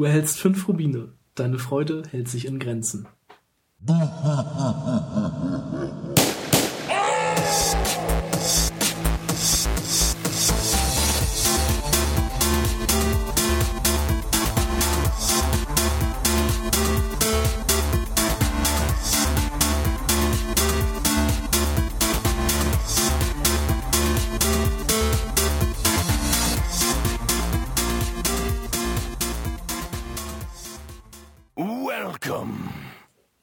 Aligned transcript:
Du 0.00 0.06
erhältst 0.06 0.40
fünf 0.40 0.66
Rubine. 0.66 1.12
Deine 1.34 1.58
Freude 1.58 2.04
hält 2.10 2.26
sich 2.26 2.46
in 2.46 2.58
Grenzen. 2.58 3.06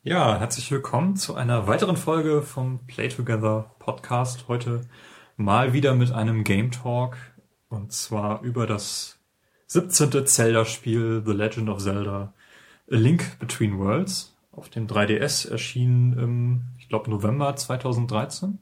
Ja, 0.07 0.39
herzlich 0.39 0.71
willkommen 0.71 1.17
zu 1.17 1.35
einer 1.35 1.67
weiteren 1.67 1.97
Folge 1.97 2.41
vom 2.41 2.79
Play 2.87 3.09
Together 3.09 3.75
Podcast. 3.77 4.47
Heute 4.47 4.87
mal 5.35 5.73
wieder 5.73 5.95
mit 5.95 6.13
einem 6.13 6.45
Game 6.45 6.71
Talk 6.71 7.17
und 7.67 7.91
zwar 7.91 8.41
über 8.41 8.65
das 8.67 9.19
17. 9.65 10.25
Zelda-Spiel 10.25 11.23
The 11.25 11.33
Legend 11.33 11.67
of 11.67 11.79
Zelda 11.79 12.33
A 12.89 12.95
Link 12.95 13.37
Between 13.39 13.79
Worlds 13.79 14.33
auf 14.53 14.69
dem 14.69 14.87
3DS 14.87 15.51
erschienen 15.51 16.17
im, 16.17 16.61
ich 16.79 16.87
glaube, 16.87 17.09
November 17.09 17.57
2013. 17.57 18.59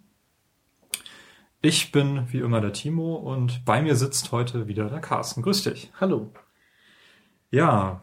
Ich 1.62 1.92
bin 1.92 2.26
wie 2.34 2.40
immer 2.40 2.60
der 2.60 2.74
Timo 2.74 3.18
und 3.18 3.64
bei 3.66 3.84
mir 3.84 3.96
sitzt 3.96 4.32
heute 4.32 4.68
wieder 4.68 4.90
der 4.90 5.00
Carsten. 5.00 5.44
Grüß 5.44 5.62
dich. 5.62 5.92
Hallo. 6.00 6.34
Ja, 7.52 8.02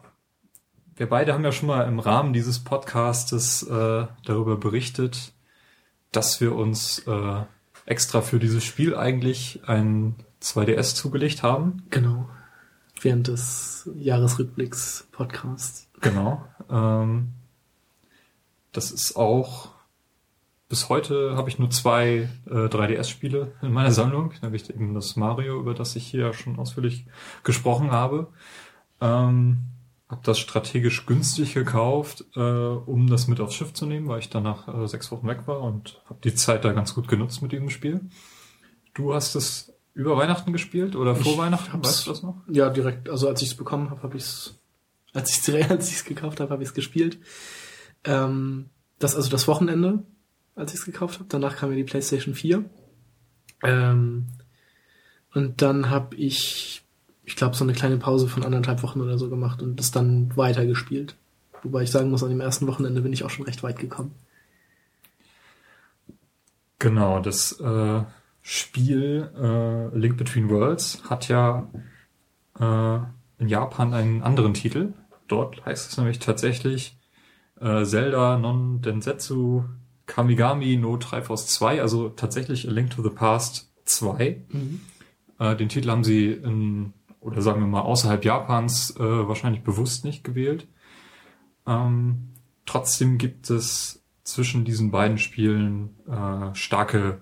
wir 0.95 1.09
beide 1.09 1.33
haben 1.33 1.43
ja 1.43 1.51
schon 1.51 1.67
mal 1.67 1.87
im 1.87 1.99
Rahmen 1.99 2.33
dieses 2.33 2.59
Podcastes 2.59 3.63
äh, 3.63 4.07
darüber 4.25 4.57
berichtet, 4.57 5.33
dass 6.11 6.39
wir 6.41 6.55
uns 6.55 6.99
äh, 6.99 7.41
extra 7.85 8.21
für 8.21 8.39
dieses 8.39 8.63
Spiel 8.63 8.95
eigentlich 8.95 9.61
ein 9.65 10.15
2DS 10.41 10.95
zugelegt 10.95 11.43
haben. 11.43 11.83
Genau. 11.89 12.29
Während 13.01 13.27
des 13.27 13.89
Jahresrückblicks-Podcasts. 13.95 15.89
Genau. 16.01 16.45
Ähm, 16.69 17.33
das 18.71 18.91
ist 18.91 19.15
auch 19.15 19.73
bis 20.73 20.89
heute 20.89 21.35
habe 21.37 21.49
ich 21.49 21.59
nur 21.59 21.69
zwei 21.69 22.29
äh, 22.47 22.65
3DS-Spiele 22.65 23.51
in 23.61 23.71
meiner 23.71 23.91
Sammlung, 23.91 24.33
nämlich 24.41 24.67
eben 24.71 24.95
das 24.95 25.15
Mario, 25.15 25.59
über 25.59 25.75
das 25.75 25.95
ich 25.95 26.07
hier 26.07 26.33
schon 26.33 26.57
ausführlich 26.57 27.05
gesprochen 27.43 27.91
habe. 27.91 28.29
Ähm, 28.99 29.59
habe 30.09 30.21
das 30.23 30.39
strategisch 30.39 31.05
günstig 31.05 31.53
gekauft, 31.53 32.25
äh, 32.35 32.39
um 32.39 33.07
das 33.07 33.27
mit 33.27 33.39
aufs 33.39 33.55
Schiff 33.55 33.73
zu 33.73 33.85
nehmen, 33.85 34.07
weil 34.07 34.19
ich 34.19 34.29
danach 34.29 34.67
äh, 34.67 34.87
sechs 34.87 35.11
Wochen 35.11 35.27
weg 35.27 35.47
war 35.47 35.61
und 35.61 36.01
habe 36.05 36.19
die 36.23 36.35
Zeit 36.35 36.65
da 36.65 36.73
ganz 36.73 36.93
gut 36.93 37.07
genutzt 37.07 37.41
mit 37.41 37.51
diesem 37.51 37.69
Spiel. 37.69 38.01
Du 38.93 39.13
hast 39.13 39.35
es 39.35 39.73
über 39.93 40.17
Weihnachten 40.17 40.51
gespielt 40.51 40.95
oder 40.95 41.15
vor 41.15 41.33
Ich 41.33 41.37
Weihnachten? 41.37 41.83
Weißt 41.83 42.05
du 42.05 42.11
das 42.11 42.23
noch? 42.23 42.41
Ja, 42.47 42.69
direkt. 42.69 43.09
Also 43.09 43.27
als 43.27 43.41
ich 43.41 43.49
es 43.49 43.55
bekommen 43.55 43.89
habe, 43.89 44.03
habe 44.03 44.17
ich 44.17 44.23
es, 44.23 44.59
als 45.13 45.29
ich 45.31 45.47
es 45.47 45.69
als 45.71 45.89
ich's 45.89 46.05
gekauft 46.05 46.39
habe, 46.39 46.51
habe 46.51 46.63
ich 46.63 46.69
es 46.69 46.75
gespielt. 46.75 47.19
Ähm, 48.03 48.69
das 48.99 49.15
also 49.15 49.29
das 49.29 49.47
Wochenende, 49.47 50.03
als 50.55 50.73
ich 50.73 50.79
es 50.79 50.85
gekauft 50.85 51.19
habe. 51.19 51.29
Danach 51.29 51.57
kam 51.57 51.69
ja 51.71 51.75
die 51.75 51.83
PlayStation 51.83 52.33
4. 52.33 52.65
Ähm, 53.63 54.27
und 55.33 55.61
dann 55.61 55.89
habe 55.89 56.15
ich, 56.15 56.82
ich 57.25 57.35
glaube, 57.35 57.55
so 57.55 57.63
eine 57.63 57.73
kleine 57.73 57.97
Pause 57.97 58.27
von 58.27 58.43
anderthalb 58.43 58.83
Wochen 58.83 59.01
oder 59.01 59.17
so 59.17 59.29
gemacht 59.29 59.61
und 59.61 59.77
das 59.77 59.91
dann 59.91 60.35
weitergespielt. 60.35 61.15
Wobei 61.61 61.83
ich 61.83 61.91
sagen 61.91 62.09
muss, 62.09 62.23
an 62.23 62.29
dem 62.29 62.41
ersten 62.41 62.67
Wochenende 62.67 63.01
bin 63.01 63.13
ich 63.13 63.23
auch 63.23 63.29
schon 63.29 63.45
recht 63.45 63.63
weit 63.63 63.79
gekommen. 63.79 64.13
Genau, 66.79 67.21
das 67.21 67.59
äh, 67.61 68.03
Spiel 68.41 69.29
äh, 69.37 69.97
Link 69.97 70.17
Between 70.17 70.49
Worlds 70.49 71.01
hat 71.09 71.29
ja 71.29 71.69
äh, 72.59 72.97
in 73.41 73.47
Japan 73.47 73.93
einen 73.93 74.21
anderen 74.21 74.53
Titel. 74.53 74.93
Dort 75.29 75.65
heißt 75.65 75.91
es 75.91 75.97
nämlich 75.97 76.19
tatsächlich 76.19 76.97
äh, 77.61 77.85
Zelda 77.85 78.37
non 78.37 78.81
Densetsu 78.81 79.63
Kamigami 80.05 80.75
no 80.75 80.97
Triforce 80.97 81.47
2, 81.47 81.81
also 81.81 82.09
tatsächlich 82.09 82.67
A 82.67 82.71
Link 82.71 82.89
to 82.89 83.01
the 83.01 83.09
Past 83.09 83.71
2. 83.85 84.41
Äh, 85.39 85.55
den 85.55 85.69
Titel 85.69 85.89
haben 85.89 86.03
sie 86.03 86.31
in, 86.31 86.93
oder 87.23 87.41
sagen 87.41 87.61
wir 87.61 87.67
mal 87.67 87.81
außerhalb 87.81 88.23
Japans 88.23 88.95
äh, 88.97 89.27
wahrscheinlich 89.27 89.63
bewusst 89.63 90.05
nicht 90.05 90.23
gewählt. 90.23 90.67
Ähm, 91.65 92.29
trotzdem 92.65 93.17
gibt 93.17 93.49
es 93.49 94.03
zwischen 94.23 94.65
diesen 94.65 94.91
beiden 94.91 95.17
Spielen 95.17 95.95
äh, 96.07 96.53
starke 96.55 97.21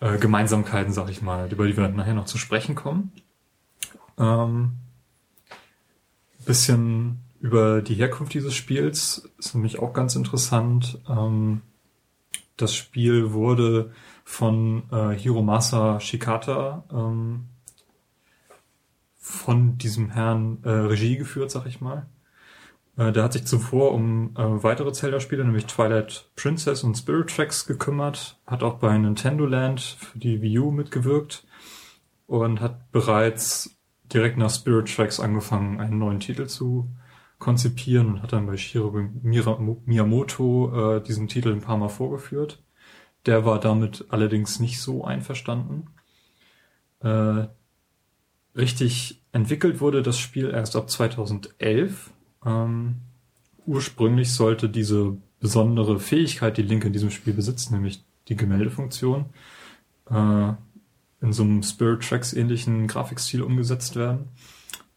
äh, 0.00 0.18
Gemeinsamkeiten, 0.18 0.92
sag 0.92 1.10
ich 1.10 1.22
mal, 1.22 1.50
über 1.50 1.66
die 1.66 1.76
wir 1.76 1.88
nachher 1.88 2.14
noch 2.14 2.26
zu 2.26 2.38
sprechen 2.38 2.74
kommen. 2.74 3.12
Ähm, 4.18 4.72
bisschen 6.44 7.20
über 7.40 7.82
die 7.82 7.94
Herkunft 7.94 8.34
dieses 8.34 8.54
Spiels 8.54 9.30
ist 9.38 9.54
nämlich 9.54 9.78
auch 9.78 9.92
ganz 9.92 10.16
interessant. 10.16 10.98
Ähm, 11.08 11.62
das 12.56 12.74
Spiel 12.74 13.32
wurde 13.32 13.92
von 14.24 14.82
äh, 14.90 15.10
Hiromasa 15.10 16.00
Shikata 16.00 16.84
ähm, 16.92 17.44
von 19.28 19.76
diesem 19.76 20.10
Herrn 20.10 20.58
äh, 20.64 20.70
Regie 20.70 21.18
geführt, 21.18 21.50
sag 21.50 21.66
ich 21.66 21.82
mal. 21.82 22.08
Äh, 22.96 23.12
der 23.12 23.24
hat 23.24 23.34
sich 23.34 23.44
zuvor 23.44 23.92
um 23.92 24.34
äh, 24.36 24.62
weitere 24.62 24.92
Zelda-Spiele, 24.92 25.44
nämlich 25.44 25.66
Twilight 25.66 26.30
Princess 26.34 26.82
und 26.82 26.96
Spirit 26.96 27.28
Tracks 27.28 27.66
gekümmert, 27.66 28.40
hat 28.46 28.62
auch 28.62 28.78
bei 28.78 28.96
Nintendo 28.96 29.44
Land 29.44 29.80
für 29.80 30.18
die 30.18 30.40
Wii 30.40 30.58
U 30.60 30.70
mitgewirkt 30.70 31.46
und 32.26 32.60
hat 32.60 32.90
bereits 32.90 33.78
direkt 34.12 34.38
nach 34.38 34.50
Spirit 34.50 34.94
Tracks 34.94 35.20
angefangen, 35.20 35.78
einen 35.78 35.98
neuen 35.98 36.20
Titel 36.20 36.46
zu 36.46 36.90
konzipieren 37.38 38.14
und 38.14 38.22
hat 38.22 38.32
dann 38.32 38.46
bei 38.46 38.56
Shiro 38.56 38.90
Miyamoto 39.22 40.96
äh, 40.96 41.02
diesen 41.02 41.28
Titel 41.28 41.52
ein 41.52 41.60
paar 41.60 41.76
Mal 41.76 41.90
vorgeführt. 41.90 42.62
Der 43.26 43.44
war 43.44 43.60
damit 43.60 44.06
allerdings 44.08 44.58
nicht 44.58 44.80
so 44.80 45.04
einverstanden. 45.04 45.90
Äh, 47.00 47.48
richtig 48.58 49.22
entwickelt 49.32 49.80
wurde 49.80 50.02
das 50.02 50.18
Spiel 50.18 50.50
erst 50.50 50.76
ab 50.76 50.90
2011. 50.90 52.10
Ähm, 52.44 52.96
ursprünglich 53.66 54.32
sollte 54.32 54.68
diese 54.68 55.16
besondere 55.40 56.00
Fähigkeit, 56.00 56.56
die 56.56 56.62
Link 56.62 56.84
in 56.84 56.92
diesem 56.92 57.10
Spiel 57.10 57.32
besitzt, 57.32 57.70
nämlich 57.70 58.04
die 58.28 58.36
Gemäldefunktion, 58.36 59.26
äh, 60.10 60.52
in 61.20 61.32
so 61.32 61.42
einem 61.42 61.62
Spirit 61.62 62.02
Tracks 62.02 62.32
ähnlichen 62.32 62.86
Grafikstil 62.86 63.42
umgesetzt 63.42 63.96
werden. 63.96 64.28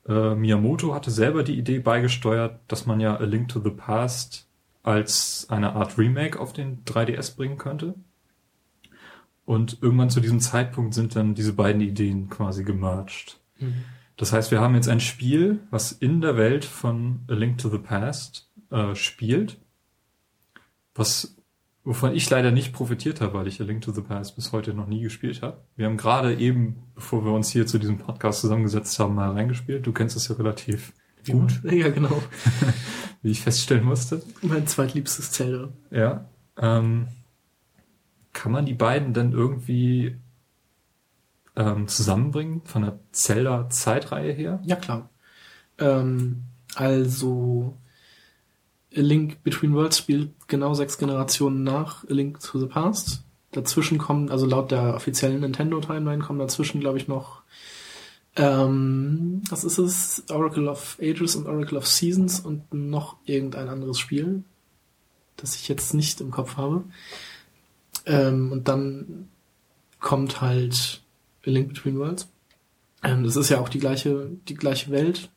Äh, 0.07 0.35
Miyamoto 0.35 0.93
hatte 0.93 1.11
selber 1.11 1.43
die 1.43 1.57
Idee 1.57 1.79
beigesteuert, 1.79 2.59
dass 2.67 2.85
man 2.85 2.99
ja 2.99 3.15
A 3.15 3.23
Link 3.23 3.49
to 3.49 3.61
the 3.61 3.69
Past 3.69 4.47
als 4.83 5.45
eine 5.49 5.73
Art 5.73 5.97
Remake 5.97 6.39
auf 6.39 6.53
den 6.53 6.83
3DS 6.85 7.35
bringen 7.35 7.57
könnte. 7.57 7.93
Und 9.45 9.79
irgendwann 9.81 10.09
zu 10.09 10.21
diesem 10.21 10.39
Zeitpunkt 10.39 10.93
sind 10.93 11.15
dann 11.15 11.35
diese 11.35 11.53
beiden 11.53 11.81
Ideen 11.81 12.29
quasi 12.29 12.63
gemerged. 12.63 13.40
Das 14.17 14.33
heißt, 14.33 14.51
wir 14.51 14.61
haben 14.61 14.75
jetzt 14.75 14.89
ein 14.89 14.99
Spiel, 14.99 15.59
was 15.69 15.91
in 15.91 16.21
der 16.21 16.37
Welt 16.37 16.65
von 16.65 17.21
A 17.27 17.33
Link 17.33 17.57
to 17.57 17.69
the 17.69 17.77
Past 17.77 18.49
äh, 18.69 18.95
spielt, 18.95 19.57
was 20.93 21.35
wovon 21.83 22.13
ich 22.13 22.29
leider 22.29 22.51
nicht 22.51 22.73
profitiert 22.73 23.21
habe, 23.21 23.33
weil 23.33 23.47
ich 23.47 23.59
A 23.59 23.63
Link 23.63 23.81
to 23.81 23.91
the 23.91 24.01
Past 24.01 24.35
bis 24.35 24.51
heute 24.51 24.73
noch 24.73 24.87
nie 24.87 25.01
gespielt 25.01 25.41
habe. 25.41 25.63
Wir 25.75 25.87
haben 25.87 25.97
gerade 25.97 26.35
eben, 26.35 26.83
bevor 26.93 27.25
wir 27.25 27.31
uns 27.31 27.49
hier 27.49 27.65
zu 27.65 27.79
diesem 27.79 27.97
Podcast 27.97 28.41
zusammengesetzt 28.41 28.99
haben, 28.99 29.15
mal 29.15 29.31
reingespielt. 29.31 29.85
Du 29.85 29.91
kennst 29.91 30.15
es 30.15 30.27
ja 30.27 30.35
relativ 30.35 30.93
gut, 31.27 31.61
Ja, 31.71 31.89
genau. 31.89 32.21
wie 33.21 33.31
ich 33.31 33.41
feststellen 33.41 33.85
musste. 33.85 34.21
Mein 34.41 34.67
zweitliebstes 34.67 35.31
Zelda. 35.31 35.69
Ja. 35.89 36.25
Ähm, 36.57 37.07
kann 38.33 38.51
man 38.51 38.65
die 38.65 38.73
beiden 38.73 39.13
dann 39.13 39.33
irgendwie 39.33 40.17
ähm, 41.55 41.87
zusammenbringen 41.87 42.61
von 42.65 42.83
der 42.83 42.99
Zelda-Zeitreihe 43.11 44.31
her? 44.31 44.61
Ja, 44.63 44.75
klar. 44.75 45.09
Ähm, 45.77 46.43
also, 46.75 47.77
A 48.95 48.99
Link 48.99 49.43
Between 49.43 49.73
Worlds 49.73 49.97
spielt 49.97 50.31
genau 50.47 50.73
sechs 50.73 50.97
Generationen 50.97 51.63
nach 51.63 52.03
A 52.05 52.13
Link 52.13 52.39
to 52.39 52.59
the 52.59 52.67
Past. 52.67 53.23
Dazwischen 53.51 53.97
kommen, 53.97 54.29
also 54.29 54.45
laut 54.45 54.71
der 54.71 54.95
offiziellen 54.95 55.41
Nintendo-Timeline 55.41 56.23
kommen 56.23 56.39
dazwischen, 56.39 56.79
glaube 56.79 56.97
ich, 56.97 57.07
noch 57.07 57.41
ähm, 58.35 59.41
was 59.49 59.63
ist 59.63 59.77
es? 59.77 60.23
Oracle 60.29 60.69
of 60.69 60.97
Ages 61.01 61.35
und 61.35 61.47
Oracle 61.47 61.77
of 61.77 61.87
Seasons 61.87 62.39
und 62.39 62.73
noch 62.73 63.17
irgendein 63.25 63.67
anderes 63.67 63.99
Spiel, 63.99 64.43
das 65.35 65.55
ich 65.55 65.67
jetzt 65.67 65.93
nicht 65.93 66.21
im 66.21 66.31
Kopf 66.31 66.55
habe. 66.55 66.85
Ähm, 68.05 68.51
und 68.51 68.67
dann 68.67 69.27
kommt 69.99 70.41
halt 70.41 71.00
A 71.45 71.49
Link 71.49 71.69
Between 71.69 71.97
Worlds. 71.97 72.29
Ähm, 73.03 73.23
das 73.23 73.35
ist 73.35 73.49
ja 73.49 73.59
auch 73.59 73.69
die 73.69 73.79
gleiche, 73.79 74.29
die 74.47 74.53
gleiche 74.53 74.91
Welt. 74.91 75.29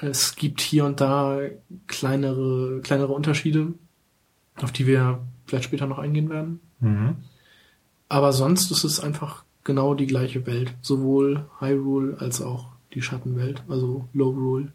Es 0.00 0.36
gibt 0.36 0.60
hier 0.60 0.84
und 0.84 1.00
da 1.00 1.40
kleinere, 1.86 2.80
kleinere 2.82 3.12
Unterschiede, 3.12 3.74
auf 4.56 4.72
die 4.72 4.86
wir 4.86 5.20
vielleicht 5.46 5.64
später 5.64 5.86
noch 5.86 5.98
eingehen 5.98 6.28
werden. 6.28 6.60
Mhm. 6.80 7.16
Aber 8.08 8.32
sonst 8.32 8.70
ist 8.70 8.84
es 8.84 9.00
einfach 9.00 9.44
genau 9.64 9.94
die 9.94 10.06
gleiche 10.06 10.46
Welt. 10.46 10.74
Sowohl 10.80 11.46
Hyrule 11.60 12.18
als 12.20 12.40
auch 12.40 12.68
die 12.94 13.02
Schattenwelt, 13.02 13.62
also 13.68 14.08
Low 14.12 14.30
Rule. 14.30 14.72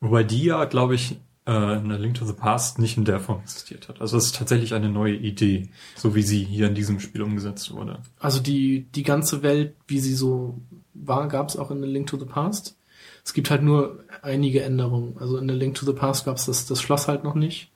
Wobei 0.00 0.24
die 0.24 0.44
ja, 0.44 0.64
glaube 0.64 0.94
ich, 0.94 1.16
äh, 1.46 1.78
in 1.78 1.90
A 1.90 1.96
Link 1.96 2.14
to 2.14 2.24
the 2.24 2.32
Past 2.32 2.78
nicht 2.78 2.96
in 2.96 3.04
der 3.04 3.20
Form 3.20 3.40
existiert 3.40 3.88
hat. 3.88 4.00
Also 4.00 4.16
es 4.16 4.26
ist 4.26 4.36
tatsächlich 4.36 4.74
eine 4.74 4.88
neue 4.88 5.16
Idee, 5.16 5.70
so 5.96 6.14
wie 6.14 6.22
sie 6.22 6.44
hier 6.44 6.68
in 6.68 6.74
diesem 6.74 7.00
Spiel 7.00 7.22
umgesetzt 7.22 7.72
wurde. 7.72 8.00
Also 8.18 8.40
die, 8.40 8.86
die 8.94 9.02
ganze 9.02 9.42
Welt, 9.42 9.74
wie 9.86 10.00
sie 10.00 10.14
so 10.14 10.60
war, 10.94 11.28
gab 11.28 11.48
es 11.48 11.56
auch 11.56 11.70
in 11.70 11.82
A 11.82 11.86
Link 11.86 12.06
to 12.06 12.18
the 12.18 12.26
Past. 12.26 12.76
Es 13.24 13.34
gibt 13.34 13.50
halt 13.50 13.62
nur 13.62 14.04
einige 14.22 14.62
Änderungen. 14.62 15.16
Also 15.18 15.36
in 15.38 15.50
A 15.50 15.54
Link 15.54 15.74
to 15.74 15.86
the 15.86 15.92
Past 15.92 16.24
gab 16.24 16.36
es 16.36 16.46
das, 16.46 16.66
das 16.66 16.80
Schloss 16.80 17.08
halt 17.08 17.24
noch 17.24 17.34
nicht. 17.34 17.70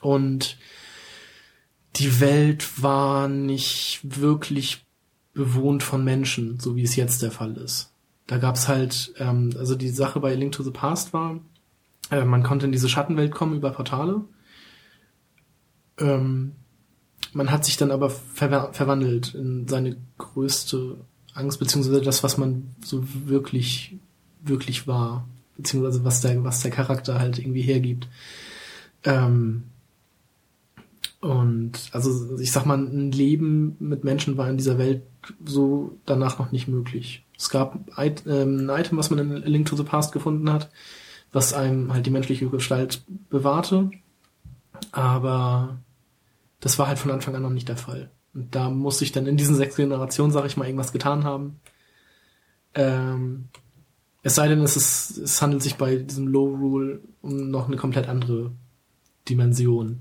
Und 0.00 0.58
die 1.96 2.20
Welt 2.20 2.82
war 2.82 3.28
nicht 3.28 4.00
wirklich 4.02 4.84
bewohnt 5.34 5.82
von 5.82 6.04
Menschen, 6.04 6.58
so 6.58 6.76
wie 6.76 6.82
es 6.82 6.96
jetzt 6.96 7.22
der 7.22 7.30
Fall 7.30 7.56
ist. 7.56 7.90
Da 8.26 8.38
gab's 8.38 8.68
halt, 8.68 9.14
ähm, 9.18 9.50
also 9.58 9.74
die 9.74 9.88
Sache 9.88 10.20
bei 10.20 10.32
A 10.32 10.34
Link 10.34 10.52
to 10.52 10.62
the 10.62 10.70
Past 10.70 11.12
war, 11.12 11.40
äh, 12.12 12.24
man 12.24 12.42
konnte 12.42 12.66
in 12.66 12.72
diese 12.72 12.88
Schattenwelt 12.88 13.32
kommen 13.32 13.56
über 13.56 13.70
Portale. 13.70 14.20
Ähm, 15.98 16.52
man 17.32 17.50
hat 17.50 17.64
sich 17.64 17.78
dann 17.78 17.90
aber 17.90 18.10
ver 18.10 18.72
verwandelt 18.72 19.34
in 19.34 19.66
seine 19.66 19.96
größte 20.18 20.98
Angst, 21.34 21.58
beziehungsweise 21.58 22.02
das, 22.02 22.22
was 22.22 22.36
man 22.36 22.74
so 22.84 23.02
wirklich, 23.26 23.96
wirklich 24.42 24.86
war, 24.86 25.26
beziehungsweise 25.56 26.04
was 26.04 26.20
der, 26.20 26.44
was 26.44 26.60
der 26.60 26.70
Charakter 26.70 27.18
halt 27.18 27.38
irgendwie 27.38 27.62
hergibt. 27.62 28.08
Ähm, 29.04 29.64
und 31.20 31.88
also 31.92 32.38
ich 32.38 32.52
sag 32.52 32.66
mal, 32.66 32.76
ein 32.76 33.12
Leben 33.12 33.76
mit 33.78 34.04
Menschen 34.04 34.36
war 34.36 34.50
in 34.50 34.58
dieser 34.58 34.76
Welt 34.76 35.02
so 35.44 35.96
danach 36.04 36.38
noch 36.38 36.52
nicht 36.52 36.68
möglich. 36.68 37.24
Es 37.38 37.48
gab 37.48 37.78
ähm, 37.96 38.68
ein 38.68 38.80
Item, 38.80 38.98
was 38.98 39.08
man 39.08 39.18
in 39.20 39.50
Link 39.50 39.66
to 39.66 39.76
the 39.76 39.84
Past 39.84 40.12
gefunden 40.12 40.52
hat, 40.52 40.68
was 41.32 41.54
einem 41.54 41.92
halt 41.92 42.06
die 42.06 42.10
menschliche 42.10 42.48
Gestalt 42.48 43.02
bewahrte. 43.30 43.90
Aber 44.92 45.78
das 46.60 46.78
war 46.78 46.86
halt 46.86 46.98
von 46.98 47.10
Anfang 47.10 47.34
an 47.34 47.42
noch 47.42 47.50
nicht 47.50 47.68
der 47.68 47.76
Fall. 47.76 48.10
Und 48.34 48.54
da 48.54 48.70
muss 48.70 49.00
ich 49.02 49.12
dann 49.12 49.26
in 49.26 49.36
diesen 49.36 49.56
sechs 49.56 49.76
Generationen, 49.76 50.32
sag 50.32 50.46
ich 50.46 50.56
mal, 50.56 50.66
irgendwas 50.66 50.92
getan 50.92 51.24
haben. 51.24 51.60
Ähm, 52.74 53.48
es 54.22 54.34
sei 54.34 54.48
denn, 54.48 54.62
es, 54.62 54.76
ist, 54.76 55.18
es 55.18 55.42
handelt 55.42 55.62
sich 55.62 55.76
bei 55.76 55.96
diesem 55.96 56.28
Low 56.28 56.54
Rule 56.54 57.00
um 57.20 57.50
noch 57.50 57.66
eine 57.66 57.76
komplett 57.76 58.08
andere 58.08 58.52
Dimension. 59.28 60.00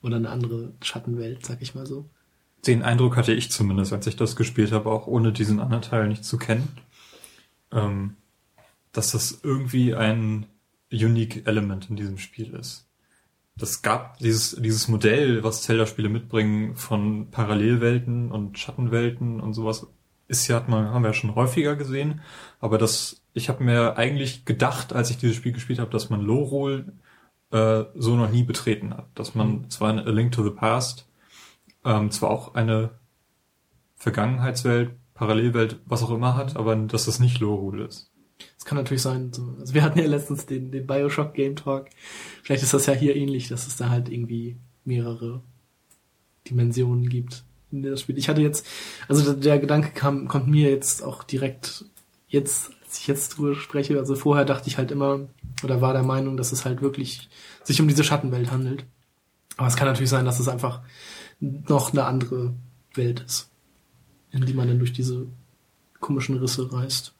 Oder 0.00 0.16
eine 0.16 0.30
andere 0.30 0.72
Schattenwelt, 0.80 1.44
sag 1.44 1.60
ich 1.60 1.74
mal 1.74 1.86
so. 1.86 2.08
Den 2.66 2.82
Eindruck 2.82 3.16
hatte 3.16 3.34
ich 3.34 3.50
zumindest, 3.50 3.92
als 3.92 4.06
ich 4.06 4.16
das 4.16 4.36
gespielt 4.36 4.70
habe, 4.70 4.90
auch 4.90 5.08
ohne 5.08 5.32
diesen 5.32 5.58
anderen 5.58 5.82
Teil 5.82 6.06
nicht 6.06 6.24
zu 6.24 6.38
kennen. 6.38 6.68
Ähm, 7.72 8.16
dass 8.92 9.12
das 9.12 9.40
irgendwie 9.42 9.94
ein 9.94 10.46
unique 10.92 11.46
Element 11.46 11.90
in 11.90 11.96
diesem 11.96 12.18
Spiel 12.18 12.54
ist. 12.54 12.88
Das 13.56 13.82
gab 13.82 14.18
dieses, 14.18 14.52
dieses 14.52 14.88
Modell, 14.88 15.42
was 15.42 15.62
Zelda-Spiele 15.62 16.08
mitbringen 16.08 16.76
von 16.76 17.30
Parallelwelten 17.30 18.30
und 18.30 18.58
Schattenwelten 18.58 19.40
und 19.40 19.52
sowas, 19.52 19.86
ist 20.28 20.46
ja, 20.46 20.56
hat 20.56 20.68
man, 20.68 20.90
haben 20.90 21.02
wir 21.02 21.08
ja 21.08 21.14
schon 21.14 21.34
häufiger 21.34 21.74
gesehen. 21.74 22.20
Aber 22.60 22.78
das, 22.78 23.22
ich 23.32 23.48
habe 23.48 23.64
mir 23.64 23.96
eigentlich 23.96 24.44
gedacht, 24.44 24.92
als 24.92 25.10
ich 25.10 25.16
dieses 25.16 25.36
Spiel 25.36 25.52
gespielt 25.52 25.80
habe, 25.80 25.90
dass 25.90 26.10
man 26.10 26.20
Low 26.20 26.42
Roll 26.42 26.92
äh, 27.50 27.84
so 27.94 28.14
noch 28.14 28.30
nie 28.30 28.44
betreten 28.44 28.94
hat. 28.94 29.08
Dass 29.14 29.34
man 29.34 29.48
mhm. 29.48 29.70
zwar 29.70 29.90
in 29.90 29.98
A 29.98 30.10
Link 30.10 30.32
to 30.32 30.44
the 30.44 30.50
Past 30.50 31.08
ähm, 31.84 32.10
zwar 32.10 32.30
auch 32.30 32.54
eine 32.54 32.90
Vergangenheitswelt, 33.96 34.92
Parallelwelt, 35.14 35.80
was 35.84 36.04
auch 36.04 36.10
immer 36.10 36.36
hat, 36.36 36.56
aber 36.56 36.76
dass 36.76 37.06
das 37.06 37.18
nicht 37.18 37.40
Lorul 37.40 37.80
ist. 37.80 38.07
Das 38.56 38.64
kann 38.64 38.76
natürlich 38.78 39.02
sein. 39.02 39.32
So. 39.32 39.56
Also 39.60 39.74
wir 39.74 39.82
hatten 39.82 39.98
ja 39.98 40.06
letztens 40.06 40.46
den, 40.46 40.70
den 40.70 40.86
Bioshock 40.86 41.34
Game 41.34 41.56
Talk. 41.56 41.88
Vielleicht 42.42 42.62
ist 42.62 42.74
das 42.74 42.86
ja 42.86 42.92
hier 42.92 43.16
ähnlich, 43.16 43.48
dass 43.48 43.66
es 43.66 43.76
da 43.76 43.88
halt 43.90 44.08
irgendwie 44.08 44.56
mehrere 44.84 45.42
Dimensionen 46.48 47.08
gibt 47.08 47.44
in 47.70 47.82
das 47.82 48.00
Spiel. 48.00 48.18
Ich 48.18 48.28
hatte 48.28 48.40
jetzt, 48.40 48.66
also 49.08 49.32
der 49.32 49.58
Gedanke 49.58 49.90
kam, 49.90 50.28
kommt 50.28 50.48
mir 50.48 50.70
jetzt 50.70 51.02
auch 51.02 51.22
direkt 51.22 51.84
jetzt, 52.28 52.70
als 52.84 52.98
ich 52.98 53.06
jetzt 53.06 53.36
drüber 53.36 53.54
spreche. 53.54 53.98
Also 53.98 54.14
vorher 54.14 54.44
dachte 54.44 54.68
ich 54.68 54.78
halt 54.78 54.90
immer, 54.90 55.28
oder 55.62 55.80
war 55.80 55.92
der 55.92 56.02
Meinung, 56.02 56.36
dass 56.36 56.52
es 56.52 56.64
halt 56.64 56.82
wirklich 56.82 57.28
sich 57.64 57.80
um 57.80 57.88
diese 57.88 58.04
Schattenwelt 58.04 58.50
handelt. 58.50 58.84
Aber 59.56 59.66
es 59.66 59.76
kann 59.76 59.88
natürlich 59.88 60.10
sein, 60.10 60.24
dass 60.24 60.40
es 60.40 60.48
einfach 60.48 60.80
noch 61.40 61.92
eine 61.92 62.04
andere 62.04 62.54
Welt 62.94 63.20
ist, 63.20 63.50
in 64.30 64.46
die 64.46 64.54
man 64.54 64.68
dann 64.68 64.78
durch 64.78 64.92
diese 64.92 65.26
komischen 66.00 66.36
Risse 66.38 66.72
reist. 66.72 67.14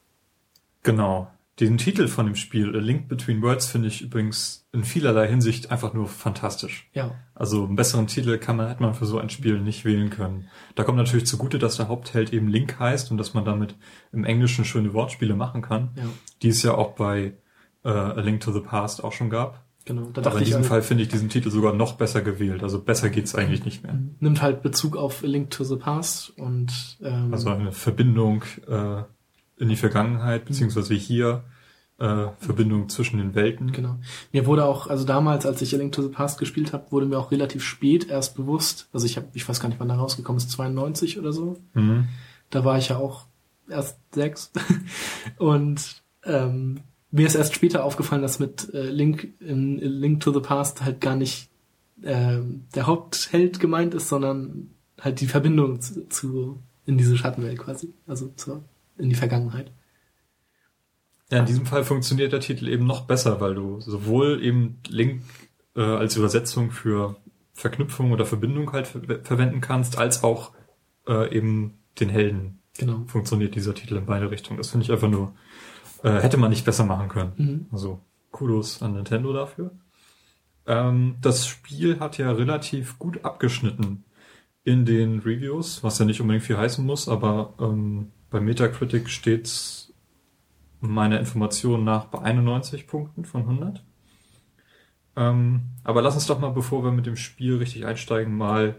Genau. 0.82 1.30
Den 1.60 1.76
Titel 1.76 2.06
von 2.06 2.26
dem 2.26 2.36
Spiel, 2.36 2.76
A 2.76 2.78
Link 2.78 3.08
Between 3.08 3.42
Worlds, 3.42 3.66
finde 3.66 3.88
ich 3.88 4.02
übrigens 4.02 4.68
in 4.70 4.84
vielerlei 4.84 5.26
Hinsicht 5.26 5.72
einfach 5.72 5.92
nur 5.92 6.06
fantastisch. 6.06 6.88
Ja. 6.92 7.16
Also 7.34 7.64
einen 7.64 7.74
besseren 7.74 8.06
Titel 8.06 8.38
kann 8.38 8.56
man, 8.56 8.68
hätte 8.68 8.82
man 8.82 8.94
für 8.94 9.06
so 9.06 9.18
ein 9.18 9.28
Spiel 9.28 9.60
nicht 9.60 9.84
wählen 9.84 10.08
können. 10.10 10.48
Da 10.76 10.84
kommt 10.84 10.98
natürlich 10.98 11.26
zugute, 11.26 11.58
dass 11.58 11.76
der 11.76 11.88
Hauptheld 11.88 12.32
eben 12.32 12.46
Link 12.46 12.78
heißt 12.78 13.10
und 13.10 13.16
dass 13.18 13.34
man 13.34 13.44
damit 13.44 13.74
im 14.12 14.24
Englischen 14.24 14.64
schöne 14.64 14.94
Wortspiele 14.94 15.34
machen 15.34 15.60
kann, 15.60 15.90
ja. 15.96 16.04
die 16.42 16.48
es 16.48 16.62
ja 16.62 16.74
auch 16.74 16.92
bei 16.92 17.34
äh, 17.84 17.88
A 17.88 18.20
Link 18.20 18.40
to 18.40 18.52
the 18.52 18.60
Past 18.60 19.02
auch 19.02 19.12
schon 19.12 19.28
gab. 19.28 19.64
Genau. 19.84 20.10
Da 20.12 20.22
Aber 20.26 20.38
in 20.38 20.44
diesem 20.44 20.64
Fall 20.64 20.82
finde 20.82 21.02
ich 21.02 21.08
diesen 21.08 21.28
Titel 21.28 21.50
sogar 21.50 21.72
noch 21.72 21.94
besser 21.94 22.20
gewählt. 22.20 22.62
Also 22.62 22.80
besser 22.80 23.08
geht's 23.08 23.34
eigentlich 23.34 23.64
nicht 23.64 23.82
mehr. 23.82 23.98
Nimmt 24.20 24.42
halt 24.42 24.62
Bezug 24.62 24.96
auf 24.96 25.24
A 25.24 25.26
Link 25.26 25.50
to 25.50 25.64
the 25.64 25.76
Past 25.76 26.38
und 26.38 26.98
ähm, 27.02 27.32
also 27.32 27.48
eine 27.48 27.72
Verbindung 27.72 28.44
äh, 28.68 29.02
in 29.58 29.68
die 29.68 29.76
Vergangenheit 29.76 30.44
beziehungsweise 30.44 30.94
hier 30.94 31.44
äh, 31.98 32.28
Verbindung 32.38 32.88
zwischen 32.88 33.18
den 33.18 33.34
Welten. 33.34 33.72
Genau. 33.72 33.96
Mir 34.32 34.46
wurde 34.46 34.64
auch, 34.64 34.86
also 34.86 35.04
damals, 35.04 35.46
als 35.46 35.60
ich 35.62 35.74
A 35.74 35.78
Link 35.78 35.92
to 35.92 36.02
the 36.02 36.08
Past 36.08 36.38
gespielt 36.38 36.72
habe, 36.72 36.90
wurde 36.92 37.06
mir 37.06 37.18
auch 37.18 37.32
relativ 37.32 37.62
spät 37.64 38.08
erst 38.08 38.36
bewusst. 38.36 38.88
Also 38.92 39.06
ich 39.06 39.16
habe, 39.16 39.26
ich 39.34 39.48
weiß 39.48 39.60
gar 39.60 39.68
nicht, 39.68 39.80
wann 39.80 39.88
da 39.88 39.96
rausgekommen 39.96 40.38
ist, 40.38 40.50
92 40.50 41.18
oder 41.18 41.32
so. 41.32 41.56
Mhm. 41.74 42.08
Da 42.50 42.64
war 42.64 42.78
ich 42.78 42.88
ja 42.88 42.96
auch 42.96 43.26
erst 43.68 43.98
sechs 44.14 44.52
und 45.38 46.02
ähm, 46.24 46.80
mir 47.10 47.26
ist 47.26 47.34
erst 47.34 47.54
später 47.54 47.84
aufgefallen, 47.84 48.22
dass 48.22 48.38
mit 48.38 48.72
äh, 48.74 48.90
Link 48.90 49.34
in 49.40 49.78
Link 49.78 50.20
to 50.20 50.32
the 50.32 50.40
Past 50.40 50.84
halt 50.84 51.00
gar 51.00 51.16
nicht 51.16 51.50
äh, 52.02 52.38
der 52.74 52.86
Hauptheld 52.86 53.60
gemeint 53.60 53.94
ist, 53.94 54.08
sondern 54.08 54.70
halt 55.00 55.20
die 55.20 55.26
Verbindung 55.26 55.80
zu, 55.80 56.08
zu 56.08 56.62
in 56.86 56.98
diese 56.98 57.16
Schattenwelt 57.16 57.58
quasi, 57.58 57.92
also 58.06 58.28
zur, 58.36 58.62
in 58.98 59.08
die 59.08 59.14
Vergangenheit. 59.14 59.72
Ja, 61.30 61.40
in 61.40 61.46
diesem 61.46 61.66
Fall 61.66 61.84
funktioniert 61.84 62.32
der 62.32 62.40
Titel 62.40 62.68
eben 62.68 62.86
noch 62.86 63.02
besser, 63.02 63.40
weil 63.40 63.54
du 63.54 63.80
sowohl 63.80 64.42
eben 64.42 64.80
Link 64.88 65.22
äh, 65.76 65.82
als 65.82 66.16
Übersetzung 66.16 66.70
für 66.70 67.16
Verknüpfung 67.52 68.12
oder 68.12 68.24
Verbindung 68.24 68.72
halt 68.72 68.86
ver 68.86 69.20
verwenden 69.22 69.60
kannst, 69.60 69.98
als 69.98 70.24
auch 70.24 70.52
äh, 71.06 71.34
eben 71.36 71.78
den 72.00 72.08
Helden. 72.08 72.60
Genau. 72.78 73.02
Funktioniert 73.06 73.54
dieser 73.54 73.74
Titel 73.74 73.96
in 73.96 74.06
beide 74.06 74.30
Richtungen. 74.30 74.56
Das 74.56 74.70
finde 74.70 74.84
ich 74.84 74.92
einfach 74.92 75.08
nur 75.08 75.34
äh, 76.02 76.20
hätte 76.20 76.36
man 76.36 76.50
nicht 76.50 76.64
besser 76.64 76.84
machen 76.84 77.08
können. 77.08 77.32
Mhm. 77.36 77.66
Also 77.72 78.00
Kudos 78.30 78.82
an 78.82 78.94
Nintendo 78.94 79.32
dafür. 79.32 79.72
Ähm, 80.66 81.16
das 81.20 81.46
Spiel 81.46 81.98
hat 82.00 82.18
ja 82.18 82.30
relativ 82.30 82.98
gut 82.98 83.24
abgeschnitten 83.24 84.04
in 84.64 84.84
den 84.84 85.20
Reviews, 85.20 85.82
was 85.82 85.98
ja 85.98 86.04
nicht 86.04 86.20
unbedingt 86.20 86.44
viel 86.44 86.58
heißen 86.58 86.84
muss, 86.84 87.08
aber 87.08 87.54
ähm, 87.58 88.12
bei 88.30 88.40
Metacritic 88.40 89.08
steht's 89.08 89.92
meiner 90.80 91.18
Information 91.18 91.84
nach 91.84 92.06
bei 92.06 92.20
91 92.20 92.86
Punkten 92.86 93.24
von 93.24 93.42
100. 93.42 93.84
Ähm, 95.16 95.62
aber 95.82 96.02
lass 96.02 96.14
uns 96.14 96.26
doch 96.26 96.38
mal, 96.38 96.50
bevor 96.50 96.84
wir 96.84 96.92
mit 96.92 97.06
dem 97.06 97.16
Spiel 97.16 97.56
richtig 97.56 97.86
einsteigen, 97.86 98.36
mal 98.36 98.76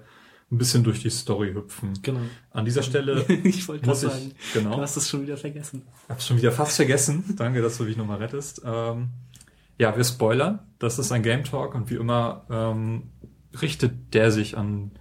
ein 0.51 0.57
bisschen 0.57 0.83
durch 0.83 1.01
die 1.01 1.09
Story 1.09 1.53
hüpfen. 1.53 1.93
Genau. 2.01 2.21
An 2.51 2.65
dieser 2.65 2.81
Stelle 2.81 3.25
ich 3.43 3.67
wollte 3.67 3.91
ich, 3.91 3.97
sagen, 3.97 4.31
genau. 4.53 4.75
du 4.75 4.81
hast 4.81 4.95
es 4.95 5.09
schon 5.09 5.21
wieder 5.21 5.37
vergessen. 5.37 5.83
Ich 6.03 6.09
hab's 6.09 6.25
schon 6.25 6.37
wieder 6.37 6.51
fast 6.51 6.75
vergessen. 6.77 7.35
Danke, 7.37 7.61
dass 7.61 7.77
du 7.77 7.83
mich 7.83 7.97
nochmal 7.97 8.17
rettest. 8.17 8.61
Ähm, 8.65 9.09
ja, 9.77 9.95
wir 9.95 10.03
spoilern. 10.03 10.59
Das 10.79 10.97
ist 10.97 11.11
ein 11.11 11.23
Game 11.23 11.43
Talk 11.43 11.75
und 11.75 11.89
wie 11.89 11.95
immer 11.95 12.45
ähm, 12.49 13.09
richtet 13.61 14.13
der 14.13 14.31
sich 14.31 14.57
an 14.57 14.91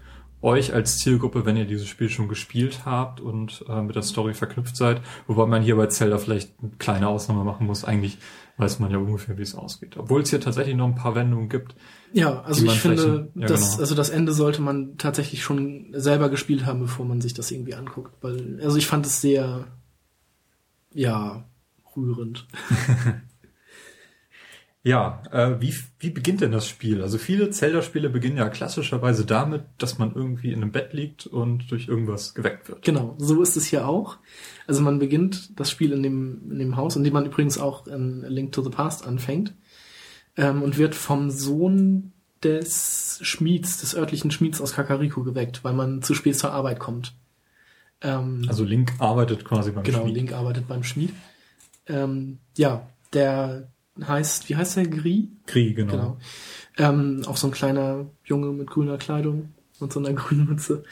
euch 0.41 0.73
als 0.73 0.99
Zielgruppe, 0.99 1.45
wenn 1.45 1.57
ihr 1.57 1.65
dieses 1.65 1.89
Spiel 1.89 2.09
schon 2.09 2.29
gespielt 2.29 2.85
habt 2.85 3.21
und 3.21 3.65
äh, 3.69 3.83
mit 3.83 3.97
der 3.97 4.03
Story 4.03 4.35
verknüpft 4.35 4.77
seid. 4.77 5.03
Wobei 5.27 5.47
man 5.47 5.63
hier 5.63 5.77
bei 5.77 5.87
Zelda 5.87 6.19
vielleicht 6.19 6.53
eine 6.61 6.71
kleine 6.79 7.09
Ausnahme 7.09 7.45
machen 7.45 7.67
muss. 7.67 7.85
Eigentlich 7.85 8.19
weiß 8.57 8.79
man 8.79 8.91
ja 8.91 8.99
ungefähr, 8.99 9.37
wie 9.39 9.43
es 9.43 9.55
ausgeht. 9.55 9.97
Obwohl 9.97 10.23
es 10.23 10.31
hier 10.31 10.41
tatsächlich 10.41 10.77
noch 10.77 10.87
ein 10.87 10.95
paar 10.95 11.15
Wendungen 11.15 11.49
gibt. 11.49 11.75
Ja, 12.13 12.43
also 12.43 12.65
ich 12.65 12.81
finde, 12.81 13.31
ja, 13.35 13.47
das, 13.47 13.71
genau. 13.71 13.81
also 13.81 13.95
das 13.95 14.11
Ende 14.11 14.33
sollte 14.33 14.63
man 14.63 14.97
tatsächlich 14.97 15.43
schon 15.43 15.93
selber 15.93 16.29
gespielt 16.29 16.67
haben, 16.67 16.81
bevor 16.81 17.05
man 17.05 17.21
sich 17.21 17.35
das 17.35 17.51
irgendwie 17.51 17.75
anguckt. 17.75 18.13
Weil, 18.21 18.61
also 18.63 18.77
ich 18.77 18.87
fand 18.87 19.07
es 19.07 19.21
sehr, 19.21 19.67
ja, 20.93 21.45
rührend. 21.97 22.47
Ja, 24.89 25.23
äh, 25.33 25.61
wie, 25.61 25.75
wie 26.01 26.09
beginnt 26.09 26.41
denn 26.41 26.51
das 26.51 26.67
Spiel? 26.67 27.03
Also 27.03 27.19
viele 27.19 27.51
Zelda-Spiele 27.51 28.09
beginnen 28.09 28.39
ja 28.39 28.49
klassischerweise 28.49 29.27
damit, 29.27 29.65
dass 29.77 29.99
man 29.99 30.15
irgendwie 30.15 30.51
in 30.51 30.63
einem 30.63 30.73
Bett 30.73 30.95
liegt 30.95 31.27
und 31.27 31.71
durch 31.71 31.89
irgendwas 31.89 32.33
geweckt 32.33 32.71
wird. 32.71 32.87
Genau, 32.87 33.15
so 33.19 33.43
ist 33.43 33.59
es 33.59 33.67
hier 33.67 33.87
auch. 33.87 34.17
Also 34.67 34.81
man 34.81 34.99
beginnt 34.99 35.61
das 35.61 35.71
Spiel 35.71 35.93
in 35.93 36.03
dem, 36.03 36.51
in 36.51 36.59
dem 36.59 36.77
Haus, 36.77 36.97
in 36.97 37.05
dem 37.05 37.13
man 37.13 37.27
übrigens 37.27 37.59
auch 37.59 37.87
in 37.87 38.25
A 38.25 38.29
Link 38.29 38.53
to 38.53 38.63
the 38.63 38.71
Past 38.71 39.07
anfängt, 39.07 39.53
ähm, 40.39 40.63
und 40.63 40.79
wird 40.79 40.95
vom 40.95 41.29
Sohn 41.29 42.13
des 42.43 43.19
Schmieds, 43.21 43.83
des 43.83 43.95
örtlichen 43.95 44.31
Schmieds 44.31 44.59
aus 44.59 44.73
Kakariko 44.73 45.23
geweckt, 45.23 45.65
weil 45.65 45.75
man 45.75 46.01
zu 46.01 46.15
spät 46.15 46.39
zur 46.39 46.53
Arbeit 46.53 46.79
kommt. 46.79 47.15
Ähm, 48.01 48.47
Also 48.49 48.65
Link 48.65 48.95
arbeitet 49.01 49.45
quasi 49.45 49.71
beim 49.71 49.85
genau, 49.85 50.01
Schmied. 50.01 50.15
Link 50.15 50.33
arbeitet 50.33 50.67
beim 50.67 50.83
Schmied. 50.83 51.13
Ähm, 51.87 52.39
ja, 52.57 52.89
der 53.13 53.69
heißt, 54.07 54.49
wie 54.49 54.57
heißt 54.57 54.77
der? 54.77 54.87
Gri? 54.87 55.29
Krieg, 55.47 55.77
genau. 55.77 55.93
Genau. 55.93 56.19
Ähm, 56.77 57.23
auch 57.27 57.37
so 57.37 57.49
ein 57.49 57.53
kleiner 57.53 58.07
Junge 58.25 58.49
mit 58.53 58.69
grüner 58.69 58.99
Kleidung 58.99 59.53
und 59.81 59.93
so 59.93 60.01
einer 60.01 60.13
grünen 60.15 60.47
Mütze. 60.47 60.85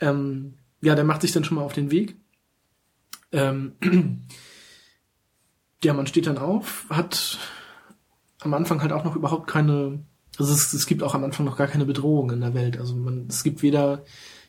Ähm, 0.00 0.54
ja, 0.80 0.94
der 0.94 1.04
macht 1.04 1.22
sich 1.22 1.32
dann 1.32 1.44
schon 1.44 1.56
mal 1.56 1.64
auf 1.64 1.72
den 1.72 1.90
Weg. 1.90 2.16
Ähm, 3.32 3.72
ja, 5.82 5.94
man 5.94 6.06
steht 6.06 6.26
dann 6.26 6.38
auf, 6.38 6.86
hat 6.90 7.38
am 8.40 8.54
Anfang 8.54 8.80
halt 8.82 8.92
auch 8.92 9.04
noch 9.04 9.16
überhaupt 9.16 9.48
keine, 9.48 10.00
also 10.38 10.52
es, 10.52 10.72
es 10.72 10.86
gibt 10.86 11.02
auch 11.02 11.14
am 11.14 11.24
Anfang 11.24 11.46
noch 11.46 11.56
gar 11.56 11.66
keine 11.66 11.86
Bedrohung 11.86 12.30
in 12.30 12.40
der 12.40 12.54
Welt. 12.54 12.78
Also 12.78 12.94
man, 12.94 13.26
es 13.28 13.42
gibt 13.42 13.62
weder, 13.62 14.04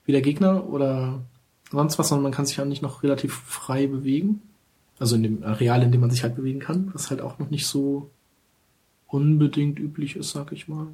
weder 0.06 0.22
Gegner 0.22 0.68
oder 0.68 1.26
sonst 1.72 1.98
was, 1.98 2.10
sondern 2.10 2.24
man 2.24 2.32
kann 2.32 2.46
sich 2.46 2.60
eigentlich 2.60 2.82
noch 2.82 3.04
relativ 3.04 3.34
frei 3.34 3.88
bewegen. 3.88 4.42
Also 5.00 5.16
in 5.16 5.24
dem 5.24 5.44
Areal, 5.44 5.84
in 5.84 5.92
dem 5.92 6.02
man 6.02 6.10
sich 6.12 6.24
halt 6.24 6.36
bewegen 6.36 6.60
kann, 6.60 6.90
was 6.94 7.10
halt 7.10 7.22
auch 7.22 7.38
noch 7.40 7.50
nicht 7.50 7.68
so 7.68 8.10
unbedingt 9.08 9.80
üblich 9.80 10.16
ist, 10.16 10.32
sag 10.32 10.52
ich 10.52 10.68
mal. 10.68 10.88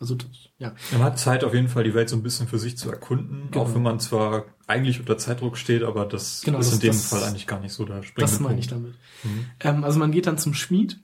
Also 0.00 0.14
das, 0.14 0.28
ja, 0.58 0.74
Man 0.92 1.02
hat 1.02 1.18
Zeit 1.18 1.42
auf 1.42 1.54
jeden 1.54 1.66
Fall, 1.68 1.82
die 1.82 1.94
Welt 1.94 2.08
so 2.08 2.14
ein 2.16 2.22
bisschen 2.22 2.46
für 2.46 2.58
sich 2.58 2.76
zu 2.78 2.88
erkunden, 2.90 3.48
Genau. 3.50 3.64
auch 3.64 3.74
wenn 3.74 3.82
man 3.82 3.98
zwar 3.98 4.44
eigentlich 4.68 5.00
unter 5.00 5.18
Zeitdruck 5.18 5.56
steht, 5.56 5.82
aber 5.82 6.04
das 6.06 6.42
Genau, 6.44 6.58
ist 6.58 6.68
das- 6.68 6.74
in 6.74 6.80
dem 6.82 6.88
das- 6.88 7.06
Fall 7.08 7.24
eigentlich 7.24 7.46
gar 7.48 7.58
nicht 7.60 7.72
so 7.72 7.84
der 7.84 8.02
springende 8.04 8.20
das 8.32 8.40
meine 8.40 8.60
ich 8.60 8.68
Punkt. 8.68 8.94
damit. 9.24 9.34
Mhm. 9.36 9.46
Ähm, 9.60 9.84
also 9.84 9.98
man 9.98 10.12
geht 10.12 10.26
dann 10.28 10.38
zum 10.38 10.54
Schmied 10.54 11.00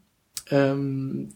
ähm, 0.51 1.31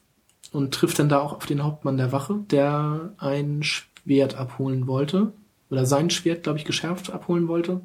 und 0.53 0.73
trifft 0.73 0.99
dann 1.01 1.09
da 1.09 1.19
auch 1.21 1.33
auf 1.33 1.47
den 1.47 1.65
Hauptmann 1.65 1.97
der 1.97 2.13
Wache, 2.13 2.41
der 2.51 3.13
ein 3.19 3.63
Schwert 3.65 4.37
abholen 4.37 4.87
wollte. 4.87 5.33
Oder 5.71 5.85
sein 5.85 6.11
Schwert, 6.11 6.45
glaube 6.45 6.59
ich, 6.59 6.65
geschärft 6.65 7.11
abholen 7.13 7.49
wollte. 7.49 7.81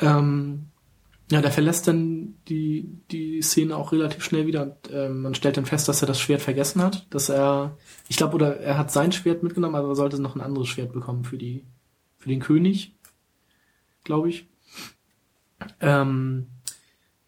Ähm, 0.00 0.66
ja, 1.30 1.40
der 1.40 1.50
verlässt 1.50 1.88
dann 1.88 2.34
die, 2.48 2.98
die 3.10 3.40
Szene 3.42 3.76
auch 3.76 3.92
relativ 3.92 4.22
schnell 4.22 4.46
wieder. 4.46 4.62
Und, 4.62 4.76
ähm, 4.92 5.22
man 5.22 5.34
stellt 5.34 5.56
dann 5.56 5.66
fest, 5.66 5.88
dass 5.88 6.02
er 6.02 6.08
das 6.08 6.20
Schwert 6.20 6.42
vergessen 6.42 6.82
hat. 6.82 7.06
Dass 7.10 7.28
er, 7.28 7.78
ich 8.08 8.16
glaube, 8.16 8.34
oder 8.34 8.58
er 8.58 8.76
hat 8.76 8.90
sein 8.92 9.12
Schwert 9.12 9.42
mitgenommen, 9.42 9.74
aber 9.74 9.88
er 9.88 9.94
sollte 9.94 10.20
noch 10.20 10.34
ein 10.34 10.42
anderes 10.42 10.68
Schwert 10.68 10.92
bekommen 10.92 11.24
für 11.24 11.38
die, 11.38 11.64
für 12.18 12.28
den 12.28 12.40
König, 12.40 12.94
glaube 14.04 14.28
ich. 14.28 14.46
Ähm, 15.80 16.48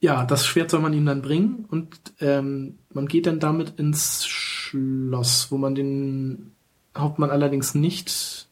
ja, 0.01 0.27
das 0.27 0.45
Schwert 0.45 0.71
soll 0.71 0.81
man 0.81 0.93
ihm 0.93 1.07
dann 1.07 1.23
bringen 1.23 1.65
und 1.71 1.97
ähm, 2.21 2.79
man 2.93 3.07
geht 3.07 3.27
dann 3.27 3.41
damit 3.41 3.79
ins 3.79 4.27
Schloss, 4.27 5.51
wo 5.51 5.57
man 5.57 5.75
den 5.75 6.53
Hauptmann 6.95 7.31
allerdings 7.31 7.75
nicht 7.75 8.49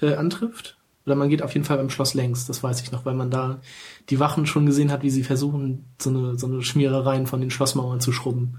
äh, 0.00 0.14
antrifft. 0.14 0.78
Oder 1.06 1.16
man 1.16 1.28
geht 1.28 1.42
auf 1.42 1.52
jeden 1.54 1.64
Fall 1.64 1.78
beim 1.78 1.90
Schloss 1.90 2.14
längs, 2.14 2.46
das 2.46 2.62
weiß 2.62 2.80
ich 2.82 2.92
noch, 2.92 3.04
weil 3.04 3.14
man 3.14 3.30
da 3.30 3.60
die 4.08 4.20
Wachen 4.20 4.46
schon 4.46 4.66
gesehen 4.66 4.92
hat, 4.92 5.02
wie 5.02 5.10
sie 5.10 5.24
versuchen, 5.24 5.84
so 6.00 6.10
eine, 6.10 6.38
so 6.38 6.46
eine 6.46 6.62
Schmierereien 6.62 7.26
von 7.26 7.40
den 7.40 7.50
Schlossmauern 7.50 8.00
zu 8.00 8.12
schrubben, 8.12 8.58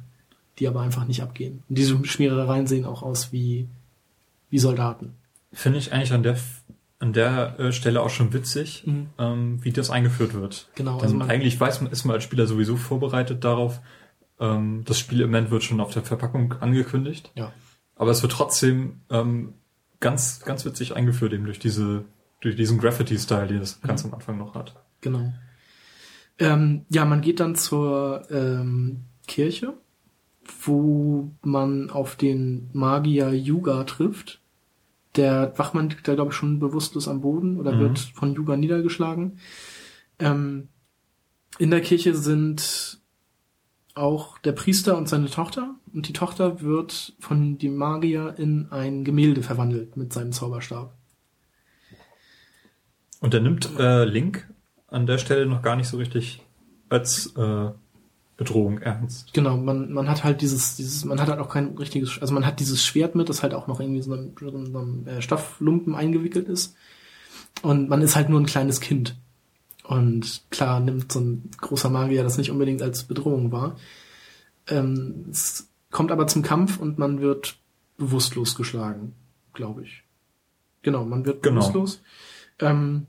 die 0.60 0.68
aber 0.68 0.82
einfach 0.82 1.06
nicht 1.08 1.22
abgehen. 1.24 1.64
Und 1.70 1.78
diese 1.78 2.04
Schmierereien 2.06 2.68
sehen 2.68 2.86
auch 2.86 3.02
aus 3.02 3.32
wie, 3.32 3.68
wie 4.50 4.60
Soldaten. 4.60 5.14
Finde 5.54 5.80
ich 5.80 5.94
eigentlich 5.94 6.12
an 6.12 6.24
der, 6.24 6.38
an 7.00 7.14
der 7.14 7.60
äh, 7.60 7.72
Stelle 7.72 8.02
auch 8.02 8.10
schon 8.10 8.34
witzig, 8.34 8.84
Mhm. 8.86 9.08
ähm, 9.18 9.60
wie 9.64 9.72
das 9.72 9.90
eingeführt 9.90 10.34
wird. 10.34 10.68
Genau, 10.76 10.96
Denn 10.98 11.04
also 11.04 11.16
man- 11.16 11.30
eigentlich 11.30 11.58
weiß 11.60 11.80
man, 11.82 11.92
ist 11.92 12.04
man 12.04 12.16
als 12.16 12.24
Spieler 12.26 12.46
sowieso 12.48 12.76
vorbereitet 12.76 13.44
darauf. 13.46 13.80
Ähm, 14.40 14.84
das 14.86 15.00
Spielelement 15.00 15.50
wird 15.50 15.64
schon 15.64 15.80
auf 15.80 15.94
der 15.94 16.04
Verpackung 16.04 16.54
angekündigt. 16.60 17.32
Ja. 17.36 17.54
Aber 17.96 18.12
es 18.12 18.22
wird 18.22 18.32
trotzdem 18.34 19.02
ähm, 19.10 19.54
ganz, 20.02 20.42
ganz 20.42 20.66
witzig 20.66 20.96
eingeführt, 20.96 21.32
eben 21.34 21.46
durch 21.46 21.60
diese, 21.60 22.04
durch 22.44 22.56
diesen 22.56 22.78
Graffiti-Style, 22.78 23.48
den 23.48 23.62
es 23.62 23.82
ganz 23.82 24.04
am 24.06 24.14
Anfang 24.14 24.38
noch 24.38 24.54
hat. 24.54 24.76
Genau. 25.02 25.34
Ähm, 26.40 26.86
ja, 26.90 27.06
man 27.06 27.22
geht 27.22 27.40
dann 27.40 27.56
zur 27.56 28.28
ähm, 28.32 29.02
Kirche, 29.28 29.74
wo 30.64 31.32
man 31.42 31.90
auf 31.90 32.16
den 32.16 32.70
Magier 32.74 33.32
Yuga 33.34 33.84
trifft. 33.86 34.42
Der 35.16 35.54
Wachmann 35.58 35.90
liegt 35.90 36.08
da, 36.08 36.16
glaube 36.16 36.32
ich, 36.32 36.36
schon 36.36 36.60
bewusstlos 36.60 37.08
am 37.08 37.22
Boden 37.22 37.60
oder 37.60 37.74
Mhm. 37.74 37.80
wird 37.80 38.00
von 38.00 38.34
Yuga 38.34 38.58
niedergeschlagen. 38.58 39.38
Ähm, 40.20 40.70
in 41.60 41.70
der 41.70 41.82
Kirche 41.82 42.16
sind 42.16 43.00
auch 43.94 44.40
der 44.40 44.54
Priester 44.54 44.98
und 44.98 45.08
seine 45.08 45.30
Tochter. 45.30 45.76
Und 45.94 46.08
die 46.08 46.14
Tochter 46.14 46.62
wird 46.62 47.14
von 47.20 47.60
dem 47.60 47.76
Magier 47.78 48.34
in 48.38 48.68
ein 48.72 49.04
Gemälde 49.04 49.44
verwandelt 49.44 49.96
mit 49.96 50.12
seinem 50.12 50.32
Zauberstab. 50.32 50.98
Und 53.24 53.34
er 53.34 53.40
nimmt 53.40 53.80
äh, 53.80 54.04
Link 54.04 54.50
an 54.88 55.08
der 55.08 55.18
Stelle 55.18 55.46
noch 55.46 55.62
gar 55.62 55.78
nicht 55.78 55.88
so 55.88 55.96
richtig 55.96 56.42
als 56.90 57.34
äh, 57.38 57.72
Bedrohung 58.36 58.80
ernst. 58.80 59.34
Genau, 59.34 59.56
man, 59.56 59.94
man 59.94 60.10
hat 60.10 60.26
halt 60.26 60.42
dieses, 60.42 60.76
dieses, 60.76 61.06
man 61.06 61.22
hat 61.22 61.30
halt 61.30 61.40
auch 61.40 61.48
kein 61.48 61.78
richtiges, 61.78 62.20
also 62.20 62.34
man 62.34 62.46
hat 62.46 62.60
dieses 62.60 62.84
Schwert 62.84 63.16
mit, 63.16 63.30
das 63.30 63.42
halt 63.42 63.54
auch 63.54 63.68
noch 63.68 63.80
irgendwie 63.80 64.02
so 64.02 64.14
in 64.14 64.34
so 64.38 64.50
einem, 64.50 64.74
so 64.74 64.78
einem 64.78 65.08
äh, 65.08 65.22
Stofflumpen 65.22 65.96
eingewickelt 65.96 66.50
ist. 66.50 66.76
Und 67.62 67.88
man 67.88 68.02
ist 68.02 68.18
halt 68.18 68.28
nur 68.28 68.42
ein 68.42 68.46
kleines 68.46 68.82
Kind. 68.82 69.16
Und 69.86 70.42
klar 70.50 70.82
nimmt 70.82 71.10
so 71.10 71.22
ein 71.22 71.50
großer 71.62 71.90
Magier 71.90 72.24
das 72.24 72.38
nicht 72.38 72.52
unbedingt 72.52 72.82
als 72.82 73.06
Bedrohung 73.06 73.54
wahr. 73.54 73.78
Ähm, 74.68 75.28
es 75.32 75.70
kommt 75.92 76.12
aber 76.12 76.28
zum 76.28 76.42
Kampf 76.42 76.78
und 76.78 77.00
man 77.00 77.22
wird 77.22 77.56
bewusstlos 77.98 78.56
geschlagen, 78.56 79.14
glaube 79.54 79.84
ich. 79.84 80.04
Genau, 80.82 81.06
man 81.06 81.26
wird 81.26 81.42
Genau. 81.42 81.62
bewusstlos. 81.62 82.02
Ähm, 82.60 83.08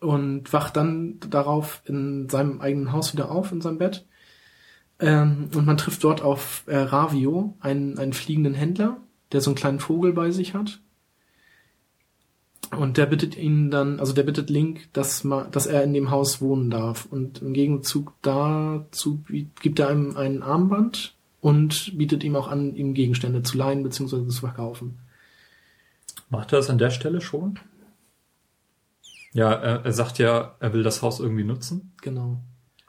und 0.00 0.52
wacht 0.52 0.76
dann 0.76 1.18
darauf 1.20 1.82
in 1.86 2.28
seinem 2.28 2.60
eigenen 2.60 2.92
Haus 2.92 3.12
wieder 3.12 3.30
auf, 3.30 3.52
in 3.52 3.60
seinem 3.60 3.78
Bett. 3.78 4.06
Ähm, 4.98 5.50
und 5.54 5.66
man 5.66 5.76
trifft 5.76 6.02
dort 6.04 6.22
auf 6.22 6.64
äh, 6.66 6.76
Ravio, 6.76 7.56
einen, 7.60 7.98
einen 7.98 8.12
fliegenden 8.12 8.54
Händler, 8.54 8.98
der 9.32 9.40
so 9.40 9.50
einen 9.50 9.56
kleinen 9.56 9.80
Vogel 9.80 10.12
bei 10.12 10.30
sich 10.30 10.54
hat. 10.54 10.80
Und 12.70 12.96
der 12.96 13.06
bittet 13.06 13.36
ihn 13.36 13.70
dann, 13.70 14.00
also 14.00 14.12
der 14.12 14.24
bittet 14.24 14.50
Link, 14.50 14.88
dass, 14.92 15.22
ma, 15.22 15.44
dass 15.44 15.66
er 15.66 15.84
in 15.84 15.94
dem 15.94 16.10
Haus 16.10 16.40
wohnen 16.40 16.70
darf. 16.70 17.06
Und 17.06 17.42
im 17.42 17.52
Gegenzug 17.52 18.14
dazu 18.22 19.22
gibt 19.60 19.78
er 19.78 19.90
ihm 19.92 20.16
ein 20.16 20.42
Armband 20.42 21.14
und 21.40 21.96
bietet 21.96 22.24
ihm 22.24 22.34
auch 22.34 22.48
an, 22.48 22.74
ihm 22.74 22.94
Gegenstände 22.94 23.42
zu 23.42 23.56
leihen 23.56 23.82
bzw. 23.82 24.26
zu 24.26 24.40
verkaufen. 24.40 24.98
Macht 26.28 26.52
er 26.52 26.58
das 26.58 26.70
an 26.70 26.78
der 26.78 26.90
Stelle 26.90 27.20
schon? 27.20 27.60
Ja, 29.32 29.52
er, 29.52 29.84
er 29.84 29.92
sagt 29.92 30.18
ja, 30.18 30.54
er 30.60 30.72
will 30.72 30.82
das 30.82 31.02
Haus 31.02 31.20
irgendwie 31.20 31.44
nutzen, 31.44 31.92
Genau. 32.02 32.40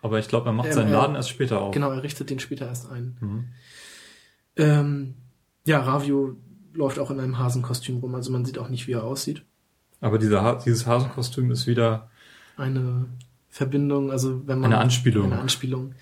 aber 0.02 0.20
ich 0.20 0.28
glaube, 0.28 0.48
er 0.50 0.54
macht 0.54 0.68
Ähm, 0.70 0.74
seinen 0.74 0.92
Laden 0.92 1.16
erst 1.16 1.30
später 1.30 1.62
auf. 1.62 1.74
Genau, 1.74 1.92
er 1.92 2.04
richtet 2.04 2.30
den 2.30 2.40
später 2.40 2.68
erst 2.68 2.90
ein. 2.90 3.18
Mhm. 3.20 3.46
Ähm, 4.56 5.14
ja, 5.66 5.80
Ravio 5.82 6.36
läuft 6.74 7.00
auch 7.00 7.12
in 7.12 7.20
einem 7.20 7.38
Hasenkostüm 7.38 7.98
rum, 7.98 8.16
also 8.16 8.32
man 8.32 8.46
sieht 8.46 8.58
auch 8.60 8.70
nicht, 8.70 8.88
wie 8.88 8.94
er 8.94 9.04
aussieht. 9.04 9.44
Aber 10.00 10.20
Ha- 10.20 10.62
dieses 10.64 10.86
Hasenkostüm 10.86 11.50
ist 11.52 11.68
wieder 11.68 12.10
Eine 12.56 13.06
Verbindung, 13.50 14.12
also 14.12 14.48
wenn 14.48 14.60
man 14.60 14.72
Eine 14.72 14.82
Anspielung. 14.82 15.26
eine 15.32 15.42
Anspielung, 15.42 15.94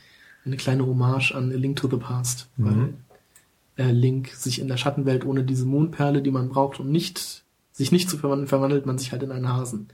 eine 0.45 0.57
kleine 0.57 0.85
Hommage 0.85 1.31
an 1.33 1.51
A 1.51 1.55
Link 1.55 1.77
to 1.77 1.89
the 1.89 1.97
Past, 1.97 2.49
Mhm. 2.57 2.65
weil 2.65 2.93
äh, 3.87 3.91
Link 3.91 4.29
sich 4.29 4.59
in 4.59 4.67
der 4.67 4.77
Schattenwelt 4.77 5.25
ohne 5.25 5.43
diese 5.43 5.65
Mondperle, 5.65 6.21
die 6.21 6.31
man 6.31 6.49
braucht, 6.49 6.79
um 6.79 6.89
nicht 6.89 7.43
sich 7.73 7.91
nicht 7.91 8.09
zu 8.09 8.17
verwandeln, 8.17 8.47
verwandelt 8.47 8.85
man 8.85 8.97
sich 8.97 9.11
halt 9.11 9.23
in 9.23 9.31
einen 9.31 9.49
Hasen. 9.49 9.87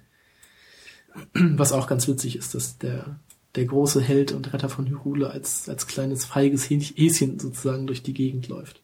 Was 1.33 1.71
auch 1.71 1.87
ganz 1.87 2.07
witzig 2.07 2.35
ist, 2.35 2.55
dass 2.55 2.77
der 2.77 3.19
der 3.55 3.65
große 3.65 3.99
Held 3.99 4.31
und 4.31 4.53
Retter 4.53 4.69
von 4.69 4.87
Hyrule 4.87 5.29
als 5.29 5.67
als 5.67 5.87
kleines 5.87 6.25
feiges 6.25 6.69
Häschen 6.69 7.39
sozusagen 7.39 7.87
durch 7.87 8.01
die 8.01 8.13
Gegend 8.13 8.47
läuft. 8.47 8.81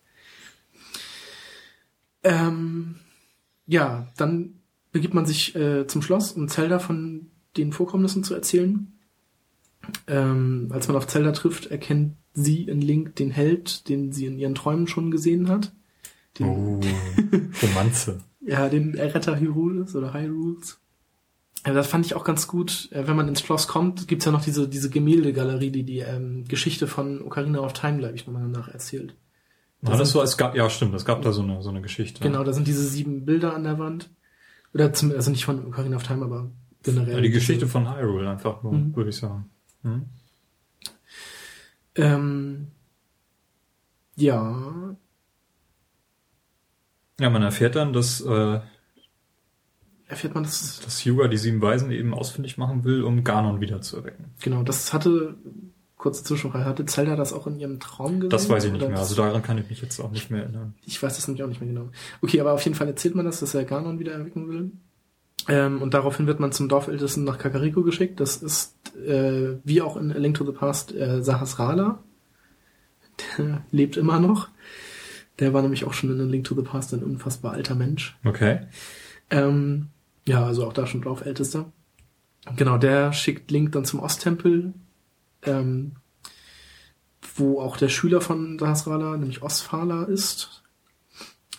Ähm, 2.23 2.95
ja, 3.65 4.07
dann 4.17 4.55
begibt 4.91 5.13
man 5.13 5.25
sich 5.25 5.55
äh, 5.55 5.87
zum 5.87 6.01
Schloss, 6.01 6.31
um 6.33 6.49
Zelda 6.49 6.79
von 6.79 7.27
den 7.55 7.71
Vorkommnissen 7.71 8.23
zu 8.23 8.33
erzählen. 8.33 8.91
Ähm, 10.07 10.67
als 10.71 10.87
man 10.87 10.97
auf 10.97 11.07
Zelda 11.07 11.31
trifft, 11.31 11.67
erkennt 11.67 12.15
sie 12.33 12.63
in 12.63 12.81
Link 12.81 13.15
den 13.15 13.31
Held, 13.31 13.87
den 13.89 14.11
sie 14.11 14.25
in 14.25 14.37
ihren 14.37 14.55
Träumen 14.55 14.87
schon 14.87 15.11
gesehen 15.11 15.49
hat. 15.49 15.71
Den, 16.37 16.47
oh, 16.47 16.81
Romanze. 17.61 18.19
Ja, 18.41 18.69
den 18.69 18.95
Retter 18.95 19.39
Hyrules 19.39 19.95
oder 19.95 20.13
Hyrules. 20.13 20.79
Ja, 21.65 21.73
das 21.73 21.87
fand 21.87 22.05
ich 22.05 22.13
auch 22.15 22.23
ganz 22.23 22.47
gut. 22.47 22.89
Äh, 22.91 23.07
Wenn 23.07 23.15
man 23.15 23.27
ins 23.27 23.41
Schloss 23.41 23.67
kommt, 23.67 24.07
gibt's 24.07 24.25
ja 24.25 24.31
noch 24.31 24.43
diese, 24.43 24.67
diese 24.69 24.89
Gemäldegalerie, 24.89 25.71
die 25.71 25.83
die 25.83 25.99
ähm, 25.99 26.45
Geschichte 26.47 26.87
von 26.87 27.21
Ocarina 27.21 27.59
of 27.59 27.73
Time, 27.73 27.97
glaube 27.97 28.15
ich, 28.15 28.25
nochmal 28.27 28.43
danach 28.49 28.69
erzählt. 28.69 29.15
War 29.81 29.97
das 29.97 30.11
so, 30.11 30.21
es 30.21 30.37
gab, 30.37 30.55
ja 30.55 30.69
stimmt, 30.69 30.95
es 30.95 31.05
gab 31.05 31.21
da 31.21 31.31
so 31.31 31.41
eine, 31.43 31.61
so 31.61 31.69
eine 31.69 31.81
Geschichte. 31.81 32.21
Genau, 32.21 32.43
da 32.43 32.51
sind 32.53 32.67
diese 32.67 32.83
sieben 32.87 33.25
Bilder 33.25 33.53
an 33.53 33.63
der 33.63 33.77
Wand. 33.77 34.09
Oder 34.73 34.91
zum, 34.93 35.11
also 35.11 35.29
nicht 35.31 35.45
von 35.45 35.65
Ocarina 35.67 35.97
of 35.97 36.03
Time, 36.03 36.23
aber 36.25 36.49
generell. 36.83 37.15
Ja, 37.15 37.21
die 37.21 37.29
Geschichte 37.29 37.67
von 37.67 37.93
Hyrule 37.95 38.29
einfach 38.29 38.63
nur, 38.63 38.73
Mhm. 38.73 38.95
würde 38.95 39.09
ich 39.11 39.17
sagen. 39.17 39.49
Mhm. 39.83 40.05
Ähm, 41.95 42.67
ja, 44.15 44.95
Ja, 47.19 47.31
man 47.31 47.41
erfährt 47.41 47.75
dann, 47.75 47.93
dass, 47.93 48.21
äh, 48.21 48.59
erfährt 50.07 50.33
man 50.33 50.43
das, 50.43 50.79
dass 50.83 51.03
Hyuga 51.03 51.27
die 51.27 51.37
sieben 51.37 51.61
Weisen 51.61 51.91
eben 51.91 52.13
ausfindig 52.13 52.57
machen 52.57 52.83
will, 52.83 53.03
um 53.03 53.23
Ganon 53.23 53.61
wiederzuerwecken. 53.61 54.25
genau, 54.41 54.63
das 54.63 54.93
hatte, 54.93 55.35
kurze 55.97 56.23
Zwischenfrage, 56.23 56.65
hatte 56.65 56.85
Zelda 56.85 57.15
das 57.15 57.33
auch 57.33 57.47
in 57.47 57.59
ihrem 57.59 57.79
Traum 57.79 58.19
gesehen? 58.19 58.29
Das 58.29 58.49
weiß 58.49 58.65
ich 58.65 58.71
nicht 58.71 58.87
mehr. 58.87 58.97
Also 58.97 59.15
daran 59.15 59.43
kann 59.43 59.57
ich 59.57 59.69
mich 59.69 59.81
jetzt 59.81 59.99
auch 59.99 60.11
nicht 60.11 60.31
mehr 60.31 60.43
erinnern. 60.43 60.75
Ich 60.85 61.01
weiß 61.01 61.15
das 61.15 61.27
nämlich 61.27 61.43
auch 61.43 61.47
nicht 61.47 61.59
mehr 61.59 61.69
genau. 61.69 61.89
Okay, 62.21 62.39
aber 62.39 62.53
auf 62.53 62.61
jeden 62.63 62.75
Fall 62.75 62.87
erzählt 62.87 63.15
man 63.15 63.25
das, 63.25 63.39
dass 63.39 63.53
er 63.53 63.65
Ganon 63.65 63.99
wieder 63.99 64.13
erwecken 64.13 64.47
will. 64.47 64.71
Ähm, 65.49 65.81
und 65.81 65.93
daraufhin 65.93 66.27
wird 66.27 66.39
man 66.39 66.51
zum 66.51 66.67
Dorfältesten 66.69 67.23
nach 67.23 67.37
Kakariko 67.37 67.83
geschickt. 67.83 68.19
Das 68.19 68.37
ist, 68.37 68.75
äh, 68.97 69.57
wie 69.63 69.81
auch 69.81 69.97
in 69.97 70.11
A 70.11 70.17
Link 70.17 70.37
to 70.37 70.45
the 70.45 70.51
Past, 70.51 70.93
äh, 70.93 71.23
Sahasrara. 71.23 71.99
Der 73.37 73.63
lebt 73.71 73.97
immer 73.97 74.19
noch. 74.19 74.49
Der 75.39 75.53
war 75.53 75.61
nämlich 75.61 75.85
auch 75.85 75.93
schon 75.93 76.11
in 76.11 76.21
A 76.21 76.23
Link 76.23 76.45
to 76.45 76.55
the 76.55 76.61
Past 76.61 76.93
ein 76.93 77.03
unfassbar 77.03 77.53
alter 77.53 77.75
Mensch. 77.75 78.17
Okay. 78.25 78.59
Ähm, 79.29 79.89
ja, 80.27 80.45
also 80.45 80.67
auch 80.67 80.73
da 80.73 80.85
schon 80.85 81.01
Dorfältester. 81.01 81.71
Genau, 82.57 82.77
der 82.77 83.13
schickt 83.13 83.49
Link 83.49 83.71
dann 83.71 83.85
zum 83.85 84.01
Osttempel, 84.01 84.73
ähm, 85.43 85.93
wo 87.35 87.61
auch 87.61 87.77
der 87.77 87.87
Schüler 87.87 88.19
von 88.19 88.59
Sahasrara, 88.59 89.15
nämlich 89.15 89.41
Osfala, 89.41 90.03
ist. 90.03 90.63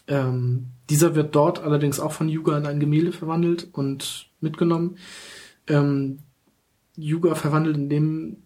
Ähm, 0.06 0.66
dieser 0.90 1.14
wird 1.14 1.34
dort 1.34 1.62
allerdings 1.62 1.98
auch 1.98 2.12
von 2.12 2.28
Yuga 2.28 2.58
in 2.58 2.66
ein 2.66 2.78
Gemälde 2.78 3.12
verwandelt 3.12 3.68
und 3.72 4.28
mitgenommen. 4.40 4.98
Ähm, 5.66 6.18
Yuga 6.94 7.34
verwandelt 7.34 7.76
in 7.76 7.88
dem 7.88 8.36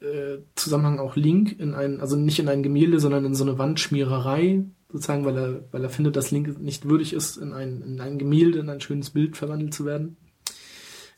äh, 0.00 0.38
Zusammenhang 0.54 0.98
auch 0.98 1.16
Link 1.16 1.58
in 1.58 1.74
ein, 1.74 2.00
also 2.00 2.16
nicht 2.16 2.38
in 2.38 2.48
ein 2.48 2.62
Gemälde, 2.62 2.98
sondern 2.98 3.26
in 3.26 3.34
so 3.34 3.44
eine 3.44 3.58
Wandschmiererei, 3.58 4.64
sozusagen, 4.94 5.24
weil 5.24 5.36
er, 5.36 5.64
weil 5.72 5.82
er 5.82 5.90
findet, 5.90 6.16
dass 6.16 6.30
Link 6.30 6.60
nicht 6.60 6.88
würdig 6.88 7.12
ist, 7.12 7.36
in 7.36 7.52
ein, 7.52 7.82
in 7.82 8.00
ein 8.00 8.16
Gemälde, 8.16 8.60
in 8.60 8.70
ein 8.70 8.80
schönes 8.80 9.10
Bild 9.10 9.36
verwandelt 9.36 9.74
zu 9.74 9.84
werden. 9.84 10.16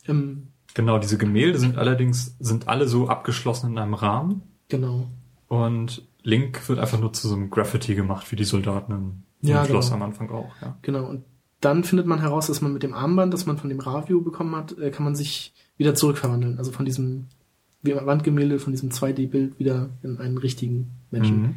Ähm, 0.07 0.47
Genau, 0.73 0.99
diese 0.99 1.17
Gemälde 1.17 1.57
sind 1.57 1.77
allerdings, 1.77 2.35
sind 2.39 2.67
alle 2.67 2.87
so 2.87 3.07
abgeschlossen 3.07 3.71
in 3.71 3.77
einem 3.79 3.95
Rahmen 3.95 4.43
genau. 4.69 5.07
und 5.47 6.03
Link 6.21 6.69
wird 6.69 6.77
einfach 6.77 6.99
nur 6.99 7.13
zu 7.13 7.27
so 7.27 7.35
einem 7.35 7.49
Graffiti 7.49 7.95
gemacht, 7.95 8.31
wie 8.31 8.35
die 8.35 8.43
Soldaten 8.43 8.91
im, 8.91 9.23
im 9.41 9.49
Ja, 9.49 9.65
Schloss 9.65 9.85
genau. 9.85 9.95
am 9.95 10.03
Anfang 10.03 10.29
auch, 10.29 10.53
ja. 10.61 10.77
Genau, 10.83 11.05
und 11.05 11.23
dann 11.61 11.83
findet 11.83 12.05
man 12.05 12.19
heraus, 12.19 12.45
dass 12.45 12.61
man 12.61 12.73
mit 12.73 12.83
dem 12.83 12.93
Armband, 12.93 13.33
das 13.33 13.47
man 13.47 13.57
von 13.57 13.69
dem 13.69 13.79
Ravio 13.79 14.21
bekommen 14.21 14.55
hat, 14.55 14.77
äh, 14.77 14.91
kann 14.91 15.03
man 15.03 15.15
sich 15.15 15.53
wieder 15.77 15.95
zurückverwandeln. 15.95 16.59
Also 16.59 16.71
von 16.71 16.85
diesem 16.85 17.27
wie 17.81 17.95
Wandgemälde, 17.95 18.59
von 18.59 18.73
diesem 18.73 18.89
2D-Bild 18.89 19.59
wieder 19.59 19.89
in 20.03 20.19
einen 20.19 20.37
richtigen 20.37 20.91
Menschen. 21.11 21.41
Mhm. 21.41 21.55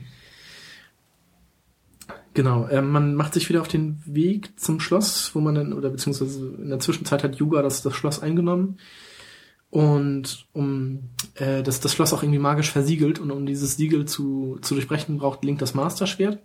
Genau, 2.40 2.66
ähm, 2.70 2.90
man 2.90 3.16
macht 3.16 3.34
sich 3.34 3.50
wieder 3.50 3.60
auf 3.60 3.68
den 3.68 4.02
Weg 4.06 4.58
zum 4.58 4.80
Schloss, 4.80 5.34
wo 5.34 5.40
man 5.40 5.56
dann, 5.56 5.74
oder 5.74 5.90
beziehungsweise 5.90 6.54
in 6.56 6.70
der 6.70 6.78
Zwischenzeit 6.78 7.22
hat 7.22 7.36
Yuga 7.36 7.60
das, 7.60 7.82
das 7.82 7.94
Schloss 7.94 8.22
eingenommen. 8.22 8.78
Und 9.68 10.46
um 10.54 11.10
äh, 11.34 11.62
das, 11.62 11.80
das 11.80 11.92
Schloss 11.92 12.14
auch 12.14 12.22
irgendwie 12.22 12.38
magisch 12.38 12.70
versiegelt 12.70 13.18
und 13.18 13.30
um 13.30 13.44
dieses 13.44 13.76
Siegel 13.76 14.06
zu, 14.06 14.56
zu 14.62 14.72
durchbrechen, 14.72 15.18
braucht 15.18 15.44
Link 15.44 15.58
das 15.58 15.74
Master-Schwert. 15.74 16.38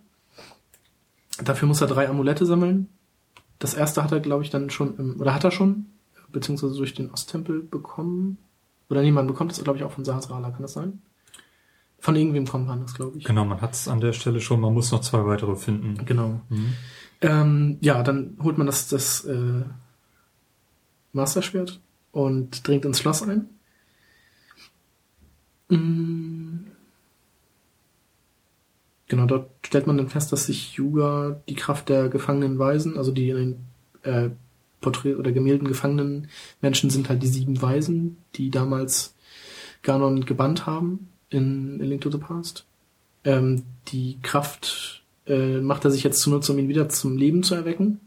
Dafür 1.42 1.66
muss 1.66 1.80
er 1.80 1.86
drei 1.86 2.10
Amulette 2.10 2.44
sammeln. 2.44 2.90
Das 3.58 3.72
erste 3.72 4.04
hat 4.04 4.12
er, 4.12 4.20
glaube 4.20 4.44
ich, 4.44 4.50
dann 4.50 4.68
schon, 4.68 4.98
im, 4.98 5.18
oder 5.18 5.32
hat 5.32 5.44
er 5.44 5.50
schon, 5.50 5.86
beziehungsweise 6.30 6.76
durch 6.76 6.92
den 6.92 7.10
Osttempel 7.10 7.62
bekommen. 7.62 8.36
Oder 8.90 9.00
nee, 9.00 9.12
man 9.12 9.28
bekommt 9.28 9.50
es, 9.50 9.64
glaube 9.64 9.78
ich, 9.78 9.84
auch 9.84 9.92
von 9.92 10.04
Sahasrara, 10.04 10.50
kann 10.50 10.60
das 10.60 10.74
sein? 10.74 11.00
Von 11.98 12.14
irgendwem 12.14 12.46
kommt 12.46 12.66
man 12.66 12.82
das, 12.82 12.94
glaube 12.94 13.18
ich. 13.18 13.24
Genau, 13.24 13.44
man 13.44 13.60
hat 13.60 13.74
es 13.74 13.88
an 13.88 14.00
der 14.00 14.12
Stelle 14.12 14.40
schon, 14.40 14.60
man 14.60 14.74
muss 14.74 14.92
noch 14.92 15.00
zwei 15.00 15.24
weitere 15.24 15.56
finden. 15.56 16.04
Genau. 16.04 16.40
Mhm. 16.48 16.74
Ähm, 17.20 17.78
ja, 17.80 18.02
dann 18.02 18.36
holt 18.42 18.58
man 18.58 18.66
das, 18.66 18.88
das 18.88 19.24
äh, 19.24 19.64
Masterschwert 21.12 21.80
und 22.12 22.66
dringt 22.66 22.84
ins 22.84 23.00
Schloss 23.00 23.22
ein. 23.22 23.48
Mm. 25.68 26.66
Genau, 29.08 29.26
dort 29.26 29.50
stellt 29.64 29.86
man 29.86 29.96
dann 29.96 30.08
fest, 30.08 30.32
dass 30.32 30.46
sich 30.46 30.74
Yuga 30.74 31.40
die 31.48 31.54
Kraft 31.54 31.88
der 31.88 32.08
gefangenen 32.08 32.58
Weisen, 32.58 32.98
also 32.98 33.12
die 33.12 33.30
in 33.30 33.36
den 33.36 33.56
äh, 34.02 34.30
Porträt 34.80 35.14
oder 35.14 35.32
Gemälden 35.32 35.68
gefangenen 35.68 36.28
Menschen 36.60 36.90
sind 36.90 37.08
halt 37.08 37.22
die 37.22 37.28
sieben 37.28 37.60
Weisen, 37.62 38.18
die 38.34 38.50
damals 38.50 39.14
Ganon 39.82 40.24
gebannt 40.24 40.66
haben 40.66 41.08
in 41.30 41.80
A 41.80 41.84
Link 41.84 42.00
to 42.02 42.10
the 42.10 42.18
Past. 42.18 42.66
Ähm, 43.24 43.64
die 43.88 44.18
Kraft 44.22 45.04
äh, 45.26 45.60
macht 45.60 45.84
er 45.84 45.90
sich 45.90 46.04
jetzt 46.04 46.20
zunutze, 46.20 46.52
um 46.52 46.58
ihn 46.58 46.68
wieder 46.68 46.88
zum 46.88 47.16
Leben 47.16 47.42
zu 47.42 47.54
erwecken. 47.54 48.00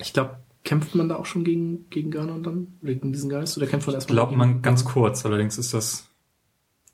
Ich 0.00 0.12
glaube, 0.12 0.38
kämpft 0.64 0.94
man 0.94 1.08
da 1.08 1.16
auch 1.16 1.26
schon 1.26 1.44
gegen, 1.44 1.88
gegen 1.90 2.10
Ganon 2.10 2.42
dann? 2.42 2.66
Oder 2.82 2.94
gegen 2.94 3.12
diesen 3.12 3.30
Geist? 3.30 3.56
Oder 3.56 3.66
kämpft 3.66 3.86
man 3.86 3.92
Ich 3.94 3.98
erstmal 3.98 4.16
glaube 4.16 4.30
gegen 4.30 4.38
man 4.38 4.62
ganz 4.62 4.84
kurz, 4.84 5.24
allerdings 5.24 5.58
ist 5.58 5.74
das, 5.74 6.08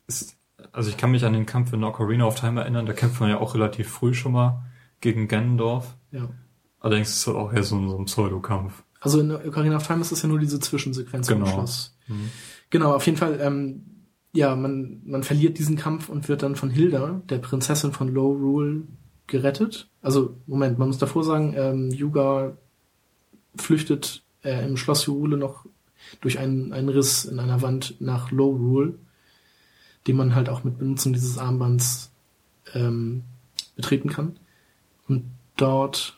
ist, 0.07 0.37
also 0.73 0.91
ich 0.91 0.97
kann 0.97 1.11
mich 1.13 1.25
an 1.25 1.33
den 1.33 1.47
Kampf 1.47 1.73
in 1.73 1.83
Ocarina 1.85 2.27
of 2.27 2.39
Time 2.39 2.61
erinnern, 2.61 2.85
da 2.85 2.93
kämpft 2.93 3.21
man 3.21 3.31
ja 3.31 3.39
auch 3.39 3.55
relativ 3.55 3.89
früh 3.89 4.13
schon 4.13 4.33
mal 4.33 4.63
gegen 5.01 5.29
Ganondorf. 5.29 5.97
Ja. 6.13 6.29
Allerdings 6.81 7.11
ist 7.11 7.27
das 7.27 7.35
auch 7.35 7.53
eher 7.53 7.63
so 7.63 7.77
ein, 7.77 7.89
so 7.89 7.99
ein 7.99 8.05
Pseudokampf. 8.07 8.83
Also 9.01 9.21
in 9.21 9.31
Ocarina 9.31 9.77
of 9.77 9.87
Time 9.87 10.01
ist 10.03 10.13
das 10.13 10.21
ja 10.23 10.29
nur 10.29 10.39
diese 10.39 10.61
Zwischensequenz 10.61 11.29
Genau. 11.29 11.47
am 11.47 11.53
Schluss. 11.53 11.97
Mhm. 12.09 12.31
Genau, 12.69 12.95
auf 12.95 13.07
jeden 13.07 13.17
Fall, 13.19 13.39
ähm, 13.41 13.83
ja, 14.33 14.55
man, 14.55 15.01
man 15.05 15.23
verliert 15.23 15.59
diesen 15.59 15.77
Kampf 15.77 16.09
und 16.09 16.29
wird 16.29 16.43
dann 16.43 16.57
von 16.57 16.71
Hilda, 16.71 17.23
der 17.29 17.39
Prinzessin 17.39 17.93
von 17.93 18.09
Low 18.09 18.33
Rule, 18.33 18.83
gerettet. 19.27 19.89
Also, 20.03 20.37
Moment, 20.47 20.79
man 20.79 20.89
muss 20.89 20.99
davor 20.99 21.25
sagen, 21.25 21.55
ähm, 21.57 21.91
Yuga 21.91 22.57
flüchtet 23.57 24.23
äh, 24.43 24.65
im 24.67 24.77
Schloss 24.77 25.07
Hyrule 25.07 25.37
noch 25.37 25.67
durch 26.21 26.39
einen, 26.39 26.73
einen 26.73 26.89
Riss 26.89 27.25
in 27.25 27.39
einer 27.39 27.63
Wand 27.63 28.01
nach 28.01 28.31
Low 28.31 28.51
Rule, 28.51 28.95
den 30.07 30.17
man 30.17 30.35
halt 30.35 30.49
auch 30.49 30.65
mit 30.65 30.79
Benutzung 30.79 31.13
dieses 31.13 31.39
Armbands 31.39 32.11
ähm, 32.75 33.23
betreten 33.77 34.09
kann. 34.09 34.37
Und 35.09 35.25
dort 35.57 36.17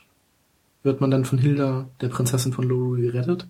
wird 0.83 1.01
man 1.01 1.11
dann 1.11 1.25
von 1.25 1.39
Hilda, 1.39 1.89
der 2.01 2.09
Prinzessin 2.09 2.53
von 2.53 2.65
Low 2.65 2.77
Rule, 2.77 3.03
gerettet. 3.03 3.47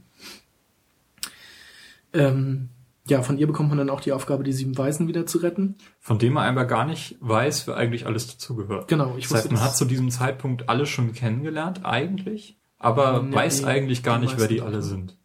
Ähm, 2.13 2.69
ja, 3.09 3.23
von 3.23 3.37
ihr 3.39 3.47
bekommt 3.47 3.69
man 3.69 3.79
dann 3.79 3.91
auch 3.91 4.01
die 4.01 4.13
Aufgabe, 4.13 4.45
die 4.45 4.53
sieben 4.53 4.77
Weisen 4.79 5.09
wieder 5.09 5.27
zu 5.27 5.39
retten. 5.39 5.77
Von 5.99 6.19
dem 6.19 6.35
man 6.35 6.45
einfach 6.45 6.69
gar 6.69 6.85
nicht 6.85 7.17
weiß, 7.21 7.67
wer 7.67 7.77
eigentlich 7.77 8.07
alles 8.07 8.29
dazugehört. 8.29 8.89
Genau, 8.89 9.17
ich 9.17 9.29
Das 9.29 9.39
heißt, 9.39 9.47
man 9.47 9.57
das- 9.57 9.65
hat 9.65 9.77
zu 9.77 9.85
diesem 9.85 10.11
Zeitpunkt 10.11 10.69
alle 10.69 10.87
schon 10.87 11.13
kennengelernt, 11.13 11.85
eigentlich, 11.85 12.59
aber 12.79 13.23
Nee, 13.23 13.35
weiß 13.35 13.65
eigentlich 13.65 14.03
gar 14.03 14.19
nicht, 14.19 14.39
wer 14.39 14.47
die 14.49 14.61
alle 14.63 14.79
nicht. 14.79 14.87
sind. 14.89 15.17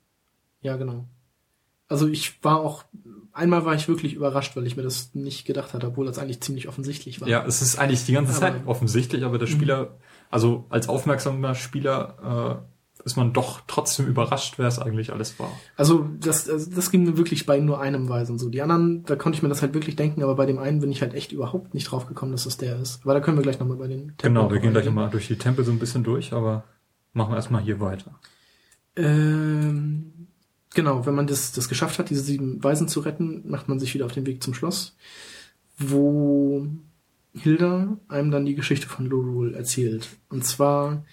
Ja, 0.61 0.75
genau. 0.77 1.05
Also 1.87 2.07
ich 2.07 2.43
war 2.43 2.59
auch, 2.59 2.83
einmal 3.31 3.63
war 3.63 3.73
ich 3.75 3.87
wirklich 3.87 4.13
überrascht, 4.13 4.55
weil 4.57 4.65
ich 4.67 4.75
mir 4.75 4.83
das 4.83 5.13
nicht 5.13 5.45
gedacht 5.45 5.73
hatte, 5.73 5.87
obwohl 5.87 6.05
das 6.05 6.17
eigentlich 6.19 6.41
ziemlich 6.41 6.67
offensichtlich 6.67 7.21
war. 7.21 7.27
Ja, 7.29 7.45
es 7.45 7.61
ist 7.61 7.77
eigentlich 7.79 8.05
die 8.05 8.13
ganze 8.13 8.31
Aber- 8.31 8.39
Zeit 8.39 8.67
offensichtlich, 8.67 9.23
aber 9.23 9.37
der 9.37 9.47
Mhm. 9.47 9.51
Spieler, 9.53 9.97
also 10.29 10.65
als 10.69 10.89
aufmerksamer 10.89 11.55
Spieler, 11.55 12.59
äh, 12.63 12.76
ist 13.07 13.15
man 13.15 13.33
doch 13.33 13.61
trotzdem 13.67 14.05
überrascht, 14.05 14.55
wer 14.57 14.67
es 14.67 14.77
eigentlich 14.77 15.11
alles 15.11 15.39
war. 15.39 15.51
Also 15.75 16.07
das, 16.19 16.49
also 16.49 16.69
das 16.69 16.91
ging 16.91 17.05
mir 17.05 17.17
wirklich 17.17 17.45
bei 17.45 17.59
nur 17.59 17.79
einem 17.79 18.09
Weisen 18.09 18.37
so. 18.37 18.49
Die 18.49 18.61
anderen, 18.61 19.03
da 19.05 19.15
konnte 19.15 19.37
ich 19.37 19.43
mir 19.43 19.49
das 19.49 19.61
halt 19.61 19.73
wirklich 19.73 19.95
denken, 19.95 20.21
aber 20.21 20.35
bei 20.35 20.45
dem 20.45 20.59
einen 20.59 20.81
bin 20.81 20.91
ich 20.91 21.01
halt 21.01 21.13
echt 21.13 21.31
überhaupt 21.31 21.73
nicht 21.73 21.89
drauf 21.89 22.05
gekommen, 22.05 22.33
dass 22.33 22.43
das 22.43 22.57
der 22.57 22.77
ist. 22.79 22.99
Aber 23.03 23.13
da 23.13 23.21
können 23.21 23.37
wir 23.37 23.43
gleich 23.43 23.59
nochmal 23.59 23.77
bei 23.77 23.87
den 23.87 24.09
Tempeln 24.17 24.33
Genau, 24.35 24.51
wir 24.51 24.59
gehen 24.59 24.71
gleich 24.71 24.83
eingehen. 24.85 24.95
mal 24.95 25.09
durch 25.09 25.27
die 25.27 25.37
Tempel 25.37 25.65
so 25.65 25.71
ein 25.71 25.79
bisschen 25.79 26.03
durch, 26.03 26.33
aber 26.33 26.65
machen 27.13 27.31
wir 27.31 27.37
erstmal 27.37 27.63
hier 27.63 27.79
weiter. 27.79 28.19
Ähm, 28.95 30.27
genau, 30.73 31.05
wenn 31.05 31.15
man 31.15 31.27
das, 31.27 31.53
das 31.53 31.69
geschafft 31.69 31.97
hat, 31.99 32.09
diese 32.09 32.21
sieben 32.21 32.63
Weisen 32.63 32.87
zu 32.87 32.99
retten, 32.99 33.43
macht 33.49 33.69
man 33.69 33.79
sich 33.79 33.93
wieder 33.93 34.05
auf 34.05 34.11
den 34.11 34.25
Weg 34.25 34.43
zum 34.43 34.53
Schloss, 34.53 34.95
wo 35.77 36.67
Hilda 37.33 37.97
einem 38.07 38.31
dann 38.31 38.45
die 38.45 38.55
Geschichte 38.55 38.87
von 38.87 39.05
Lorule 39.05 39.55
erzählt. 39.55 40.09
Und 40.29 40.45
zwar 40.45 41.05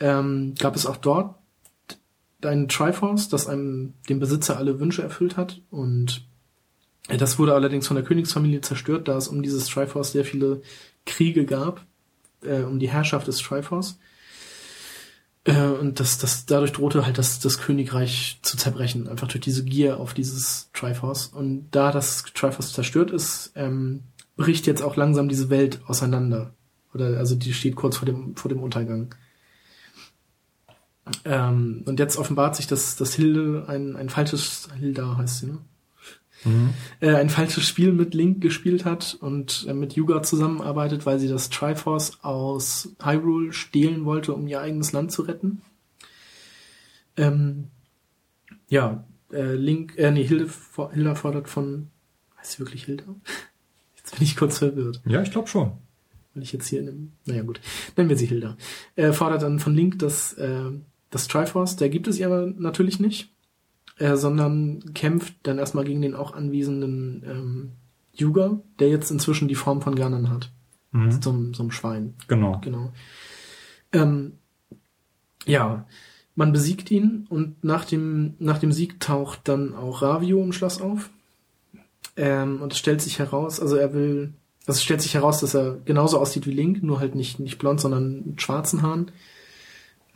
ähm, 0.00 0.54
gab 0.58 0.76
es 0.76 0.86
auch 0.86 0.96
dort 0.96 1.34
ein 2.42 2.68
Triforce, 2.68 3.28
das 3.28 3.48
einem 3.48 3.94
dem 4.08 4.20
Besitzer 4.20 4.56
alle 4.56 4.78
Wünsche 4.78 5.02
erfüllt 5.02 5.36
hat 5.36 5.60
und 5.70 6.26
äh, 7.08 7.16
das 7.16 7.38
wurde 7.38 7.54
allerdings 7.54 7.86
von 7.86 7.96
der 7.96 8.04
Königsfamilie 8.04 8.60
zerstört, 8.60 9.08
da 9.08 9.16
es 9.16 9.28
um 9.28 9.42
dieses 9.42 9.66
Triforce 9.66 10.12
sehr 10.12 10.24
viele 10.24 10.62
Kriege 11.04 11.44
gab, 11.44 11.84
äh, 12.42 12.62
um 12.62 12.78
die 12.78 12.90
Herrschaft 12.90 13.26
des 13.26 13.38
Triforce. 13.38 13.98
Äh, 15.44 15.60
und 15.60 16.00
das, 16.00 16.18
das, 16.18 16.46
dadurch 16.46 16.72
drohte 16.72 17.06
halt 17.06 17.18
das, 17.18 17.38
das 17.38 17.58
Königreich 17.58 18.40
zu 18.42 18.56
zerbrechen, 18.56 19.08
einfach 19.08 19.28
durch 19.28 19.40
diese 19.42 19.64
Gier 19.64 19.98
auf 20.00 20.14
dieses 20.14 20.70
Triforce. 20.72 21.26
Und 21.28 21.68
da 21.70 21.92
das 21.92 22.24
Triforce 22.34 22.72
zerstört 22.72 23.10
ist, 23.10 23.52
ähm, 23.54 24.02
bricht 24.36 24.66
jetzt 24.66 24.82
auch 24.82 24.96
langsam 24.96 25.28
diese 25.28 25.48
Welt 25.48 25.80
auseinander. 25.86 26.52
Oder 26.92 27.18
also 27.18 27.34
die 27.36 27.52
steht 27.52 27.76
kurz 27.76 27.96
vor 27.96 28.06
dem, 28.06 28.36
vor 28.36 28.48
dem 28.48 28.62
Untergang. 28.62 29.14
Ähm, 31.24 31.82
und 31.86 32.00
jetzt 32.00 32.16
offenbart 32.16 32.56
sich, 32.56 32.66
dass, 32.66 32.96
dass 32.96 33.14
Hilde 33.14 33.64
ein, 33.68 33.96
ein 33.96 34.08
falsches, 34.08 34.68
Hilda 34.78 35.16
heißt 35.16 35.38
sie, 35.38 35.46
ne? 35.46 35.58
Mhm. 36.44 36.74
Äh, 37.00 37.14
ein 37.14 37.30
falsches 37.30 37.66
Spiel 37.66 37.92
mit 37.92 38.14
Link 38.14 38.40
gespielt 38.40 38.84
hat 38.84 39.16
und 39.20 39.66
äh, 39.68 39.74
mit 39.74 39.94
Yuga 39.94 40.22
zusammenarbeitet, 40.22 41.06
weil 41.06 41.18
sie 41.18 41.28
das 41.28 41.48
Triforce 41.50 42.18
aus 42.22 42.94
Hyrule 43.02 43.52
stehlen 43.52 44.04
wollte, 44.04 44.34
um 44.34 44.46
ihr 44.46 44.60
eigenes 44.60 44.92
Land 44.92 45.12
zu 45.12 45.22
retten. 45.22 45.62
Ähm, 47.16 47.68
ja, 48.68 49.04
äh, 49.32 49.54
Link, 49.54 49.96
äh, 49.96 50.10
nee, 50.10 50.24
Hilde, 50.24 50.48
Hilda 50.92 51.14
fordert 51.14 51.48
von, 51.48 51.88
heißt 52.38 52.52
sie 52.52 52.58
wirklich 52.58 52.84
Hilda? 52.84 53.04
Jetzt 53.96 54.16
bin 54.16 54.22
ich 54.22 54.36
kurz 54.36 54.58
verwirrt. 54.58 55.00
Ja, 55.06 55.22
ich 55.22 55.30
glaube 55.30 55.48
schon. 55.48 55.72
Weil 56.32 56.42
ich 56.42 56.52
jetzt 56.52 56.68
hier 56.68 56.80
in 56.80 56.88
einem, 56.88 57.12
naja 57.24 57.42
gut, 57.42 57.60
nennen 57.96 58.10
wir 58.10 58.16
sie 58.16 58.26
Hilda. 58.26 58.56
Er 58.94 59.14
fordert 59.14 59.42
dann 59.42 59.58
von 59.58 59.74
Link 59.74 59.98
das, 59.98 60.34
äh, 60.34 60.70
das 61.16 61.28
Triforce, 61.28 61.76
der 61.76 61.88
gibt 61.88 62.08
es 62.08 62.20
aber 62.22 62.46
natürlich 62.46 63.00
nicht 63.00 63.30
äh, 63.98 64.16
sondern 64.16 64.92
kämpft 64.94 65.34
dann 65.44 65.58
erstmal 65.58 65.84
gegen 65.84 66.02
den 66.02 66.14
auch 66.14 66.34
anwesenden 66.34 67.22
ähm, 67.26 67.72
Yuga, 68.12 68.60
der 68.78 68.88
jetzt 68.88 69.10
inzwischen 69.10 69.48
die 69.48 69.54
Form 69.54 69.82
von 69.82 69.94
Ganon 69.94 70.30
hat. 70.30 70.50
Mhm. 70.92 71.22
So 71.22 71.32
ein 71.32 71.70
Schwein. 71.70 72.14
Genau. 72.28 72.60
Genau. 72.62 72.92
Ähm, 73.92 74.32
ja, 75.46 75.86
man 76.34 76.52
besiegt 76.52 76.90
ihn 76.90 77.26
und 77.28 77.62
nach 77.64 77.84
dem, 77.84 78.34
nach 78.38 78.58
dem 78.58 78.72
Sieg 78.72 79.00
taucht 79.00 79.40
dann 79.44 79.74
auch 79.74 80.02
Ravio 80.02 80.42
im 80.42 80.52
Schloss 80.52 80.80
auf. 80.80 81.10
Ähm, 82.16 82.60
und 82.62 82.72
es 82.72 82.78
stellt 82.78 83.00
sich 83.00 83.18
heraus, 83.18 83.60
also 83.60 83.76
er 83.76 83.92
will, 83.92 84.32
also 84.66 84.78
es 84.78 84.82
stellt 84.82 85.02
sich 85.02 85.14
heraus, 85.14 85.40
dass 85.40 85.54
er 85.54 85.78
genauso 85.84 86.18
aussieht 86.18 86.46
wie 86.46 86.52
Link, 86.52 86.82
nur 86.82 86.98
halt 87.00 87.14
nicht, 87.14 87.40
nicht 87.40 87.58
blond, 87.58 87.80
sondern 87.80 88.26
mit 88.26 88.42
schwarzen 88.42 88.82
Haaren. 88.82 89.10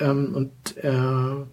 Ähm, 0.01 0.35
und 0.35 0.77
er, 0.77 1.47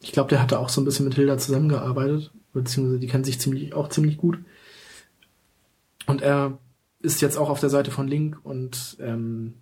ich 0.00 0.12
glaube, 0.12 0.28
der 0.28 0.42
hatte 0.42 0.58
auch 0.58 0.68
so 0.68 0.80
ein 0.80 0.84
bisschen 0.84 1.04
mit 1.06 1.14
Hilda 1.14 1.38
zusammengearbeitet, 1.38 2.30
beziehungsweise 2.52 2.98
die 2.98 3.06
kennen 3.06 3.24
sich 3.24 3.40
ziemlich, 3.40 3.74
auch 3.74 3.88
ziemlich 3.88 4.16
gut. 4.18 4.38
Und 6.06 6.20
er 6.20 6.58
ist 7.00 7.20
jetzt 7.20 7.36
auch 7.36 7.48
auf 7.48 7.60
der 7.60 7.70
Seite 7.70 7.90
von 7.90 8.08
Link 8.08 8.38
und 8.44 8.96
ähm, 9.00 9.54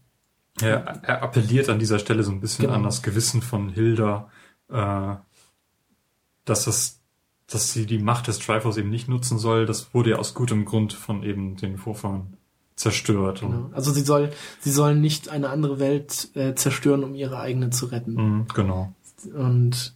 Er, 0.61 1.01
er 1.03 1.23
appelliert 1.23 1.69
an 1.69 1.79
dieser 1.79 1.99
Stelle 1.99 2.23
so 2.23 2.33
ein 2.33 2.41
bisschen 2.41 2.65
Genau. 2.65 2.77
an 2.77 2.83
das 2.83 3.03
Gewissen 3.03 3.41
von 3.43 3.69
Hilda, 3.71 4.31
äh, 4.69 5.15
dass 6.45 6.65
das, 6.65 7.01
dass 7.47 7.73
sie 7.73 7.87
die 7.87 7.99
Macht 7.99 8.27
des 8.27 8.39
Triforce 8.39 8.79
eben 8.79 8.91
nicht 8.91 9.09
nutzen 9.09 9.39
soll. 9.39 9.67
Das 9.67 9.95
wurde 9.95 10.11
ja 10.11 10.17
aus 10.17 10.35
gutem 10.35 10.65
Grund 10.65 10.93
von 10.93 11.23
eben 11.23 11.57
den 11.57 11.77
Vorfahren 11.79 12.37
zerstört. 12.81 13.41
Genau. 13.41 13.71
Also 13.73 13.93
sie 13.93 14.01
soll, 14.01 14.31
sie 14.61 14.71
soll 14.71 14.97
nicht 14.97 15.29
eine 15.29 15.51
andere 15.51 15.79
Welt 15.79 16.31
äh, 16.35 16.55
zerstören, 16.55 17.05
um 17.05 17.15
ihre 17.15 17.39
eigene 17.39 17.71
zu 17.71 17.87
retten. 17.87 18.15
Mhm, 18.15 18.47
genau. 18.55 18.95
Und 19.35 19.95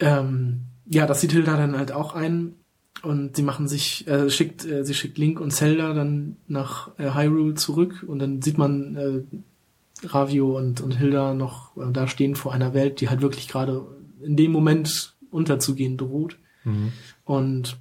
ähm, 0.00 0.62
ja, 0.86 1.06
das 1.06 1.20
sieht 1.20 1.32
Hilda 1.32 1.56
dann 1.56 1.78
halt 1.78 1.92
auch 1.92 2.14
ein. 2.14 2.56
Und 3.02 3.36
sie 3.36 3.42
machen 3.42 3.68
sich, 3.68 4.06
äh, 4.06 4.28
schickt, 4.28 4.64
äh, 4.64 4.84
sie 4.84 4.94
schickt 4.94 5.18
Link 5.18 5.40
und 5.40 5.50
Zelda 5.52 5.92
dann 5.94 6.36
nach 6.46 6.90
äh, 6.98 7.14
Hyrule 7.14 7.54
zurück 7.54 8.04
und 8.06 8.18
dann 8.18 8.42
sieht 8.42 8.58
man 8.58 8.96
äh, 8.96 10.06
Ravio 10.06 10.56
und, 10.56 10.80
und 10.80 10.92
Hilda 10.92 11.34
noch 11.34 11.76
äh, 11.76 11.90
da 11.92 12.06
stehen 12.06 12.36
vor 12.36 12.52
einer 12.52 12.74
Welt, 12.74 13.00
die 13.00 13.08
halt 13.08 13.20
wirklich 13.20 13.48
gerade 13.48 13.86
in 14.20 14.36
dem 14.36 14.52
Moment 14.52 15.16
unterzugehen 15.30 15.96
droht. 15.96 16.38
Mhm. 16.64 16.92
Und 17.24 17.76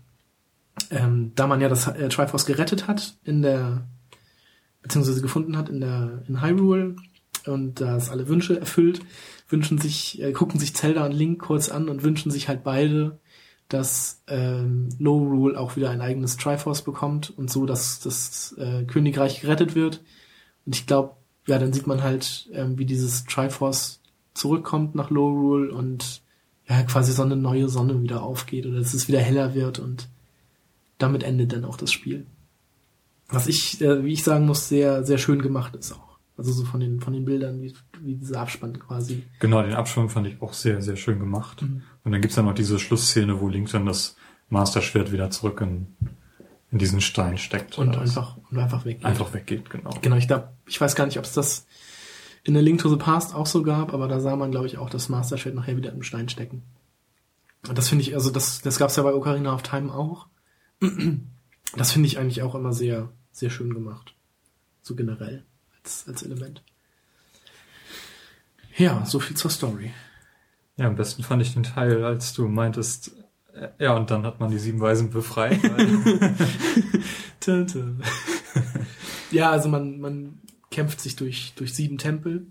ähm, 0.90 1.32
da 1.36 1.48
man 1.48 1.62
ja 1.62 1.70
das 1.70 1.88
äh, 1.88 2.10
Triforce 2.10 2.46
gerettet 2.46 2.88
hat 2.88 3.18
in 3.24 3.42
der 3.42 3.88
beziehungsweise 4.82 5.22
gefunden 5.22 5.58
hat 5.58 5.70
in 5.70 5.82
der 5.82 6.24
in 6.28 6.42
Hyrule 6.42 6.96
und 7.46 7.82
das 7.82 8.10
alle 8.10 8.28
Wünsche 8.28 8.60
erfüllt, 8.60 9.02
wünschen 9.50 9.78
sich 9.78 10.22
äh, 10.22 10.32
gucken 10.32 10.60
sich 10.60 10.76
Zelda 10.76 11.06
und 11.06 11.12
Link 11.12 11.42
kurz 11.42 11.70
an 11.70 11.90
und 11.90 12.04
wünschen 12.04 12.32
sich 12.32 12.48
halt 12.48 12.64
beide, 12.64 13.20
dass 13.70 14.22
ähm, 14.28 14.90
Low 15.00 15.20
Rule 15.20 15.60
auch 15.60 15.76
wieder 15.76 15.90
ein 15.90 16.02
eigenes 16.02 16.38
Triforce 16.38 16.82
bekommt 16.82 17.32
und 17.38 17.50
so, 17.50 17.66
dass 17.66 18.00
das 18.00 18.54
äh, 18.58 18.84
Königreich 18.84 19.42
gerettet 19.42 19.76
wird. 19.76 20.04
Und 20.66 20.76
ich 20.76 20.86
glaube, 20.86 21.16
ja, 21.48 21.58
dann 21.58 21.74
sieht 21.74 21.88
man 21.88 22.04
halt, 22.04 22.50
ähm, 22.54 22.78
wie 22.78 22.86
dieses 22.86 23.26
Triforce 23.26 24.02
zurückkommt 24.34 24.96
nach 24.96 25.10
Low 25.10 25.30
Rule 25.30 25.74
und 25.74 26.22
ja, 26.68 26.84
quasi 26.84 27.12
so 27.12 27.24
eine 27.24 27.36
neue 27.36 27.70
Sonne 27.70 28.02
wieder 28.02 28.24
aufgeht 28.24 28.66
oder 28.66 28.80
dass 28.80 28.94
es 28.94 29.08
wieder 29.08 29.20
heller 29.20 29.54
wird 29.56 29.80
und 29.80 30.10
damit 31.02 31.24
endet 31.24 31.54
dann 31.54 31.66
auch 31.66 31.78
das 31.78 31.92
Spiel. 31.92 32.26
Was 33.30 33.48
ich, 33.48 33.82
äh, 33.82 34.04
wie 34.04 34.14
ich 34.14 34.24
sagen 34.24 34.46
muss, 34.46 34.68
sehr, 34.68 35.04
sehr 35.04 35.18
schön 35.18 35.42
gemacht 35.42 35.76
ist 35.76 35.94
auch. 35.94 36.18
Also 36.38 36.52
so 36.52 36.66
von 36.66 36.80
den, 36.80 37.00
von 37.00 37.14
den 37.14 37.26
Bildern, 37.26 37.62
wie, 37.62 37.74
wie 38.02 38.16
dieser 38.16 38.42
Abspann 38.42 38.80
quasi. 38.80 39.24
Genau, 39.40 39.62
den 39.62 39.74
Abschwung 39.74 40.10
fand 40.10 40.28
ich 40.28 40.42
auch 40.42 40.54
sehr, 40.54 40.82
sehr 40.82 40.96
schön 40.96 41.20
gemacht. 41.20 41.62
Mhm. 41.62 41.84
Und 42.04 42.12
dann 42.12 42.22
gibt's 42.22 42.36
dann 42.36 42.46
noch 42.46 42.54
diese 42.54 42.80
Schlussszene, 42.80 43.40
wo 43.40 43.48
Link 43.48 43.72
dann 43.72 43.86
das 43.86 44.16
Master-Schwert 44.50 45.12
wieder 45.12 45.30
zurück 45.30 45.62
in, 45.62 45.88
in 46.72 46.78
diesen 46.78 47.00
Stein 47.00 47.38
steckt. 47.38 47.78
Und 47.78 47.96
einfach, 47.96 48.38
und 48.50 48.58
einfach 48.58 48.86
weg. 48.86 49.00
einfach 49.04 49.34
weggeht, 49.34 49.70
genau. 49.70 49.92
Genau, 50.02 50.16
ich 50.16 50.28
glaube, 50.28 50.50
ich 50.68 50.80
weiß 50.80 50.96
gar 50.96 51.06
nicht, 51.06 51.20
ob 51.20 51.26
es 51.26 51.34
das 51.34 51.68
in 52.44 52.54
der 52.54 52.64
Link 52.64 52.82
to 52.82 52.90
the 52.90 52.98
Past 52.98 53.36
auch 53.36 53.46
so 53.46 53.62
gab, 53.62 53.94
aber 53.94 54.08
da 54.08 54.20
sah 54.20 54.36
man, 54.36 54.52
glaube 54.52 54.68
ich, 54.68 54.78
auch 54.78 54.90
das 54.90 55.10
Master 55.10 55.38
Schwert 55.38 55.56
nachher 55.56 55.78
wieder 55.78 55.92
im 55.92 56.02
Stein 56.02 56.28
stecken. 56.28 56.64
Und 57.68 57.78
das 57.78 57.90
finde 57.90 58.04
ich, 58.04 58.16
also 58.16 58.32
das, 58.32 58.62
das 58.62 58.80
gab 58.80 58.90
es 58.90 58.96
ja 58.96 59.04
bei 59.04 59.14
Ocarina 59.14 59.54
of 59.54 59.62
Time 59.62 59.94
auch. 59.94 60.28
Das 61.76 61.92
finde 61.92 62.08
ich 62.08 62.18
eigentlich 62.18 62.42
auch 62.42 62.56
immer 62.56 62.74
sehr, 62.74 63.10
sehr 63.32 63.50
schön 63.50 63.74
gemacht. 63.74 64.14
So 64.82 64.96
generell, 64.96 65.46
als, 65.84 66.06
als 66.08 66.24
Element. 66.24 66.64
Ja, 68.78 69.06
so 69.06 69.20
viel 69.20 69.38
zur 69.38 69.52
Story. 69.52 69.92
Ja, 70.78 70.88
am 70.88 70.96
besten 70.96 71.24
fand 71.24 71.42
ich 71.42 71.54
den 71.54 71.64
Teil, 71.64 72.04
als 72.04 72.34
du 72.34 72.48
meintest, 72.48 73.12
äh, 73.54 73.70
ja, 73.80 73.96
und 73.96 74.10
dann 74.10 74.26
hat 74.26 74.40
man 74.40 74.50
die 74.50 74.60
sieben 74.60 74.80
Weisen 74.80 75.10
befreit. 75.12 75.60
Ja, 79.32 79.52
also 79.52 79.70
man, 79.70 80.00
man 80.00 80.40
kämpft 80.70 81.02
sich 81.02 81.16
durch, 81.16 81.54
durch 81.56 81.74
sieben 81.74 81.98
Tempel. 81.98 82.46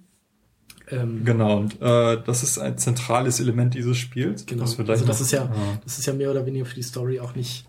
Ähm, 0.88 1.24
genau, 1.24 1.58
und 1.58 1.80
äh, 1.80 2.20
das 2.22 2.42
ist 2.42 2.58
ein 2.58 2.76
zentrales 2.78 3.38
Element 3.38 3.74
dieses 3.74 3.96
Spiels. 3.96 4.46
Genau. 4.46 4.64
Also 4.64 5.04
das 5.04 5.20
ist 5.20 5.30
ja, 5.30 5.44
Ah, 5.44 5.78
das 5.84 5.98
ist 5.98 6.06
ja 6.06 6.12
mehr 6.12 6.30
oder 6.30 6.46
weniger 6.46 6.64
für 6.64 6.74
die 6.74 6.82
Story 6.82 7.20
auch 7.20 7.34
nicht, 7.34 7.66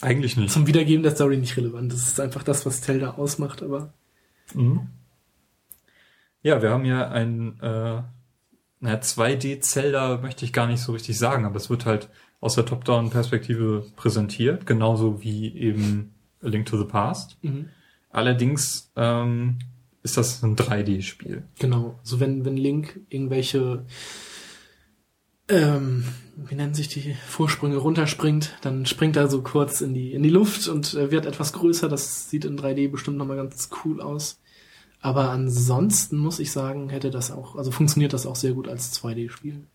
eigentlich 0.00 0.36
nicht. 0.36 0.52
zum 0.52 0.66
Wiedergeben 0.66 1.02
der 1.02 1.14
Story 1.14 1.36
nicht 1.36 1.56
relevant. 1.56 1.92
Das 1.92 2.06
ist 2.08 2.20
einfach 2.20 2.42
das, 2.42 2.66
was 2.66 2.80
Zelda 2.82 3.12
ausmacht, 3.12 3.62
aber 3.62 3.92
Mhm. 4.52 4.88
Ja, 6.42 6.60
wir 6.60 6.70
haben 6.70 6.84
ja 6.84 7.08
ein 7.08 7.58
äh, 7.60 8.02
naja, 8.80 8.98
2D-Zelda 8.98 10.18
möchte 10.18 10.44
ich 10.44 10.52
gar 10.52 10.66
nicht 10.66 10.80
so 10.80 10.92
richtig 10.92 11.18
sagen, 11.18 11.46
aber 11.46 11.56
es 11.56 11.70
wird 11.70 11.86
halt 11.86 12.10
aus 12.40 12.54
der 12.54 12.66
Top-Down-Perspektive 12.66 13.86
präsentiert, 13.96 14.66
genauso 14.66 15.22
wie 15.22 15.56
eben 15.56 16.12
A 16.42 16.48
Link 16.48 16.66
to 16.66 16.76
the 16.76 16.84
Past. 16.84 17.38
Allerdings 18.10 18.92
ähm, 18.96 19.58
ist 20.02 20.18
das 20.18 20.42
ein 20.42 20.54
3D-Spiel. 20.54 21.44
genau. 21.58 21.98
So 22.02 22.20
wenn, 22.20 22.44
wenn 22.44 22.58
Link 22.58 23.00
irgendwelche, 23.08 23.86
ähm, 25.54 26.04
wie 26.36 26.54
nennen 26.54 26.74
sich 26.74 26.88
die 26.88 27.14
Vorsprünge 27.26 27.76
runterspringt, 27.76 28.56
dann 28.62 28.86
springt 28.86 29.16
er 29.16 29.28
so 29.28 29.42
kurz 29.42 29.80
in 29.80 29.94
die, 29.94 30.12
in 30.12 30.22
die 30.22 30.30
Luft 30.30 30.68
und 30.68 30.94
äh, 30.94 31.10
wird 31.10 31.26
etwas 31.26 31.52
größer. 31.52 31.88
Das 31.88 32.28
sieht 32.28 32.44
in 32.44 32.58
3D 32.58 32.90
bestimmt 32.90 33.16
nochmal 33.16 33.36
ganz 33.36 33.70
cool 33.84 34.00
aus. 34.00 34.40
Aber 35.00 35.30
ansonsten 35.30 36.16
muss 36.16 36.38
ich 36.38 36.50
sagen, 36.50 36.88
hätte 36.88 37.10
das 37.10 37.30
auch, 37.30 37.56
also 37.56 37.70
funktioniert 37.70 38.12
das 38.12 38.26
auch 38.26 38.36
sehr 38.36 38.52
gut 38.52 38.68
als 38.68 38.94
2D-Spiel. 39.00 39.66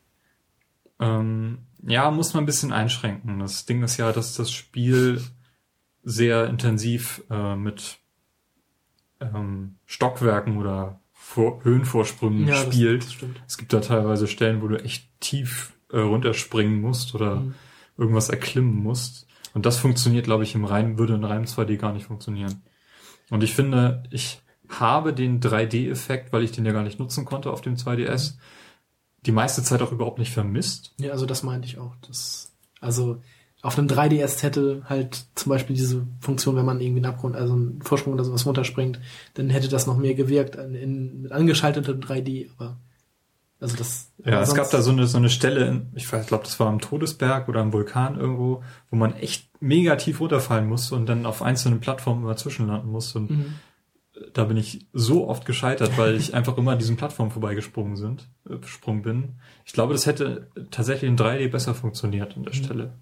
Ähm, 1.00 1.60
ja, 1.84 2.10
muss 2.12 2.34
man 2.34 2.44
ein 2.44 2.48
bisschen 2.48 2.74
einschränken. 2.74 3.40
Das 3.40 3.66
Ding 3.66 3.84
ist 3.84 3.98
ja, 3.98 4.12
dass 4.12 4.36
das 4.36 4.52
Spiel 4.52 5.22
sehr 6.04 6.48
intensiv 6.48 7.24
äh, 7.30 7.56
mit 7.56 8.00
ähm, 9.20 9.76
Stockwerken 9.86 10.58
oder 10.58 11.00
Vor 11.32 11.64
Höhenvorsprüngen 11.64 12.48
Ja, 12.48 12.64
das, 12.64 12.74
spielt. 12.74 13.04
das 13.04 13.14
stimmt. 13.14 13.40
Es 13.48 13.58
gibt 13.60 13.72
da 13.72 13.82
teilweise 13.82 14.28
Stellen, 14.28 14.64
wo 14.64 14.68
du 14.68 14.84
echt 14.84 15.08
tief 15.20 15.74
äh, 15.92 16.00
runterspringen 16.00 16.82
musst 16.82 17.14
oder 17.14 17.36
Mhm. 17.42 17.54
irgendwas 17.98 18.30
erklimmen 18.30 18.82
musst. 18.82 19.28
Und 19.54 19.68
das 19.68 19.78
funktioniert, 19.78 20.26
glaube 20.26 20.44
ich, 20.44 20.56
im 20.56 20.66
rein, 20.66 20.98
würde 20.98 21.14
in 21.14 21.24
reinem 21.24 21.46
2D 21.46 21.78
gar 21.78 21.94
nicht 21.94 22.06
funktionieren. 22.08 22.64
Und 23.30 23.44
ich 23.44 23.54
finde, 23.54 24.02
ich 24.10 24.42
habe 24.70 25.14
den 25.14 25.40
3D-Effekt, 25.40 26.34
weil 26.34 26.42
ich 26.44 26.52
den 26.52 26.66
ja 26.66 26.72
gar 26.72 26.82
nicht 26.84 26.98
nutzen 27.00 27.26
konnte 27.26 27.52
auf 27.52 27.62
dem 27.62 27.76
2DS, 27.76 28.38
die 29.28 29.32
meiste 29.32 29.62
Zeit 29.62 29.84
auch 29.84 29.92
überhaupt 29.92 30.18
nicht 30.18 30.32
vermisst. 30.34 30.96
Ja, 31.00 31.12
also 31.12 31.28
das 31.28 31.44
meinte 31.44 31.68
ich 31.68 31.78
auch. 31.78 31.96
Das, 32.08 32.56
also 32.82 33.22
auf 33.62 33.78
einem 33.78 33.88
3DS 33.88 34.42
hätte 34.44 34.84
halt 34.86 35.26
zum 35.36 35.50
Beispiel 35.50 35.76
diese 35.76 36.06
Funktion, 36.22 36.56
wenn 36.56 36.66
man 36.66 36.80
irgendwie 36.80 37.00
einen 37.04 37.14
Abgrund, 37.14 37.36
also 37.36 37.54
einen 37.54 37.82
Vorsprung 37.82 38.14
oder 38.14 38.24
sowas 38.24 38.46
runterspringt, 38.46 39.00
dann 39.34 39.50
hätte 39.50 39.68
das 39.68 39.86
noch 39.88 39.98
mehr 39.98 40.14
gewirkt 40.14 40.56
in, 40.56 40.76
in, 40.76 41.22
mit 41.24 41.32
angeschaltetem 41.32 42.00
3D, 42.00 42.50
aber 42.58 42.78
Also 43.60 43.76
das. 43.76 44.12
Ja, 44.24 44.42
es 44.42 44.56
gab 44.56 44.72
da 44.72 44.82
so 44.82 44.92
eine, 44.92 45.08
so 45.08 45.18
eine 45.18 45.30
Stelle, 45.30 45.66
in, 45.68 45.88
ich 45.96 46.08
glaube, 46.08 46.44
das 46.46 46.58
war 46.62 46.68
am 46.68 46.80
Todesberg 46.80 47.50
oder 47.50 47.60
am 47.60 47.74
Vulkan 47.74 48.18
irgendwo, 48.18 48.64
wo 48.90 48.96
man 48.96 49.14
echt 49.16 49.50
mega 49.62 49.98
tief 49.98 50.22
runterfallen 50.22 50.68
musste 50.70 50.96
und 50.96 51.08
dann 51.08 51.26
auf 51.26 51.42
einzelnen 51.42 51.82
Plattformen 51.82 52.24
immer 52.24 52.38
zwischenlanden 52.38 52.90
musste. 52.90 53.20
Und 53.20 53.30
Mhm. 53.32 53.56
da 54.34 54.46
bin 54.46 54.56
ich 54.56 54.88
so 54.94 55.28
oft 55.28 55.46
gescheitert, 55.46 55.98
weil 55.98 56.16
ich 56.16 56.34
einfach 56.34 56.58
immer 56.58 56.72
an 56.72 56.80
diesen 56.80 56.96
Plattformen 56.96 57.32
vorbeigesprungen 57.32 57.98
sind, 57.98 58.30
äh, 58.50 58.58
gesprungen 58.58 59.02
bin. 59.02 59.34
Ich 59.66 59.74
glaube, 59.74 59.92
das 59.94 60.06
hätte 60.06 60.48
tatsächlich 60.72 61.10
in 61.10 61.18
3D 61.18 61.50
besser 61.50 61.74
funktioniert 61.76 62.38
an 62.38 62.44
der 62.44 62.54
Mhm. 62.54 62.58
Stelle. 62.64 62.94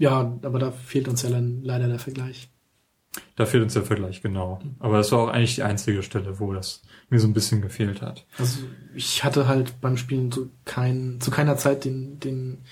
Ja, 0.00 0.38
aber 0.42 0.58
da 0.58 0.70
fehlt 0.72 1.08
uns 1.08 1.20
ja 1.20 1.28
dann 1.28 1.62
leider 1.62 1.86
der 1.86 1.98
Vergleich. 1.98 2.48
Da 3.36 3.44
fehlt 3.44 3.62
uns 3.62 3.74
der 3.74 3.82
Vergleich, 3.82 4.22
genau. 4.22 4.58
Aber 4.78 4.96
das 4.96 5.12
war 5.12 5.18
auch 5.18 5.28
eigentlich 5.28 5.56
die 5.56 5.62
einzige 5.62 6.02
Stelle, 6.02 6.40
wo 6.40 6.54
das 6.54 6.80
mir 7.10 7.20
so 7.20 7.28
ein 7.28 7.34
bisschen 7.34 7.60
gefehlt 7.60 8.00
hat. 8.00 8.24
Also 8.38 8.60
ich 8.94 9.24
hatte 9.24 9.46
halt 9.46 9.78
beim 9.82 9.98
Spielen 9.98 10.32
so 10.32 10.48
kein, 10.64 11.20
zu 11.20 11.30
keiner 11.30 11.58
Zeit 11.58 11.84
den, 11.84 12.18
den 12.18 12.64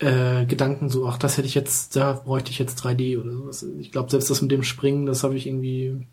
äh, 0.00 0.44
Gedanken 0.44 0.88
so, 0.88 1.06
ach, 1.06 1.16
das 1.16 1.38
hätte 1.38 1.46
ich 1.46 1.54
jetzt, 1.54 1.94
da 1.94 2.14
bräuchte 2.14 2.50
ich 2.50 2.58
jetzt 2.58 2.84
3D 2.84 3.20
oder 3.20 3.30
sowas. 3.30 3.64
Ich 3.78 3.92
glaube, 3.92 4.10
selbst 4.10 4.28
das 4.28 4.42
mit 4.42 4.50
dem 4.50 4.64
Springen, 4.64 5.06
das 5.06 5.22
habe 5.22 5.36
ich 5.36 5.46
irgendwie. 5.46 6.08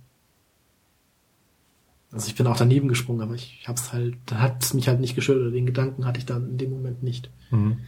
Also 2.12 2.28
ich 2.28 2.36
bin 2.36 2.46
auch 2.46 2.58
daneben 2.58 2.88
gesprungen, 2.88 3.22
aber 3.22 3.34
ich 3.34 3.64
hab's 3.68 3.94
halt, 3.94 4.16
da 4.28 4.38
hat 4.40 4.64
es 4.64 4.76
mich 4.76 4.88
halt 4.88 5.00
nicht 5.00 5.18
oder 5.28 5.50
den 5.50 5.66
Gedanken 5.66 6.06
hatte 6.06 6.20
ich 6.20 6.28
dann 6.28 6.52
in 6.52 6.58
dem 6.60 6.70
Moment 6.70 7.02
nicht. 7.02 7.32
Mhm. 7.50 7.80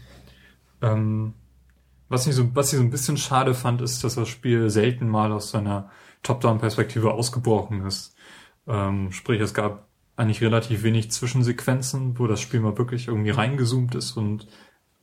Ähm, 0.81 1.33
was, 2.11 2.27
ich 2.27 2.35
so, 2.35 2.53
was 2.55 2.71
ich 2.71 2.77
so 2.77 2.83
ein 2.83 2.91
bisschen 2.91 3.17
schade 3.17 3.53
fand, 3.53 3.81
ist, 3.81 4.03
dass 4.03 4.15
das 4.15 4.27
Spiel 4.27 4.69
selten 4.69 5.07
mal 5.07 5.31
aus 5.31 5.51
seiner 5.51 5.89
Top-Down-Perspektive 6.23 7.11
ausgebrochen 7.11 7.85
ist. 7.85 8.15
Ähm, 8.67 9.11
sprich, 9.11 9.41
es 9.41 9.53
gab 9.53 9.87
eigentlich 10.15 10.41
relativ 10.41 10.83
wenig 10.83 11.11
Zwischensequenzen, 11.11 12.19
wo 12.19 12.27
das 12.27 12.41
Spiel 12.41 12.59
mal 12.59 12.77
wirklich 12.77 13.07
irgendwie 13.07 13.31
reingezoomt 13.31 13.95
ist 13.95 14.17
und 14.17 14.47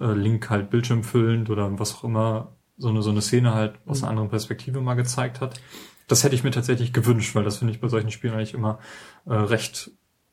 äh, 0.01 0.13
Link 0.13 0.49
halt 0.51 0.71
bildschirmfüllend 0.71 1.51
oder 1.51 1.79
was 1.79 1.95
auch 1.95 2.05
immer 2.05 2.57
so 2.77 2.89
eine, 2.89 3.03
so 3.03 3.11
eine 3.11 3.23
Szene 3.23 3.55
halt 3.55 3.79
aus 3.87 4.03
einer 4.03 4.11
anderen 4.11 4.31
Perspektive 4.31 4.81
mal 4.81 4.95
gezeigt 4.95 5.41
hat. 5.41 5.61
Das 6.07 6.25
hätte 6.25 6.35
ich 6.35 6.45
mir 6.45 6.53
tatsächlich 6.53 6.93
gewünscht, 6.93 7.35
weil 7.35 7.45
das 7.45 7.57
finde 7.57 7.73
ich 7.73 7.81
bei 7.81 7.89
solchen 7.89 8.11
Spielen 8.11 8.35
eigentlich 8.35 8.55
immer 8.55 8.79
äh, 9.27 9.35
recht 9.35 9.91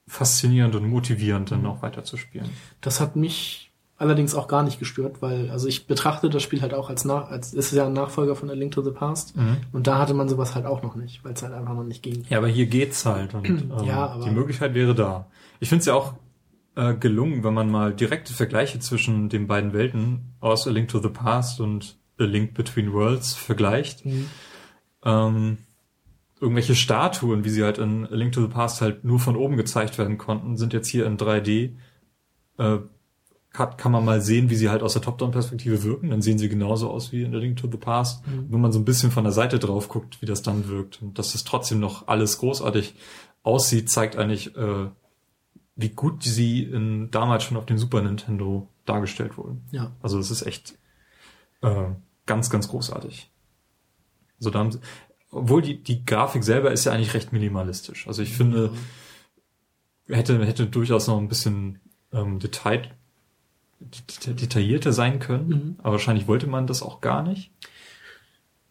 faszinierend 0.08 0.76
und 0.76 0.88
motivierend, 0.88 1.50
dann 1.52 1.66
auch 1.66 1.82
weiter 1.82 2.04
zu 2.04 2.18
spielen. 2.18 2.50
Das 2.82 3.00
hat 3.00 3.16
mich 3.16 3.64
allerdings 3.97 4.36
auch 4.36 4.47
gar 4.47 4.63
nicht 4.63 4.77
gestört, 4.79 5.21
weil, 5.21 5.49
also 5.51 5.67
ich 5.67 5.88
betrachte 5.88 6.29
das 6.29 6.43
Spiel 6.43 6.62
halt 6.62 6.73
auch 6.73 6.89
als 6.89 7.05
nach, 7.05 7.29
als 7.29 7.53
ist 7.53 7.71
ja 7.71 7.86
ein 7.86 7.93
Nachfolger 7.93 8.36
von 8.36 8.49
A 8.49 8.53
Link 8.53 8.73
to 8.73 8.81
the 8.81 8.91
Past. 8.91 9.36
Mhm. 9.38 9.58
Und 9.71 9.88
da 9.88 9.97
hatte 9.99 10.13
man 10.13 10.27
sowas 10.27 10.53
halt 10.55 10.65
auch 10.65 10.84
noch 10.84 10.95
nicht, 10.95 11.23
weil 11.23 11.34
es 11.34 11.43
halt 11.43 11.53
einfach 11.53 11.73
noch 11.73 11.84
nicht 11.86 12.03
ging. 12.03 12.25
Ja, 12.29 12.39
aber 12.39 12.47
hier 12.47 12.65
geht's 12.65 13.05
halt 13.05 13.34
und 13.34 13.45
ähm, 13.49 13.71
Ja, 13.86 14.08
aber- 14.08 14.25
die 14.25 14.31
Möglichkeit 14.31 14.73
wäre 14.73 14.95
da. 14.95 15.27
Ich 15.60 15.69
finde 15.69 15.79
es 15.79 15.86
ja 15.86 15.93
auch 15.93 16.13
äh, 16.75 16.93
gelungen, 16.93 17.43
wenn 17.45 17.53
man 17.53 17.71
mal 17.71 17.93
direkte 17.93 18.34
Vergleiche 18.34 18.79
zwischen 18.79 19.29
den 19.29 19.47
beiden 19.47 19.71
Welten 19.71 20.34
aus 20.41 20.67
A 20.67 20.71
Link 20.71 20.89
to 20.89 20.99
the 21.01 21.08
Past 21.10 21.62
und 21.62 21.97
A 22.19 22.23
Link 22.23 22.53
Between 22.53 22.91
Worlds 22.91 23.34
vergleicht. 23.34 24.05
Mhm. 24.05 24.25
Ähm, 25.05 25.58
irgendwelche 26.41 26.75
Statuen, 26.75 27.45
wie 27.45 27.49
sie 27.49 27.63
halt 27.63 27.77
in 27.77 28.05
A 28.05 28.13
Link 28.13 28.34
to 28.34 28.41
the 28.41 28.47
Past 28.49 28.81
halt 28.81 29.05
nur 29.05 29.19
von 29.19 29.38
oben 29.38 29.55
gezeigt 29.55 29.97
werden 29.97 30.17
konnten, 30.17 30.58
sind 30.58 30.73
jetzt 30.73 30.89
hier 30.89 31.05
in 31.05 31.17
3D. 31.17 31.75
Äh, 32.58 32.77
kann, 33.56 33.78
kann 33.78 33.91
man 33.91 34.04
mal 34.04 34.22
sehen, 34.22 34.50
wie 34.50 34.56
sie 34.56 34.70
halt 34.70 34.84
aus 34.84 34.94
der 34.94 35.02
Top-Down-Perspektive 35.02 35.84
wirken. 35.84 36.10
Dann 36.10 36.22
sehen 36.22 36.38
sie 36.38 36.50
genauso 36.50 36.89
aus 36.89 37.12
wie 37.12 37.24
in 37.24 37.34
A 37.34 37.38
Link 37.38 37.58
to 37.58 37.70
the 37.72 37.78
Past. 37.78 38.26
Mhm. 38.28 38.52
Wenn 38.52 38.62
man 38.62 38.72
so 38.72 38.80
ein 38.80 38.86
bisschen 38.86 39.12
von 39.12 39.24
der 39.24 39.34
Seite 39.34 39.60
drauf 39.60 39.88
guckt, 39.89 40.22
wie 40.22 40.26
das 40.26 40.41
dann 40.41 40.68
wirkt. 40.68 41.02
Und 41.02 41.18
dass 41.18 41.36
es 41.36 41.44
trotzdem 41.44 41.80
noch 41.80 42.08
alles 42.08 42.38
großartig 42.38 42.96
aussieht, 43.44 43.89
zeigt 43.89 44.18
eigentlich, 44.18 44.56
äh, 44.56 44.89
wie 45.76 45.89
gut 45.89 46.24
sie 46.24 46.63
in, 46.63 47.12
damals 47.12 47.44
schon 47.44 47.58
auf 47.58 47.65
dem 47.65 47.78
Super 47.78 48.02
Nintendo 48.02 48.68
dargestellt 48.86 49.38
wurden. 49.38 49.63
Ja. 49.72 49.91
Also 50.02 50.20
es 50.20 50.32
ist 50.32 50.44
echt 50.44 50.78
äh, 51.62 51.89
ganz, 52.26 52.50
ganz 52.50 52.68
großartig. 52.68 53.32
So 54.39 54.50
da 54.50 54.60
haben 54.60 54.72
sie, 54.72 54.80
obwohl 55.32 55.62
die, 55.62 55.82
die 55.82 56.06
Grafik 56.06 56.44
selber 56.44 56.72
ist 56.72 56.86
ja 56.86 56.91
eigentlich 56.91 57.13
recht 57.13 57.34
minimalistisch. 57.34 58.08
Also 58.08 58.22
ich 58.22 58.36
finde, 58.36 58.72
hätte, 60.08 60.46
hätte 60.46 60.68
durchaus 60.68 61.08
noch 61.08 61.18
ein 61.18 61.28
bisschen 61.28 61.80
ähm, 62.13 62.39
Detail, 62.39 62.82
deta- 62.82 62.96
detaillierter 63.80 64.94
sein 64.94 65.20
können, 65.20 65.48
Mhm. 65.48 65.76
aber 65.80 65.94
wahrscheinlich 65.94 66.28
wollte 66.28 66.48
man 66.48 66.68
das 66.68 66.82
auch 66.82 67.02
gar 67.02 67.24
nicht. 67.24 67.52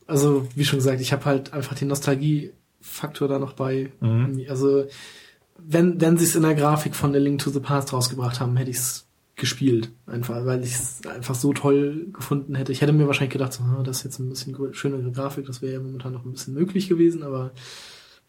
Also, 0.07 0.47
wie 0.55 0.65
schon 0.65 0.79
gesagt, 0.79 1.01
ich 1.01 1.13
habe 1.13 1.25
halt 1.25 1.53
einfach 1.53 1.75
den 1.75 1.89
Nostalgie-Faktor 1.89 3.29
da 3.29 3.39
noch 3.39 3.55
bei. 3.55 3.93
Mhm. 4.01 4.45
Also, 4.49 4.85
wenn, 5.59 6.01
wenn 6.01 6.17
sie 6.19 6.25
es 6.25 6.35
in 6.35 6.43
der 6.43 6.55
Grafik 6.55 6.95
von 6.95 7.15
A 7.15 7.19
Link 7.19 7.41
to 7.41 7.51
the 7.51 7.61
Past 7.61 7.93
rausgebracht 7.93 8.41
haben, 8.41 8.57
hätte 8.57 8.71
ich 8.71 8.77
es 8.79 9.07
gespielt. 9.37 9.91
Einfach, 10.07 10.45
weil 10.45 10.63
ich 10.63 10.75
es 10.75 11.07
einfach 11.07 11.35
so 11.35 11.53
toll 11.53 12.09
gefunden 12.13 12.55
hätte. 12.55 12.73
Ich 12.73 12.81
hätte 12.83 12.93
mir 12.93 13.07
wahrscheinlich 13.07 13.33
gedacht, 13.33 13.53
so, 13.53 13.63
ah, 13.65 13.83
das 13.83 13.99
ist 13.99 14.05
jetzt 14.05 14.19
ein 14.19 14.29
bisschen 14.29 14.75
schönere 14.75 15.11
Grafik, 15.11 15.47
das 15.47 15.61
wäre 15.63 15.73
ja 15.75 15.81
momentan 15.81 16.13
noch 16.13 16.25
ein 16.25 16.33
bisschen 16.33 16.55
möglich 16.55 16.89
gewesen, 16.89 17.23
aber 17.23 17.53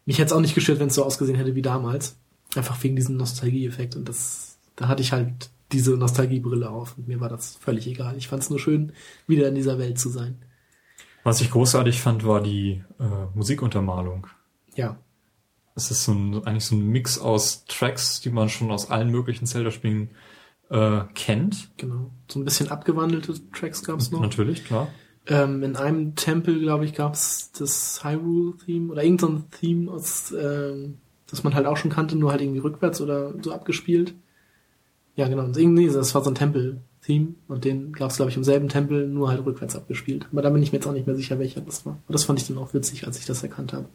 mich 0.04 0.18
hätte 0.18 0.26
es 0.26 0.32
auch 0.32 0.40
nicht 0.40 0.54
gestört, 0.54 0.78
wenn 0.80 0.88
es 0.88 0.94
so 0.94 1.04
ausgesehen 1.04 1.36
hätte 1.36 1.54
wie 1.54 1.62
damals. 1.62 2.16
Einfach 2.54 2.82
wegen 2.82 2.96
diesem 2.96 3.16
Nostalgie-Effekt. 3.16 3.96
Und 3.96 4.08
das, 4.08 4.56
da 4.76 4.88
hatte 4.88 5.02
ich 5.02 5.12
halt 5.12 5.50
diese 5.72 5.96
Nostalgiebrille 5.96 6.70
auf 6.70 6.96
und 6.96 7.08
mir 7.08 7.20
war 7.20 7.28
das 7.28 7.56
völlig 7.56 7.86
egal. 7.86 8.16
Ich 8.16 8.28
fand 8.28 8.42
es 8.42 8.50
nur 8.50 8.58
schön, 8.58 8.92
wieder 9.26 9.48
in 9.48 9.54
dieser 9.54 9.78
Welt 9.78 9.98
zu 9.98 10.08
sein. 10.08 10.38
Was 11.24 11.40
ich 11.40 11.50
großartig 11.50 12.00
fand, 12.00 12.24
war 12.24 12.40
die 12.40 12.84
äh, 13.00 13.04
Musikuntermalung. 13.34 14.28
Ja, 14.76 14.98
Es 15.74 15.90
ist 15.90 16.04
so 16.04 16.12
ein, 16.12 16.46
eigentlich 16.46 16.64
so 16.66 16.76
ein 16.76 16.86
Mix 16.86 17.18
aus 17.18 17.64
Tracks, 17.64 18.20
die 18.20 18.30
man 18.30 18.48
schon 18.48 18.70
aus 18.70 18.90
allen 18.90 19.10
möglichen 19.10 19.46
Zelda-Spielen 19.46 20.10
äh, 20.70 21.00
kennt. 21.14 21.70
genau. 21.76 22.10
So 22.30 22.38
ein 22.38 22.44
bisschen 22.44 22.68
abgewandelte 22.68 23.34
Tracks 23.52 23.82
gab 23.84 23.98
es 23.98 24.10
noch. 24.10 24.20
Natürlich, 24.20 24.64
klar. 24.64 24.88
Ähm, 25.26 25.62
in 25.64 25.74
einem 25.76 26.14
Tempel, 26.14 26.60
glaube 26.60 26.84
ich, 26.84 26.94
gab 26.94 27.14
es 27.14 27.50
das 27.52 28.04
Hyrule-Theme 28.04 28.92
oder 28.92 29.02
irgendein 29.02 29.50
Theme, 29.50 29.90
aus, 29.90 30.32
ähm, 30.32 30.98
das 31.28 31.42
man 31.42 31.54
halt 31.54 31.66
auch 31.66 31.76
schon 31.76 31.90
kannte, 31.90 32.16
nur 32.16 32.30
halt 32.30 32.40
irgendwie 32.40 32.60
rückwärts 32.60 33.00
oder 33.00 33.34
so 33.42 33.52
abgespielt. 33.52 34.14
Ja, 35.16 35.28
genau. 35.28 35.44
Irgendwie, 35.56 35.88
das 35.88 36.14
war 36.14 36.22
so 36.22 36.30
ein 36.30 36.34
Tempel-Theme 36.34 37.34
und 37.48 37.64
den 37.64 37.92
gab 37.92 38.10
es, 38.10 38.16
glaube 38.16 38.30
ich, 38.30 38.36
im 38.36 38.44
selben 38.44 38.68
Tempel, 38.68 39.08
nur 39.08 39.28
halt 39.28 39.44
rückwärts 39.44 39.74
abgespielt. 39.74 40.26
Aber 40.30 40.42
da 40.42 40.50
bin 40.50 40.62
ich 40.62 40.72
mir 40.72 40.78
jetzt 40.78 40.86
auch 40.86 40.92
nicht 40.92 41.06
mehr 41.06 41.16
sicher, 41.16 41.38
welcher 41.38 41.62
das 41.62 41.84
war. 41.86 41.94
Und 42.06 42.12
das 42.12 42.24
fand 42.24 42.38
ich 42.38 42.46
dann 42.46 42.58
auch 42.58 42.74
witzig, 42.74 43.06
als 43.06 43.18
ich 43.18 43.26
das 43.26 43.42
erkannt 43.42 43.72
habe. 43.72 43.88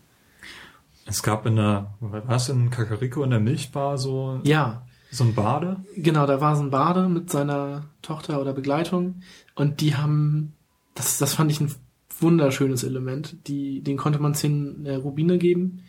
Es 1.05 1.23
gab 1.23 1.45
in 1.45 1.55
der, 1.55 1.93
was 1.99 2.49
in 2.49 2.69
Kakariko 2.69 3.23
in 3.23 3.29
der 3.29 3.39
Milchbar 3.39 3.97
so, 3.97 4.39
Ja, 4.43 4.84
so 5.12 5.25
ein 5.25 5.36
Bade? 5.36 5.77
Genau, 5.95 6.25
da 6.25 6.41
war 6.41 6.55
so 6.55 6.63
ein 6.63 6.71
Bade 6.71 7.10
mit 7.10 7.29
seiner 7.29 7.86
Tochter 8.01 8.39
oder 8.39 8.53
Begleitung 8.53 9.21
und 9.55 9.81
die 9.81 9.95
haben, 9.95 10.53
das, 10.95 11.17
das 11.17 11.34
fand 11.34 11.51
ich 11.51 11.60
ein 11.60 11.71
wunderschönes 12.19 12.84
Element. 12.84 13.36
Die, 13.47 13.81
den 13.81 13.97
konnte 13.97 14.19
man 14.19 14.34
zehn 14.34 14.86
äh, 14.86 14.95
Rubine 14.95 15.38
geben 15.38 15.84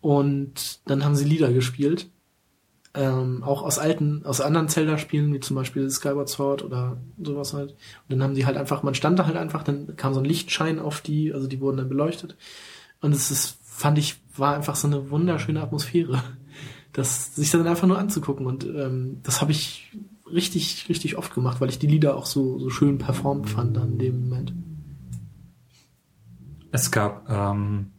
und 0.00 0.80
dann 0.86 1.04
haben 1.04 1.16
sie 1.16 1.24
Lieder 1.24 1.52
gespielt. 1.52 2.08
Ähm, 2.94 3.42
auch 3.42 3.62
aus 3.62 3.78
alten, 3.78 4.24
aus 4.26 4.42
anderen 4.42 4.68
Zelda-Spielen, 4.68 5.32
wie 5.32 5.40
zum 5.40 5.56
Beispiel 5.56 5.88
Skyward 5.88 6.28
Sword 6.28 6.62
oder 6.62 6.98
sowas 7.22 7.54
halt. 7.54 7.70
Und 7.70 8.10
dann 8.10 8.22
haben 8.22 8.34
sie 8.34 8.44
halt 8.44 8.58
einfach, 8.58 8.82
man 8.82 8.94
stand 8.94 9.18
da 9.18 9.24
halt 9.26 9.36
einfach, 9.36 9.62
dann 9.62 9.96
kam 9.96 10.12
so 10.12 10.20
ein 10.20 10.26
Lichtschein 10.26 10.78
auf 10.78 11.00
die, 11.00 11.32
also 11.32 11.46
die 11.46 11.60
wurden 11.60 11.78
dann 11.78 11.88
beleuchtet. 11.88 12.36
Und 13.00 13.14
es 13.14 13.30
ist, 13.30 13.58
fand 13.62 13.98
ich, 13.98 14.20
war 14.36 14.54
einfach 14.54 14.76
so 14.76 14.88
eine 14.88 15.10
wunderschöne 15.10 15.62
Atmosphäre 15.62 16.22
das 16.92 17.34
sich 17.34 17.50
dann 17.50 17.66
einfach 17.66 17.88
nur 17.88 17.98
anzugucken 17.98 18.46
und 18.46 18.64
ähm, 18.64 19.20
das 19.22 19.40
habe 19.40 19.52
ich 19.52 19.96
richtig 20.30 20.88
richtig 20.88 21.16
oft 21.16 21.34
gemacht, 21.34 21.60
weil 21.60 21.70
ich 21.70 21.78
die 21.78 21.86
Lieder 21.86 22.16
auch 22.16 22.26
so 22.26 22.58
so 22.58 22.70
schön 22.70 22.98
performt 22.98 23.48
fand 23.48 23.76
dann 23.76 23.92
in 23.92 23.98
dem 23.98 24.20
Moment. 24.28 24.52
Es 26.70 26.90
gab 26.90 27.28
ähm, 27.28 27.92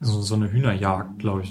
so, 0.00 0.20
so 0.22 0.34
eine 0.34 0.50
Hühnerjagd, 0.50 1.18
glaube 1.18 1.42
ich, 1.42 1.48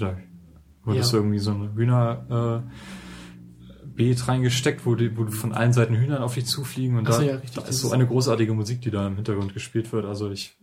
da 0.94 1.00
wurde 1.00 1.06
Ja. 1.08 1.18
irgendwie 1.18 1.38
so 1.38 1.50
ein 1.52 1.74
Hühner 1.74 2.62
äh, 2.64 4.14
reingesteckt, 4.26 4.86
wo, 4.86 4.94
die, 4.94 5.16
wo 5.16 5.26
von 5.26 5.52
allen 5.52 5.72
Seiten 5.72 5.94
Hühnern 5.94 6.22
auf 6.22 6.34
dich 6.34 6.46
zufliegen 6.46 6.96
und 6.96 7.08
Ach 7.08 7.18
da, 7.18 7.22
ja, 7.22 7.34
richtig, 7.36 7.52
da 7.62 7.68
ist 7.68 7.80
so 7.80 7.90
eine 7.92 8.06
großartige 8.06 8.54
Musik, 8.54 8.80
die 8.80 8.90
da 8.90 9.06
im 9.06 9.16
Hintergrund 9.16 9.52
gespielt 9.54 9.92
wird. 9.92 10.06
Also 10.06 10.30
ich 10.30 10.56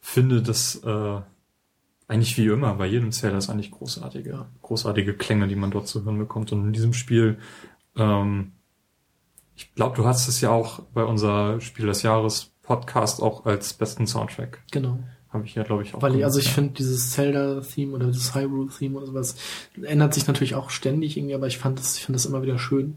finde 0.00 0.40
das 0.42 0.76
äh, 0.82 1.20
eigentlich 2.08 2.36
wie 2.38 2.46
immer 2.46 2.74
bei 2.74 2.86
jedem 2.86 3.12
Zähler 3.12 3.36
ist 3.38 3.50
eigentlich 3.50 3.70
großartige, 3.72 4.30
Ja. 4.30 4.48
großartige 4.62 5.14
Klänge, 5.14 5.48
die 5.48 5.56
man 5.56 5.70
dort 5.70 5.88
zu 5.88 6.04
hören 6.04 6.18
bekommt. 6.18 6.52
Und 6.52 6.64
in 6.66 6.72
diesem 6.72 6.92
Spiel, 6.94 7.38
ähm, 7.96 8.52
ich 9.54 9.74
glaube, 9.74 9.96
du 9.96 10.06
hast 10.06 10.28
es 10.28 10.40
ja 10.40 10.50
auch 10.50 10.80
bei 10.94 11.04
unser 11.04 11.60
Spiel 11.60 11.86
des 11.86 12.02
Jahres 12.02 12.52
Podcast 12.62 13.22
auch 13.22 13.44
als 13.46 13.74
besten 13.74 14.06
Soundtrack. 14.06 14.62
Genau. 14.70 14.98
Habe 15.30 15.44
ich 15.44 15.54
ja, 15.54 15.64
glaube 15.64 15.82
ich, 15.82 15.94
auch. 15.94 16.02
Weil 16.02 16.12
gemacht, 16.12 16.24
also 16.24 16.38
ich 16.38 16.46
ja. 16.46 16.52
finde 16.52 16.74
dieses 16.74 17.10
Zelda-Theme 17.12 17.92
oder 17.94 18.06
dieses 18.06 18.34
Hyrule-Theme 18.34 18.96
oder 18.96 19.06
sowas 19.06 19.36
ändert 19.82 20.14
sich 20.14 20.26
natürlich 20.26 20.54
auch 20.54 20.70
ständig 20.70 21.16
irgendwie, 21.16 21.34
aber 21.34 21.46
ich 21.46 21.58
fand 21.58 21.78
das, 21.78 21.96
ich 21.96 22.04
finde 22.04 22.16
das 22.16 22.26
immer 22.26 22.42
wieder 22.42 22.58
schön. 22.58 22.96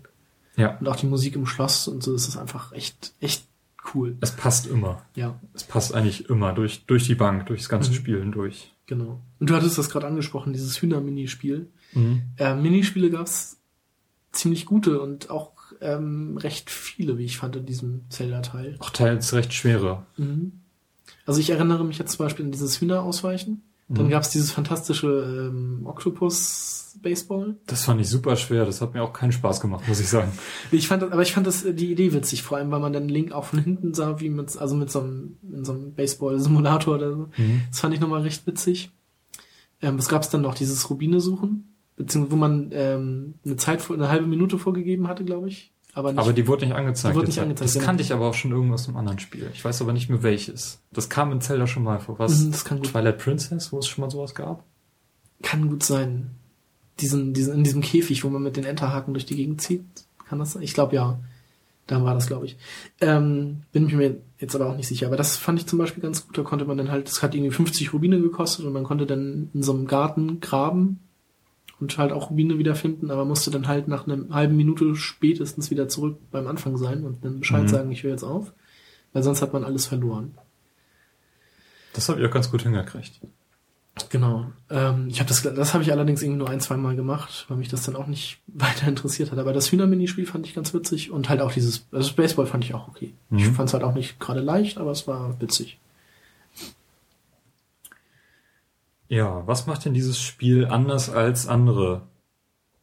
Ja, 0.55 0.77
Und 0.77 0.87
auch 0.87 0.95
die 0.95 1.07
Musik 1.07 1.35
im 1.35 1.45
Schloss 1.45 1.87
und 1.87 2.03
so, 2.03 2.13
das 2.13 2.27
ist 2.27 2.37
einfach 2.37 2.71
echt, 2.73 3.13
echt 3.19 3.45
cool. 3.93 4.17
es 4.21 4.31
passt 4.31 4.67
immer. 4.67 5.03
Ja, 5.15 5.39
Es 5.53 5.63
passt 5.63 5.93
eigentlich 5.95 6.29
immer 6.29 6.53
durch, 6.53 6.85
durch 6.85 7.05
die 7.05 7.15
Bank, 7.15 7.45
durchs 7.47 7.69
ganze 7.69 7.89
Mhm. 7.91 7.95
Spiel 7.95 8.19
hindurch. 8.19 8.73
genau. 8.85 9.21
Und 9.39 9.49
du 9.49 9.55
hattest 9.55 9.77
das 9.77 9.89
gerade 9.89 10.05
angesprochen, 10.07 10.51
dieses 10.53 10.81
Hühner-Minispiel. 10.81 11.67
Mhm. 11.93 12.23
Äh, 12.37 12.55
Minispiele 12.55 13.09
gab's 13.09 13.57
ziemlich 14.31 14.65
gute 14.65 15.01
und 15.01 15.29
auch 15.29 15.53
ähm, 15.81 16.37
recht 16.37 16.69
viele, 16.69 17.17
wie 17.17 17.25
ich 17.25 17.37
fand, 17.37 17.55
in 17.55 17.65
diesem 17.65 18.01
Zelda-Teil. 18.09 18.75
Auch 18.79 18.89
teils 18.91 19.33
recht 19.33 19.53
schwere. 19.53 20.05
Mhm. 20.17 20.59
Also 21.29 21.39
ich 21.41 21.51
erinnere 21.51 21.83
mich 21.85 21.99
jetzt 21.99 22.13
zum 22.17 22.25
Beispiel 22.25 22.43
an 22.45 22.51
dieses 22.51 22.81
Hühnerausweichen. 22.81 23.61
Dann 23.87 24.05
Mhm. 24.05 24.09
gab's 24.09 24.29
dieses 24.31 24.51
fantastische 24.51 25.49
ähm, 25.51 25.81
Octopus-Baseball. 25.85 27.55
Das 27.65 27.83
fand 27.85 28.01
ich 28.01 28.09
super 28.09 28.35
schwer. 28.35 28.65
Das 28.65 28.81
hat 28.81 28.93
mir 28.93 29.03
auch 29.03 29.13
keinen 29.13 29.31
Spaß 29.31 29.61
gemacht, 29.61 29.87
muss 29.87 29.99
ich 29.99 30.07
sagen. 30.09 30.31
Ich 30.71 30.87
fand, 30.87 31.01
das- 31.03 31.11
aber 31.11 31.21
ich 31.21 31.31
fand 31.33 31.47
das 31.47 31.63
äh, 31.65 31.73
die 31.73 31.91
Idee 31.91 32.13
witzig, 32.13 32.43
vor 32.43 32.57
allem 32.57 32.71
weil 32.71 32.79
man 32.79 32.93
dann 32.93 33.09
Link 33.09 33.31
auch 33.31 33.45
von 33.45 33.59
hinten 33.59 33.93
sah, 33.93 34.19
wie 34.19 34.29
mit, 34.29 34.57
also 34.57 34.75
mit 34.75 34.91
so 34.91 35.01
einem, 35.01 35.37
in 35.51 35.65
so 35.65 35.71
einem 35.73 35.93
Baseball-Simulator 35.93 36.95
oder 36.95 37.11
so. 37.15 37.29
Mhm. 37.37 37.61
Das 37.69 37.79
fand 37.79 37.93
ich 37.93 37.99
nochmal 37.99 38.21
recht 38.21 38.45
witzig. 38.47 38.91
Ähm, 39.81 39.97
was 39.97 40.09
gab's 40.09 40.29
dann 40.29 40.41
noch? 40.41 40.55
Dieses 40.55 40.89
Rubine 40.89 41.19
suchen, 41.19 41.73
beziehungsweise 41.95 42.31
wo 42.35 42.39
man 42.39 42.69
ähm, 42.73 43.35
eine 43.45 43.55
Zeit, 43.55 43.81
vor- 43.81 43.95
eine 43.95 44.09
halbe 44.09 44.27
Minute 44.27 44.57
vorgegeben 44.59 45.07
hatte, 45.07 45.23
glaube 45.25 45.47
ich. 45.47 45.71
Aber 45.93 46.11
nicht. 46.11 46.19
Aber 46.19 46.33
die 46.33 46.47
wurde 46.47 46.65
nicht 46.65 46.75
angezeigt. 46.75 47.13
Die 47.13 47.17
wurde 47.17 47.27
nicht 47.27 47.39
angezeigt, 47.39 47.65
das 47.65 47.73
genau. 47.73 47.85
kannte 47.85 48.03
ich 48.03 48.13
aber 48.13 48.27
auch 48.27 48.33
schon 48.33 48.51
irgendwo 48.51 48.75
aus 48.75 48.87
einem 48.87 48.97
anderen 48.97 49.19
Spiel. 49.19 49.49
Ich 49.53 49.65
weiß 49.65 49.81
aber 49.81 49.93
nicht 49.93 50.09
mehr 50.09 50.23
welches. 50.23 50.79
Das 50.91 51.09
kam 51.09 51.31
in 51.31 51.41
Zelda 51.41 51.67
schon 51.67 51.83
mal 51.83 51.99
vor. 51.99 52.19
Was? 52.19 52.39
Mhm, 52.39 52.51
das 52.51 52.65
kann 52.65 52.77
gut, 52.77 52.91
Twilight 52.91 53.17
Princess, 53.17 53.71
wo 53.71 53.79
es 53.79 53.87
schon 53.87 54.03
mal 54.03 54.11
sowas 54.11 54.35
gab? 54.35 54.63
kann 55.41 55.69
gut 55.69 55.83
sein. 55.83 56.31
Diesen, 56.99 57.33
diesen, 57.33 57.53
in 57.53 57.63
diesem 57.63 57.81
Käfig, 57.81 58.23
wo 58.23 58.29
man 58.29 58.43
mit 58.43 58.57
den 58.57 58.65
Enterhaken 58.65 59.13
durch 59.13 59.25
die 59.25 59.35
Gegend 59.35 59.61
zieht, 59.61 59.85
kann 60.27 60.39
das 60.39 60.53
sein? 60.53 60.63
Ich 60.63 60.73
glaube 60.73 60.95
ja. 60.95 61.19
Da 61.87 62.03
war 62.03 62.13
das, 62.13 62.27
glaube 62.27 62.45
ich. 62.45 62.55
Ähm, 63.01 63.63
bin 63.71 63.87
ich 63.87 63.93
mir 63.93 64.17
jetzt 64.37 64.53
aber 64.53 64.67
auch 64.67 64.75
nicht 64.75 64.87
sicher. 64.87 65.07
Aber 65.07 65.17
das 65.17 65.37
fand 65.37 65.57
ich 65.57 65.65
zum 65.65 65.79
Beispiel 65.79 66.03
ganz 66.03 66.27
gut. 66.27 66.37
Da 66.37 66.43
konnte 66.43 66.65
man 66.65 66.77
dann 66.77 66.91
halt, 66.91 67.07
das 67.07 67.23
hat 67.23 67.33
irgendwie 67.33 67.51
50 67.51 67.93
Rubine 67.93 68.21
gekostet 68.21 68.65
und 68.65 68.73
man 68.73 68.83
konnte 68.83 69.07
dann 69.07 69.49
in 69.55 69.63
so 69.63 69.73
einem 69.73 69.87
Garten 69.87 70.39
graben 70.39 70.99
und 71.79 71.97
halt 71.97 72.11
auch 72.11 72.29
Rubine 72.29 72.57
wiederfinden, 72.57 73.11
aber 73.11 73.25
musste 73.25 73.51
dann 73.51 73.67
halt 73.67 73.87
nach 73.87 74.07
einer 74.07 74.33
halben 74.33 74.55
Minute 74.57 74.95
spätestens 74.95 75.71
wieder 75.71 75.87
zurück 75.87 76.17
beim 76.31 76.47
Anfang 76.47 76.77
sein 76.77 77.03
und 77.03 77.23
dann 77.23 77.39
Bescheid 77.39 77.63
Mhm. 77.63 77.67
sagen, 77.69 77.91
ich 77.91 78.03
höre 78.03 78.11
jetzt 78.11 78.23
auf. 78.23 78.53
Weil 79.13 79.23
sonst 79.23 79.41
hat 79.41 79.53
man 79.53 79.63
alles 79.63 79.87
verloren. 79.87 80.35
Das 81.93 82.07
habe 82.09 82.21
ich 82.21 82.27
auch 82.27 82.31
ganz 82.31 82.51
gut 82.51 82.61
hingekriegt. 82.61 83.19
Genau. 84.09 84.45
Ähm, 84.69 85.07
ich 85.09 85.19
habe 85.19 85.27
das, 85.27 85.41
das 85.41 85.73
habe 85.73 85.83
ich 85.83 85.91
allerdings 85.91 86.21
irgendwie 86.21 86.37
nur 86.39 86.49
ein, 86.49 86.61
zwei 86.61 86.77
Mal 86.77 86.95
gemacht, 86.95 87.45
weil 87.49 87.57
mich 87.57 87.67
das 87.67 87.83
dann 87.83 87.95
auch 87.95 88.07
nicht 88.07 88.39
weiter 88.47 88.87
interessiert 88.87 89.31
hat. 89.31 89.39
Aber 89.39 89.51
das 89.51 89.71
Hühner-Minispiel 89.71 90.25
fand 90.25 90.45
ich 90.45 90.53
ganz 90.55 90.73
witzig 90.73 91.11
und 91.11 91.27
halt 91.27 91.41
auch 91.41 91.51
dieses, 91.51 91.87
also 91.91 92.07
das 92.07 92.15
Baseball 92.15 92.45
fand 92.45 92.63
ich 92.63 92.73
auch 92.73 92.87
okay. 92.87 93.13
Ich 93.31 93.47
Mhm. 93.49 93.55
fand 93.55 93.69
es 93.69 93.73
halt 93.73 93.83
auch 93.83 93.93
nicht 93.95 94.19
gerade 94.19 94.39
leicht, 94.41 94.77
aber 94.77 94.91
es 94.91 95.07
war 95.07 95.39
witzig. 95.41 95.79
Ja, 99.09 99.45
was 99.47 99.67
macht 99.67 99.85
denn 99.85 99.93
dieses 99.93 100.21
Spiel 100.21 100.65
anders 100.67 101.09
als 101.09 101.47
andere 101.47 102.07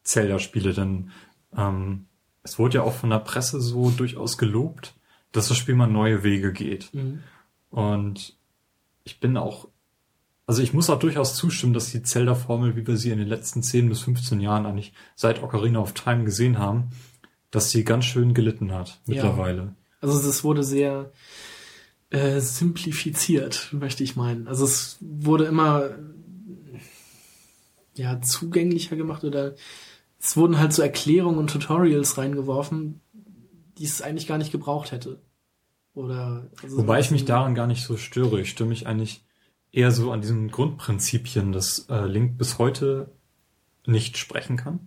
Zelda-Spiele? 0.02 0.74
Denn 0.74 1.10
ähm, 1.56 2.06
es 2.42 2.58
wurde 2.58 2.76
ja 2.78 2.82
auch 2.82 2.92
von 2.92 3.10
der 3.10 3.20
Presse 3.20 3.60
so 3.60 3.90
durchaus 3.90 4.36
gelobt, 4.36 4.94
dass 5.32 5.48
das 5.48 5.56
Spiel 5.56 5.74
mal 5.76 5.86
neue 5.86 6.22
Wege 6.22 6.52
geht. 6.52 6.92
Mhm. 6.92 7.22
Und 7.70 8.36
ich 9.04 9.20
bin 9.20 9.36
auch, 9.36 9.68
also 10.46 10.62
ich 10.62 10.72
muss 10.74 10.90
auch 10.90 10.98
durchaus 10.98 11.34
zustimmen, 11.36 11.74
dass 11.74 11.92
die 11.92 12.02
Zelda-Formel, 12.02 12.74
wie 12.76 12.86
wir 12.86 12.96
sie 12.96 13.10
in 13.10 13.18
den 13.18 13.28
letzten 13.28 13.62
10 13.62 13.88
bis 13.88 14.00
15 14.00 14.40
Jahren 14.40 14.66
eigentlich 14.66 14.92
seit 15.14 15.42
Ocarina 15.42 15.78
of 15.78 15.92
Time 15.92 16.24
gesehen 16.24 16.58
haben, 16.58 16.90
dass 17.52 17.70
sie 17.70 17.84
ganz 17.84 18.04
schön 18.04 18.34
gelitten 18.34 18.72
hat 18.72 19.00
Ja. 19.06 19.14
mittlerweile. 19.14 19.74
Also 20.00 20.28
es 20.28 20.44
wurde 20.44 20.62
sehr 20.64 21.12
äh, 22.10 22.40
simplifiziert, 22.40 23.68
möchte 23.72 24.04
ich 24.04 24.14
meinen. 24.16 24.46
Also 24.48 24.64
es 24.64 24.98
wurde 25.00 25.44
immer 25.44 25.90
ja 27.98 28.20
zugänglicher 28.20 28.96
gemacht 28.96 29.24
oder 29.24 29.54
es 30.18 30.36
wurden 30.36 30.58
halt 30.58 30.72
so 30.72 30.82
Erklärungen 30.82 31.38
und 31.38 31.50
Tutorials 31.50 32.18
reingeworfen, 32.18 33.00
die 33.78 33.84
es 33.84 34.02
eigentlich 34.02 34.26
gar 34.26 34.38
nicht 34.38 34.52
gebraucht 34.52 34.92
hätte. 34.92 35.20
Oder 35.94 36.50
also 36.62 36.78
Wobei 36.78 37.00
ich 37.00 37.10
mich 37.10 37.24
daran 37.24 37.54
gar 37.54 37.66
nicht 37.66 37.84
so 37.84 37.96
störe. 37.96 38.40
Ich 38.40 38.50
störe 38.50 38.68
mich 38.68 38.86
eigentlich 38.86 39.24
eher 39.72 39.90
so 39.90 40.12
an 40.12 40.20
diesen 40.20 40.50
Grundprinzipien, 40.50 41.52
dass 41.52 41.86
äh, 41.88 42.06
Link 42.06 42.38
bis 42.38 42.58
heute 42.58 43.12
nicht 43.86 44.16
sprechen 44.18 44.56
kann. 44.56 44.80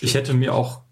Ich 0.00 0.14
hätte 0.14 0.34
mir 0.34 0.54
auch 0.54 0.82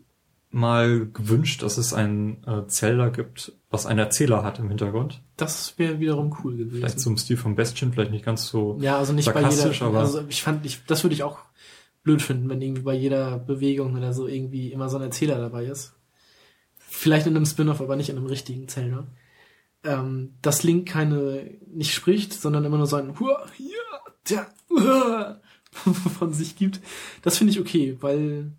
mal 0.54 1.06
gewünscht, 1.12 1.62
dass 1.62 1.78
es 1.78 1.92
ein 1.94 2.44
äh, 2.46 2.66
Zelda 2.66 3.08
gibt, 3.08 3.52
was 3.70 3.86
einen 3.86 3.98
Erzähler 3.98 4.44
hat 4.44 4.58
im 4.58 4.68
Hintergrund. 4.68 5.20
das 5.36 5.78
wäre 5.78 5.98
wiederum 5.98 6.36
cool 6.44 6.56
gewesen. 6.56 6.76
Vielleicht 6.78 7.06
im 7.06 7.16
Stil 7.16 7.36
von 7.38 7.54
Bestien, 7.54 7.92
vielleicht 7.92 8.10
nicht 8.10 8.24
ganz 8.24 8.46
so. 8.48 8.76
ja, 8.80 8.98
also 8.98 9.12
nicht 9.12 9.32
bei 9.32 9.40
jeder. 9.40 9.86
aber- 9.86 10.00
Also 10.00 10.22
ich 10.28 10.42
fand, 10.42 10.64
ich, 10.66 10.84
das 10.86 11.02
würde 11.04 11.14
ich 11.14 11.22
auch 11.22 11.38
blöd 12.02 12.20
finden, 12.20 12.48
wenn 12.48 12.60
irgendwie 12.60 12.82
bei 12.82 12.94
jeder 12.94 13.38
Bewegung 13.38 13.96
oder 13.96 14.12
so 14.12 14.26
irgendwie 14.26 14.72
immer 14.72 14.88
so 14.88 14.96
ein 14.98 15.02
Erzähler 15.02 15.38
dabei 15.38 15.64
ist. 15.66 15.94
Vielleicht 16.78 17.26
in 17.26 17.34
einem 17.36 17.46
Spin-off, 17.46 17.80
aber 17.80 17.96
nicht 17.96 18.10
in 18.10 18.16
einem 18.18 18.26
richtigen 18.26 18.68
Zelda. 18.68 19.06
Ähm, 19.84 20.34
dass 20.42 20.62
Link 20.62 20.88
keine 20.88 21.50
nicht 21.72 21.94
spricht, 21.94 22.32
sondern 22.34 22.64
immer 22.64 22.76
nur 22.76 22.86
so 22.86 22.96
ein 22.96 23.18
Hua, 23.18 23.46
hier, 23.56 23.78
tja, 24.24 24.46
uah, 24.70 25.40
von 25.72 26.32
sich 26.34 26.54
gibt. 26.56 26.80
Das 27.22 27.38
finde 27.38 27.52
ich 27.52 27.58
okay, 27.60 27.96
weil 28.00 28.52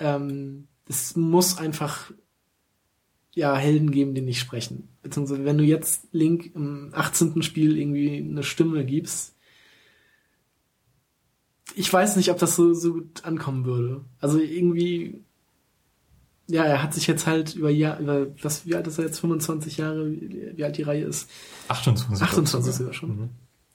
ähm, 0.00 0.66
es 0.88 1.16
muss 1.16 1.58
einfach 1.58 2.10
ja 3.34 3.56
Helden 3.56 3.90
geben, 3.90 4.14
die 4.14 4.20
nicht 4.20 4.40
sprechen. 4.40 4.88
Beziehungsweise 5.02 5.44
wenn 5.44 5.58
du 5.58 5.64
jetzt 5.64 6.08
Link 6.12 6.54
im 6.54 6.90
18. 6.92 7.42
Spiel 7.42 7.78
irgendwie 7.78 8.18
eine 8.18 8.42
Stimme 8.42 8.84
gibst, 8.84 9.34
ich 11.74 11.92
weiß 11.92 12.16
nicht, 12.16 12.30
ob 12.30 12.38
das 12.38 12.56
so, 12.56 12.74
so 12.74 12.94
gut 12.94 13.24
ankommen 13.24 13.64
würde. 13.64 14.04
Also 14.20 14.40
irgendwie, 14.40 15.22
ja, 16.48 16.64
er 16.64 16.82
hat 16.82 16.94
sich 16.94 17.06
jetzt 17.06 17.26
halt 17.26 17.54
über 17.54 17.70
Jahr, 17.70 18.00
über 18.00 18.26
das, 18.26 18.66
wie 18.66 18.74
alt 18.74 18.86
ist 18.86 18.98
er 18.98 19.04
jetzt? 19.04 19.20
25 19.20 19.76
Jahre, 19.76 20.10
wie, 20.10 20.64
alt 20.64 20.76
die 20.76 20.82
Reihe 20.82 21.04
ist? 21.04 21.30
28. 21.68 22.22
28 22.26 22.74
sogar 22.74 22.92
schon. 22.92 23.30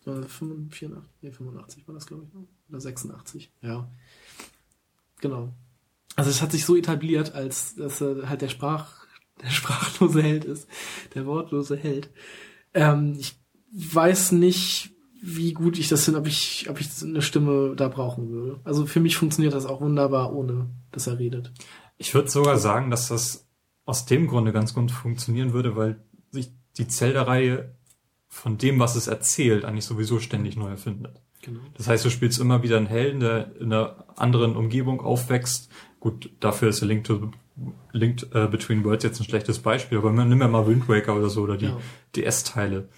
Mhm. 0.05 0.23
Äh, 0.23 0.27
85, 0.27 0.89
nee, 1.21 1.31
85 1.31 1.87
war 1.87 1.95
das, 1.95 2.05
glaube 2.05 2.23
ich, 2.27 2.33
ne? 2.33 2.45
Oder 2.69 2.81
86, 2.81 3.51
ja. 3.61 3.87
Genau. 5.21 5.53
Also 6.15 6.29
es 6.29 6.41
hat 6.41 6.51
sich 6.51 6.65
so 6.65 6.75
etabliert, 6.75 7.33
als 7.33 7.75
dass 7.75 8.01
er 8.01 8.29
halt 8.29 8.41
der 8.41 8.49
Sprach, 8.49 9.05
der 9.41 9.49
sprachlose 9.49 10.21
Held 10.21 10.45
ist, 10.45 10.67
der 11.15 11.25
wortlose 11.25 11.75
Held. 11.75 12.09
Ähm, 12.73 13.15
ich 13.19 13.35
weiß 13.71 14.33
nicht, 14.33 14.91
wie 15.21 15.53
gut 15.53 15.79
ich 15.79 15.87
das 15.87 16.03
finde, 16.03 16.19
ob 16.19 16.27
ich, 16.27 16.67
ob 16.69 16.79
ich 16.79 16.89
eine 17.01 17.21
Stimme 17.21 17.75
da 17.75 17.87
brauchen 17.87 18.29
würde. 18.29 18.59
Also 18.63 18.85
für 18.85 18.99
mich 18.99 19.15
funktioniert 19.15 19.53
das 19.53 19.65
auch 19.65 19.81
wunderbar, 19.81 20.33
ohne 20.33 20.69
dass 20.91 21.07
er 21.07 21.17
redet. 21.17 21.51
Ich 21.97 22.13
würde 22.13 22.29
sogar 22.29 22.57
sagen, 22.57 22.91
dass 22.91 23.07
das 23.07 23.47
aus 23.85 24.05
dem 24.05 24.27
Grunde 24.27 24.51
ganz 24.51 24.73
gut 24.73 24.91
funktionieren 24.91 25.53
würde, 25.53 25.75
weil 25.75 26.03
sich 26.31 26.51
die 26.77 26.87
Zelda-Reihe 26.87 27.75
von 28.27 28.57
dem, 28.57 28.79
was 28.79 28.95
es 28.95 29.07
erzählt, 29.07 29.63
eigentlich 29.63 29.85
sowieso 29.85 30.19
ständig 30.19 30.57
neu 30.57 30.69
erfindet. 30.69 31.21
Genau. 31.41 31.59
Das 31.75 31.87
heißt, 31.87 32.03
du 32.03 32.09
spielst 32.09 32.39
immer 32.39 32.63
wieder 32.63 32.77
einen 32.77 32.87
Helden, 32.87 33.19
der 33.19 33.55
in 33.57 33.71
einer 33.71 34.05
anderen 34.15 34.55
Umgebung 34.55 35.01
aufwächst. 35.01 35.69
Gut, 36.03 36.29
dafür 36.41 36.67
ist 36.67 36.81
Link 36.81 37.05
to 37.05 37.31
Linked 37.93 38.27
äh, 38.35 38.47
Between 38.47 38.83
Worlds 38.83 39.05
jetzt 39.05 39.21
ein 39.21 39.23
schlechtes 39.23 39.59
Beispiel, 39.59 39.99
aber 39.99 40.11
nimm 40.11 40.41
ja 40.41 40.49
mal 40.49 40.67
Wind 40.67 40.89
Waker 40.89 41.15
oder 41.15 41.29
so 41.29 41.43
oder 41.43 41.55
die 41.55 41.67
Ja. 41.67 41.77
DS-Teile. 42.17 42.89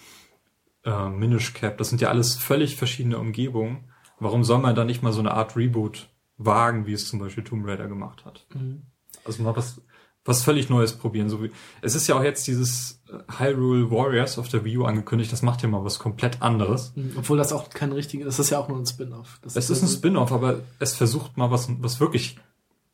Äh, 0.83 1.09
Minish 1.09 1.53
Cap, 1.53 1.77
das 1.77 1.89
sind 1.89 2.01
ja 2.01 2.09
alles 2.09 2.33
völlig 2.33 2.75
verschiedene 2.77 3.19
Umgebungen. 3.19 3.83
Warum 4.19 4.43
soll 4.43 4.57
man 4.57 4.73
da 4.73 4.85
nicht 4.85 5.03
mal 5.03 5.11
so 5.13 5.19
eine 5.19 5.35
Art 5.35 5.55
Reboot 5.55 6.09
wagen, 6.37 6.87
wie 6.87 6.93
es 6.93 7.07
zum 7.07 7.19
Beispiel 7.19 7.43
Tomb 7.43 7.67
Raider 7.67 7.87
gemacht 7.87 8.25
hat? 8.25 8.47
Mhm. 8.55 8.81
Also 9.23 9.43
mal 9.43 9.55
was, 9.55 9.79
was 10.23 10.41
völlig 10.43 10.69
Neues 10.69 10.93
probieren. 10.93 11.29
So 11.29 11.43
wie, 11.43 11.51
es 11.83 11.93
ist 11.93 12.07
ja 12.07 12.17
auch 12.17 12.23
jetzt 12.23 12.47
dieses 12.47 13.03
äh, 13.07 13.19
Hyrule 13.37 13.91
Warriors 13.91 14.39
auf 14.39 14.47
der 14.47 14.65
Wii 14.65 14.77
U 14.79 14.85
angekündigt, 14.85 15.31
das 15.31 15.43
macht 15.43 15.61
ja 15.61 15.69
mal 15.69 15.83
was 15.85 15.99
komplett 15.99 16.41
anderes. 16.41 16.91
Mhm. 16.95 17.11
Obwohl 17.17 17.37
das 17.37 17.53
auch 17.53 17.69
kein 17.69 17.91
richtiges, 17.91 18.25
das 18.25 18.39
ist 18.39 18.49
ja 18.49 18.57
auch 18.57 18.67
nur 18.67 18.79
ein 18.79 18.87
Spin-off. 18.87 19.39
Es 19.45 19.69
ist 19.69 19.83
ein 19.83 19.89
Spin-off, 19.89 20.31
aber 20.31 20.61
es 20.79 20.95
versucht 20.95 21.37
mal 21.37 21.51
was, 21.51 21.67
was 21.83 21.99
wirklich, 21.99 22.37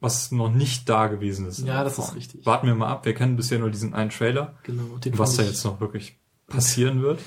was 0.02 0.32
noch 0.32 0.52
nicht 0.52 0.90
da 0.90 1.08
gewesen 1.08 1.46
ist. 1.48 1.60
Ja, 1.60 1.84
das 1.86 1.98
ist 1.98 2.16
richtig. 2.16 2.46
Warten 2.46 2.68
wir 2.68 2.76
mal 2.76 2.88
ab. 2.90 3.06
Wir 3.06 3.14
kennen 3.14 3.38
bisher 3.38 3.60
nur 3.60 3.70
diesen 3.70 3.94
einen 3.94 4.10
Trailer, 4.10 4.58
Genau. 4.64 4.98
Den 4.98 5.18
was 5.18 5.38
da 5.38 5.44
jetzt 5.44 5.64
noch 5.64 5.80
wirklich 5.80 6.18
passieren 6.48 7.02
wird. 7.02 7.20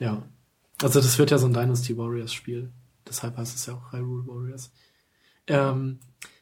Ja. 0.00 0.22
Also 0.82 1.00
das 1.00 1.16
wird 1.18 1.30
ja 1.30 1.38
so 1.38 1.46
ein 1.46 1.52
Dynasty 1.54 1.96
Warriors 1.96 2.32
Spiel. 2.32 2.72
Deshalb 3.08 3.36
heißt 3.36 3.54
es 3.54 3.66
ja 3.66 3.74
auch 3.74 3.92
Hyrule 3.92 4.26
Warriors. 4.26 4.72
Ähm, 5.46 6.00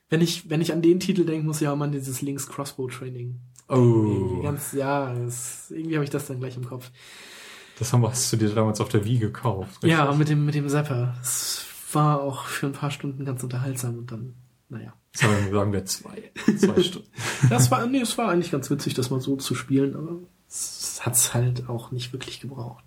wenn 0.09 0.20
ich, 0.22 0.49
wenn 0.49 0.61
ich 0.61 0.72
an 0.72 0.80
den 0.82 1.01
Titel 1.01 1.24
denke, 1.24 1.47
muss 1.47 1.61
ich 1.61 1.68
auch 1.68 1.76
mal 1.76 1.84
an 1.86 1.93
dieses 1.93 2.22
Links 2.22 2.47
Crossbow 2.47 2.88
Training. 2.88 3.41
Irgendwie 3.68 4.38
Oh, 4.38 4.43
Ganz, 4.43 4.72
ja, 4.72 5.12
das, 5.14 5.70
irgendwie 5.70 5.95
habe 5.97 6.05
ich 6.05 6.11
das 6.11 6.26
dann 6.26 6.41
gleich 6.41 6.57
im 6.57 6.64
Kopf. 6.66 6.91
das 7.78 7.93
haben, 7.93 8.03
wir- 8.03 8.11
hast 8.11 8.32
du 8.32 8.36
dir 8.36 8.49
damals 8.55 8.80
auf 8.80 8.88
der 8.88 9.05
Wii 9.05 9.18
gekauft. 9.18 9.76
richtig? 9.82 9.91
Ja, 9.91 10.12
mit 10.12 10.28
dem, 10.28 10.45
mit 10.45 10.55
dem 10.55 10.68
Zapper. 10.68 11.14
Es 11.20 11.64
war 11.93 12.20
auch 12.20 12.45
für 12.47 12.66
ein 12.66 12.72
paar 12.72 12.91
Stunden 12.91 13.24
ganz 13.24 13.43
unterhaltsam 13.43 13.99
und 13.99 14.11
dann, 14.12 14.34
naja. 14.71 14.95
Sagen 15.12 15.33
wir- 15.47 15.53
sagen 15.53 15.73
wir 15.73 15.85
zwei. 15.85 16.31
Zwei 16.57 16.83
Stunden. 16.83 17.09
Das 17.51 17.71
war, 17.71 17.85
nee, 17.87 18.01
es 18.01 18.16
war 18.16 18.29
eigentlich 18.31 18.51
ganz 18.53 18.71
witzig, 18.71 18.95
das 18.95 19.11
mal 19.11 19.21
so 19.21 19.37
zu 19.37 19.55
spielen, 19.55 19.95
aber 19.97 20.16
es 20.49 21.01
hat's 21.05 21.35
halt 21.35 21.68
auch 21.68 21.91
nicht 21.91 22.12
wirklich 22.12 22.41
gebraucht. 22.41 22.85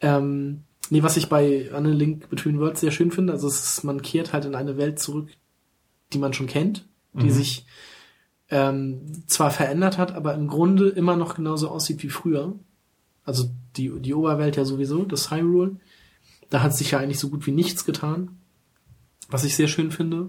Ähm, 0.00 0.62
nee, 0.90 1.02
was 1.02 1.16
ich 1.16 1.28
bei 1.28 1.70
Anne 1.72 1.92
Link 1.92 2.28
Between 2.28 2.60
Worlds 2.60 2.80
sehr 2.80 2.90
schön 2.90 3.10
finde, 3.10 3.32
also 3.32 3.48
es 3.48 3.64
ist, 3.78 3.84
man 3.84 4.02
kehrt 4.02 4.32
halt 4.32 4.44
in 4.44 4.54
eine 4.54 4.76
Welt 4.76 4.98
zurück, 4.98 5.30
die 6.12 6.18
man 6.18 6.32
schon 6.34 6.46
kennt, 6.46 6.86
die 7.14 7.24
Mhm. 7.26 7.30
sich 7.30 7.66
ähm, 8.50 9.24
zwar 9.26 9.50
verändert 9.50 9.96
hat, 9.98 10.12
aber 10.14 10.34
im 10.34 10.48
Grunde 10.48 10.88
immer 10.90 11.16
noch 11.16 11.34
genauso 11.36 11.68
aussieht 11.70 12.02
wie 12.02 12.10
früher. 12.10 12.54
Also 13.24 13.48
die, 13.76 13.90
die 14.00 14.12
Oberwelt 14.14 14.56
ja 14.56 14.64
sowieso, 14.66 15.04
das 15.04 15.30
Hyrule. 15.30 15.76
Da 16.50 16.62
hat 16.62 16.76
sich 16.76 16.90
ja 16.90 16.98
eigentlich 16.98 17.18
so 17.18 17.30
gut 17.30 17.46
wie 17.46 17.52
nichts 17.52 17.86
getan. 17.86 18.38
Was 19.28 19.44
ich 19.44 19.56
sehr 19.56 19.66
schön 19.68 19.90
finde. 19.90 20.28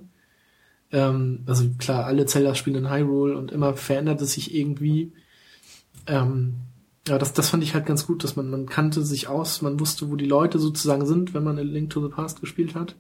Ähm, 0.96 1.44
also 1.46 1.70
klar, 1.78 2.06
alle 2.06 2.26
Zelda 2.26 2.56
spielen 2.56 2.78
in 2.78 2.90
Hyrule 2.90 3.38
und 3.38 3.52
immer 3.52 3.76
verändert 3.76 4.22
es 4.22 4.32
sich 4.32 4.56
irgendwie. 4.56 5.12
Ähm, 6.08 6.56
ja, 7.06 7.18
das, 7.18 7.34
das 7.34 7.50
fand 7.50 7.64
ich 7.64 7.74
halt 7.74 7.86
ganz 7.86 8.08
gut, 8.08 8.24
dass 8.24 8.38
man, 8.38 8.50
man 8.50 8.66
kannte 8.66 9.04
sich 9.04 9.28
aus, 9.28 9.62
man 9.62 9.78
wusste, 9.82 10.10
wo 10.10 10.16
die 10.16 10.26
Leute 10.26 10.58
sozusagen 10.58 11.06
sind, 11.06 11.34
wenn 11.34 11.44
man 11.44 11.58
in 11.58 11.68
Link 11.68 11.90
to 11.90 12.02
the 12.02 12.14
Past 12.14 12.40
gespielt 12.40 12.76
hat. 12.76 12.96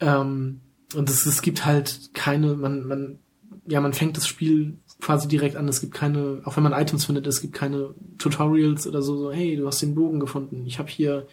Ähm, 0.00 0.62
und 0.94 1.10
es, 1.10 1.26
es 1.26 1.42
gibt 1.42 1.66
halt 1.66 2.14
keine, 2.14 2.54
man, 2.54 2.86
man, 2.86 3.18
ja, 3.66 3.82
man 3.82 3.92
fängt 3.92 4.16
das 4.16 4.26
Spiel 4.26 4.78
quasi 4.98 5.28
direkt 5.28 5.56
an. 5.56 5.68
Es 5.68 5.82
gibt 5.82 5.92
keine, 5.92 6.40
auch 6.44 6.56
wenn 6.56 6.62
man 6.62 6.72
Items 6.72 7.04
findet, 7.04 7.26
es 7.26 7.42
gibt 7.42 7.52
keine 7.52 7.94
Tutorials 8.16 8.86
oder 8.86 9.02
so, 9.02 9.18
so 9.18 9.30
hey, 9.30 9.56
du 9.56 9.66
hast 9.66 9.82
den 9.82 9.94
Bogen 9.94 10.20
gefunden. 10.20 10.64
Ich 10.64 10.78
habe 10.78 10.88
hier 10.88 11.26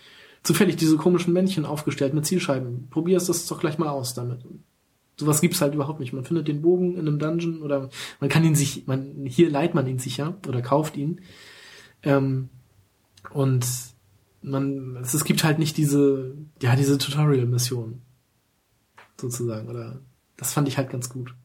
zufällig 0.43 0.75
diese 0.75 0.97
komischen 0.97 1.31
Männchen 1.31 1.63
aufgestellt 1.63 2.13
mit 2.13 2.25
Zielscheiben. 2.25 2.89
Probierst 2.89 3.29
das 3.29 3.47
doch 3.47 3.61
gleich 3.61 3.77
mal 3.77 3.87
aus 3.87 4.13
damit. 4.13 4.43
Sowas 5.19 5.41
gibt's 5.41 5.59
halt 5.59 5.73
überhaupt 5.73 5.99
nicht. 5.99 6.13
Man 6.13 6.23
findet 6.23 6.47
den 6.47 6.61
Bogen 6.61 6.93
in 6.93 7.01
einem 7.01 7.19
Dungeon 7.19 7.61
oder 7.61 7.89
man 8.21 8.29
kann 8.29 8.45
ihn 8.45 8.55
sich, 8.55 8.87
man, 8.87 9.25
hier 9.25 9.49
leiht 9.49 9.73
man 9.73 9.85
ihn 9.85 9.99
sicher 9.99 10.37
oder 10.47 10.61
kauft 10.61 10.95
ihn. 10.95 11.19
Ähm, 12.03 12.47
und 13.31 13.67
man, 14.41 14.95
es, 15.01 15.13
es 15.13 15.25
gibt 15.25 15.43
halt 15.43 15.59
nicht 15.59 15.75
diese, 15.75 16.37
ja, 16.61 16.77
diese 16.77 16.97
Tutorial-Mission. 16.97 18.01
Sozusagen, 19.19 19.67
oder, 19.67 19.99
das 20.37 20.53
fand 20.53 20.69
ich 20.69 20.77
halt 20.77 20.89
ganz 20.89 21.09
gut. 21.09 21.35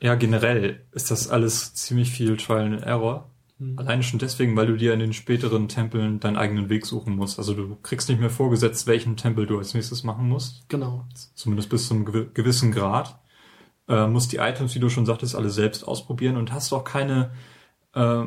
Ja, 0.00 0.16
generell 0.16 0.84
ist 0.90 1.12
das 1.12 1.28
alles 1.28 1.74
ziemlich 1.74 2.10
viel 2.10 2.36
Trial 2.36 2.72
and 2.72 2.82
Error. 2.82 3.30
Mhm. 3.58 3.78
Alleine 3.78 4.02
schon 4.02 4.18
deswegen, 4.18 4.56
weil 4.56 4.66
du 4.66 4.76
dir 4.76 4.92
in 4.94 5.00
den 5.00 5.12
späteren 5.12 5.68
Tempeln 5.68 6.20
deinen 6.20 6.36
eigenen 6.36 6.68
Weg 6.68 6.86
suchen 6.86 7.16
musst. 7.16 7.38
Also 7.38 7.54
du 7.54 7.76
kriegst 7.82 8.08
nicht 8.08 8.20
mehr 8.20 8.30
vorgesetzt, 8.30 8.86
welchen 8.86 9.16
Tempel 9.16 9.46
du 9.46 9.58
als 9.58 9.74
nächstes 9.74 10.04
machen 10.04 10.28
musst. 10.28 10.68
Genau. 10.68 11.04
Zumindest 11.34 11.68
bis 11.68 11.88
zu 11.88 11.94
einem 11.94 12.06
gewi- 12.06 12.32
gewissen 12.32 12.70
Grad. 12.72 13.18
Äh, 13.88 14.06
musst 14.06 14.32
die 14.32 14.36
Items, 14.36 14.74
wie 14.74 14.80
du 14.80 14.88
schon 14.88 15.06
sagtest, 15.06 15.34
alle 15.34 15.50
selbst 15.50 15.82
ausprobieren 15.82 16.36
und 16.36 16.52
hast 16.52 16.72
auch 16.72 16.84
keine, 16.84 17.32
äh, 17.94 18.24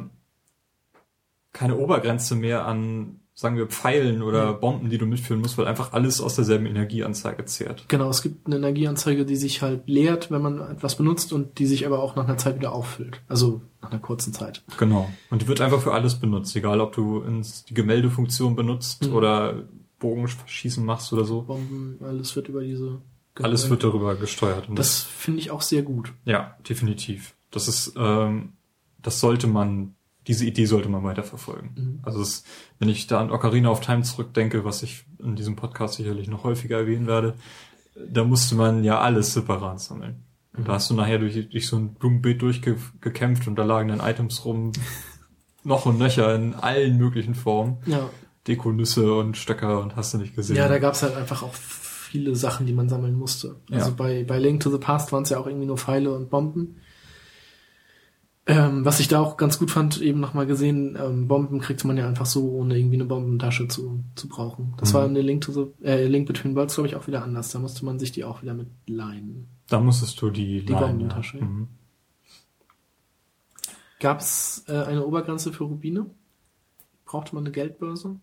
keine 1.54 1.78
Obergrenze 1.78 2.36
mehr 2.36 2.66
an, 2.66 3.21
sagen 3.42 3.58
wir, 3.58 3.66
Pfeilen 3.68 4.22
oder 4.22 4.54
Bomben, 4.54 4.90
die 4.92 4.98
du 5.00 5.06
mitführen 5.08 5.42
musst, 5.42 5.58
weil 5.58 5.68
einfach 5.68 5.94
alles 5.94 6.22
aus 6.22 6.36
derselben 6.36 6.68
Energieanzeige 6.68 7.44
zehrt. 7.46 7.86
Genau, 7.90 8.08
es 8.10 8.22
gibt 8.22 8.46
eine 8.46 8.58
Energieanzeige, 8.58 9.26
die 9.26 9.36
sich 9.36 9.62
halt 9.64 9.88
leert, 9.88 10.30
wenn 10.30 10.42
man 10.44 10.60
etwas 10.60 10.96
benutzt 10.96 11.34
und 11.34 11.58
die 11.58 11.66
sich 11.66 11.86
aber 11.88 12.00
auch 12.04 12.16
nach 12.16 12.26
einer 12.26 12.38
Zeit 12.38 12.56
wieder 12.58 12.72
auffüllt. 12.72 13.22
Also 13.28 13.62
nach 13.82 13.90
einer 13.92 14.00
kurzen 14.00 14.32
Zeit. 14.32 14.64
Genau. 14.78 15.10
Und 15.32 15.42
die 15.42 15.48
wird 15.48 15.60
einfach 15.60 15.82
für 15.82 15.92
alles 15.94 16.20
benutzt, 16.20 16.56
egal 16.56 16.80
ob 16.82 16.94
du 16.94 17.22
ins, 17.22 17.66
die 17.66 17.74
Gemäldefunktion 17.74 18.56
benutzt 18.56 19.08
Mhm. 19.08 19.14
oder 19.16 19.64
Bogenschießen 20.00 20.84
machst 20.86 21.12
oder 21.14 21.26
so. 21.26 21.42
Bomben, 21.44 21.98
alles 22.04 22.36
wird 22.36 22.48
über 22.50 22.62
diese. 22.62 23.02
Alles 23.42 23.70
wird 23.70 23.84
darüber 23.84 24.16
gesteuert. 24.16 24.68
Und 24.70 24.78
Das 24.78 25.00
finde 25.02 25.40
ich 25.40 25.52
auch 25.52 25.62
sehr 25.62 25.84
gut. 25.84 26.14
ja, 26.26 26.56
definitiv. 26.68 27.34
Das 27.50 27.68
ist, 27.68 27.94
ähm, 27.98 28.54
das 29.02 29.20
sollte 29.20 29.48
man, 29.48 29.96
diese 30.28 30.46
Idee 30.46 30.66
sollte 30.66 30.90
man 30.90 31.04
weiterverfolgen. 31.04 31.72
Mhm. 31.76 32.00
Also 32.04 32.22
es, 32.22 32.44
wenn 32.80 32.90
ich 32.90 33.08
da 33.08 33.20
an 33.20 33.32
Ocarina 33.32 33.70
of 33.70 33.82
Time 33.82 34.04
zurückdenke, 34.04 34.64
was 34.64 34.84
ich 34.84 35.06
in 35.20 35.36
diesem 35.36 35.56
Podcast 35.56 35.96
sicherlich 35.96 36.28
noch 36.28 36.44
häufiger 36.44 36.78
erwähnen 36.78 37.08
werde, 37.08 37.34
da 37.96 38.24
musste 38.24 38.56
man 38.56 38.84
ja 38.84 39.00
alles 39.00 39.34
separat 39.34 39.80
sammeln. 39.80 40.24
Und 40.56 40.68
da 40.68 40.74
hast 40.74 40.90
du 40.90 40.94
nachher 40.94 41.18
durch, 41.18 41.50
durch 41.50 41.68
so 41.68 41.78
ein 41.78 41.94
Blumenbeet 41.94 42.42
durchgekämpft 42.42 43.48
und 43.48 43.56
da 43.56 43.64
lagen 43.64 43.90
dann 43.90 44.00
Items 44.02 44.44
rum, 44.46 44.72
noch 45.64 45.86
und 45.86 45.98
nöcher 45.98 46.36
in 46.36 46.54
allen 46.56 46.98
möglichen 46.98 47.36
Formen. 47.36 47.78
Ja. 47.86 48.10
Dekonüsse 48.48 49.14
und 49.14 49.38
Stöcker 49.38 49.80
und 49.82 49.96
hast 49.96 50.14
du 50.14 50.18
nicht 50.18 50.36
gesehen. 50.36 50.56
Ja, 50.56 50.68
da 50.68 50.80
gab's 50.80 51.04
halt 51.04 51.16
einfach 51.16 51.44
auch 51.44 51.54
viele 51.54 52.36
Sachen, 52.36 52.66
die 52.66 52.74
man 52.74 52.90
sammeln 52.90 53.14
musste. 53.16 53.58
Also 53.72 53.90
Ja. 53.90 53.96
bei, 53.96 54.24
bei 54.24 54.40
Link 54.40 54.62
to 54.62 54.72
the 54.72 54.78
Past 54.80 55.12
waren 55.12 55.24
es 55.24 55.30
ja 55.30 55.38
auch 55.40 55.46
irgendwie 55.48 55.68
nur 55.68 55.78
Pfeile 55.78 56.14
und 56.16 56.30
Bomben. 56.30 56.78
Ähm, 58.48 58.84
was 58.86 59.00
ich 59.00 59.08
da 59.08 59.20
auch 59.22 59.38
ganz 59.38 59.60
gut 59.60 59.70
fand, 59.70 60.02
eben 60.02 60.20
nochmal 60.20 60.48
gesehen, 60.48 60.98
ähm, 61.00 61.28
Bomben 61.28 61.60
kriegte 61.60 61.86
man 61.86 61.96
ja 61.98 62.08
einfach 62.08 62.26
so, 62.26 62.50
ohne 62.52 62.76
irgendwie 62.78 62.96
eine 62.96 63.06
Bombentasche 63.06 63.68
zu, 63.68 64.04
zu 64.16 64.28
brauchen. 64.28 64.74
Das 64.78 64.90
Mhm. 64.92 64.98
war 64.98 65.06
in 65.06 65.14
der 65.14 65.24
Link 65.24 65.42
to 65.42 65.52
the, 65.52 65.86
äh, 65.86 66.08
Link 66.08 66.26
Between 66.28 66.56
Worlds, 66.56 66.74
glaube 66.74 66.88
ich, 66.88 66.96
auch 66.96 67.06
wieder 67.06 67.24
anders. 67.24 67.52
Da 67.52 67.60
musste 67.60 67.86
man 67.86 68.00
sich 68.00 68.12
die 68.12 68.24
auch 68.24 68.42
wieder 68.42 68.56
mit 68.56 68.68
leihen. 68.88 69.48
Da 69.70 69.80
musstest 69.80 70.20
du 70.22 70.32
die, 70.32 70.66
Die 70.66 70.74
leihen, 70.74 70.98
Bombentasche, 70.98 71.38
Ja. 71.38 71.46
Mhm. 71.46 71.68
Gab's 74.00 74.66
äh, 74.68 74.74
eine 74.84 75.06
Obergrenze 75.06 75.54
für 75.54 75.66
Rubine? 75.66 76.08
Brauchte 77.06 77.36
man 77.36 77.44
eine 77.44 77.52
Geldbörse? 77.52 78.20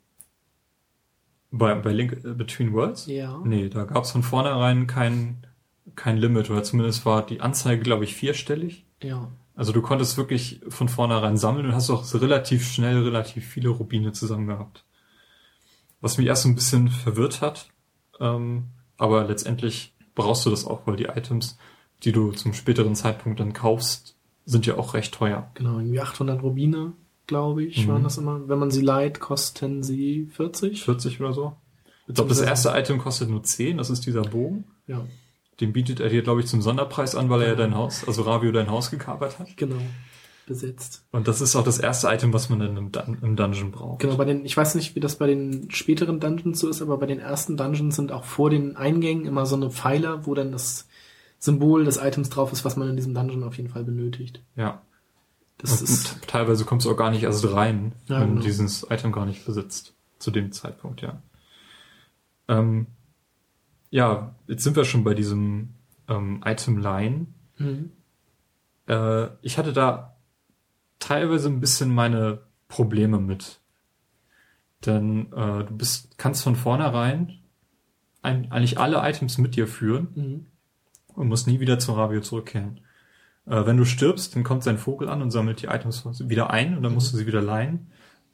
Bei, 1.50 1.74
bei 1.76 1.92
Link 1.92 2.24
äh, 2.24 2.34
Between 2.34 2.72
Worlds? 2.72 3.06
Ja. 3.06 3.40
Nee, 3.44 3.68
da 3.68 3.84
gab 3.84 4.02
es 4.04 4.10
von 4.10 4.22
vornherein 4.24 4.86
kein, 4.88 5.46
kein 5.94 6.18
Limit 6.18 6.50
oder 6.50 6.64
zumindest 6.64 7.06
war 7.06 7.24
die 7.24 7.40
Anzeige, 7.40 7.82
glaube 7.82 8.04
ich, 8.04 8.16
vierstellig. 8.16 8.84
Ja. 9.02 9.30
Also 9.58 9.72
du 9.72 9.82
konntest 9.82 10.16
wirklich 10.16 10.60
von 10.68 10.88
vornherein 10.88 11.36
sammeln 11.36 11.66
und 11.66 11.74
hast 11.74 11.90
auch 11.90 12.04
relativ 12.14 12.64
schnell 12.70 13.02
relativ 13.02 13.44
viele 13.44 13.70
Rubine 13.70 14.12
zusammen 14.12 14.46
gehabt. 14.46 14.84
Was 16.00 16.16
mich 16.16 16.28
erst 16.28 16.46
ein 16.46 16.54
bisschen 16.54 16.88
verwirrt 16.90 17.40
hat, 17.40 17.68
ähm, 18.20 18.68
aber 18.98 19.24
letztendlich 19.26 19.96
brauchst 20.14 20.46
du 20.46 20.50
das 20.50 20.64
auch, 20.64 20.86
weil 20.86 20.94
die 20.94 21.06
Items, 21.06 21.58
die 22.04 22.12
du 22.12 22.30
zum 22.30 22.54
späteren 22.54 22.94
Zeitpunkt 22.94 23.40
dann 23.40 23.52
kaufst, 23.52 24.16
sind 24.44 24.64
ja 24.64 24.76
auch 24.78 24.94
recht 24.94 25.12
teuer. 25.12 25.50
Genau, 25.54 25.78
irgendwie 25.78 26.00
800 26.00 26.40
Rubine, 26.40 26.92
glaube 27.26 27.64
ich, 27.64 27.84
Mhm. 27.84 27.88
waren 27.90 28.04
das 28.04 28.16
immer. 28.16 28.48
Wenn 28.48 28.60
man 28.60 28.70
sie 28.70 28.80
leiht, 28.82 29.18
kosten 29.18 29.82
sie 29.82 30.26
40. 30.32 30.84
40 30.84 31.20
oder 31.20 31.32
so. 31.32 31.56
Ich 32.06 32.14
glaube, 32.14 32.28
das 32.28 32.40
erste 32.40 32.70
Item 32.70 32.98
kostet 32.98 33.28
nur 33.28 33.42
10, 33.42 33.76
das 33.76 33.90
ist 33.90 34.06
dieser 34.06 34.22
Bogen. 34.22 34.64
Ja, 34.86 35.04
Den 35.60 35.72
bietet 35.72 36.00
er 36.00 36.08
dir, 36.08 36.22
glaube 36.22 36.40
ich, 36.40 36.46
zum 36.46 36.62
Sonderpreis 36.62 37.14
an, 37.14 37.30
weil 37.30 37.42
er 37.42 37.48
ja 37.48 37.54
dein 37.54 37.74
Haus, 37.74 38.06
also 38.06 38.22
Ravio 38.22 38.52
dein 38.52 38.70
Haus 38.70 38.90
gekapert 38.90 39.38
hat. 39.38 39.56
genau. 39.56 39.80
Besetzt. 40.46 41.04
Und 41.12 41.28
das 41.28 41.42
ist 41.42 41.56
auch 41.56 41.64
das 41.64 41.78
erste 41.78 42.08
Item, 42.08 42.32
was 42.32 42.48
man 42.48 42.58
dann 42.60 42.74
im, 42.78 42.90
Dun 42.90 43.18
im 43.20 43.36
Dungeon 43.36 43.70
braucht. 43.70 44.00
Genau, 44.00 44.16
bei 44.16 44.24
den, 44.24 44.46
ich 44.46 44.56
weiß 44.56 44.76
nicht, 44.76 44.94
wie 44.94 45.00
das 45.00 45.16
bei 45.16 45.26
den 45.26 45.70
späteren 45.70 46.20
Dungeons 46.20 46.60
so 46.60 46.70
ist, 46.70 46.80
aber 46.80 46.96
bei 46.96 47.04
den 47.04 47.18
ersten 47.18 47.58
Dungeons 47.58 47.96
sind 47.96 48.12
auch 48.12 48.24
vor 48.24 48.48
den 48.48 48.74
Eingängen 48.74 49.26
immer 49.26 49.44
so 49.44 49.56
eine 49.56 49.70
Pfeiler, 49.70 50.26
wo 50.26 50.32
dann 50.32 50.50
das 50.50 50.88
Symbol 51.38 51.84
des 51.84 51.98
Items 51.98 52.30
drauf 52.30 52.50
ist, 52.50 52.64
was 52.64 52.76
man 52.76 52.88
in 52.88 52.96
diesem 52.96 53.12
Dungeon 53.12 53.44
auf 53.44 53.58
jeden 53.58 53.68
Fall 53.68 53.84
benötigt. 53.84 54.42
Ja. 54.56 54.80
Das 55.58 55.80
und, 55.80 55.82
ist, 55.90 56.16
teilweise 56.26 56.64
kommst 56.64 56.86
du 56.86 56.90
auch 56.92 56.96
gar 56.96 57.10
nicht 57.10 57.24
erst 57.24 57.52
rein, 57.52 57.92
Ja, 58.06 58.20
wenn 58.20 58.28
du 58.28 58.34
genau. 58.36 58.46
dieses 58.46 58.86
Item 58.88 59.12
gar 59.12 59.26
nicht 59.26 59.44
besitzt. 59.44 59.92
Zu 60.18 60.30
dem 60.30 60.50
Zeitpunkt, 60.52 61.02
ja. 61.02 61.20
Ähm, 62.48 62.86
ja, 63.90 64.34
jetzt 64.46 64.64
sind 64.64 64.76
wir 64.76 64.84
schon 64.84 65.04
bei 65.04 65.14
diesem 65.14 65.74
ähm, 66.08 66.42
Item 66.44 66.78
Line. 66.78 67.26
Mhm. 67.56 67.90
Äh, 68.86 69.28
ich 69.42 69.58
hatte 69.58 69.72
da 69.72 70.16
teilweise 70.98 71.48
ein 71.48 71.60
bisschen 71.60 71.94
meine 71.94 72.40
Probleme 72.68 73.18
mit. 73.18 73.60
Denn 74.86 75.32
äh, 75.32 75.64
du 75.64 75.76
bist, 75.76 76.18
kannst 76.18 76.44
von 76.44 76.56
vornherein 76.56 77.38
ein, 78.22 78.50
eigentlich 78.52 78.78
alle 78.78 78.98
Items 79.08 79.38
mit 79.38 79.56
dir 79.56 79.66
führen 79.66 80.08
Mhm. 80.14 80.46
und 81.14 81.28
musst 81.28 81.46
nie 81.46 81.60
wieder 81.60 81.78
zu 81.78 81.92
Ravio 81.92 82.20
zurückkehren. 82.20 82.80
Äh, 83.46 83.66
wenn 83.66 83.76
du 83.76 83.84
stirbst, 83.84 84.36
dann 84.36 84.44
kommt 84.44 84.62
sein 84.64 84.78
Vogel 84.78 85.08
an 85.08 85.22
und 85.22 85.30
sammelt 85.30 85.62
die 85.62 85.66
Items 85.66 86.04
wieder 86.28 86.50
ein 86.50 86.76
und 86.76 86.82
dann 86.82 86.94
musst 86.94 87.12
du 87.12 87.16
sie 87.16 87.26
wieder 87.26 87.42
leihen. 87.42 87.90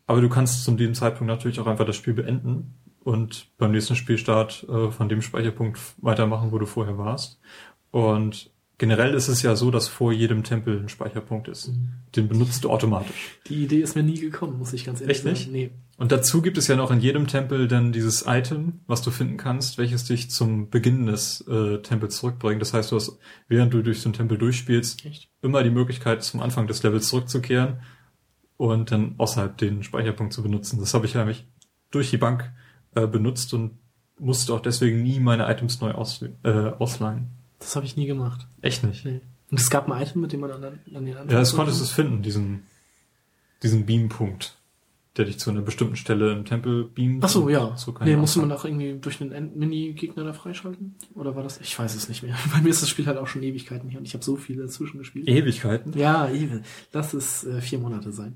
Aber 0.06 0.20
du 0.20 0.28
kannst 0.28 0.64
zu 0.64 0.72
diesem 0.72 0.94
Zeitpunkt 0.94 1.28
natürlich 1.28 1.60
auch 1.60 1.66
einfach 1.66 1.86
das 1.86 1.96
Spiel 1.96 2.14
beenden 2.14 2.74
und 3.04 3.46
beim 3.58 3.70
nächsten 3.72 3.96
Spielstart 3.96 4.66
äh, 4.68 4.90
von 4.90 5.08
dem 5.08 5.22
Speicherpunkt 5.22 5.78
weitermachen, 5.98 6.50
wo 6.52 6.58
du 6.58 6.66
vorher 6.66 6.98
warst. 6.98 7.38
Und 7.90 8.50
generell 8.78 9.14
ist 9.14 9.28
es 9.28 9.42
ja 9.42 9.54
so, 9.54 9.70
dass 9.70 9.88
vor 9.88 10.12
jedem 10.12 10.42
Tempel 10.42 10.80
ein 10.80 10.88
Speicherpunkt 10.88 11.46
ist. 11.48 11.70
Den 12.16 12.28
benutzt 12.28 12.64
du 12.64 12.70
automatisch. 12.70 13.38
Die 13.46 13.62
Idee 13.64 13.80
ist 13.80 13.94
mir 13.94 14.02
nie 14.02 14.18
gekommen, 14.18 14.58
muss 14.58 14.72
ich 14.72 14.84
ganz 14.84 15.00
ehrlich 15.00 15.18
Echt 15.18 15.26
nicht? 15.26 15.42
sagen. 15.42 15.52
Nee. 15.52 15.70
Und 15.96 16.10
dazu 16.10 16.42
gibt 16.42 16.58
es 16.58 16.66
ja 16.66 16.74
noch 16.74 16.90
in 16.90 16.98
jedem 16.98 17.28
Tempel 17.28 17.68
dann 17.68 17.92
dieses 17.92 18.24
Item, 18.26 18.80
was 18.88 19.02
du 19.02 19.12
finden 19.12 19.36
kannst, 19.36 19.78
welches 19.78 20.04
dich 20.06 20.30
zum 20.30 20.70
Beginn 20.70 21.06
des 21.06 21.42
äh, 21.46 21.78
Tempels 21.82 22.16
zurückbringt. 22.16 22.60
Das 22.60 22.74
heißt, 22.74 22.90
du 22.90 22.96
hast, 22.96 23.18
während 23.46 23.72
du 23.72 23.82
durch 23.82 24.00
so 24.00 24.08
einen 24.08 24.14
Tempel 24.14 24.38
durchspielst, 24.38 25.04
Echt? 25.04 25.28
immer 25.40 25.62
die 25.62 25.70
Möglichkeit, 25.70 26.24
zum 26.24 26.40
Anfang 26.40 26.66
des 26.66 26.82
Levels 26.82 27.08
zurückzukehren 27.08 27.80
und 28.56 28.90
dann 28.90 29.14
außerhalb 29.18 29.56
den 29.56 29.82
Speicherpunkt 29.84 30.32
zu 30.32 30.42
benutzen. 30.42 30.80
Das 30.80 30.94
habe 30.94 31.06
ich 31.06 31.14
nämlich 31.14 31.46
durch 31.90 32.10
die 32.10 32.18
Bank 32.18 32.50
äh, 32.94 33.06
benutzt 33.06 33.54
und 33.54 33.72
musste 34.18 34.54
auch 34.54 34.60
deswegen 34.60 35.02
nie 35.02 35.20
meine 35.20 35.50
Items 35.50 35.80
neu 35.80 35.92
aus, 35.92 36.24
äh, 36.42 36.50
ausleihen. 36.78 37.28
Das 37.58 37.76
habe 37.76 37.86
ich 37.86 37.96
nie 37.96 38.06
gemacht. 38.06 38.46
Echt 38.62 38.84
nicht. 38.84 39.04
Nee. 39.04 39.20
Und 39.50 39.60
es 39.60 39.70
gab 39.70 39.90
ein 39.90 40.02
Item, 40.02 40.20
mit 40.22 40.32
dem 40.32 40.40
man 40.40 40.50
an, 40.50 40.64
an 40.64 41.04
den 41.04 41.16
Anfang 41.16 41.30
Ja, 41.30 41.38
das 41.38 41.54
konntest 41.54 41.78
du 41.78 41.82
kam? 41.82 41.88
es 41.88 41.92
finden, 41.92 42.22
diesen, 42.22 42.62
diesen 43.62 43.86
Beampunkt. 43.86 44.56
der 45.16 45.26
dich 45.26 45.38
zu 45.38 45.50
einer 45.50 45.62
bestimmten 45.62 45.94
Stelle 45.96 46.32
im 46.32 46.44
Tempel 46.44 46.84
beamt. 46.84 47.24
Ach 47.24 47.28
so, 47.28 47.48
ja. 47.48 47.76
So 47.76 47.92
kann 47.92 48.08
nee, 48.08 48.16
musste 48.16 48.40
man 48.40 48.50
auch 48.50 48.64
irgendwie 48.64 48.98
durch 49.00 49.20
einen 49.20 49.56
Mini-Gegner 49.56 50.24
da 50.24 50.32
freischalten? 50.32 50.96
Oder 51.14 51.36
war 51.36 51.42
das? 51.44 51.60
Ich 51.60 51.78
weiß 51.78 51.94
es 51.94 52.08
nicht 52.08 52.22
mehr. 52.24 52.34
Bei 52.52 52.60
mir 52.60 52.70
ist 52.70 52.82
das 52.82 52.88
Spiel 52.88 53.06
halt 53.06 53.18
auch 53.18 53.28
schon 53.28 53.42
Ewigkeiten 53.44 53.88
her 53.88 54.00
und 54.00 54.06
ich 54.06 54.14
habe 54.14 54.24
so 54.24 54.34
viele 54.36 54.62
dazwischen 54.62 54.98
gespielt. 54.98 55.28
Ewigkeiten. 55.28 55.92
Ja, 55.96 56.28
eben. 56.30 56.62
Lass 56.92 57.14
es 57.14 57.44
äh, 57.44 57.60
vier 57.60 57.78
Monate 57.78 58.12
sein. 58.12 58.34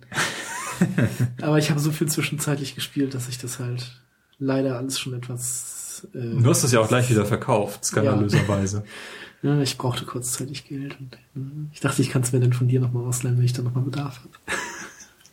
Aber 1.43 1.59
ich 1.59 1.71
habe 1.71 1.81
so 1.81 1.91
viel 1.91 2.07
zwischenzeitlich 2.09 2.75
gespielt, 2.77 3.13
dass 3.15 3.29
ich 3.29 3.39
das 3.39 3.59
halt 3.59 4.01
leider 4.39 4.77
alles 4.77 4.99
schon 4.99 5.15
etwas. 5.15 6.07
Äh, 6.15 6.41
Du 6.41 6.49
hast 6.49 6.65
es 6.65 6.73
ja 6.73 6.81
auch 6.81 6.89
gleich 6.89 7.11
wieder 7.11 7.25
verkauft, 7.25 7.85
skandalöserweise. 7.85 8.85
ja, 9.43 9.61
ich 9.61 9.79
brauchte 9.79 10.05
kurzzeitig 10.05 10.67
Geld 10.67 10.97
und 10.99 11.15
äh, 11.15 11.69
ich 11.73 11.81
dachte, 11.81 12.03
ich 12.03 12.11
kann 12.11 12.23
es 12.23 12.33
mir 12.33 12.41
dann 12.41 12.53
von 12.53 12.69
dir 12.69 12.81
nochmal 12.81 13.05
ausleihen, 13.05 13.37
wenn 13.37 13.45
ich 13.45 13.53
dann 13.53 13.65
nochmal 13.65 13.85
Bedarf 13.85 14.21
habe. 14.21 14.31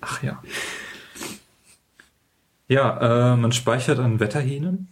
Ach 0.01 0.23
ja. 0.23 0.41
Ja, 2.67 3.33
äh, 3.33 3.37
man 3.37 3.51
speichert 3.51 3.99
an 3.99 4.19
Wetterhähnen. 4.19 4.87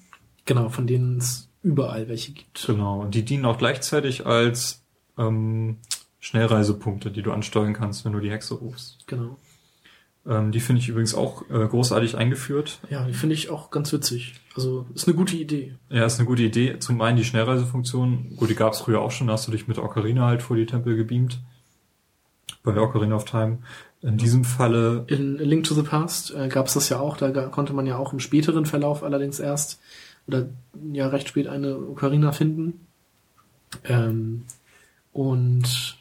Genau, 0.45 0.69
von 0.69 0.85
denen 0.87 1.17
es 1.17 1.49
überall 1.63 2.07
welche 2.07 2.33
gibt. 2.33 2.65
Genau. 2.67 3.01
Und 3.01 3.15
die 3.15 3.23
dienen 3.23 3.45
auch 3.45 3.57
gleichzeitig 3.57 4.25
als 4.25 4.83
ähm, 5.17 5.77
Schnellreisepunkte, 6.19 7.09
die 7.09 7.21
du 7.21 7.31
ansteuern 7.31 7.73
kannst, 7.73 8.05
wenn 8.05 8.13
du 8.13 8.19
die 8.19 8.31
Hexe 8.31 8.55
rufst. 8.55 9.07
Genau. 9.07 9.37
Ähm, 10.25 10.51
die 10.51 10.61
finde 10.61 10.81
ich 10.81 10.89
übrigens 10.89 11.15
auch 11.15 11.49
äh, 11.49 11.67
großartig 11.67 12.15
eingeführt. 12.15 12.79
Ja, 12.89 13.05
die 13.05 13.13
finde 13.13 13.35
ich 13.35 13.49
auch 13.49 13.71
ganz 13.71 13.91
witzig. 13.91 14.35
Also 14.55 14.85
ist 14.93 15.07
eine 15.07 15.17
gute 15.17 15.35
Idee. 15.35 15.75
Ja, 15.89 16.05
ist 16.05 16.19
eine 16.19 16.27
gute 16.27 16.43
Idee. 16.43 16.79
Zum 16.79 17.01
einen 17.01 17.17
die 17.17 17.25
Schnellreisefunktion. 17.25 18.35
Gut, 18.37 18.49
die 18.49 18.55
gab 18.55 18.73
es 18.73 18.79
früher 18.79 19.01
auch 19.01 19.11
schon. 19.11 19.27
Da 19.27 19.33
hast 19.33 19.47
du 19.47 19.51
dich 19.51 19.67
mit 19.67 19.79
Ocarina 19.79 20.27
halt 20.27 20.41
vor 20.41 20.55
die 20.55 20.65
Tempel 20.65 20.95
gebeamt. 20.95 21.41
Bei 22.63 22.77
Ocarina 22.77 23.15
of 23.15 23.25
Time. 23.25 23.59
In 24.01 24.17
diesem 24.17 24.43
Falle, 24.43 25.05
In 25.07 25.39
A 25.39 25.43
Link 25.43 25.65
to 25.65 25.73
the 25.73 25.81
Past 25.81 26.33
äh, 26.33 26.47
gab 26.47 26.67
es 26.67 26.73
das 26.73 26.89
ja 26.89 26.99
auch. 26.99 27.17
Da 27.17 27.31
konnte 27.47 27.73
man 27.73 27.85
ja 27.85 27.97
auch 27.97 28.13
im 28.13 28.19
späteren 28.19 28.65
Verlauf 28.65 29.03
allerdings 29.03 29.39
erst 29.39 29.81
oder 30.27 30.49
ja 30.91 31.07
recht 31.07 31.27
spät 31.27 31.47
eine 31.47 31.77
Ocarina 31.77 32.31
finden. 32.31 32.85
Ähm, 33.85 34.43
und 35.11 35.97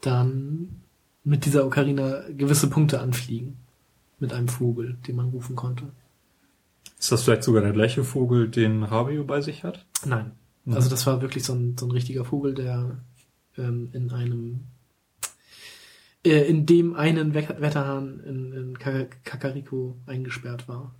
dann 0.00 0.81
mit 1.24 1.44
dieser 1.44 1.64
Ocarina 1.66 2.22
gewisse 2.30 2.68
Punkte 2.68 3.00
anfliegen. 3.00 3.56
Mit 4.18 4.32
einem 4.32 4.48
Vogel, 4.48 4.96
den 5.06 5.16
man 5.16 5.30
rufen 5.30 5.56
konnte. 5.56 5.90
ist 6.98 7.10
das 7.10 7.24
vielleicht 7.24 7.42
sogar 7.42 7.62
der 7.62 7.72
gleiche 7.72 8.04
Vogel, 8.04 8.48
den 8.48 8.84
Rabio 8.84 9.24
bei 9.24 9.40
sich 9.40 9.64
hat? 9.64 9.84
Nein. 10.04 10.32
Nein. 10.64 10.76
Also 10.76 10.88
das 10.90 11.06
war 11.06 11.20
wirklich 11.22 11.42
so 11.44 11.54
ein, 11.54 11.76
so 11.76 11.86
ein 11.86 11.90
richtiger 11.90 12.24
Vogel, 12.24 12.54
der 12.54 13.00
ähm, 13.58 13.88
in 13.92 14.12
einem 14.12 14.60
äh, 16.24 16.42
in 16.48 16.66
dem 16.66 16.94
einen 16.94 17.34
We 17.34 17.48
Wetterhahn 17.58 18.20
in, 18.20 18.52
in 18.52 18.78
Ka- 18.78 19.06
Kakariko 19.24 19.96
eingesperrt 20.06 20.68
war. 20.68 20.94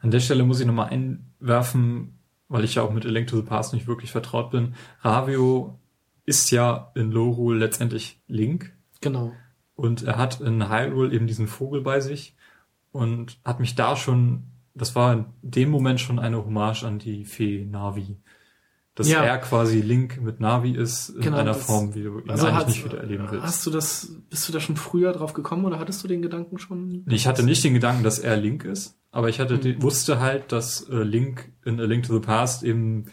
An 0.00 0.10
der 0.10 0.18
Stelle 0.20 0.42
muss 0.44 0.58
ich 0.60 0.66
nochmal 0.66 0.90
einwerfen, 0.90 2.18
weil 2.48 2.64
ich 2.64 2.74
ja 2.74 2.82
auch 2.82 2.92
mit 2.92 3.06
A 3.06 3.08
Link 3.08 3.28
to 3.28 3.36
the 3.36 3.42
Past 3.42 3.72
nicht 3.72 3.86
wirklich 3.86 4.10
vertraut 4.10 4.50
bin. 4.50 4.74
Ravio 5.02 5.78
ist 6.26 6.50
ja 6.50 6.90
in 6.96 7.10
Lorule 7.12 7.58
letztendlich 7.58 8.18
Link 8.26 8.72
Genau. 9.00 9.32
Und 9.74 10.02
er 10.02 10.16
hat 10.18 10.40
in 10.40 10.68
Hyrule 10.68 11.12
eben 11.14 11.26
diesen 11.26 11.46
Vogel 11.48 11.80
bei 11.82 12.00
sich 12.00 12.36
und 12.92 13.38
hat 13.44 13.60
mich 13.60 13.74
da 13.74 13.96
schon, 13.96 14.44
das 14.74 14.94
war 14.94 15.12
in 15.12 15.24
dem 15.42 15.70
Moment 15.70 16.00
schon 16.00 16.18
eine 16.18 16.44
Hommage 16.44 16.84
an 16.84 16.98
die 16.98 17.24
Fee 17.24 17.64
Navi. 17.64 18.16
Dass 18.96 19.08
Ja. 19.10 19.24
er 19.24 19.38
quasi 19.38 19.80
Link 19.80 20.20
mit 20.22 20.38
Navi 20.38 20.70
ist 20.76 21.08
in 21.08 21.20
Genau, 21.22 21.38
einer 21.38 21.54
Form, 21.54 21.96
wie 21.96 22.04
du 22.04 22.20
ihn 22.20 22.30
Also 22.30 22.46
eigentlich 22.46 22.66
nicht 22.68 22.84
wieder 22.84 22.98
erleben 23.00 23.26
willst. 23.28 23.44
hast 23.44 23.66
du 23.66 23.70
das, 23.72 24.16
bist 24.30 24.48
du 24.48 24.52
da 24.52 24.60
schon 24.60 24.76
früher 24.76 25.12
drauf 25.12 25.32
gekommen 25.32 25.64
oder 25.64 25.80
hattest 25.80 26.04
du 26.04 26.08
den 26.08 26.22
Gedanken 26.22 26.58
schon? 26.58 27.02
Nee, 27.04 27.14
Ich 27.16 27.26
hatte 27.26 27.42
nicht 27.42 27.64
den 27.64 27.74
Gedanken, 27.74 28.04
dass 28.04 28.20
er 28.20 28.36
Link 28.36 28.64
ist, 28.64 28.96
aber 29.10 29.28
ich 29.28 29.40
hatte 29.40 29.56
Mhm. 29.56 29.82
wusste 29.82 30.20
halt, 30.20 30.52
dass 30.52 30.88
äh, 30.88 31.02
Link 31.02 31.50
in 31.64 31.80
A 31.80 31.84
Link 31.84 32.06
to 32.06 32.14
the 32.14 32.20
Past 32.20 32.62
eben 32.62 33.06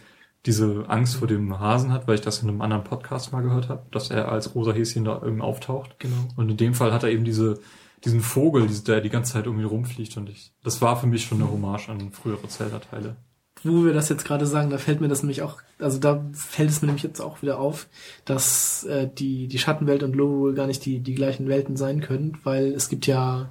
diese 0.46 0.86
Angst 0.88 1.16
vor 1.16 1.28
dem 1.28 1.60
Hasen 1.60 1.92
hat, 1.92 2.08
weil 2.08 2.16
ich 2.16 2.22
das 2.22 2.42
in 2.42 2.50
einem 2.50 2.62
anderen 2.62 2.84
Podcast 2.84 3.32
mal 3.32 3.42
gehört 3.42 3.70
habe, 3.70 3.84
dass 3.92 4.10
er 4.10 4.32
als 4.32 4.56
rosa 4.56 4.72
Häschen 4.72 5.06
da 5.06 5.22
eben 5.26 5.42
auftaucht. 5.42 6.00
Genau. 6.00 6.28
Und 6.36 6.50
in 6.50 6.58
dem 6.58 6.74
Fall 6.74 6.92
hat 6.92 7.04
er 7.04 7.10
eben 7.10 7.26
diese 7.26 7.60
diesen 8.04 8.22
Vogel, 8.22 8.68
der 8.68 9.02
die 9.02 9.10
ganze 9.10 9.34
Zeit 9.34 9.48
um 9.48 9.60
ihn 9.60 9.66
rumfliegt 9.66 10.18
und 10.18 10.30
ich, 10.30 10.52
das 10.64 10.82
war 10.82 11.00
für 11.00 11.08
mich 11.08 11.26
schon 11.26 11.42
eine 11.42 11.52
Hommage 11.52 11.90
an 11.90 12.12
frühere 12.12 12.48
Zelda-Teile. 12.48 13.16
Wo 13.64 13.86
wir 13.86 13.94
das 13.94 14.10
jetzt 14.10 14.26
gerade 14.26 14.48
sagen, 14.48 14.72
da 14.72 14.80
fällt 14.80 15.02
mir 15.02 15.08
das 15.08 15.22
nämlich 15.22 15.44
auch, 15.44 15.62
also 15.78 16.00
da 16.00 16.26
fällt 16.34 16.72
es 16.72 16.82
mir 16.82 16.88
nämlich 16.88 17.04
jetzt 17.04 17.20
auch 17.20 17.44
wieder 17.44 17.60
auf, 17.60 17.88
dass 18.26 18.84
äh, 18.86 19.08
die, 19.08 19.48
die 19.48 19.60
Schattenwelt 19.60 20.02
und 20.02 20.16
Lorule 20.16 20.56
gar 20.56 20.66
nicht 20.66 20.84
die, 20.86 21.00
die 21.00 21.14
gleichen 21.14 21.48
Welten 21.48 21.78
sein 21.78 22.02
können, 22.02 22.40
weil 22.44 22.74
es 22.74 22.90
gibt 22.90 23.06
ja 23.06 23.50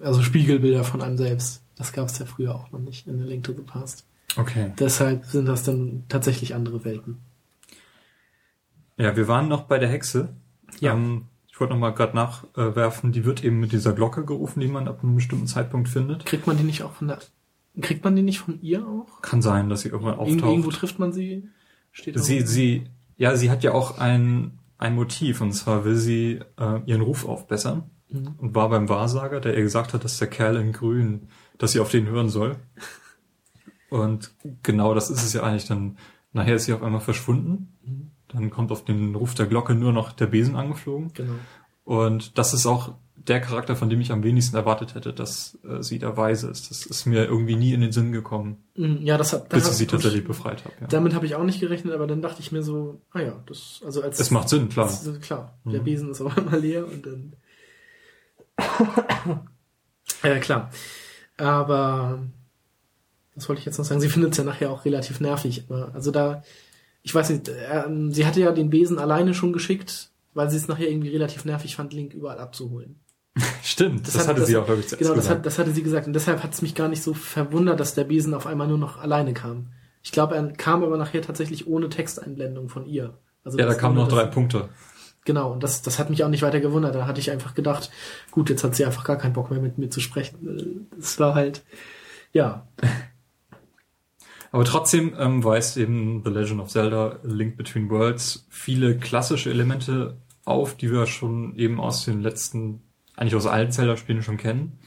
also 0.00 0.22
Spiegelbilder 0.22 0.84
von 0.84 1.02
einem 1.02 1.16
selbst. 1.16 1.62
Das 1.76 1.92
gab 1.92 2.08
es 2.08 2.18
ja 2.18 2.26
früher 2.26 2.54
auch 2.54 2.70
noch 2.70 2.78
nicht 2.78 3.08
in 3.08 3.20
A 3.20 3.24
Link 3.24 3.44
to 3.44 3.52
the 3.52 3.62
Past. 3.62 4.04
Okay. 4.36 4.72
Deshalb 4.78 5.24
sind 5.26 5.46
das 5.46 5.62
dann 5.62 6.04
tatsächlich 6.08 6.54
andere 6.54 6.84
Welten. 6.84 7.18
Ja, 8.96 9.16
wir 9.16 9.28
waren 9.28 9.48
noch 9.48 9.62
bei 9.64 9.78
der 9.78 9.88
Hexe. 9.88 10.30
Ja. 10.80 10.94
Ähm, 10.94 11.26
ich 11.48 11.60
wollte 11.60 11.74
noch 11.74 11.80
mal 11.80 11.90
gerade 11.90 12.16
nachwerfen, 12.16 13.12
die 13.12 13.24
wird 13.26 13.44
eben 13.44 13.60
mit 13.60 13.72
dieser 13.72 13.92
Glocke 13.92 14.24
gerufen, 14.24 14.60
die 14.60 14.68
man 14.68 14.88
ab 14.88 15.00
einem 15.02 15.14
bestimmten 15.16 15.46
Zeitpunkt 15.46 15.88
findet. 15.88 16.24
Kriegt 16.24 16.46
man 16.46 16.56
die 16.56 16.62
nicht 16.64 16.82
auch 16.82 16.92
von 16.92 17.08
der, 17.08 17.18
kriegt 17.80 18.02
man 18.04 18.16
die 18.16 18.22
nicht 18.22 18.38
von 18.40 18.60
ihr 18.62 18.86
auch? 18.86 19.20
Kann 19.20 19.42
sein, 19.42 19.68
dass 19.68 19.82
sie 19.82 19.90
irgendwann 19.90 20.14
Irgendwo, 20.18 20.32
auftaucht. 20.34 20.50
irgendwo 20.50 20.70
trifft 20.70 20.98
man 20.98 21.12
sie? 21.12 21.48
Steht 21.92 22.18
Sie, 22.18 22.36
irgendwo? 22.36 22.52
sie, 22.52 22.84
ja, 23.18 23.36
sie 23.36 23.50
hat 23.50 23.62
ja 23.62 23.72
auch 23.72 23.98
ein, 23.98 24.58
ein 24.78 24.94
Motiv, 24.94 25.42
und 25.42 25.52
zwar 25.52 25.84
will 25.84 25.96
sie 25.96 26.40
äh, 26.58 26.80
ihren 26.86 27.02
Ruf 27.02 27.26
aufbessern 27.26 27.84
Mhm. 28.08 28.34
und 28.38 28.54
war 28.54 28.68
beim 28.68 28.88
Wahrsager, 28.90 29.40
der 29.40 29.54
ihr 29.56 29.62
gesagt 29.62 29.94
hat, 29.94 30.04
dass 30.04 30.18
der 30.18 30.28
Kerl 30.28 30.56
in 30.56 30.72
Grün, 30.72 31.28
dass 31.56 31.72
sie 31.72 31.80
auf 31.80 31.90
den 31.90 32.06
hören 32.06 32.28
soll. 32.28 32.56
Und 33.92 34.32
genau 34.62 34.94
das 34.94 35.10
ist 35.10 35.22
es 35.22 35.32
ja 35.34 35.42
eigentlich. 35.42 35.66
Dann 35.66 35.98
nachher 36.32 36.54
ist 36.56 36.64
sie 36.64 36.72
auf 36.72 36.82
einmal 36.82 37.00
verschwunden. 37.02 37.72
Mhm. 37.84 38.10
Dann 38.28 38.50
kommt 38.50 38.72
auf 38.72 38.84
den 38.84 39.14
Ruf 39.14 39.34
der 39.34 39.46
Glocke 39.46 39.74
nur 39.74 39.92
noch 39.92 40.12
der 40.12 40.26
Besen 40.26 40.56
angeflogen. 40.56 41.12
Genau. 41.12 41.34
Und 41.84 42.38
das 42.38 42.54
ist 42.54 42.64
auch 42.64 42.94
der 43.16 43.40
Charakter, 43.40 43.76
von 43.76 43.90
dem 43.90 44.00
ich 44.00 44.10
am 44.10 44.22
wenigsten 44.22 44.56
erwartet 44.56 44.94
hätte, 44.94 45.12
dass 45.12 45.58
äh, 45.68 45.82
sie 45.82 45.98
der 45.98 46.16
Weise 46.16 46.48
ist. 46.50 46.70
Das 46.70 46.86
ist 46.86 47.04
mir 47.06 47.24
irgendwie 47.26 47.54
nie 47.54 47.72
in 47.74 47.82
den 47.82 47.92
Sinn 47.92 48.10
gekommen, 48.12 48.56
Mhm, 48.76 49.00
Ja, 49.02 49.18
das 49.18 49.32
hat, 49.34 49.48
bis 49.50 49.68
ich 49.68 49.74
sie 49.74 49.86
tatsächlich 49.86 50.24
befreit 50.24 50.64
habe. 50.64 50.74
Ja. 50.80 50.86
Damit 50.86 51.12
habe 51.14 51.26
ich 51.26 51.34
auch 51.34 51.44
nicht 51.44 51.60
gerechnet, 51.60 51.92
aber 51.92 52.06
dann 52.06 52.22
dachte 52.22 52.40
ich 52.40 52.50
mir 52.50 52.62
so, 52.62 53.00
ah 53.12 53.20
ja, 53.20 53.34
das, 53.46 53.82
also 53.84 54.02
als 54.02 54.18
Es 54.18 54.30
macht 54.30 54.48
Sinn, 54.48 54.70
klar. 54.70 54.88
Ist 54.88 55.20
klar. 55.20 55.58
Der 55.66 55.80
Mhm. 55.80 55.84
Besen 55.84 56.10
ist 56.10 56.20
aber 56.22 56.36
immer 56.38 56.56
leer 56.56 56.86
und 56.86 57.04
dann. 57.06 57.36
ja, 60.24 60.38
klar. 60.38 60.70
Aber 61.36 62.20
was 63.34 63.48
wollte 63.48 63.60
ich 63.60 63.66
jetzt 63.66 63.78
noch 63.78 63.84
sagen? 63.84 64.00
Sie 64.00 64.08
findet 64.08 64.32
es 64.32 64.38
ja 64.38 64.44
nachher 64.44 64.70
auch 64.70 64.84
relativ 64.84 65.20
nervig. 65.20 65.64
Also 65.92 66.10
da, 66.10 66.42
ich 67.02 67.14
weiß 67.14 67.30
nicht, 67.30 67.50
ähm, 67.70 68.12
sie 68.12 68.26
hatte 68.26 68.40
ja 68.40 68.52
den 68.52 68.70
Besen 68.70 68.98
alleine 68.98 69.34
schon 69.34 69.52
geschickt, 69.52 70.10
weil 70.34 70.50
sie 70.50 70.56
es 70.56 70.68
nachher 70.68 70.88
irgendwie 70.90 71.08
relativ 71.10 71.44
nervig 71.44 71.76
fand, 71.76 71.92
Link 71.92 72.12
überall 72.14 72.38
abzuholen. 72.38 73.00
Stimmt, 73.62 74.06
das, 74.06 74.18
hat- 74.18 74.28
hatte 74.28 74.40
das 74.40 74.48
sie 74.48 74.56
auch, 74.56 74.66
glaube 74.66 74.80
ich, 74.80 74.88
zuerst 74.88 75.02
Genau, 75.02 75.14
das, 75.14 75.28
hat, 75.30 75.46
das 75.46 75.58
hatte 75.58 75.70
sie 75.72 75.82
gesagt. 75.82 76.06
Und 76.06 76.12
deshalb 76.12 76.42
hat 76.42 76.52
es 76.52 76.60
mich 76.62 76.74
gar 76.74 76.88
nicht 76.88 77.02
so 77.02 77.14
verwundert, 77.14 77.80
dass 77.80 77.94
der 77.94 78.04
Besen 78.04 78.34
auf 78.34 78.46
einmal 78.46 78.68
nur 78.68 78.78
noch 78.78 78.98
alleine 79.00 79.32
kam. 79.32 79.68
Ich 80.02 80.12
glaube, 80.12 80.34
er 80.34 80.52
kam 80.52 80.82
aber 80.82 80.96
nachher 80.98 81.22
tatsächlich 81.22 81.66
ohne 81.66 81.88
Texteinblendung 81.88 82.68
von 82.68 82.84
ihr. 82.86 83.18
Also 83.44 83.56
ja, 83.58 83.64
da 83.64 83.70
das- 83.72 83.78
kamen 83.80 83.94
noch 83.96 84.08
das- 84.08 84.14
drei 84.14 84.26
Punkte. 84.26 84.68
Genau, 85.24 85.52
und 85.52 85.62
das, 85.62 85.82
das 85.82 86.00
hat 86.00 86.10
mich 86.10 86.24
auch 86.24 86.28
nicht 86.28 86.42
weiter 86.42 86.58
gewundert. 86.58 86.96
Da 86.96 87.06
hatte 87.06 87.20
ich 87.20 87.30
einfach 87.30 87.54
gedacht, 87.54 87.90
gut, 88.32 88.50
jetzt 88.50 88.64
hat 88.64 88.74
sie 88.74 88.84
einfach 88.84 89.04
gar 89.04 89.16
keinen 89.16 89.32
Bock 89.34 89.52
mehr 89.52 89.60
mit 89.60 89.78
mir 89.78 89.88
zu 89.88 90.00
sprechen. 90.00 90.88
Es 90.98 91.20
war 91.20 91.36
halt, 91.36 91.62
ja, 92.32 92.66
Aber 94.52 94.64
trotzdem 94.64 95.14
ähm, 95.18 95.42
weist 95.42 95.76
eben 95.76 96.22
The 96.24 96.30
Legend 96.30 96.60
of 96.60 96.68
Zelda 96.68 97.18
Link 97.24 97.56
Between 97.56 97.90
Worlds 97.90 98.46
viele 98.50 98.96
klassische 98.98 99.50
Elemente 99.50 100.18
auf, 100.44 100.76
die 100.76 100.92
wir 100.92 101.06
schon 101.06 101.56
eben 101.56 101.80
aus 101.80 102.04
den 102.04 102.20
letzten, 102.20 102.82
eigentlich 103.16 103.34
aus 103.34 103.46
allen 103.46 103.72
Zelda-Spielen 103.72 104.22
schon 104.22 104.36
kennen. 104.36 104.78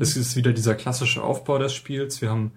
Es 0.00 0.16
ist 0.16 0.34
wieder 0.34 0.52
dieser 0.52 0.74
klassische 0.74 1.22
Aufbau 1.22 1.58
des 1.58 1.74
Spiels. 1.74 2.22
Wir 2.22 2.30
haben 2.30 2.52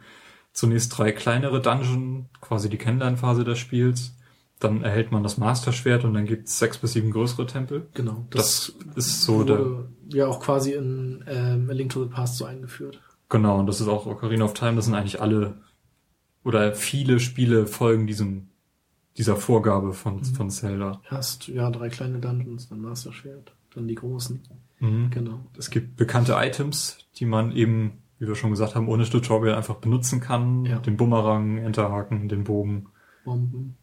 zunächst 0.53 0.97
drei 0.97 1.11
kleinere 1.11 1.61
Dungeon, 1.61 2.29
quasi 2.39 2.69
die 2.69 2.77
Kennenlernphase 2.77 3.43
des 3.43 3.59
Spiels. 3.59 4.15
Dann 4.59 4.81
erhält 4.81 5.11
man 5.11 5.23
das 5.23 5.37
Master-Schwert 5.37 6.05
und 6.05 6.13
dann 6.13 6.25
gibt 6.25 6.47
es 6.47 6.57
sechs 6.57 6.77
bis 6.77 6.93
sieben 6.93 7.11
größere 7.11 7.45
Tempel. 7.45 7.87
genau. 7.93 8.25
Das, 8.31 8.73
ist 8.95 9.23
so 9.23 9.43
der, 9.43 9.59
wurde 9.59 9.89
ja 10.07 10.27
auch 10.27 10.39
quasi 10.39 10.73
in 10.73 11.23
ähm, 11.27 11.69
A 11.69 11.73
Link 11.73 11.91
to 11.91 12.03
the 12.03 12.09
Past 12.09 12.37
so 12.37 12.45
eingeführt. 12.45 12.99
Genau, 13.29 13.59
und 13.59 13.67
das 13.67 13.81
ist 13.81 13.89
auch 13.89 14.05
Ocarina 14.05 14.45
of 14.45 14.53
Time, 14.53 14.75
das 14.75 14.85
sind 14.85 14.95
eigentlich 14.95 15.21
alle 15.21 15.57
oder 16.47 16.73
viele 16.73 17.19
Spiele 17.19 17.67
folgen 17.67 18.07
diesem 18.07 18.47
dieser 19.17 19.35
Vorgabe 19.35 19.93
von, 19.93 20.23
von 20.23 20.49
Zelda. 20.49 21.01
Erst, 21.09 21.47
ja, 21.47 21.69
drei 21.71 21.89
kleine 21.89 22.19
Dungeons, 22.19 22.69
dann 22.69 22.81
Master 22.81 23.11
Schwert, 23.11 23.51
dann 23.73 23.87
die 23.87 23.95
großen. 23.95 24.43
Mhm. 24.79 25.09
Genau. 25.09 25.39
Es 25.57 25.71
gibt 25.71 25.97
bekannte 25.97 26.35
Items, 26.37 26.99
die 27.15 27.25
man 27.25 27.51
eben, 27.51 28.03
wie 28.19 28.27
wir 28.27 28.35
schon 28.35 28.51
gesagt 28.51 28.75
haben, 28.75 28.87
ohne 28.87 29.05
Tutorial 29.05 29.55
einfach 29.55 29.75
benutzen 29.75 30.21
kann. 30.21 30.65
Ja. 30.65 30.77
Den 30.77 30.97
Bumerang, 30.97 31.57
Enterhaken, 31.57 32.29
den 32.29 32.43
Bogen, 32.43 32.89
Bomben. 33.25 33.75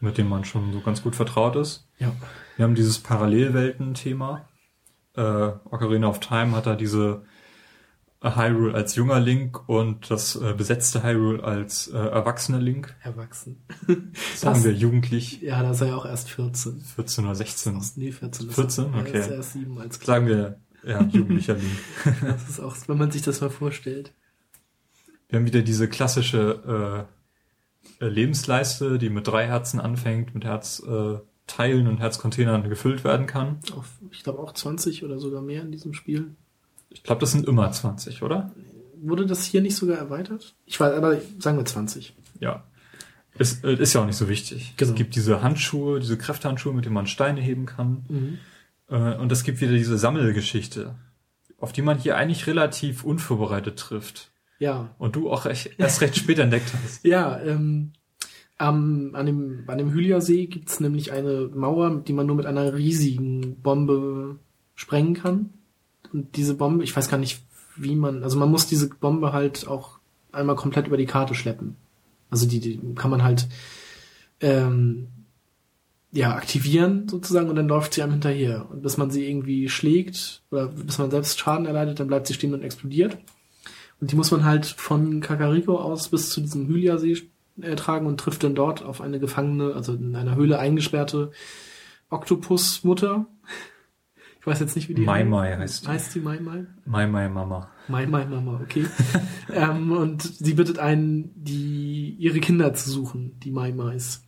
mit 0.00 0.18
dem 0.18 0.28
man 0.28 0.44
schon 0.44 0.72
so 0.72 0.80
ganz 0.80 1.02
gut 1.02 1.16
vertraut 1.16 1.56
ist. 1.56 1.88
Ja. 1.98 2.12
Wir 2.56 2.64
haben 2.64 2.74
dieses 2.74 2.98
Parallelwelten-Thema. 2.98 4.46
Äh, 5.16 5.22
Ocarina 5.70 6.06
of 6.06 6.20
Time 6.20 6.52
hat 6.52 6.66
da 6.66 6.76
diese 6.76 7.24
Hyrule 8.22 8.74
als 8.74 8.94
junger 8.94 9.18
Link 9.20 9.68
und 9.68 10.10
das 10.10 10.36
äh, 10.36 10.54
besetzte 10.56 11.02
Hyrule 11.02 11.42
als 11.42 11.88
äh, 11.88 11.96
erwachsener 11.96 12.60
Link. 12.60 12.94
Erwachsen. 13.02 13.62
Sagen 13.86 14.12
Das- 14.42 14.64
wir 14.64 14.72
jugendlich. 14.72 15.40
Ja, 15.42 15.62
da 15.62 15.72
ist 15.72 15.80
er 15.80 15.88
ja 15.88 15.96
auch 15.96 16.06
erst 16.06 16.30
14. 16.30 16.80
14 16.80 17.24
oder 17.24 17.34
16. 17.34 17.82
Nee, 17.96 18.12
14. 18.12 18.48
ist 18.48 18.54
14? 18.54 18.84
er. 18.94 19.00
Okay. 19.00 19.10
Er 19.14 19.20
ist 19.20 19.30
erst 19.30 19.52
7 19.54 19.78
als 19.78 19.98
Kind. 19.98 20.06
Sagen 20.06 20.26
wir, 20.26 20.60
ja, 20.84 21.02
jugendlicher 21.02 21.54
Link. 21.54 21.78
Das 22.22 22.48
ist 22.48 22.60
auch, 22.60 22.76
wenn 22.86 22.98
man 22.98 23.10
sich 23.10 23.22
das 23.22 23.40
mal 23.40 23.50
vorstellt. 23.50 24.12
Wir 25.28 25.38
haben 25.38 25.46
wieder 25.46 25.62
diese 25.62 25.88
klassische 25.88 27.08
äh, 28.00 28.06
Lebensleiste, 28.06 28.98
die 28.98 29.10
mit 29.10 29.26
drei 29.26 29.46
Herzen 29.46 29.80
anfängt, 29.80 30.34
mit 30.34 30.44
Herzteilen 30.44 31.16
äh, 31.16 31.20
Teilen 31.48 31.88
und 31.88 31.98
Herzcontainern 31.98 32.68
gefüllt 32.68 33.02
werden 33.02 33.26
kann. 33.26 33.58
Auf, 33.76 33.88
ich 34.12 34.22
glaube 34.22 34.38
auch 34.38 34.52
20 34.52 35.02
oder 35.04 35.18
sogar 35.18 35.42
mehr 35.42 35.62
in 35.62 35.72
diesem 35.72 35.92
Spiel. 35.92 36.36
Ich 36.92 37.02
glaube, 37.02 37.20
das 37.20 37.32
sind 37.32 37.46
immer 37.46 37.70
20, 37.70 38.22
oder? 38.22 38.52
Wurde 39.00 39.26
das 39.26 39.44
hier 39.44 39.60
nicht 39.60 39.76
sogar 39.76 39.98
erweitert? 39.98 40.54
Ich 40.66 40.78
weiß, 40.78 40.94
aber 40.94 41.18
sagen 41.38 41.58
wir 41.58 41.64
20. 41.64 42.14
Ja. 42.40 42.64
Ist, 43.38 43.64
äh, 43.64 43.74
ist 43.74 43.94
ja 43.94 44.02
auch 44.02 44.06
nicht 44.06 44.16
so 44.16 44.28
wichtig. 44.28 44.74
Genau. 44.76 44.90
Es 44.90 44.96
gibt 44.96 45.14
diese 45.16 45.42
Handschuhe, 45.42 46.00
diese 46.00 46.18
Kräftehandschuhe, 46.18 46.74
mit 46.74 46.84
denen 46.84 46.94
man 46.94 47.06
Steine 47.06 47.40
heben 47.40 47.66
kann. 47.66 48.38
Äh, 48.88 49.16
und 49.16 49.32
es 49.32 49.42
gibt 49.42 49.60
wieder 49.60 49.72
diese 49.72 49.98
Sammelgeschichte, 49.98 50.94
auf 51.58 51.72
die 51.72 51.82
man 51.82 51.98
hier 51.98 52.16
eigentlich 52.16 52.46
relativ 52.46 53.04
unvorbereitet 53.04 53.78
trifft. 53.78 54.30
Ja. 54.58 54.94
Und 54.98 55.16
du 55.16 55.30
auch 55.30 55.46
erst 55.46 56.00
recht 56.00 56.16
spät 56.16 56.38
entdeckt 56.38 56.72
hast. 56.84 57.04
Ja, 57.04 57.40
ähm, 57.40 57.92
am, 58.58 59.14
an 59.14 59.26
dem, 59.26 59.64
an 59.66 59.78
dem 59.78 59.92
Hylia-See 59.92 60.46
gibt's 60.46 60.78
nämlich 60.78 61.10
eine 61.10 61.50
Mauer, 61.52 62.02
die 62.06 62.12
man 62.12 62.26
nur 62.26 62.36
mit 62.36 62.46
einer 62.46 62.74
riesigen 62.74 63.60
Bombe 63.60 64.38
sprengen 64.74 65.14
kann. 65.14 65.50
Und 66.12 66.36
diese 66.36 66.54
Bombe, 66.54 66.84
ich 66.84 66.94
weiß 66.94 67.08
gar 67.08 67.18
nicht, 67.18 67.42
wie 67.76 67.96
man, 67.96 68.22
also 68.22 68.38
man 68.38 68.50
muss 68.50 68.66
diese 68.66 68.88
Bombe 68.88 69.32
halt 69.32 69.66
auch 69.66 69.98
einmal 70.30 70.56
komplett 70.56 70.86
über 70.86 70.96
die 70.96 71.06
Karte 71.06 71.34
schleppen. 71.34 71.76
Also 72.30 72.46
die, 72.46 72.60
die 72.60 72.80
kann 72.94 73.10
man 73.10 73.22
halt 73.22 73.48
ähm, 74.40 75.08
ja 76.12 76.34
aktivieren 76.34 77.08
sozusagen 77.08 77.48
und 77.48 77.56
dann 77.56 77.68
läuft 77.68 77.94
sie 77.94 78.02
einem 78.02 78.12
hinterher. 78.12 78.66
Und 78.70 78.82
bis 78.82 78.96
man 78.96 79.10
sie 79.10 79.28
irgendwie 79.28 79.68
schlägt 79.68 80.42
oder 80.50 80.68
bis 80.68 80.98
man 80.98 81.10
selbst 81.10 81.38
Schaden 81.38 81.66
erleidet, 81.66 82.00
dann 82.00 82.08
bleibt 82.08 82.26
sie 82.26 82.34
stehen 82.34 82.54
und 82.54 82.62
explodiert. 82.62 83.18
Und 84.00 84.10
die 84.10 84.16
muss 84.16 84.30
man 84.30 84.44
halt 84.44 84.66
von 84.66 85.20
Kakariko 85.20 85.78
aus 85.78 86.08
bis 86.08 86.30
zu 86.30 86.40
diesem 86.40 86.66
Hylia-See 86.66 87.22
äh, 87.60 87.76
tragen 87.76 88.06
und 88.06 88.18
trifft 88.18 88.44
dann 88.44 88.54
dort 88.54 88.82
auf 88.82 89.00
eine 89.00 89.20
gefangene, 89.20 89.74
also 89.74 89.94
in 89.94 90.16
einer 90.16 90.34
Höhle 90.34 90.58
eingesperrte 90.58 91.30
Oktopusmutter. 92.10 93.26
Ich 94.42 94.46
weiß 94.48 94.58
jetzt 94.58 94.74
nicht, 94.74 94.88
wie 94.88 94.94
die 94.94 95.02
Mai 95.02 95.22
Mai 95.22 95.56
heißt 95.56 95.84
die. 95.84 95.88
Heißt 95.88 96.16
die 96.16 96.18
Mai 96.18 96.40
Mai? 96.40 96.66
Mai 96.84 97.06
Mai 97.06 97.28
Mama. 97.28 97.70
Mai 97.86 98.06
Mai 98.08 98.24
Mama, 98.24 98.58
okay. 98.60 98.86
ähm, 99.54 99.92
und 99.92 100.20
sie 100.22 100.54
bittet 100.54 100.80
einen, 100.80 101.30
die 101.36 102.16
ihre 102.18 102.40
Kinder 102.40 102.74
zu 102.74 102.90
suchen, 102.90 103.38
die 103.38 103.52
Mai 103.52 103.70
Mais. 103.70 104.24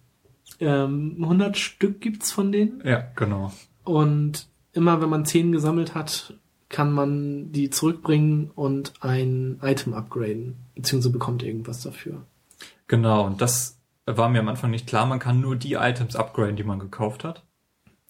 Ähm, 0.61 1.17
100 1.21 1.57
Stück 1.57 2.01
gibt's 2.01 2.31
von 2.31 2.53
denen. 2.53 2.81
Ja, 2.85 3.03
genau. 3.17 3.53
Und 3.83 4.47
immer 4.73 5.03
wenn 5.03 5.09
man 5.09 5.25
10 5.25 5.51
gesammelt 5.51 5.97
hat, 5.97 6.35
kann 6.69 6.93
man 6.93 7.51
die 7.51 7.71
zurückbringen 7.71 8.53
und 8.55 8.93
ein 9.01 9.59
Item 9.62 9.95
upgraden. 9.95 10.55
Beziehungsweise 10.77 11.12
bekommt 11.12 11.43
irgendwas 11.43 11.83
dafür. 11.83 12.23
Genau, 12.87 13.27
und 13.27 13.41
das 13.41 13.81
war 14.07 14.29
mir 14.29 14.39
am 14.39 14.49
Anfang 14.49 14.71
nicht 14.71 14.87
klar. 14.87 15.07
Man 15.07 15.19
kann 15.19 15.41
nur 15.41 15.57
die 15.57 15.73
Items 15.73 16.15
upgraden, 16.15 16.55
die 16.55 16.62
man 16.62 16.79
gekauft 16.79 17.25
hat. 17.25 17.43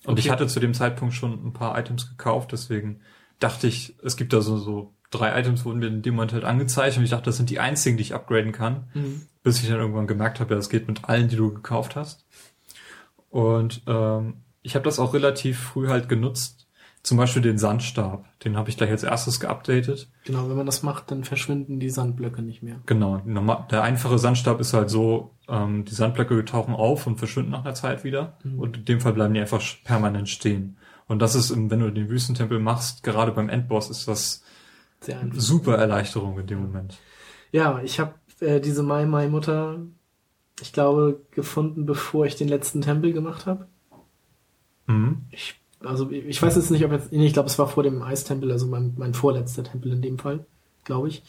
Und 0.05 0.13
Okay. 0.13 0.21
ich 0.21 0.31
hatte 0.31 0.47
zu 0.47 0.61
dem 0.61 0.75
Zeitpunkt 0.75 1.15
schon 1.15 1.33
ein 1.47 1.53
paar 1.53 1.79
Items 1.79 2.09
gekauft, 2.11 2.53
deswegen 2.53 3.01
dachte 3.39 3.67
ich, 3.67 3.97
es 4.03 4.17
gibt 4.17 4.33
da 4.33 4.41
so, 4.41 4.59
so 4.59 4.93
drei 5.11 5.39
Items, 5.39 5.65
wurden 5.65 5.79
mir 5.79 5.87
in 5.87 6.03
dem 6.03 6.15
Moment 6.15 6.33
halt 6.33 6.45
angezeigt 6.45 6.97
und 6.97 7.05
ich 7.05 7.11
dachte, 7.11 7.27
das 7.27 7.37
sind 7.37 7.51
die 7.51 7.61
einzigen, 7.61 7.97
die 7.97 8.03
ich 8.03 8.15
upgraden 8.15 8.53
kann. 8.53 8.89
Bis 9.43 9.63
ich 9.63 9.69
dann 9.69 9.79
irgendwann 9.79 10.07
gemerkt 10.07 10.41
habe, 10.41 10.51
ja, 10.55 10.57
das 10.57 10.69
geht 10.69 10.89
mit 10.89 11.05
allen, 11.05 11.29
die 11.29 11.37
du 11.37 11.53
gekauft 11.53 11.97
hast. 11.97 12.25
Und 13.31 13.83
ähm, 13.87 14.35
ich 14.63 14.75
habe 14.75 14.85
das 14.85 14.99
auch 14.99 15.13
relativ 15.15 15.59
früh 15.59 15.89
halt 15.89 16.09
genutzt. 16.09 16.64
Zum 17.05 17.19
Beispiel 17.19 17.43
den 17.43 17.59
Sandstab. 17.59 18.25
Den 18.41 18.57
habe 18.57 18.71
ich 18.71 18.79
gleich 18.79 18.91
als 18.91 19.03
erstes 19.03 19.39
geupdatet. 19.39 20.09
Genau, 20.25 20.49
wenn 20.49 20.57
man 20.57 20.65
das 20.65 20.83
macht, 20.83 21.11
dann 21.11 21.23
verschwinden 21.23 21.79
die 21.79 21.91
Sandblöcke 21.91 22.41
nicht 22.41 22.63
mehr. 22.63 22.81
Genau, 22.87 23.19
der 23.71 23.83
einfache 23.83 24.19
Sandstab 24.19 24.59
ist 24.59 24.73
halt 24.73 24.89
so, 24.89 25.35
ähm, 25.47 25.85
die 25.85 25.95
Sandblöcke 25.95 26.43
tauchen 26.47 26.75
auf 26.75 27.07
und 27.07 27.19
verschwinden 27.19 27.51
nach 27.51 27.63
einer 27.63 27.75
Zeit 27.75 28.05
wieder. 28.05 28.39
Und 28.57 28.79
in 28.79 28.85
dem 28.87 29.01
Fall 29.03 29.13
bleiben 29.13 29.35
die 29.35 29.41
einfach 29.41 29.63
permanent 29.85 30.31
stehen. 30.31 30.79
Und 31.07 31.21
das 31.21 31.35
ist, 31.35 31.55
wenn 31.55 31.69
du 31.69 31.91
den 31.93 32.09
Wüstentempel 32.09 32.59
machst, 32.59 33.03
gerade 33.03 33.33
beim 33.33 33.51
Endboss, 33.51 33.91
ist 33.91 34.09
das 34.09 34.43
super 35.33 35.77
Erleichterung 35.77 36.39
in 36.39 36.47
dem 36.47 36.63
Moment. 36.63 36.99
Ja, 37.53 37.81
ich 37.85 38.01
habe 38.01 38.15
äh, 38.41 38.61
diese 38.61 38.83
Mai 38.83 39.05
Mai 39.05 39.29
Mutter, 39.29 39.83
ich 40.61 40.73
glaube, 40.73 41.21
gefunden, 41.33 41.85
bevor 41.85 42.25
ich 42.25 42.37
den 42.37 42.49
letzten 42.49 42.81
Tempel 42.81 43.13
gemacht 43.13 43.45
habe. 43.45 43.69
Mhm. 44.87 45.27
Ich, 45.31 45.61
also 45.85 46.11
ich 46.11 46.41
weiß 46.41 46.57
jetzt 46.57 46.70
nicht, 46.70 46.85
ob 46.85 46.93
jetzt, 46.93 47.12
ich 47.12 47.32
glaube, 47.32 47.49
es 47.49 47.59
war 47.59 47.68
vor 47.68 47.82
dem 47.82 48.03
Eistempel, 48.03 48.51
also 48.53 48.66
mein, 48.66 48.95
mein 48.97 49.14
vorletzter 49.14 49.64
Tempel 49.64 49.93
in 49.93 50.03
dem 50.03 50.18
Fall, 50.18 50.45
glaube 50.85 51.09
ich. 51.09 51.22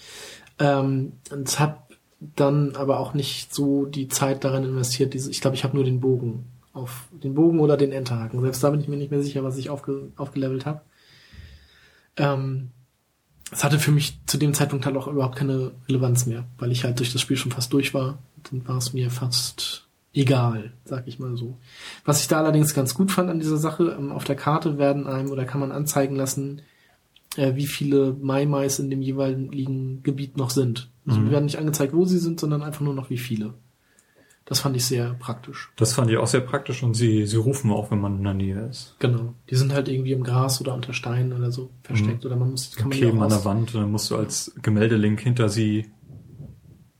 Ähm, 0.60 1.14
und 1.32 1.60
habe 1.60 1.78
dann 2.20 2.76
aber 2.76 3.00
auch 3.00 3.14
nicht 3.14 3.54
so 3.54 3.86
die 3.86 4.08
Zeit 4.08 4.44
darin 4.44 4.64
investiert. 4.64 5.14
Diese, 5.14 5.30
ich 5.30 5.42
glaube, 5.42 5.56
ich 5.56 5.64
habe 5.64 5.76
nur 5.76 5.84
den 5.84 6.00
Bogen 6.00 6.46
auf 6.74 7.08
den 7.12 7.36
Bogen 7.36 7.60
oder 7.60 7.78
den 7.78 7.92
Enterhaken. 7.92 8.42
Selbst 8.42 8.64
da 8.64 8.70
bin 8.70 8.82
ich 8.82 8.88
mir 8.88 8.98
nicht 8.98 9.12
mehr 9.12 9.24
sicher, 9.24 9.44
was 9.44 9.58
ich 9.58 9.70
aufge, 9.70 10.12
aufgelevelt 10.18 10.66
habe. 10.66 10.82
Ähm, 12.18 12.72
es 13.52 13.64
hatte 13.64 13.80
für 13.80 13.92
mich 13.92 14.20
zu 14.26 14.38
dem 14.38 14.54
Zeitpunkt 14.54 14.86
halt 14.86 14.98
auch 14.98 15.08
überhaupt 15.08 15.38
keine 15.38 15.72
Relevanz 15.88 16.26
mehr, 16.26 16.46
weil 16.58 16.72
ich 16.72 16.84
halt 16.84 17.00
durch 17.00 17.14
das 17.14 17.22
Spiel 17.22 17.38
schon 17.38 17.52
fast 17.52 17.72
durch 17.72 17.94
war. 17.94 18.18
Dann 18.50 18.68
war 18.68 18.78
es 18.78 18.94
mir 18.94 19.10
fast 19.10 19.85
egal, 20.16 20.74
sag 20.86 21.08
ich 21.08 21.20
mal 21.20 21.36
so. 21.38 21.58
Was 22.06 22.22
ich 22.22 22.28
da 22.28 22.38
allerdings 22.40 22.74
ganz 22.74 22.94
gut 22.94 23.12
fand 23.12 23.30
an 23.30 23.40
dieser 23.40 23.58
Sache, 23.58 23.96
ähm, 23.98 24.12
auf 24.12 24.24
der 24.24 24.36
Karte 24.36 24.78
werden 24.78 25.06
einem 25.08 25.30
oder 25.32 25.46
kann 25.46 25.60
man 25.60 25.72
anzeigen 25.72 26.16
lassen, 26.16 26.62
äh, 27.38 27.56
wie 27.56 27.68
viele 27.68 28.16
Mai 28.22 28.46
Mais 28.46 28.80
in 28.80 28.90
dem 28.90 29.02
jeweiligen 29.02 30.02
Gebiet 30.04 30.38
noch 30.38 30.50
sind. 30.50 30.90
Also 31.06 31.20
Mhm. 31.20 31.32
werden 31.32 31.46
nicht 31.46 31.60
angezeigt, 31.60 31.94
wo 31.94 32.06
sie 32.06 32.18
sind, 32.20 32.40
sondern 32.40 32.64
einfach 32.64 32.82
nur 32.82 32.94
noch 32.94 33.10
wie 33.10 33.18
viele. 33.18 33.54
Das 34.48 34.60
fand 34.60 34.76
ich 34.76 34.86
sehr 34.86 35.16
praktisch. 35.16 35.72
Das 35.76 35.94
fand 35.94 36.12
ich 36.12 36.18
auch 36.18 36.28
sehr 36.28 36.42
praktisch 36.42 36.84
und 36.84 36.94
sie, 36.94 37.26
sie 37.26 37.38
rufen 37.38 37.72
auch, 37.72 37.90
wenn 37.90 38.00
man 38.00 38.18
in 38.20 38.24
der 38.24 38.34
Nähe 38.36 38.62
ist. 38.70 38.96
Genau. 39.00 39.34
Die 39.50 39.56
sind 39.56 39.74
halt 39.74 39.88
irgendwie 39.90 40.12
im 40.12 40.24
Gras 40.24 40.62
oder 40.62 40.76
unter 40.76 40.94
Steinen 40.94 41.34
oder 41.34 41.52
so 41.52 41.72
versteckt 41.82 42.26
oder 42.28 42.36
man 42.36 42.52
muss 42.52 42.76
kann 42.76 42.90
man 42.90 42.92
die 42.92 43.00
Kleben 43.04 43.22
an 43.24 43.30
der 43.30 43.44
Wand 43.44 43.74
und 43.74 43.82
dann 43.82 43.92
musst 43.92 44.12
du 44.12 44.16
als 44.16 44.54
Gemäldelink 44.62 45.20
hinter 45.20 45.50
sie 45.50 45.88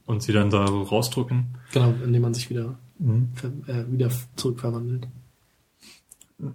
und 0.08 0.24
sie 0.24 0.34
dann 0.34 0.50
da 0.50 0.66
so 0.68 0.82
rausdrücken. 0.82 1.58
Genau, 1.72 1.94
indem 2.04 2.24
man 2.24 2.34
sich 2.34 2.50
wieder 2.50 2.80
Mhm. 3.00 3.32
äh, 3.68 3.92
wieder 3.92 4.10
zurückverwandelt. 4.36 5.08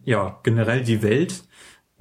Ja, 0.04 0.38
generell 0.42 0.82
die 0.84 1.02
Welt. 1.02 1.44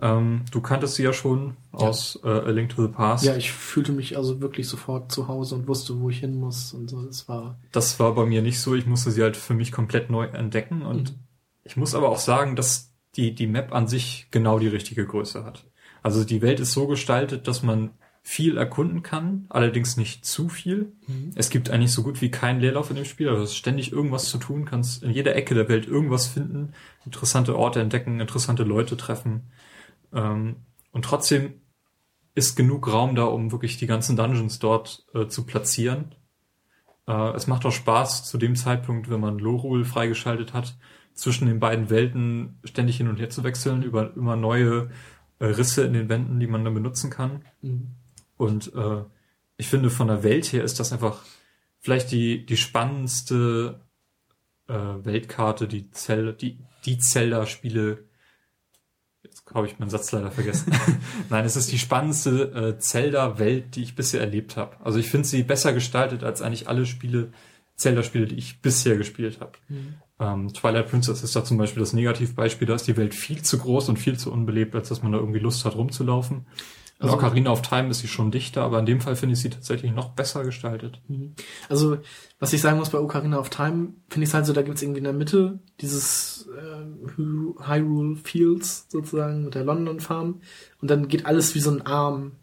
Ähm, 0.01 0.45
du 0.51 0.61
kanntest 0.61 0.95
sie 0.95 1.03
ja 1.03 1.11
schon 1.11 1.57
aus 1.71 2.19
äh, 2.23 2.27
A 2.29 2.49
Link 2.49 2.69
to 2.69 2.81
the 2.81 2.87
Past. 2.91 3.25
Ja, 3.25 3.35
ich 3.35 3.51
fühlte 3.51 3.91
mich 3.91 4.15
also 4.15 4.39
wirklich 4.39 4.67
sofort 4.67 5.11
zu 5.11 5.27
Hause 5.27 5.55
und 5.55 5.67
wusste, 5.67 5.99
wo 5.99 6.09
ich 6.09 6.19
hin 6.19 6.39
muss 6.39 6.73
und 6.73 6.89
so. 6.89 7.01
Das 7.05 7.27
war 7.27 7.59
Das 7.73 7.99
war 7.99 8.15
bei 8.15 8.25
mir 8.25 8.41
nicht 8.41 8.59
so. 8.61 8.75
Ich 8.75 8.85
musste 8.85 9.11
sie 9.11 9.21
halt 9.21 9.35
für 9.35 9.53
mich 9.53 9.71
komplett 9.73 10.09
neu 10.09 10.25
entdecken 10.25 10.83
und 10.83 11.11
Mhm. 11.11 11.15
ich 11.65 11.75
muss 11.75 11.95
aber 11.95 12.09
auch 12.09 12.19
sagen, 12.19 12.55
dass 12.55 12.93
die, 13.15 13.35
die 13.35 13.47
Map 13.47 13.73
an 13.73 13.87
sich 13.87 14.27
genau 14.31 14.59
die 14.59 14.67
richtige 14.67 15.05
Größe 15.05 15.43
hat. 15.43 15.65
Also 16.01 16.23
die 16.23 16.41
Welt 16.41 16.61
ist 16.61 16.71
so 16.71 16.87
gestaltet, 16.87 17.47
dass 17.47 17.61
man 17.63 17.89
viel 18.29 18.57
erkunden 18.57 19.01
kann, 19.01 19.47
allerdings 19.49 19.97
nicht 19.97 20.23
zu 20.23 20.49
viel. 20.49 20.93
Es 21.33 21.49
gibt 21.49 21.71
eigentlich 21.71 21.91
so 21.91 22.03
gut 22.03 22.21
wie 22.21 22.29
keinen 22.29 22.59
Leerlauf 22.59 22.91
in 22.91 22.95
dem 22.95 23.05
Spiel, 23.05 23.27
also 23.27 23.41
es 23.41 23.49
ist 23.49 23.55
ständig 23.55 23.91
irgendwas 23.91 24.25
zu 24.25 24.37
tun, 24.37 24.65
kannst 24.65 25.01
in 25.01 25.09
jeder 25.09 25.35
Ecke 25.35 25.55
der 25.55 25.67
Welt 25.67 25.87
irgendwas 25.87 26.27
finden, 26.27 26.73
interessante 27.05 27.57
Orte 27.57 27.81
entdecken, 27.81 28.19
interessante 28.19 28.61
Leute 28.61 28.97
treffen. 28.97 29.49
Ähm, 30.13 30.57
und 30.91 31.05
trotzdem 31.05 31.55
ist 32.35 32.55
genug 32.55 32.93
Raum 32.93 33.15
da, 33.15 33.23
um 33.23 33.51
wirklich 33.51 33.77
die 33.77 33.87
ganzen 33.87 34.15
Dungeons 34.15 34.59
dort 34.59 35.07
äh, 35.15 35.25
zu 35.25 35.47
platzieren. 35.47 36.13
Äh, 37.07 37.31
es 37.31 37.47
macht 37.47 37.65
auch 37.65 37.71
Spaß 37.71 38.25
zu 38.25 38.37
dem 38.37 38.55
Zeitpunkt, 38.55 39.09
wenn 39.09 39.21
man 39.21 39.39
Lorul 39.39 39.85
freigeschaltet 39.85 40.53
hat, 40.53 40.77
zwischen 41.15 41.47
den 41.47 41.59
beiden 41.59 41.89
Welten 41.89 42.59
ständig 42.63 42.97
hin 42.97 43.07
und 43.07 43.19
her 43.19 43.31
zu 43.31 43.43
wechseln, 43.43 43.81
über 43.81 44.15
immer 44.15 44.35
neue 44.35 44.91
äh, 45.39 45.45
Risse 45.45 45.83
in 45.83 45.93
den 45.93 46.09
Wänden, 46.09 46.39
die 46.39 46.47
man 46.47 46.63
dann 46.63 46.75
benutzen 46.75 47.09
kann. 47.09 47.41
mhm. 47.63 47.95
Und 48.39 48.73
äh, 48.73 49.03
ich 49.57 49.67
finde, 49.67 49.89
von 49.89 50.07
der 50.07 50.23
Welt 50.23 50.53
her 50.53 50.63
ist 50.63 50.79
das 50.79 50.93
einfach 50.93 51.23
vielleicht 51.81 52.09
die, 52.11 52.45
die 52.45 52.55
spannendste 52.55 53.81
äh, 54.69 54.73
Weltkarte, 54.73 55.67
die 55.67 55.91
Zelda, 55.91 56.31
die, 56.31 56.57
die 56.85 56.99
Zelda-Spiele. 56.99 58.05
Jetzt 59.23 59.43
habe 59.53 59.67
ich 59.67 59.77
meinen 59.77 59.89
Satz 59.89 60.13
leider 60.13 60.31
vergessen. 60.31 60.71
Nein, 61.29 61.43
es 61.43 61.57
ist 61.57 61.69
die 61.69 61.77
spannendste 61.77 62.75
äh, 62.77 62.79
Zelda-Welt, 62.79 63.75
die 63.75 63.83
ich 63.83 63.97
bisher 63.97 64.21
erlebt 64.21 64.55
habe. 64.55 64.77
Also 64.85 64.99
ich 64.99 65.09
finde 65.09 65.27
sie 65.27 65.43
besser 65.43 65.73
gestaltet 65.73 66.23
als 66.23 66.41
eigentlich 66.41 66.69
alle 66.69 66.85
Spiele, 66.85 67.33
Zelda-Spiele, 67.75 68.27
die 68.27 68.37
ich 68.37 68.61
bisher 68.61 68.95
gespielt 68.95 69.41
habe. 69.41 69.51
Ähm, 70.21 70.53
Twilight 70.53 70.89
Princess 70.89 71.23
ist 71.23 71.35
da 71.35 71.43
zum 71.43 71.57
Beispiel 71.57 71.81
das 71.81 71.91
Negativbeispiel. 71.91 72.69
Da 72.69 72.75
ist 72.75 72.87
die 72.87 72.95
Welt 72.95 73.13
viel 73.13 73.41
zu 73.41 73.57
groß 73.57 73.89
und 73.89 73.99
viel 73.99 74.17
zu 74.17 74.31
unbelebt, 74.31 74.75
als 74.75 74.87
dass 74.87 75.03
man 75.03 75.11
da 75.11 75.17
irgendwie 75.17 75.39
Lust 75.39 75.65
hat, 75.65 75.75
rumzulaufen. 75.75 76.45
Also- 77.01 77.15
Ocarina 77.15 77.51
of 77.51 77.61
Time 77.61 77.89
ist 77.89 77.99
sie 77.99 78.07
schon 78.09 78.29
dichter, 78.29 78.61
aber 78.63 78.79
in 78.79 78.85
dem 78.85 78.99
Fall 78.99 79.15
finde 79.15 79.33
ich 79.33 79.39
sie 79.39 79.49
tatsächlich 79.49 79.93
noch 79.93 80.09
besser 80.09 80.43
gestaltet. 80.43 81.01
Also, 81.69 81.97
was 82.39 82.51
ich 82.51 82.59
sagen 82.61 82.77
muss 82.77 82.89
bei 82.89 82.99
Ocarina 82.99 83.39
of 83.39 83.49
Time, 83.49 83.93
finde 84.09 84.27
ich 84.27 84.33
halt 84.33 84.45
so, 84.45 84.51
da 84.53 84.61
gibt's 84.63 84.81
irgendwie 84.81 84.97
in 84.97 85.05
der 85.05 85.13
Mitte 85.13 85.59
dieses 85.79 86.49
äh, 86.57 87.15
Hy- 87.17 87.55
Hyrule 87.67 88.17
Fields 88.17 88.85
sozusagen 88.89 89.45
mit 89.45 89.55
der 89.55 89.63
London 89.63 90.01
Farm 90.01 90.41
und 90.81 90.91
dann 90.91 91.07
geht 91.07 91.25
alles 91.25 91.55
wie 91.55 91.61
so 91.61 91.71
ein 91.71 91.85
Arm, 91.85 92.33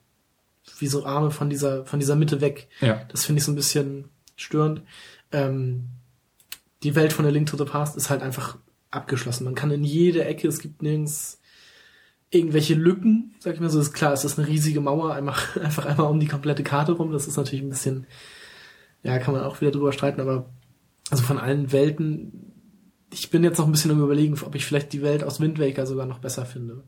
wie 0.78 0.86
so 0.88 1.04
Arme 1.04 1.30
von 1.30 1.50
dieser, 1.50 1.84
von 1.84 2.00
dieser 2.00 2.16
Mitte 2.16 2.40
weg. 2.40 2.68
Ja. 2.80 3.02
Das 3.08 3.26
finde 3.26 3.40
ich 3.40 3.44
so 3.44 3.52
ein 3.52 3.56
bisschen 3.56 4.08
störend. 4.36 4.80
Ähm, 5.32 5.88
die 6.82 6.94
Welt 6.94 7.12
von 7.12 7.26
A 7.26 7.28
Link 7.28 7.46
to 7.48 7.56
the 7.58 7.64
Past 7.64 7.96
ist 7.96 8.08
halt 8.10 8.22
einfach 8.22 8.56
abgeschlossen. 8.90 9.44
Man 9.44 9.54
kann 9.54 9.70
in 9.70 9.84
jede 9.84 10.24
Ecke, 10.24 10.48
es 10.48 10.60
gibt 10.60 10.80
nirgends 10.82 11.40
irgendwelche 12.30 12.74
Lücken, 12.74 13.34
sag 13.38 13.54
ich 13.54 13.60
mal 13.60 13.70
so. 13.70 13.80
Ist 13.80 13.92
klar, 13.92 14.12
es 14.12 14.24
ist 14.24 14.38
eine 14.38 14.48
riesige 14.48 14.80
Mauer, 14.80 15.14
einfach, 15.14 15.56
einfach 15.62 15.86
einmal 15.86 16.10
um 16.10 16.20
die 16.20 16.28
komplette 16.28 16.62
Karte 16.62 16.92
rum. 16.92 17.12
Das 17.12 17.26
ist 17.26 17.36
natürlich 17.36 17.64
ein 17.64 17.70
bisschen, 17.70 18.06
ja, 19.02 19.18
kann 19.18 19.34
man 19.34 19.44
auch 19.44 19.60
wieder 19.60 19.70
drüber 19.70 19.92
streiten, 19.92 20.20
aber 20.20 20.50
also 21.10 21.22
von 21.22 21.38
allen 21.38 21.72
Welten, 21.72 22.52
ich 23.12 23.30
bin 23.30 23.44
jetzt 23.44 23.58
noch 23.58 23.66
ein 23.66 23.72
bisschen 23.72 23.92
am 23.92 24.02
überlegen, 24.02 24.36
ob 24.44 24.54
ich 24.54 24.66
vielleicht 24.66 24.92
die 24.92 25.02
Welt 25.02 25.22
aus 25.22 25.40
Wind 25.40 25.58
Waker 25.58 25.86
sogar 25.86 26.06
noch 26.06 26.18
besser 26.18 26.44
finde. 26.44 26.82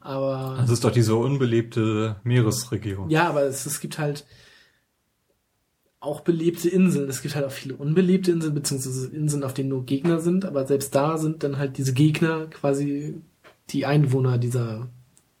Aber. 0.00 0.56
Das 0.60 0.70
ist 0.70 0.84
doch 0.84 0.92
diese 0.92 1.16
unbelebte 1.16 2.16
Meeresregion. 2.22 3.10
Ja, 3.10 3.28
aber 3.28 3.42
es, 3.42 3.66
es 3.66 3.80
gibt 3.80 3.98
halt 3.98 4.24
auch 5.98 6.20
belebte 6.20 6.68
Inseln. 6.68 7.08
Es 7.08 7.22
gibt 7.22 7.34
halt 7.34 7.44
auch 7.44 7.50
viele 7.50 7.74
unbelebte 7.74 8.30
Inseln, 8.30 8.54
beziehungsweise 8.54 9.08
Inseln, 9.08 9.42
auf 9.42 9.54
denen 9.54 9.70
nur 9.70 9.84
Gegner 9.84 10.20
sind. 10.20 10.44
Aber 10.44 10.64
selbst 10.66 10.94
da 10.94 11.18
sind 11.18 11.42
dann 11.42 11.58
halt 11.58 11.78
diese 11.78 11.92
Gegner 11.92 12.46
quasi 12.46 13.20
die 13.70 13.86
Einwohner 13.86 14.38
dieser 14.38 14.88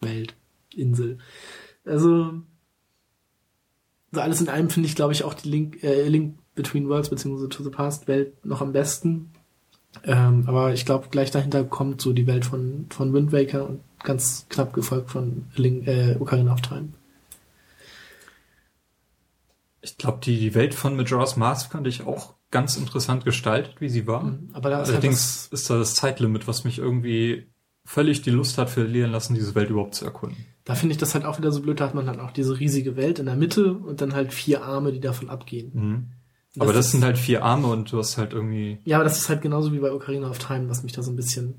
Weltinsel. 0.00 1.18
Also, 1.84 2.42
so 4.12 4.20
alles 4.20 4.40
in 4.40 4.48
allem 4.48 4.70
finde 4.70 4.88
ich, 4.88 4.96
glaube 4.96 5.12
ich, 5.12 5.24
auch 5.24 5.34
die 5.34 5.48
Link, 5.48 5.82
äh, 5.82 6.08
Link 6.08 6.38
Between 6.54 6.88
Worlds 6.88 7.10
beziehungsweise 7.10 7.48
To 7.50 7.62
the 7.62 7.70
Past 7.70 8.08
Welt 8.08 8.44
noch 8.44 8.62
am 8.62 8.72
besten. 8.72 9.30
Ähm, 10.04 10.44
aber 10.46 10.72
ich 10.72 10.84
glaube, 10.84 11.08
gleich 11.10 11.30
dahinter 11.30 11.64
kommt 11.64 12.00
so 12.00 12.12
die 12.12 12.26
Welt 12.26 12.44
von, 12.44 12.86
von 12.90 13.12
Wind 13.12 13.32
Waker 13.32 13.68
und 13.68 13.80
ganz 14.02 14.46
knapp 14.48 14.72
gefolgt 14.72 15.10
von 15.10 15.46
Link, 15.54 15.86
äh, 15.86 16.16
Ocarina 16.18 16.52
of 16.52 16.60
Time. 16.62 16.88
Ich 19.80 19.98
glaube, 19.98 20.18
die, 20.22 20.38
die 20.38 20.54
Welt 20.54 20.74
von 20.74 20.96
Majora's 20.96 21.36
Mask 21.36 21.72
fand 21.72 21.86
ich 21.86 22.04
auch 22.06 22.34
ganz 22.50 22.76
interessant 22.76 23.24
gestaltet, 23.24 23.80
wie 23.80 23.88
sie 23.88 24.06
war. 24.06 24.38
Aber 24.52 24.70
da 24.70 24.82
ist 24.82 24.88
halt 24.88 24.96
Allerdings 24.96 25.48
ist 25.52 25.70
da 25.70 25.78
das 25.78 25.94
Zeitlimit, 25.94 26.48
was 26.48 26.64
mich 26.64 26.78
irgendwie 26.78 27.46
völlig 27.86 28.20
die 28.20 28.30
Lust 28.30 28.58
hat 28.58 28.68
verlieren 28.68 29.10
lassen, 29.12 29.34
diese 29.34 29.54
Welt 29.54 29.70
überhaupt 29.70 29.94
zu 29.94 30.04
erkunden. 30.04 30.44
Da 30.64 30.74
finde 30.74 30.92
ich 30.92 30.98
das 30.98 31.14
halt 31.14 31.24
auch 31.24 31.38
wieder 31.38 31.52
so 31.52 31.62
blöd, 31.62 31.80
da 31.80 31.86
hat 31.86 31.94
man 31.94 32.08
halt 32.08 32.20
auch 32.20 32.32
diese 32.32 32.58
riesige 32.60 32.96
Welt 32.96 33.18
in 33.18 33.26
der 33.26 33.36
Mitte 33.36 33.72
und 33.72 34.00
dann 34.00 34.12
halt 34.14 34.34
vier 34.34 34.62
Arme, 34.64 34.92
die 34.92 35.00
davon 35.00 35.30
abgehen. 35.30 35.70
Mhm. 35.72 36.06
Aber 36.58 36.72
das 36.72 36.86
ist- 36.86 36.92
sind 36.92 37.04
halt 37.04 37.16
vier 37.18 37.44
Arme 37.44 37.68
und 37.68 37.90
du 37.92 37.98
hast 37.98 38.18
halt 38.18 38.32
irgendwie 38.32 38.78
Ja, 38.84 38.96
aber 38.98 39.04
das 39.04 39.18
ist 39.18 39.28
halt 39.28 39.40
genauso 39.42 39.72
wie 39.72 39.78
bei 39.78 39.92
Ocarina 39.92 40.28
of 40.28 40.38
Time, 40.38 40.68
was 40.68 40.82
mich 40.82 40.92
da 40.92 41.02
so 41.02 41.10
ein 41.12 41.16
bisschen 41.16 41.54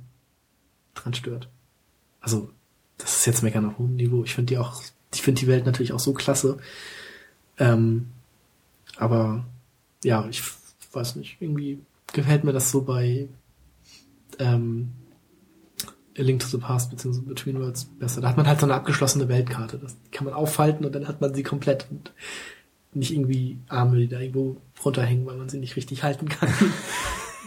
dran 0.95 1.13
stört. 1.13 1.49
Also, 2.19 2.49
das 2.97 3.19
ist 3.19 3.25
jetzt 3.25 3.43
meckern 3.43 3.65
auf 3.65 3.77
hohem 3.77 3.95
Niveau. 3.95 4.23
Ich 4.23 4.33
finde 4.35 4.51
die 4.53 4.57
auch, 4.57 4.81
ich 5.13 5.21
finde 5.21 5.39
die 5.39 5.47
Welt 5.47 5.65
natürlich 5.65 5.93
auch 5.93 5.99
so 5.99 6.13
klasse. 6.13 6.57
Ähm, 7.59 8.07
aber 8.97 9.45
ja, 10.03 10.27
ich 10.29 10.41
weiß 10.91 11.15
nicht, 11.15 11.37
irgendwie 11.39 11.79
gefällt 12.11 12.43
mir 12.43 12.53
das 12.53 12.71
so 12.71 12.81
bei 12.81 13.27
ähm, 14.39 14.91
A 16.17 16.21
Link 16.21 16.39
to 16.41 16.47
the 16.47 16.57
Past 16.57 16.89
bzw. 16.91 17.21
Between 17.21 17.59
Worlds 17.59 17.85
besser. 17.85 18.21
Da 18.21 18.29
hat 18.29 18.37
man 18.37 18.47
halt 18.47 18.59
so 18.59 18.65
eine 18.65 18.73
abgeschlossene 18.75 19.27
Weltkarte. 19.27 19.77
Das 19.77 19.95
kann 20.11 20.25
man 20.25 20.33
auffalten 20.33 20.85
und 20.85 20.93
dann 20.95 21.07
hat 21.07 21.21
man 21.21 21.33
sie 21.33 21.43
komplett 21.43 21.87
und 21.91 22.11
nicht 22.93 23.13
irgendwie 23.13 23.59
Arme, 23.67 23.97
die 23.97 24.07
da 24.07 24.19
irgendwo 24.19 24.57
runterhängen, 24.83 25.25
weil 25.25 25.37
man 25.37 25.49
sie 25.49 25.59
nicht 25.59 25.75
richtig 25.75 26.03
halten 26.03 26.27
kann. 26.29 26.49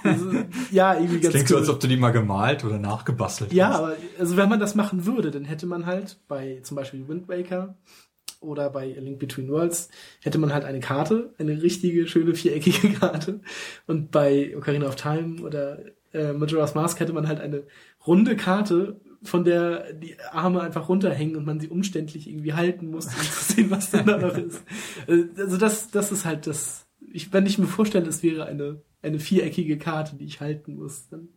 Also, 0.03 0.33
ja, 0.71 0.95
irgendwie 0.95 1.17
Das 1.17 1.25
ganz 1.25 1.33
klingt 1.35 1.49
so, 1.49 1.55
cool. 1.57 1.61
als 1.61 1.69
ob 1.69 1.79
du 1.81 1.87
die 1.87 1.99
mal 1.99 2.09
gemalt 2.11 2.65
oder 2.65 2.79
nachgebastelt 2.79 3.53
Ja, 3.53 3.69
hast. 3.69 3.79
aber 3.81 3.97
also 4.19 4.37
wenn 4.39 4.49
man 4.49 4.59
das 4.59 4.75
machen 4.75 5.05
würde, 5.05 5.31
dann 5.31 5.45
hätte 5.45 5.67
man 5.67 5.85
halt 5.85 6.17
bei 6.27 6.61
zum 6.63 6.75
Beispiel 6.77 7.07
Wind 7.07 7.29
Waker 7.29 7.77
oder 8.41 8.71
bei 8.71 8.97
A 8.97 9.01
Link 9.01 9.19
Between 9.19 9.51
Worlds 9.51 9.91
hätte 10.23 10.39
man 10.39 10.55
halt 10.55 10.65
eine 10.65 10.81
Karte, 10.81 11.35
eine 11.37 11.61
richtige, 11.63 12.07
schöne, 12.09 12.35
viereckige 12.35 12.93
Karte. 12.99 13.41
Und 13.87 14.11
bei 14.11 14.57
Ocarina 14.57 14.87
of 14.87 14.97
Time 14.97 15.43
oder 15.43 15.81
äh, 16.15 16.33
Majora's 16.33 16.75
Mask 16.75 16.99
hätte 16.99 17.13
man 17.13 17.29
halt 17.29 17.39
eine 17.41 17.65
runde 18.07 18.37
Karte, 18.37 19.01
von 19.23 19.45
der 19.45 19.93
die 19.93 20.17
Arme 20.33 20.63
einfach 20.63 20.89
runterhängen 20.89 21.37
und 21.37 21.45
man 21.45 21.61
sie 21.61 21.69
umständlich 21.69 22.29
irgendwie 22.29 22.55
halten 22.55 22.91
muss, 22.91 23.07
um 23.07 23.13
zu 23.23 23.53
sehen, 23.55 23.71
was 23.71 23.91
da 23.91 24.03
noch 24.03 24.37
ist. 24.37 24.63
Äh, 25.07 25.25
Also 25.37 25.57
das, 25.57 25.91
das 25.91 26.11
ist 26.13 26.25
halt 26.25 26.47
das. 26.47 26.87
Ich, 27.13 27.33
wenn 27.33 27.47
ich 27.47 27.59
mir 27.59 27.67
vorstelle, 27.67 28.09
es 28.09 28.23
wäre 28.23 28.47
eine, 28.47 28.83
eine 29.03 29.19
viereckige 29.19 29.79
Karte, 29.79 30.17
die 30.17 30.25
ich 30.25 30.41
halten 30.41 30.77
muss, 30.77 31.09
dann 31.09 31.29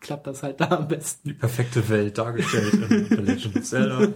klappt 0.00 0.26
das 0.26 0.42
halt 0.42 0.60
da 0.60 0.70
am 0.70 0.88
besten. 0.88 1.28
Die 1.28 1.34
perfekte 1.34 1.88
Welt 1.88 2.16
dargestellt 2.18 2.72
in 2.72 3.04
The 3.08 3.14
Legend 3.16 3.56
of 3.56 3.64
Zelda, 3.64 4.08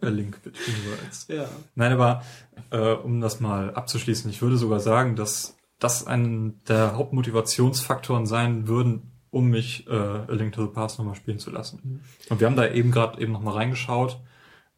A 0.00 0.08
Link 0.08 0.42
Between 0.42 0.74
Worlds. 0.86 1.26
Ja. 1.28 1.48
Nein, 1.76 1.92
aber 1.92 2.22
äh, 2.70 2.92
um 2.92 3.20
das 3.20 3.38
mal 3.40 3.72
abzuschließen, 3.72 4.28
ich 4.30 4.42
würde 4.42 4.56
sogar 4.56 4.80
sagen, 4.80 5.14
dass 5.14 5.56
das 5.78 6.06
ein 6.06 6.60
der 6.68 6.96
Hauptmotivationsfaktoren 6.96 8.26
sein 8.26 8.66
würden, 8.68 9.11
um 9.32 9.48
mich 9.48 9.88
äh, 9.88 9.92
A 9.92 10.26
Link 10.30 10.52
to 10.52 10.62
the 10.64 10.70
Past 10.72 10.98
nochmal 10.98 11.16
spielen 11.16 11.40
zu 11.40 11.50
lassen. 11.50 12.04
Und 12.28 12.38
wir 12.38 12.46
haben 12.46 12.54
da 12.54 12.68
eben 12.70 12.92
gerade 12.92 13.20
eben 13.20 13.32
nochmal 13.32 13.54
reingeschaut 13.54 14.20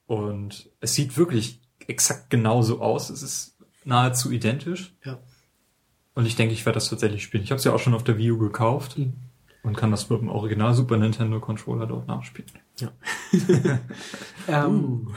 und 0.06 0.70
es 0.80 0.94
sieht 0.94 1.18
wirklich 1.18 1.60
exakt 1.86 2.30
genauso 2.30 2.80
aus. 2.80 3.10
Es 3.10 3.22
ist 3.22 3.58
nahezu 3.84 4.30
identisch 4.30 4.94
Ja. 5.04 5.18
und 6.14 6.24
ich 6.24 6.36
denke, 6.36 6.54
ich 6.54 6.64
werde 6.64 6.76
das 6.76 6.88
tatsächlich 6.88 7.22
spielen. 7.22 7.42
Ich 7.44 7.50
habe 7.50 7.58
es 7.58 7.64
ja 7.64 7.74
auch 7.74 7.78
schon 7.80 7.92
auf 7.94 8.04
der 8.04 8.16
Wii 8.16 8.30
U 8.30 8.38
gekauft 8.38 8.96
Mhm. 8.96 9.12
und 9.64 9.76
kann 9.76 9.90
das 9.90 10.08
mit 10.08 10.20
dem 10.20 10.28
Original 10.30 10.72
Super 10.72 10.96
Nintendo 10.96 11.40
Controller 11.40 11.86
dort 11.86 12.06
nachspielen. 12.08 12.48
Ähm, 14.48 15.08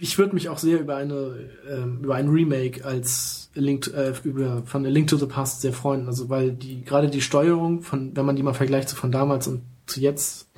Ich 0.00 0.16
würde 0.16 0.32
mich 0.34 0.48
auch 0.48 0.58
sehr 0.58 0.80
über 0.80 0.94
eine 0.96 1.50
ähm, 1.68 2.04
über 2.04 2.14
ein 2.14 2.28
Remake 2.28 2.84
als 2.84 3.47
Link 3.60 3.86
äh, 3.88 4.12
über 4.24 4.62
von 4.64 4.86
A 4.86 4.88
Link 4.88 5.08
to 5.08 5.16
the 5.16 5.26
Past 5.26 5.60
sehr 5.60 5.72
freuen, 5.72 6.06
also 6.06 6.28
weil 6.28 6.52
die 6.52 6.84
gerade 6.84 7.08
die 7.08 7.20
Steuerung 7.20 7.82
von 7.82 8.16
wenn 8.16 8.26
man 8.26 8.36
die 8.36 8.42
mal 8.42 8.54
vergleicht 8.54 8.88
so 8.88 8.96
von 8.96 9.12
damals 9.12 9.46
und 9.46 9.62
zu 9.86 10.00
jetzt 10.00 10.48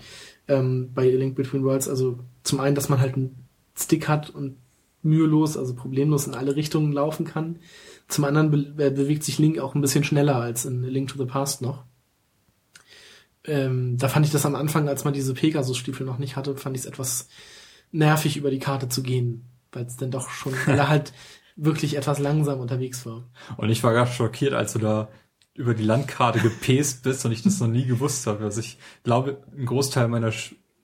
ähm, 0.49 0.91
bei 0.95 1.03
A 1.03 1.17
Link 1.17 1.37
Between 1.37 1.65
Worlds, 1.65 1.89
also 1.89 2.19
zum 2.43 2.61
einen, 2.61 2.75
dass 2.75 2.89
man 2.89 3.01
halt 3.01 3.15
einen 3.15 3.47
Stick 3.77 4.09
hat 4.09 4.31
und 4.31 4.57
mühelos, 5.03 5.57
also 5.57 5.75
problemlos 5.75 6.27
in 6.27 6.35
alle 6.35 6.57
Richtungen 6.57 6.93
laufen 6.93 7.25
kann. 7.25 7.59
Zum 8.09 8.25
anderen 8.25 8.51
be 8.51 8.85
äh, 8.85 8.91
bewegt 8.91 9.25
sich 9.25 9.39
Link 9.39 9.59
auch 9.59 9.75
ein 9.75 9.81
bisschen 9.81 10.05
schneller 10.05 10.37
als 10.37 10.65
in 10.65 10.85
A 10.85 10.89
Link 10.89 11.09
to 11.09 11.19
the 11.19 11.25
Past 11.25 11.63
noch. 11.63 11.85
Ähm, 13.45 13.97
da 13.97 14.09
fand 14.09 14.27
ich 14.27 14.33
das 14.33 14.45
am 14.45 14.55
Anfang, 14.55 14.89
als 14.89 15.05
man 15.05 15.15
diese 15.15 15.33
Pegasus-Stiefel 15.33 16.05
noch 16.05 16.19
nicht 16.19 16.37
hatte, 16.37 16.57
fand 16.57 16.77
ich 16.77 16.83
es 16.83 16.89
etwas 16.89 17.29
nervig, 17.91 18.37
über 18.37 18.51
die 18.51 18.59
Karte 18.59 18.89
zu 18.89 19.03
gehen, 19.03 19.47
weil 19.73 19.87
es 19.87 19.97
dann 19.97 20.11
doch 20.11 20.29
schon, 20.29 20.53
weil 20.67 20.79
er 20.79 20.89
halt 20.89 21.13
wirklich 21.65 21.97
etwas 21.97 22.19
langsam 22.19 22.61
unterwegs 22.61 23.05
war. 23.07 23.29
Und 23.57 23.71
ich 23.71 23.83
war 23.85 23.93
ganz 23.93 24.11
schockiert, 24.11 24.55
als 24.55 24.73
du 24.73 24.79
da 24.79 25.09
über 25.55 25.75
die 25.75 25.85
Landkarte 25.85 26.41
gepest 26.41 27.03
bist 27.03 27.25
und 27.25 27.33
ich 27.33 27.43
das 27.43 27.61
noch 27.61 27.69
nie 27.69 27.85
gewusst 27.85 28.27
habe. 28.27 28.45
Also 28.45 28.61
ich 28.61 28.79
glaube, 29.03 29.43
ein 29.57 29.67
Großteil 29.67 30.09
meiner 30.09 30.33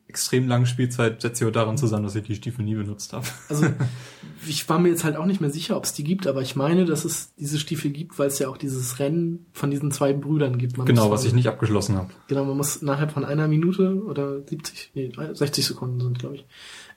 extrem 0.08 0.46
langen 0.46 0.66
Spielzeit 0.66 1.20
setzt 1.20 1.38
sich 1.38 1.48
auch 1.48 1.52
daran 1.52 1.76
zusammen, 1.76 2.04
dass 2.04 2.14
ich 2.14 2.24
die 2.24 2.34
Stiefel 2.34 2.64
nie 2.64 2.74
benutzt 2.74 3.12
habe. 3.12 3.26
Also 3.48 3.66
ich 4.46 4.68
war 4.68 4.78
mir 4.78 4.88
jetzt 4.88 5.04
halt 5.04 5.16
auch 5.16 5.26
nicht 5.26 5.40
mehr 5.40 5.50
sicher, 5.50 5.76
ob 5.76 5.84
es 5.84 5.94
die 5.94 6.04
gibt, 6.04 6.26
aber 6.26 6.42
ich 6.42 6.56
meine, 6.56 6.84
dass 6.84 7.04
es 7.04 7.34
diese 7.34 7.58
Stiefel 7.58 7.90
gibt, 7.90 8.18
weil 8.18 8.28
es 8.28 8.38
ja 8.38 8.48
auch 8.48 8.56
dieses 8.56 8.98
Rennen 8.98 9.46
von 9.52 9.70
diesen 9.70 9.90
zwei 9.90 10.12
Brüdern 10.12 10.58
gibt. 10.58 10.78
Man 10.78 10.86
Genau, 10.86 11.10
was 11.10 11.24
ich 11.24 11.32
nicht 11.32 11.48
abgeschlossen 11.48 11.96
habe. 11.96 12.10
Genau, 12.28 12.44
man 12.44 12.56
muss 12.56 12.76
innerhalb 12.76 13.12
von 13.12 13.24
einer 13.24 13.48
Minute 13.48 14.02
oder 14.04 14.46
70, 14.46 14.92
nee, 14.94 15.12
60 15.32 15.66
Sekunden 15.66 16.00
sind, 16.00 16.18
glaube 16.18 16.36
ich, 16.36 16.46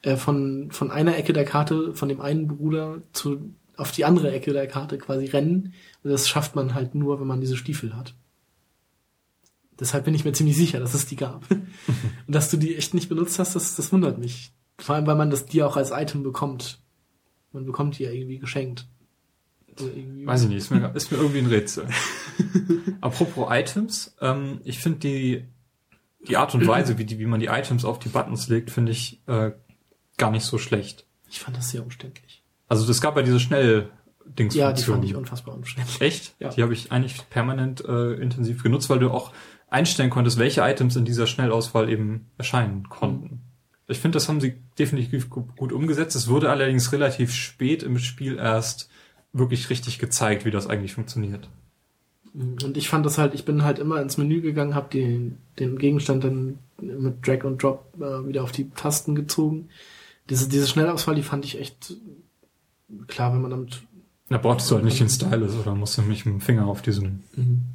äh, 0.01 0.15
von, 0.15 0.69
von 0.71 0.91
einer 0.91 1.17
Ecke 1.17 1.33
der 1.33 1.45
Karte, 1.45 1.93
von 1.93 2.09
dem 2.09 2.21
einen 2.21 2.47
Bruder 2.47 3.01
zu, 3.11 3.53
auf 3.79 3.91
die 3.91 4.05
andere 4.05 4.31
Ecke 4.31 4.53
der 4.53 4.67
Karte 4.67 4.97
quasi 4.97 5.25
rennen. 5.25 5.73
Und 6.03 6.11
das 6.11 6.27
schafft 6.27 6.55
man 6.55 6.73
halt 6.73 6.95
nur, 6.95 7.19
wenn 7.19 7.27
man 7.27 7.41
diese 7.41 7.57
Stiefel 7.57 7.95
hat. 7.95 8.13
Deshalb 9.79 10.03
bin 10.03 10.13
ich 10.13 10.25
mir 10.25 10.33
ziemlich 10.33 10.57
sicher, 10.57 10.79
dass 10.79 10.93
es 10.93 11.05
die 11.05 11.15
gab. 11.15 11.49
Und 11.49 12.35
dass 12.35 12.51
du 12.51 12.57
die 12.57 12.75
echt 12.75 12.93
nicht 12.93 13.09
benutzt 13.09 13.39
hast, 13.39 13.55
das, 13.55 13.75
das 13.75 13.93
wundert 13.93 14.17
mich. 14.17 14.51
Vor 14.77 14.95
allem, 14.95 15.07
weil 15.07 15.15
man 15.15 15.29
das 15.29 15.45
die 15.45 15.63
auch 15.63 15.77
als 15.77 15.91
Item 15.91 16.23
bekommt. 16.23 16.81
Man 17.53 17.65
bekommt 17.65 17.97
die 17.97 18.03
ja 18.03 18.11
irgendwie 18.11 18.39
geschenkt. 18.39 18.87
Also 19.77 19.89
irgendwie 19.89 20.25
Weiß 20.25 20.43
ich 20.43 20.49
nicht, 20.49 20.57
ist 20.57 20.71
mir, 20.71 20.93
ist 20.93 21.11
mir 21.11 21.17
irgendwie 21.17 21.39
ein 21.39 21.47
Rätsel. 21.47 21.87
Apropos 23.01 23.47
Items, 23.49 24.15
ähm, 24.19 24.59
ich 24.65 24.79
finde 24.79 24.99
die, 24.99 25.45
die 26.27 26.35
Art 26.35 26.53
und 26.53 26.67
Weise, 26.67 26.97
wie, 26.97 27.05
die, 27.05 27.17
wie 27.17 27.25
man 27.25 27.39
die 27.39 27.47
Items 27.47 27.85
auf 27.85 27.99
die 27.99 28.09
Buttons 28.09 28.49
legt, 28.49 28.71
finde 28.71 28.91
ich 28.91 29.21
äh, 29.27 29.51
gar 30.17 30.31
nicht 30.31 30.43
so 30.43 30.57
schlecht. 30.57 31.05
Ich 31.29 31.39
fand 31.39 31.55
das 31.55 31.69
sehr 31.69 31.81
umständlich. 31.81 32.28
Also 32.69 32.89
es 32.89 33.01
gab 33.01 33.17
ja 33.17 33.23
diese 33.23 33.39
schnell 33.39 33.89
dings 34.25 34.55
Ja, 34.55 34.71
die 34.71 34.83
fand 34.83 35.03
ich 35.03 35.15
unfassbar 35.15 35.55
umständlich. 35.55 35.99
Echt? 36.01 36.35
Ja. 36.39 36.49
Die 36.49 36.61
habe 36.61 36.73
ich 36.73 36.91
eigentlich 36.91 37.29
permanent 37.29 37.83
äh, 37.83 38.13
intensiv 38.13 38.63
genutzt, 38.63 38.89
weil 38.89 38.99
du 38.99 39.09
auch 39.11 39.33
einstellen 39.67 40.09
konntest, 40.09 40.37
welche 40.37 40.61
Items 40.61 40.95
in 40.95 41.03
dieser 41.05 41.27
Schnellauswahl 41.27 41.89
eben 41.89 42.27
erscheinen 42.37 42.87
konnten. 42.89 43.41
Ich 43.87 43.97
finde, 43.99 44.17
das 44.17 44.29
haben 44.29 44.39
sie 44.39 44.55
definitiv 44.77 45.29
gu- 45.31 45.47
gut 45.57 45.71
umgesetzt. 45.73 46.15
Es 46.15 46.27
wurde 46.27 46.49
allerdings 46.51 46.91
relativ 46.91 47.33
spät 47.33 47.81
im 47.81 47.97
Spiel 47.97 48.37
erst 48.37 48.89
wirklich 49.33 49.69
richtig 49.71 49.97
gezeigt, 49.99 50.45
wie 50.45 50.51
das 50.51 50.67
eigentlich 50.67 50.93
funktioniert. 50.93 51.49
Und 52.35 52.77
ich 52.77 52.87
fand 52.89 53.05
das 53.05 53.17
halt, 53.17 53.33
ich 53.33 53.45
bin 53.45 53.63
halt 53.63 53.79
immer 53.79 53.99
ins 54.01 54.17
Menü 54.17 54.41
gegangen, 54.41 54.75
habe 54.75 54.89
den, 54.91 55.39
den 55.57 55.79
Gegenstand 55.79 56.23
dann 56.23 56.59
mit 56.79 57.25
Drag 57.27 57.43
und 57.43 57.61
Drop 57.63 57.91
äh, 57.99 58.27
wieder 58.27 58.43
auf 58.43 58.51
die 58.51 58.69
Tasten 58.69 59.15
gezogen. 59.15 59.69
Diese, 60.29 60.47
diese 60.47 60.67
Schnellauswahl, 60.67 61.15
die 61.15 61.23
fand 61.23 61.43
ich 61.45 61.59
echt 61.59 61.95
klar, 63.07 63.33
wenn 63.33 63.41
man 63.41 63.51
damit. 63.51 63.81
Da 64.29 64.37
brauchtest 64.37 64.69
du 64.69 64.75
halt 64.75 64.85
nicht 64.85 64.99
den 64.99 65.09
Stylus 65.09 65.55
oder 65.55 65.73
musst 65.73 65.97
du 65.97 66.03
nicht 66.03 66.25
mit 66.25 66.35
dem 66.35 66.41
Finger 66.41 66.67
auf 66.67 66.81
diesen 66.83 67.23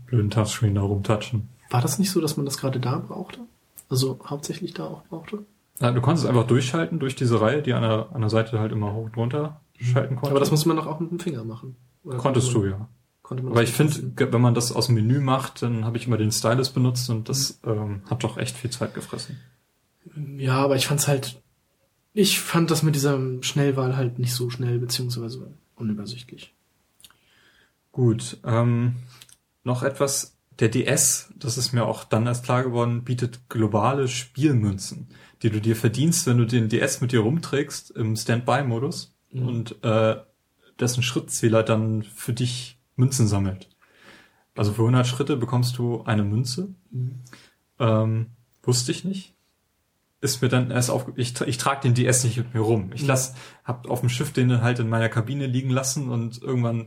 blöden 0.06 0.30
Touchscreen 0.30 0.74
da 0.74 0.82
rumtatschen. 0.82 1.48
War 1.70 1.80
das 1.80 1.98
nicht 1.98 2.12
so, 2.12 2.20
dass 2.20 2.36
man 2.36 2.46
das 2.46 2.58
gerade 2.58 2.78
da 2.78 2.98
brauchte? 2.98 3.40
Also 3.88 4.20
hauptsächlich 4.24 4.72
da 4.72 4.84
auch 4.84 5.02
brauchte? 5.04 5.44
Ja, 5.80 5.90
du 5.90 6.00
konntest 6.00 6.26
einfach 6.26 6.46
durchschalten 6.46 7.00
durch 7.00 7.16
diese 7.16 7.40
Reihe, 7.40 7.62
die 7.62 7.72
an 7.72 7.82
der, 7.82 8.10
an 8.12 8.20
der 8.20 8.30
Seite 8.30 8.60
halt 8.60 8.70
immer 8.70 8.92
hoch 8.92 9.06
und 9.06 9.16
runter 9.16 9.60
schalten 9.80 10.14
konnte. 10.14 10.30
Aber 10.30 10.40
das 10.40 10.50
musste 10.50 10.68
man 10.68 10.76
doch 10.76 10.86
auch 10.86 11.00
mit 11.00 11.10
dem 11.10 11.18
Finger 11.18 11.44
machen. 11.44 11.76
Oder 12.04 12.18
konntest 12.18 12.52
konnte 12.52 12.68
du, 12.68 12.70
man, 12.70 12.80
ja. 12.80 12.88
Konnte 13.22 13.42
man 13.42 13.52
Aber 13.52 13.62
ich 13.62 13.72
finde, 13.72 14.32
wenn 14.32 14.40
man 14.40 14.54
das 14.54 14.70
aus 14.70 14.86
dem 14.86 14.94
Menü 14.94 15.18
macht, 15.20 15.62
dann 15.62 15.84
habe 15.84 15.96
ich 15.96 16.06
immer 16.06 16.16
den 16.16 16.30
Stylus 16.30 16.70
benutzt 16.70 17.10
und 17.10 17.28
das 17.28 17.58
ähm, 17.66 18.02
hat 18.08 18.22
doch 18.22 18.36
echt 18.36 18.56
viel 18.56 18.70
Zeit 18.70 18.94
gefressen. 18.94 19.40
Ja, 20.36 20.58
aber 20.58 20.76
ich 20.76 20.86
fand's 20.86 21.08
halt. 21.08 21.42
Ich 22.14 22.40
fand 22.40 22.70
das 22.70 22.82
mit 22.82 22.94
dieser 22.94 23.20
Schnellwahl 23.42 23.96
halt 23.96 24.18
nicht 24.18 24.32
so 24.32 24.48
schnell, 24.48 24.78
beziehungsweise 24.78 25.52
unübersichtlich. 25.74 26.54
Gut, 27.92 28.38
ähm, 28.44 28.96
noch 29.62 29.82
etwas. 29.82 30.30
Der 30.60 30.68
DS, 30.68 31.32
das 31.36 31.58
ist 31.58 31.72
mir 31.72 31.84
auch 31.84 32.04
dann 32.04 32.26
erst 32.26 32.44
klar 32.44 32.62
geworden, 32.62 33.02
bietet 33.02 33.48
globale 33.48 34.06
Spielmünzen, 34.06 35.08
die 35.42 35.50
du 35.50 35.60
dir 35.60 35.74
verdienst, 35.74 36.28
wenn 36.28 36.38
du 36.38 36.44
den 36.46 36.68
DS 36.68 37.00
mit 37.00 37.10
dir 37.10 37.20
rumträgst 37.20 37.90
im 37.90 38.14
Standby-Modus 38.14 39.10
Mhm. 39.32 39.48
und 39.48 39.84
äh, 39.84 40.16
dessen 40.78 41.02
Schrittzähler 41.02 41.64
dann 41.64 42.04
für 42.04 42.32
dich 42.32 42.78
Münzen 42.94 43.26
sammelt. 43.26 43.68
Also 44.54 44.72
für 44.72 44.82
100 44.82 45.04
Schritte 45.08 45.36
bekommst 45.36 45.76
du 45.76 46.04
eine 46.04 46.22
Münze. 46.22 46.72
Mhm. 46.92 47.18
Ähm, 47.80 48.26
wusste 48.62 48.92
ich 48.92 49.04
nicht. 49.04 49.34
Ist 50.24 50.40
mir 50.42 50.48
dann 50.48 50.70
erst 50.70 50.90
auf, 50.90 51.06
ich, 51.16 51.38
ich 51.42 51.58
trage 51.58 51.82
den 51.82 51.94
DS 51.94 52.24
nicht 52.24 52.38
mit 52.38 52.54
mir 52.54 52.60
rum. 52.60 52.90
Ich 52.94 53.02
Mhm. 53.02 53.08
lass, 53.08 53.34
hab 53.62 53.88
auf 53.90 54.00
dem 54.00 54.08
Schiff 54.08 54.32
den 54.32 54.62
halt 54.62 54.78
in 54.78 54.88
meiner 54.88 55.08
Kabine 55.10 55.46
liegen 55.46 55.70
lassen 55.70 56.08
und 56.08 56.40
irgendwann 56.42 56.86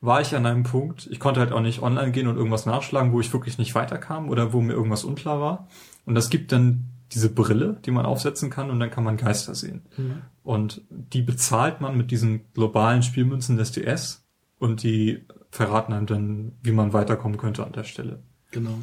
war 0.00 0.20
ich 0.20 0.34
an 0.34 0.46
einem 0.46 0.62
Punkt, 0.62 1.06
ich 1.10 1.20
konnte 1.20 1.40
halt 1.40 1.52
auch 1.52 1.60
nicht 1.60 1.82
online 1.82 2.12
gehen 2.12 2.28
und 2.28 2.36
irgendwas 2.36 2.66
nachschlagen, 2.66 3.12
wo 3.12 3.20
ich 3.20 3.32
wirklich 3.32 3.58
nicht 3.58 3.74
weiterkam 3.74 4.28
oder 4.30 4.52
wo 4.52 4.60
mir 4.60 4.72
irgendwas 4.72 5.04
unklar 5.04 5.40
war. 5.40 5.68
Und 6.06 6.14
das 6.14 6.30
gibt 6.30 6.50
dann 6.52 6.84
diese 7.12 7.28
Brille, 7.30 7.80
die 7.84 7.90
man 7.90 8.06
aufsetzen 8.06 8.48
kann 8.48 8.70
und 8.70 8.80
dann 8.80 8.90
kann 8.90 9.04
man 9.04 9.16
Geister 9.16 9.54
sehen. 9.54 9.82
Mhm. 9.96 10.22
Und 10.42 10.82
die 10.90 11.22
bezahlt 11.22 11.80
man 11.80 11.96
mit 11.96 12.10
diesen 12.10 12.50
globalen 12.54 13.02
Spielmünzen 13.02 13.56
des 13.56 13.72
DS 13.72 14.24
und 14.58 14.82
die 14.82 15.24
verraten 15.50 15.92
einem 15.92 16.06
dann, 16.06 16.52
wie 16.62 16.72
man 16.72 16.92
weiterkommen 16.92 17.38
könnte 17.38 17.64
an 17.66 17.72
der 17.72 17.84
Stelle. 17.84 18.22
Genau. 18.50 18.78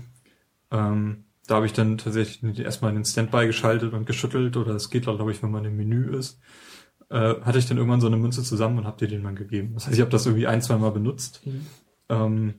Ähm, 0.72 1.25
da 1.48 1.56
habe 1.56 1.66
ich 1.66 1.74
dann 1.74 1.98
tatsächlich 1.98 2.60
erstmal 2.60 2.90
in 2.92 2.96
den 2.98 3.06
Standby 3.06 3.46
geschaltet 3.48 3.94
und 3.94 4.06
geschüttelt 4.06 4.58
oder 4.58 4.74
es 4.76 4.90
geht, 4.90 5.04
glaube 5.04 5.32
ich, 5.32 5.42
wenn 5.44 5.52
man 5.52 5.66
im 5.66 5.78
Menü 5.78 6.16
ist. 6.18 6.40
Äh, 7.10 7.36
hatte 7.42 7.60
ich 7.60 7.68
dann 7.68 7.78
irgendwann 7.78 8.02
so 8.02 8.08
eine 8.08 8.18
Münze 8.18 8.42
zusammen 8.44 8.80
und 8.80 8.86
habe 8.86 8.98
dir 8.98 9.08
den 9.08 9.22
mal 9.22 9.36
gegeben. 9.36 9.76
Das 9.76 9.86
heißt, 9.86 9.94
ich 9.96 10.02
habe 10.02 10.10
das 10.12 10.26
irgendwie 10.26 10.48
ein, 10.48 10.62
zwei 10.62 10.78
Mal 10.78 10.90
benutzt. 10.92 11.42
Mhm. 11.46 11.66
Ähm, 12.10 12.54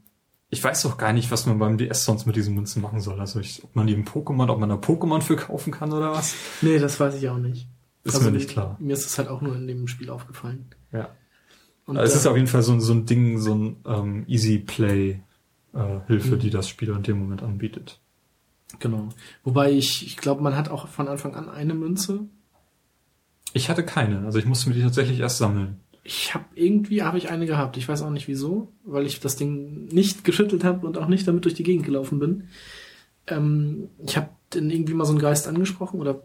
ich 0.51 0.63
weiß 0.63 0.83
doch 0.83 0.97
gar 0.99 1.13
nicht, 1.13 1.33
was 1.33 1.47
man 1.47 1.59
beim 1.59 1.77
DS 1.79 2.05
sonst 2.05 2.27
mit 2.27 2.37
diesen 2.37 2.55
Münzen 2.55 2.81
machen 2.81 3.01
soll. 3.01 3.19
Also 3.19 3.41
ich, 3.41 3.65
ob 3.65 3.75
man 3.75 3.89
die 3.89 3.95
im 3.95 4.05
Pokémon, 4.05 4.49
ob 4.49 4.61
man 4.61 4.69
da 4.69 4.77
Pokémon 4.77 5.21
für 5.21 5.35
kaufen 5.35 5.73
kann 5.73 5.93
oder 5.93 6.13
was. 6.13 6.37
Nee, 6.63 6.79
das 6.79 7.01
weiß 7.01 7.17
ich 7.17 7.29
auch 7.29 7.39
nicht. 7.39 7.69
Ist 8.05 8.23
mir 8.23 8.31
nicht 8.31 8.51
klar. 8.51 8.77
Mir 8.79 8.93
ist 8.93 9.05
es 9.05 9.19
halt 9.19 9.27
auch 9.29 9.41
nur 9.41 9.57
in 9.57 9.67
dem 9.67 9.89
Spiel 9.89 10.11
aufgefallen. 10.11 10.67
Ja. 10.93 11.09
Und 11.87 11.97
Also 11.97 12.13
es 12.13 12.21
ist 12.21 12.27
äh, 12.27 12.29
auf 12.29 12.37
jeden 12.37 12.47
Fall 12.49 12.63
so, 12.63 12.73
ein- 12.73 12.81
so 12.81 12.93
ein 12.93 13.05
Ding, 13.07 13.39
so 13.41 13.53
ein 13.53 13.77
ähm, 13.85 14.25
Easy 14.29 14.59
Play 14.59 15.21
äh, 15.75 15.99
Hilfe, 16.07 16.37
Mhm. 16.37 16.39
die 16.39 16.51
das 16.51 16.69
Spiel 16.69 16.91
in 16.91 17.03
dem 17.03 17.19
Moment 17.19 17.43
anbietet. 17.43 18.01
Genau. 18.79 19.09
Wobei 19.45 19.73
ich, 19.73 20.07
ich 20.07 20.17
glaube, 20.17 20.43
man 20.43 20.57
hat 20.57 20.69
auch 20.69 20.89
von 20.89 21.09
Anfang 21.09 21.35
an 21.35 21.49
eine 21.49 21.75
Münze. 21.75 22.27
Ich 23.53 23.71
hatte 23.71 23.85
keine, 23.85 24.25
also 24.25 24.39
ich 24.39 24.47
musste 24.47 24.69
mir 24.69 24.75
die 24.75 24.83
tatsächlich 24.83 25.21
erst 25.21 25.39
sammeln. 25.39 25.81
Ich 26.05 26.35
habe 26.35 26.45
irgendwie 26.55 27.03
habe 27.03 27.19
ich 27.19 27.31
eine 27.31 27.47
gehabt. 27.47 27.77
Ich 27.77 27.89
weiß 27.89 28.03
auch 28.03 28.11
nicht 28.11 28.29
wieso, 28.29 28.73
weil 28.85 29.07
ich 29.07 29.19
das 29.19 29.37
Ding 29.37 29.87
nicht 29.87 30.25
geschüttelt 30.25 30.63
habe 30.63 30.87
und 30.87 30.99
auch 30.99 31.09
nicht 31.09 31.27
damit 31.27 31.45
durch 31.45 31.55
die 31.55 31.65
Gegend 31.65 31.85
gelaufen 31.85 32.19
bin. 32.19 32.49
Ähm, 33.27 33.89
ich 34.05 34.17
habe 34.17 34.29
dann 34.51 34.71
irgendwie 34.71 34.95
mal 34.95 35.05
so 35.05 35.13
einen 35.13 35.21
Geist 35.21 35.49
angesprochen 35.49 36.01
oder 36.01 36.23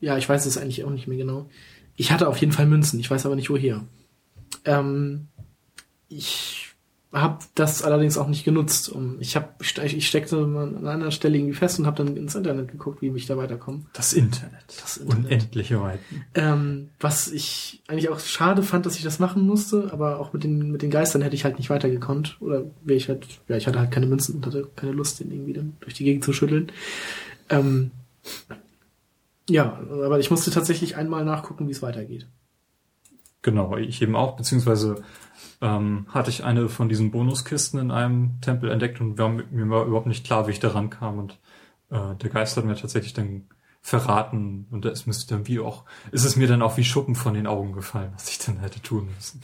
ja, 0.00 0.18
ich 0.18 0.28
weiß 0.28 0.46
es 0.46 0.58
eigentlich 0.58 0.84
auch 0.84 0.90
nicht 0.90 1.06
mehr 1.06 1.16
genau. 1.16 1.48
Ich 1.96 2.10
hatte 2.10 2.28
auf 2.28 2.38
jeden 2.38 2.52
Fall 2.52 2.66
Münzen, 2.66 2.98
ich 2.98 3.10
weiß 3.10 3.24
aber 3.24 3.36
nicht 3.36 3.50
woher. 3.50 3.84
Ähm, 4.64 5.28
ich 6.08 6.63
habe 7.14 7.38
das 7.54 7.82
allerdings 7.82 8.18
auch 8.18 8.26
nicht 8.26 8.44
genutzt. 8.44 8.88
Um, 8.90 9.16
ich 9.20 9.36
habe 9.36 9.48
ich 9.60 10.06
steckte 10.06 10.36
an 10.36 10.86
einer 10.86 11.12
Stelle 11.12 11.38
irgendwie 11.38 11.54
fest 11.54 11.78
und 11.78 11.86
habe 11.86 12.04
dann 12.04 12.16
ins 12.16 12.34
Internet 12.34 12.72
geguckt, 12.72 13.02
wie 13.02 13.14
ich 13.14 13.26
da 13.26 13.36
weiterkomme. 13.36 13.86
Das 13.92 14.12
Internet. 14.12 14.64
Das 14.82 14.96
Internet. 14.96 15.24
Unendliche 15.24 15.80
Weiten. 15.80 16.24
Ähm, 16.34 16.90
was 16.98 17.30
ich 17.30 17.82
eigentlich 17.86 18.08
auch 18.08 18.18
schade 18.18 18.64
fand, 18.64 18.84
dass 18.84 18.96
ich 18.96 19.04
das 19.04 19.20
machen 19.20 19.46
musste, 19.46 19.92
aber 19.92 20.18
auch 20.18 20.32
mit 20.32 20.42
den, 20.42 20.72
mit 20.72 20.82
den 20.82 20.90
Geistern 20.90 21.22
hätte 21.22 21.36
ich 21.36 21.44
halt 21.44 21.58
nicht 21.58 21.70
weitergekonnt. 21.70 22.36
Oder 22.40 22.64
wäre 22.82 22.96
ich 22.96 23.08
halt, 23.08 23.26
ja, 23.46 23.56
ich 23.56 23.68
hatte 23.68 23.78
halt 23.78 23.92
keine 23.92 24.06
Münzen 24.06 24.34
und 24.34 24.46
hatte 24.46 24.68
keine 24.74 24.92
Lust, 24.92 25.20
den 25.20 25.30
irgendwie 25.30 25.52
dann 25.52 25.76
durch 25.80 25.94
die 25.94 26.04
Gegend 26.04 26.24
zu 26.24 26.32
schütteln. 26.32 26.72
Ähm, 27.48 27.92
ja, 29.48 29.78
aber 29.90 30.18
ich 30.18 30.30
musste 30.30 30.50
tatsächlich 30.50 30.96
einmal 30.96 31.24
nachgucken, 31.24 31.68
wie 31.68 31.72
es 31.72 31.82
weitergeht. 31.82 32.26
Genau, 33.44 33.76
ich 33.76 34.00
eben 34.00 34.16
auch, 34.16 34.36
beziehungsweise 34.36 35.04
ähm, 35.60 36.06
hatte 36.08 36.30
ich 36.30 36.44
eine 36.44 36.70
von 36.70 36.88
diesen 36.88 37.10
Bonuskisten 37.10 37.78
in 37.78 37.90
einem 37.90 38.40
Tempel 38.40 38.70
entdeckt 38.70 39.02
und 39.02 39.18
war, 39.18 39.28
mir 39.28 39.68
war 39.68 39.84
überhaupt 39.84 40.06
nicht 40.06 40.24
klar, 40.24 40.46
wie 40.46 40.52
ich 40.52 40.60
da 40.60 40.68
rankam 40.68 41.18
und 41.18 41.38
äh, 41.90 42.14
der 42.16 42.30
Geist 42.30 42.56
hat 42.56 42.64
mir 42.64 42.74
tatsächlich 42.74 43.12
dann 43.12 43.44
verraten 43.82 44.66
und 44.70 44.86
da 44.86 44.88
ist 44.88 45.06
mir 45.06 45.12
dann 45.28 45.46
wie 45.46 45.60
auch, 45.60 45.84
ist 46.10 46.24
es 46.24 46.36
mir 46.36 46.48
dann 46.48 46.62
auch 46.62 46.78
wie 46.78 46.84
Schuppen 46.84 47.14
von 47.14 47.34
den 47.34 47.46
Augen 47.46 47.74
gefallen, 47.74 48.12
was 48.14 48.30
ich 48.30 48.38
dann 48.38 48.60
hätte 48.60 48.80
tun 48.80 49.10
müssen. 49.14 49.42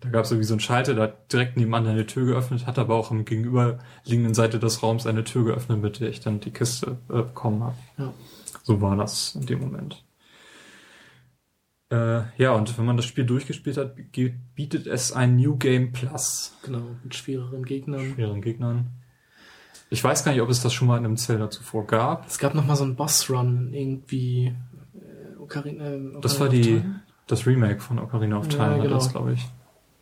Da 0.00 0.08
gab 0.08 0.24
es 0.24 0.32
irgendwie 0.32 0.48
so 0.48 0.54
einen 0.54 0.60
Schalter, 0.60 0.94
der 0.94 1.04
hat 1.04 1.32
direkt 1.32 1.56
nebenan 1.56 1.86
eine 1.86 2.06
Tür 2.06 2.26
geöffnet, 2.26 2.66
hat 2.66 2.76
aber 2.76 2.96
auch 2.96 3.12
am 3.12 3.24
gegenüberliegenden 3.24 4.34
Seite 4.34 4.58
des 4.58 4.82
Raums 4.82 5.06
eine 5.06 5.22
Tür 5.22 5.44
geöffnet, 5.44 5.80
mit 5.80 6.00
der 6.00 6.08
ich 6.08 6.18
dann 6.18 6.40
die 6.40 6.50
Kiste 6.50 6.98
äh, 7.08 7.22
bekommen 7.22 7.62
habe. 7.62 7.76
Ja. 7.98 8.12
So 8.64 8.80
war 8.80 8.96
das 8.96 9.36
in 9.36 9.46
dem 9.46 9.60
Moment. 9.60 10.07
Äh, 11.90 12.22
ja, 12.36 12.52
und 12.52 12.76
wenn 12.76 12.84
man 12.84 12.96
das 12.96 13.06
Spiel 13.06 13.24
durchgespielt 13.24 13.76
hat, 13.78 13.94
bietet 14.54 14.86
es 14.86 15.12
ein 15.12 15.36
New 15.36 15.56
Game 15.56 15.92
Plus 15.92 16.54
Genau, 16.62 16.82
mit 17.02 17.14
schwereren 17.14 17.64
Gegnern. 17.64 18.12
schweren 18.14 18.42
Gegnern. 18.42 18.90
Ich 19.90 20.04
weiß 20.04 20.22
gar 20.24 20.32
nicht, 20.32 20.42
ob 20.42 20.50
es 20.50 20.60
das 20.62 20.74
schon 20.74 20.86
mal 20.86 20.98
in 20.98 21.06
einem 21.06 21.16
Zelda 21.16 21.48
zuvor 21.48 21.86
gab. 21.86 22.26
Es 22.26 22.38
gab 22.38 22.54
noch 22.54 22.66
mal 22.66 22.76
so 22.76 22.84
einen 22.84 22.94
Boss-Run, 22.94 23.72
irgendwie. 23.72 24.54
Äh, 24.94 25.38
Ocarina, 25.40 25.84
äh, 25.86 26.00
Das 26.20 26.34
Ocarina 26.34 26.40
war 26.40 26.48
die, 26.50 26.62
Time? 26.80 27.00
das 27.26 27.46
Remake 27.46 27.80
von 27.80 27.98
Ocarina 27.98 28.36
of 28.38 28.44
Ja, 28.46 28.50
Time, 28.50 28.70
war 28.70 28.78
genau. 28.80 28.94
das, 28.96 29.10
glaube 29.10 29.32
ich. 29.32 29.46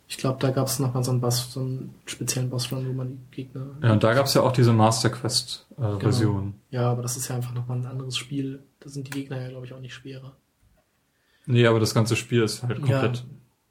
Ich 0.09 0.19
glaube, 0.19 0.39
da 0.41 0.51
gab 0.51 0.67
es 0.67 0.79
noch 0.81 0.93
mal 0.95 1.05
so 1.05 1.13
einen 1.13 1.21
Boss, 1.21 1.53
so 1.53 1.61
einen 1.61 1.95
speziellen 2.05 2.51
Boss-Run, 2.51 2.89
wo 2.89 2.93
man 2.95 3.19
die 3.31 3.37
Gegner. 3.43 3.77
Ja, 3.81 3.93
und 3.93 4.03
da 4.03 4.13
gab 4.15 4.27
es 4.27 4.35
ja 4.35 4.43
auch 4.43 4.53
diese 4.53 4.73
Master 4.73 5.11
Quest 5.11 5.69
äh, 5.79 5.99
Genau. 5.99 6.53
Ja, 6.71 6.91
aber 6.91 7.03
das 7.03 7.17
ist 7.17 7.29
ja 7.29 7.37
einfach 7.37 7.55
nochmal 7.55 7.79
ein 7.79 7.87
anderes 7.87 8.17
Spiel. 8.17 8.65
Da 8.81 8.89
sind 8.89 9.07
die 9.07 9.11
Gegner 9.13 9.41
ja, 9.41 9.49
glaube 9.51 9.67
ich, 9.67 9.73
auch 9.73 9.81
nicht 9.81 9.95
schwerer. 9.95 10.37
Nee, 11.47 11.67
aber 11.67 11.81
das 11.81 11.95
ganze 11.95 12.17
Spiel 12.17 12.43
ist 12.43 12.63
halt 12.63 12.79
komplett 12.81 13.19
Ja. 13.19 13.25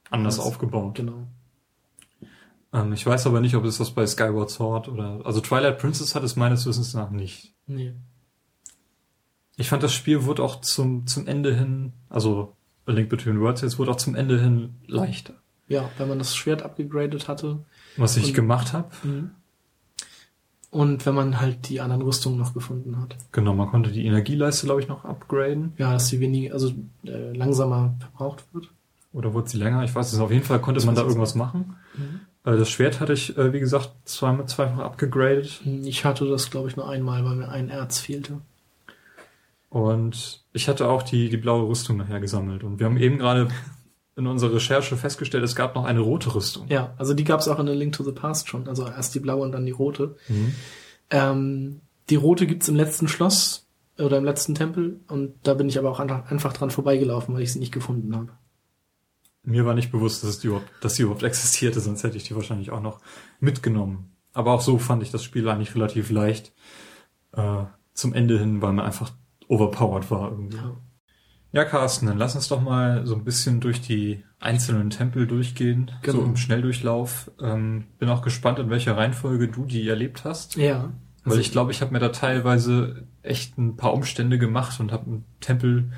anders 0.09 0.39
aufgebaut. 0.39 0.95
Genau. 0.95 1.27
Ähm, 2.73 2.93
ich 2.93 3.05
weiß 3.05 3.27
aber 3.27 3.41
nicht, 3.41 3.55
ob 3.55 3.65
es 3.65 3.77
das 3.77 3.91
bei 3.91 4.05
Skyward 4.07 4.49
Sword 4.49 4.87
oder, 4.87 5.21
also 5.25 5.41
Twilight 5.41 5.77
Princess 5.79 6.15
hat 6.15 6.23
es 6.23 6.35
meines 6.35 6.65
Wissens 6.65 6.93
nach 6.93 7.09
nicht. 7.11 7.53
Nee. 7.67 7.93
Ich 9.57 9.69
fand, 9.69 9.83
das 9.83 9.93
Spiel 9.93 10.25
wurde 10.25 10.43
auch 10.43 10.61
zum, 10.61 11.07
zum 11.07 11.27
Ende 11.27 11.55
hin, 11.55 11.93
also 12.09 12.55
A 12.85 12.91
Link 12.91 13.09
Between 13.09 13.39
Worlds 13.39 13.61
jetzt, 13.61 13.79
wurde 13.79 13.91
auch 13.91 13.95
zum 13.97 14.15
Ende 14.15 14.39
hin 14.39 14.75
leichter. 14.87 15.33
Ja, 15.67 15.89
wenn 15.97 16.07
man 16.09 16.19
das 16.19 16.35
Schwert 16.35 16.61
abgegradet 16.61 17.27
hatte. 17.27 17.65
Was 17.97 18.17
ich 18.17 18.27
Und- 18.27 18.33
gemacht 18.33 18.73
habe. 18.73 18.89
Und 20.75 21.05
wenn 21.05 21.15
man 21.15 21.39
halt 21.39 21.69
die 21.69 21.79
anderen 21.79 22.01
Rüstungen 22.01 22.37
noch 22.37 22.53
gefunden 22.53 22.99
hat. 22.99 23.15
Genau, 23.31 23.53
man 23.53 23.69
konnte 23.69 23.93
die 23.93 24.05
Energieleiste, 24.05 24.65
glaube 24.65 24.81
ich, 24.81 24.89
noch 24.89 25.05
upgraden. 25.05 25.71
Ja, 25.77 25.93
dass 25.93 26.09
sie 26.09 26.19
wenig, 26.19 26.51
also 26.51 26.73
äh, 27.05 27.31
langsamer 27.31 27.95
verbraucht 27.99 28.43
wird. 28.51 28.69
Oder 29.13 29.33
wurde 29.33 29.47
sie 29.47 29.57
länger? 29.57 29.85
Ich 29.85 29.95
weiß 29.95 30.11
es. 30.11 30.19
Auf 30.19 30.31
jeden 30.31 30.43
Fall 30.43 30.59
konnte 30.59 30.79
Das 30.79 30.85
man 30.85 30.95
da 30.95 31.03
irgendwas 31.03 31.33
machen. 31.33 31.77
Mhm. 31.95 32.19
Äh, 32.43 32.57
Das 32.57 32.69
Schwert 32.69 32.99
hatte 32.99 33.13
ich, 33.13 33.37
äh, 33.37 33.53
wie 33.53 33.61
gesagt, 33.61 33.93
zweimal, 34.03 34.47
zweifach 34.47 34.79
abgegradet. 34.79 35.61
Ich 35.85 36.03
hatte 36.03 36.27
das, 36.27 36.49
glaube 36.49 36.67
ich, 36.67 36.75
nur 36.75 36.89
einmal, 36.89 37.23
weil 37.23 37.37
mir 37.37 37.47
ein 37.47 37.69
Erz 37.69 37.99
fehlte. 37.99 38.41
Und 39.69 40.43
ich 40.51 40.67
hatte 40.67 40.89
auch 40.89 41.03
die, 41.03 41.29
die 41.29 41.37
blaue 41.37 41.69
Rüstung 41.69 41.95
nachher 41.95 42.19
gesammelt. 42.19 42.65
Und 42.65 42.79
wir 42.79 42.85
haben 42.87 42.97
eben 42.97 43.17
gerade 43.17 43.47
in 44.15 44.27
unserer 44.27 44.53
Recherche 44.53 44.95
festgestellt, 44.95 45.43
es 45.43 45.55
gab 45.55 45.75
noch 45.75 45.85
eine 45.85 45.99
rote 45.99 46.33
Rüstung. 46.33 46.67
Ja, 46.69 46.93
also 46.97 47.13
die 47.13 47.25
gab 47.25 47.41
es 47.41 47.47
auch 47.47 47.59
in 47.59 47.67
A 47.67 47.73
Link 47.73 47.93
to 47.93 48.03
the 48.03 48.11
Past 48.11 48.47
schon. 48.47 48.67
Also 48.67 48.87
erst 48.87 49.13
die 49.13 49.19
blaue 49.19 49.43
und 49.43 49.51
dann 49.51 49.65
die 49.65 49.71
rote. 49.71 50.15
Mhm. 50.29 50.55
Ähm, 51.09 51.81
die 52.09 52.15
rote 52.15 52.47
gibt's 52.47 52.67
im 52.67 52.75
letzten 52.75 53.07
Schloss. 53.07 53.65
oder 53.97 54.17
im 54.17 54.25
letzten 54.25 54.55
Tempel 54.55 54.99
und 55.07 55.35
da 55.43 55.53
bin 55.53 55.69
ich 55.69 55.77
aber 55.79 55.89
auch 55.89 55.99
einfach, 55.99 56.53
dran 56.53 56.69
vorbeigelaufen, 56.69 57.33
weil 57.33 57.43
ich 57.43 57.53
sie 57.53 57.59
nicht 57.59 57.73
gefunden 57.73 58.15
habe. 58.15 58.29
Mir 59.43 59.65
war 59.65 59.73
nicht 59.73 59.91
bewusst, 59.91 60.23
dass, 60.23 60.31
es 60.31 60.39
die 60.39 60.47
überhaupt, 60.47 60.69
dass 60.81 60.95
die 60.95 61.03
überhaupt 61.03 61.23
existierte, 61.23 61.79
sonst 61.79 62.03
hätte 62.03 62.17
ich 62.17 62.23
die 62.23 62.35
wahrscheinlich 62.35 62.71
auch 62.71 62.81
noch 62.81 62.99
mitgenommen. 63.39 64.11
Aber 64.33 64.51
auch 64.51 64.61
so 64.61 64.79
fand 64.79 65.03
ich 65.03 65.11
das 65.11 65.23
Spiel 65.23 65.47
eigentlich 65.47 65.75
relativ 65.75 66.09
leicht 66.09 66.51
äh, 67.33 67.63
zum 67.93 68.13
Ende 68.13 68.37
hin, 68.39 68.61
weil 68.61 68.73
man 68.73 68.85
einfach 68.85 69.11
overpowered 69.47 70.11
war 70.11 70.31
irgendwie. 70.31 70.57
Ja. 70.57 70.75
Ja, 71.55 71.63
Carsten, 71.63 72.07
dann 72.07 72.17
lass 72.17 72.35
uns 72.35 72.49
doch 72.49 72.59
mal 72.61 73.07
so 73.07 73.15
ein 73.15 73.23
bisschen 73.23 73.61
durch 73.61 73.79
die 73.79 74.21
einzelnen 74.41 74.89
Tempel 74.89 75.25
durchgehen, 75.25 75.89
Genau. 76.01 76.19
so 76.19 76.25
im 76.25 76.35
Schnelldurchlauf. 76.35 77.31
Ähm, 77.41 77.85
bin 77.97 78.09
auch 78.09 78.21
gespannt, 78.21 78.59
in 78.59 78.69
welcher 78.69 78.97
Reihenfolge 78.97 79.47
du 79.47 79.63
die 79.63 79.87
erlebt 79.87 80.25
hast. 80.25 80.57
Ja. 80.57 80.91
Weil 81.23 81.39
ich 81.39 81.53
glaube, 81.53 81.71
ich 81.71 81.79
habe 81.79 81.93
mir 81.93 81.99
da 81.99 82.09
teilweise 82.09 83.05
echt 83.23 83.57
ein 83.57 83.77
paar 83.77 83.93
Umstände 83.93 84.37
gemacht 84.37 84.81
und 84.81 84.91
habe 84.91 85.05
einen 85.05 85.25
Tempel 85.39 85.93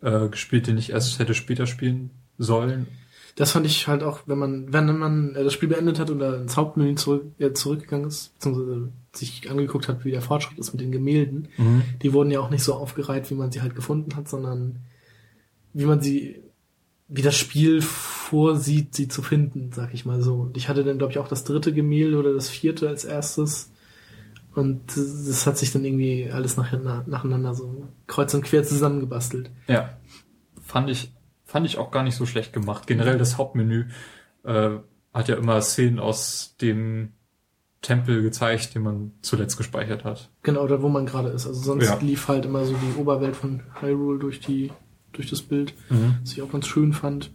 äh, 0.00 0.28
gespielt, 0.28 0.66
den 0.66 0.78
ich 0.78 0.90
erst 0.92 1.18
hätte 1.18 1.34
später 1.34 1.66
spielen 1.66 2.08
sollen. 2.38 2.86
Das 3.36 3.52
fand 3.52 3.66
ich 3.66 3.86
halt 3.88 4.02
auch, 4.02 4.20
wenn 4.24 4.38
man, 4.38 4.72
wenn 4.72 4.98
man 4.98 5.34
äh, 5.34 5.44
das 5.44 5.52
Spiel 5.52 5.68
beendet 5.68 5.98
hat 5.98 6.10
oder 6.10 6.40
ins 6.40 6.56
Hauptmenü 6.56 6.94
zurück, 6.94 7.26
äh, 7.38 7.52
zurückgegangen 7.52 8.08
ist, 8.08 8.32
beziehungsweise 8.32 8.88
sich 9.12 9.50
angeguckt 9.50 9.88
hat, 9.88 10.06
wie 10.06 10.10
der 10.10 10.22
Fortschritt 10.22 10.58
ist 10.58 10.72
mit 10.72 10.80
den 10.80 10.90
Gemälden, 10.90 11.48
die 12.02 12.14
wurden 12.14 12.30
ja 12.30 12.40
auch 12.40 12.48
nicht 12.48 12.64
so 12.64 12.72
aufgereiht, 12.72 13.30
wie 13.30 13.34
man 13.34 13.52
sie 13.52 13.60
halt 13.60 13.74
gefunden 13.74 14.16
hat, 14.16 14.26
sondern 14.26 14.78
wie 15.72 15.84
man 15.84 16.00
sie, 16.00 16.42
wie 17.08 17.22
das 17.22 17.36
Spiel 17.36 17.80
vorsieht, 17.82 18.94
sie 18.94 19.08
zu 19.08 19.22
finden, 19.22 19.70
sag 19.72 19.92
ich 19.94 20.04
mal 20.06 20.22
so. 20.22 20.34
Und 20.36 20.56
ich 20.56 20.68
hatte 20.68 20.84
dann, 20.84 20.98
glaube 20.98 21.12
ich, 21.12 21.18
auch 21.18 21.28
das 21.28 21.44
dritte 21.44 21.72
Gemälde 21.72 22.18
oder 22.18 22.32
das 22.32 22.48
vierte 22.48 22.88
als 22.88 23.04
erstes. 23.04 23.70
Und 24.54 24.80
das 24.96 25.46
hat 25.46 25.56
sich 25.58 25.72
dann 25.72 25.84
irgendwie 25.84 26.30
alles 26.30 26.56
nach, 26.56 26.72
nacheinander 27.06 27.54
so 27.54 27.88
kreuz 28.06 28.34
und 28.34 28.42
quer 28.44 28.64
zusammengebastelt. 28.64 29.50
Ja, 29.66 29.96
fand 30.62 30.90
ich, 30.90 31.12
fand 31.44 31.66
ich 31.66 31.78
auch 31.78 31.90
gar 31.90 32.02
nicht 32.02 32.16
so 32.16 32.26
schlecht 32.26 32.52
gemacht. 32.52 32.86
Generell 32.86 33.16
das 33.18 33.38
Hauptmenü 33.38 33.86
äh, 34.44 34.70
hat 35.14 35.28
ja 35.28 35.36
immer 35.36 35.60
Szenen 35.62 35.98
aus 35.98 36.54
dem 36.60 37.12
Tempel 37.80 38.22
gezeigt, 38.22 38.74
den 38.74 38.82
man 38.82 39.12
zuletzt 39.22 39.56
gespeichert 39.56 40.04
hat. 40.04 40.30
Genau, 40.42 40.66
da 40.66 40.82
wo 40.82 40.88
man 40.88 41.04
gerade 41.06 41.30
ist. 41.30 41.46
Also 41.46 41.60
sonst 41.60 41.86
Ja. 41.86 41.98
lief 42.00 42.28
halt 42.28 42.44
immer 42.44 42.64
so 42.64 42.74
die 42.74 43.00
Oberwelt 43.00 43.34
von 43.36 43.62
Hyrule 43.80 44.18
durch 44.18 44.40
die, 44.40 44.70
durch 45.12 45.28
das 45.30 45.42
Bild, 45.42 45.74
was 46.22 46.32
ich 46.32 46.42
auch 46.42 46.50
ganz 46.50 46.66
schön 46.66 46.92
fand. 46.92 47.30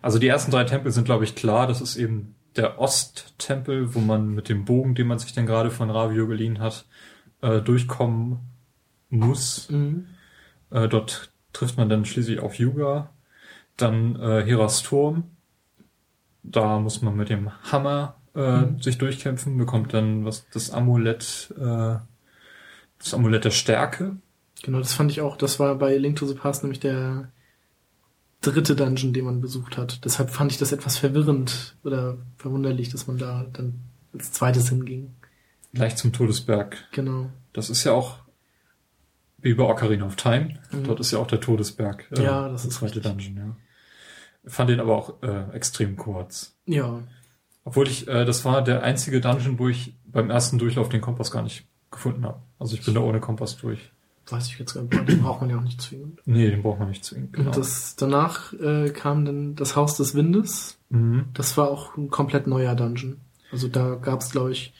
Also 0.00 0.18
die 0.18 0.28
ersten 0.28 0.50
drei 0.50 0.64
Tempel 0.64 0.92
sind, 0.92 1.04
glaube 1.04 1.24
ich, 1.24 1.34
klar. 1.34 1.66
Das 1.66 1.80
ist 1.80 1.96
eben 1.96 2.34
der 2.56 2.80
Osttempel, 2.80 3.94
wo 3.94 4.00
man 4.00 4.28
mit 4.34 4.48
dem 4.48 4.64
Bogen, 4.64 4.94
den 4.94 5.06
man 5.06 5.18
sich 5.18 5.32
dann 5.32 5.46
gerade 5.46 5.70
von 5.70 5.90
Ravio 5.90 6.26
geliehen 6.26 6.60
hat, 6.60 6.86
äh, 7.42 7.60
durchkommen 7.60 8.38
muss. 9.10 9.68
Äh, 10.70 10.88
dort 10.88 11.32
trifft 11.52 11.76
man 11.76 11.88
dann 11.88 12.04
schließlich 12.04 12.40
auf 12.40 12.58
Yuga. 12.58 13.10
Dann 13.76 14.16
äh, 14.16 14.44
Heras 14.44 14.82
Turm. 14.82 15.24
Da 16.42 16.78
muss 16.78 17.02
man 17.02 17.16
mit 17.16 17.28
dem 17.28 17.50
Hammer 17.70 18.16
äh, 18.34 18.64
sich 18.80 18.98
durchkämpfen, 18.98 19.56
bekommt 19.56 19.92
dann 19.94 20.24
was 20.24 20.46
das 20.50 20.70
Amulett, 20.70 21.52
äh, 21.58 21.96
das 22.98 23.14
Amulett 23.14 23.44
der 23.44 23.50
Stärke. 23.50 24.16
Genau, 24.62 24.78
das 24.78 24.92
fand 24.92 25.10
ich 25.10 25.20
auch, 25.20 25.36
das 25.36 25.60
war 25.60 25.74
bei 25.76 25.96
Link 25.96 26.16
to 26.16 26.26
the 26.26 26.34
Past 26.34 26.62
nämlich 26.62 26.80
der 26.80 27.30
dritte 28.40 28.76
Dungeon, 28.76 29.12
den 29.12 29.24
man 29.24 29.40
besucht 29.40 29.76
hat. 29.76 30.04
Deshalb 30.04 30.30
fand 30.30 30.52
ich 30.52 30.58
das 30.58 30.72
etwas 30.72 30.96
verwirrend 30.96 31.76
oder 31.84 32.18
verwunderlich, 32.36 32.88
dass 32.90 33.06
man 33.06 33.18
da 33.18 33.46
dann 33.52 33.80
als 34.12 34.32
zweites 34.32 34.68
hinging. 34.68 35.14
Gleich 35.74 35.96
zum 35.96 36.12
Todesberg. 36.12 36.76
Genau. 36.92 37.30
Das 37.52 37.70
ist 37.70 37.84
ja 37.84 37.92
auch 37.92 38.16
wie 39.38 39.54
bei 39.54 39.64
Ocarina 39.64 40.06
of 40.06 40.16
Time. 40.16 40.58
Mhm. 40.72 40.84
Dort 40.84 41.00
ist 41.00 41.10
ja 41.12 41.18
auch 41.18 41.26
der 41.26 41.40
Todesberg. 41.40 42.06
äh, 42.16 42.22
Ja, 42.22 42.48
das 42.48 42.62
der 42.62 42.70
ist 42.70 42.76
zweite 42.78 42.96
richtig. 42.96 43.12
Dungeon, 43.12 43.36
ja. 43.36 43.56
Fand 44.50 44.70
den 44.70 44.80
aber 44.80 44.96
auch 44.96 45.22
äh, 45.22 45.50
extrem 45.54 45.96
kurz. 45.96 46.56
Ja. 46.66 47.02
Obwohl 47.64 47.86
ich, 47.86 48.08
äh, 48.08 48.24
das 48.24 48.44
war 48.44 48.62
der 48.64 48.82
einzige 48.82 49.20
Dungeon, 49.20 49.58
wo 49.58 49.68
ich 49.68 49.94
beim 50.06 50.30
ersten 50.30 50.58
Durchlauf 50.58 50.88
den 50.88 51.00
Kompass 51.02 51.30
gar 51.30 51.42
nicht 51.42 51.66
gefunden 51.90 52.24
habe. 52.24 52.40
Also 52.58 52.74
ich 52.74 52.84
bin 52.84 52.94
da 52.94 53.00
ohne 53.00 53.20
Kompass 53.20 53.56
durch. 53.58 53.92
Weiß 54.30 54.46
ich 54.48 54.58
jetzt 54.58 54.74
gar 54.74 54.82
nicht. 54.82 55.08
Den 55.08 55.22
braucht 55.22 55.40
man 55.40 55.50
ja 55.50 55.56
auch 55.58 55.62
nicht 55.62 55.80
zwingend. 55.80 56.20
Nee, 56.26 56.50
den 56.50 56.62
braucht 56.62 56.78
man 56.78 56.88
nicht 56.88 57.04
zwingend. 57.04 57.32
Genau. 57.32 57.46
Und 57.46 57.56
das, 57.56 57.96
danach 57.96 58.52
äh, 58.54 58.90
kam 58.90 59.24
dann 59.24 59.54
das 59.54 59.76
Haus 59.76 59.96
des 59.96 60.14
Windes. 60.14 60.78
mhm. 60.90 61.26
Das 61.34 61.56
war 61.56 61.70
auch 61.70 61.96
ein 61.96 62.10
komplett 62.10 62.46
neuer 62.46 62.74
Dungeon. 62.74 63.18
Also 63.50 63.68
da 63.68 63.94
gab 63.94 64.20
es, 64.20 64.30
glaube 64.30 64.52
ich, 64.52 64.74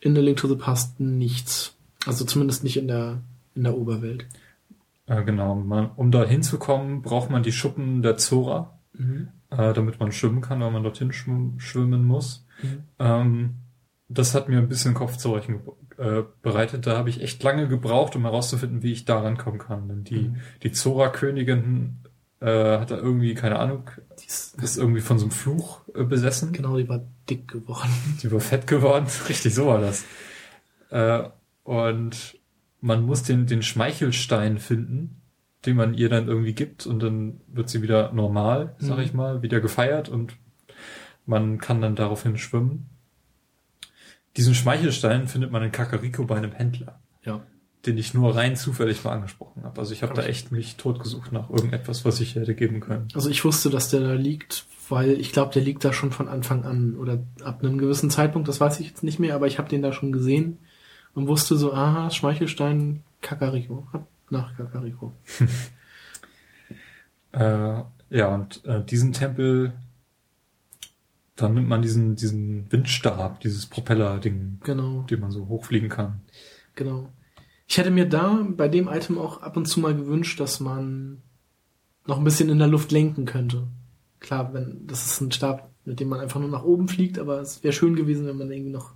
in 0.00 0.14
The 0.14 0.20
Link 0.22 0.38
to 0.38 0.48
the 0.48 0.56
Past 0.56 1.00
nichts. 1.00 1.76
Also 2.06 2.24
zumindest 2.24 2.64
nicht 2.64 2.76
in 2.76 2.88
der, 2.88 3.20
in 3.54 3.64
der 3.64 3.76
Oberwelt. 3.76 4.26
äh, 5.06 5.22
genau. 5.24 5.54
Man, 5.54 5.90
um 5.96 6.10
da 6.10 6.24
hinzukommen, 6.24 7.02
braucht 7.02 7.30
man 7.30 7.42
die 7.42 7.52
Schuppen 7.52 8.02
der 8.02 8.16
Zora, 8.16 8.78
äh, 9.50 9.72
damit 9.74 10.00
man 10.00 10.12
schwimmen 10.12 10.40
kann, 10.40 10.60
weil 10.60 10.70
man 10.70 10.82
dorthin 10.82 11.12
schwimmen, 11.12 11.60
schwimmen 11.60 12.04
muss. 12.04 12.46
Mhm. 12.62 12.84
Ähm, 12.98 13.54
das 14.08 14.34
hat 14.34 14.48
mir 14.48 14.58
ein 14.58 14.68
bisschen 14.68 14.94
Kopfzerbrechen 14.94 15.60
äh, 15.98 16.22
bereitet. 16.42 16.86
Da 16.86 16.96
habe 16.96 17.08
ich 17.10 17.22
echt 17.22 17.42
lange 17.42 17.68
gebraucht, 17.68 18.16
um 18.16 18.22
herauszufinden, 18.22 18.82
wie 18.82 18.92
ich 18.92 19.04
da 19.04 19.20
rankommen 19.20 19.58
kann. 19.60 19.88
Denn 19.88 20.04
die, 20.04 20.28
Mhm. 20.28 20.36
die 20.62 20.72
Zora-Königin 20.72 21.98
äh, 22.40 22.78
hat 22.78 22.90
da 22.90 22.96
irgendwie, 22.96 23.34
keine 23.34 23.58
Ahnung, 23.58 23.90
Die 24.20 24.26
ist, 24.26 24.60
ist 24.62 24.76
irgendwie 24.76 25.00
von 25.00 25.18
so 25.18 25.24
einem 25.24 25.30
Fluch 25.32 25.80
äh, 25.94 26.04
besessen. 26.04 26.52
genau, 26.52 26.76
die 26.76 26.88
war 26.88 27.00
dick 27.30 27.48
geworden. 27.48 27.90
Die 28.22 28.30
war 28.30 28.40
fett 28.40 28.66
geworden. 28.66 29.06
Richtig, 29.28 29.54
so 29.54 29.66
war 29.66 29.80
das. 29.80 30.04
Äh, 30.90 31.28
und 31.62 32.38
man 32.80 33.02
muss 33.06 33.22
den, 33.22 33.46
den 33.46 33.62
Schmeichelstein 33.62 34.58
finden, 34.58 35.22
den 35.64 35.76
man 35.76 35.94
ihr 35.94 36.10
dann 36.10 36.28
irgendwie 36.28 36.52
gibt 36.52 36.86
und 36.86 37.02
dann 37.02 37.40
wird 37.46 37.70
sie 37.70 37.80
wieder 37.80 38.12
normal, 38.12 38.74
sag 38.78 38.98
Mhm. 38.98 39.02
ich 39.04 39.14
mal, 39.14 39.40
wieder 39.42 39.60
gefeiert 39.60 40.10
und 40.10 40.36
man 41.24 41.56
kann 41.56 41.80
dann 41.80 41.96
daraufhin 41.96 42.36
schwimmen. 42.36 42.90
Diesen 44.36 44.54
Schmeichelstein 44.54 45.28
findet 45.28 45.50
man 45.52 45.62
in 45.62 45.72
Kakariko 45.72 46.24
bei 46.24 46.36
einem 46.36 46.52
Händler, 46.52 46.98
Ja. 47.24 47.40
den 47.86 47.98
ich 47.98 48.14
nur 48.14 48.34
rein 48.34 48.56
zufällig 48.56 49.04
mal 49.04 49.12
angesprochen 49.12 49.62
habe. 49.62 49.80
Also 49.80 49.92
ich 49.92 50.02
habe 50.02 50.14
da 50.14 50.22
echt 50.24 50.50
mich 50.52 50.76
totgesucht 50.76 51.30
nach 51.32 51.50
irgendetwas, 51.50 52.04
was 52.04 52.20
ich 52.20 52.34
hätte 52.34 52.54
geben 52.54 52.80
können. 52.80 53.08
Also 53.14 53.28
ich 53.30 53.44
wusste, 53.44 53.70
dass 53.70 53.90
der 53.90 54.00
da 54.00 54.14
liegt, 54.14 54.66
weil 54.88 55.12
ich 55.20 55.32
glaube, 55.32 55.52
der 55.52 55.62
liegt 55.62 55.84
da 55.84 55.92
schon 55.92 56.10
von 56.10 56.28
Anfang 56.28 56.64
an 56.64 56.96
oder 56.96 57.22
ab 57.44 57.62
einem 57.62 57.78
gewissen 57.78 58.10
Zeitpunkt, 58.10 58.48
das 58.48 58.60
weiß 58.60 58.80
ich 58.80 58.88
jetzt 58.88 59.04
nicht 59.04 59.18
mehr, 59.20 59.34
aber 59.34 59.46
ich 59.46 59.58
habe 59.58 59.68
den 59.68 59.82
da 59.82 59.92
schon 59.92 60.10
gesehen 60.12 60.58
und 61.14 61.28
wusste 61.28 61.56
so, 61.56 61.72
aha, 61.72 62.10
Schmeichelstein, 62.10 63.02
Kakariko. 63.20 63.86
Nach 64.30 64.56
Kakariko. 64.56 65.12
Äh, 67.32 67.82
ja, 68.10 68.28
und 68.34 68.64
äh, 68.64 68.84
diesen 68.84 69.12
Tempel, 69.12 69.72
dann 71.36 71.54
nimmt 71.54 71.68
man 71.68 71.82
diesen, 71.82 72.14
diesen 72.16 72.70
Windstab, 72.70 73.40
dieses 73.40 73.66
Propeller-Ding, 73.66 74.60
Genau, 74.64 75.02
den 75.02 75.20
man 75.20 75.30
so 75.30 75.48
hochfliegen 75.48 75.88
kann. 75.88 76.20
genau. 76.74 77.08
Ich 77.66 77.78
hätte 77.78 77.90
mir 77.90 78.06
da 78.06 78.46
bei 78.56 78.68
dem 78.68 78.88
Item 78.88 79.16
auch 79.16 79.40
ab 79.40 79.56
und 79.56 79.64
zu 79.66 79.80
mal 79.80 79.94
gewünscht, 79.96 80.38
dass 80.38 80.60
man 80.60 81.22
noch 82.06 82.18
ein 82.18 82.24
bisschen 82.24 82.50
in 82.50 82.58
der 82.58 82.68
Luft 82.68 82.92
lenken 82.92 83.24
könnte. 83.24 83.66
Klar, 84.20 84.52
wenn 84.52 84.86
das 84.86 85.06
ist 85.06 85.20
ein 85.22 85.32
Stab, 85.32 85.70
mit 85.86 85.98
dem 85.98 86.08
man 86.10 86.20
einfach 86.20 86.38
nur 86.40 86.50
nach 86.50 86.62
oben 86.62 86.88
fliegt, 86.88 87.18
aber 87.18 87.40
es 87.40 87.64
wäre 87.64 87.72
schön 87.72 87.96
gewesen, 87.96 88.26
wenn 88.26 88.36
man 88.36 88.50
irgendwie 88.52 88.70
noch 88.70 88.92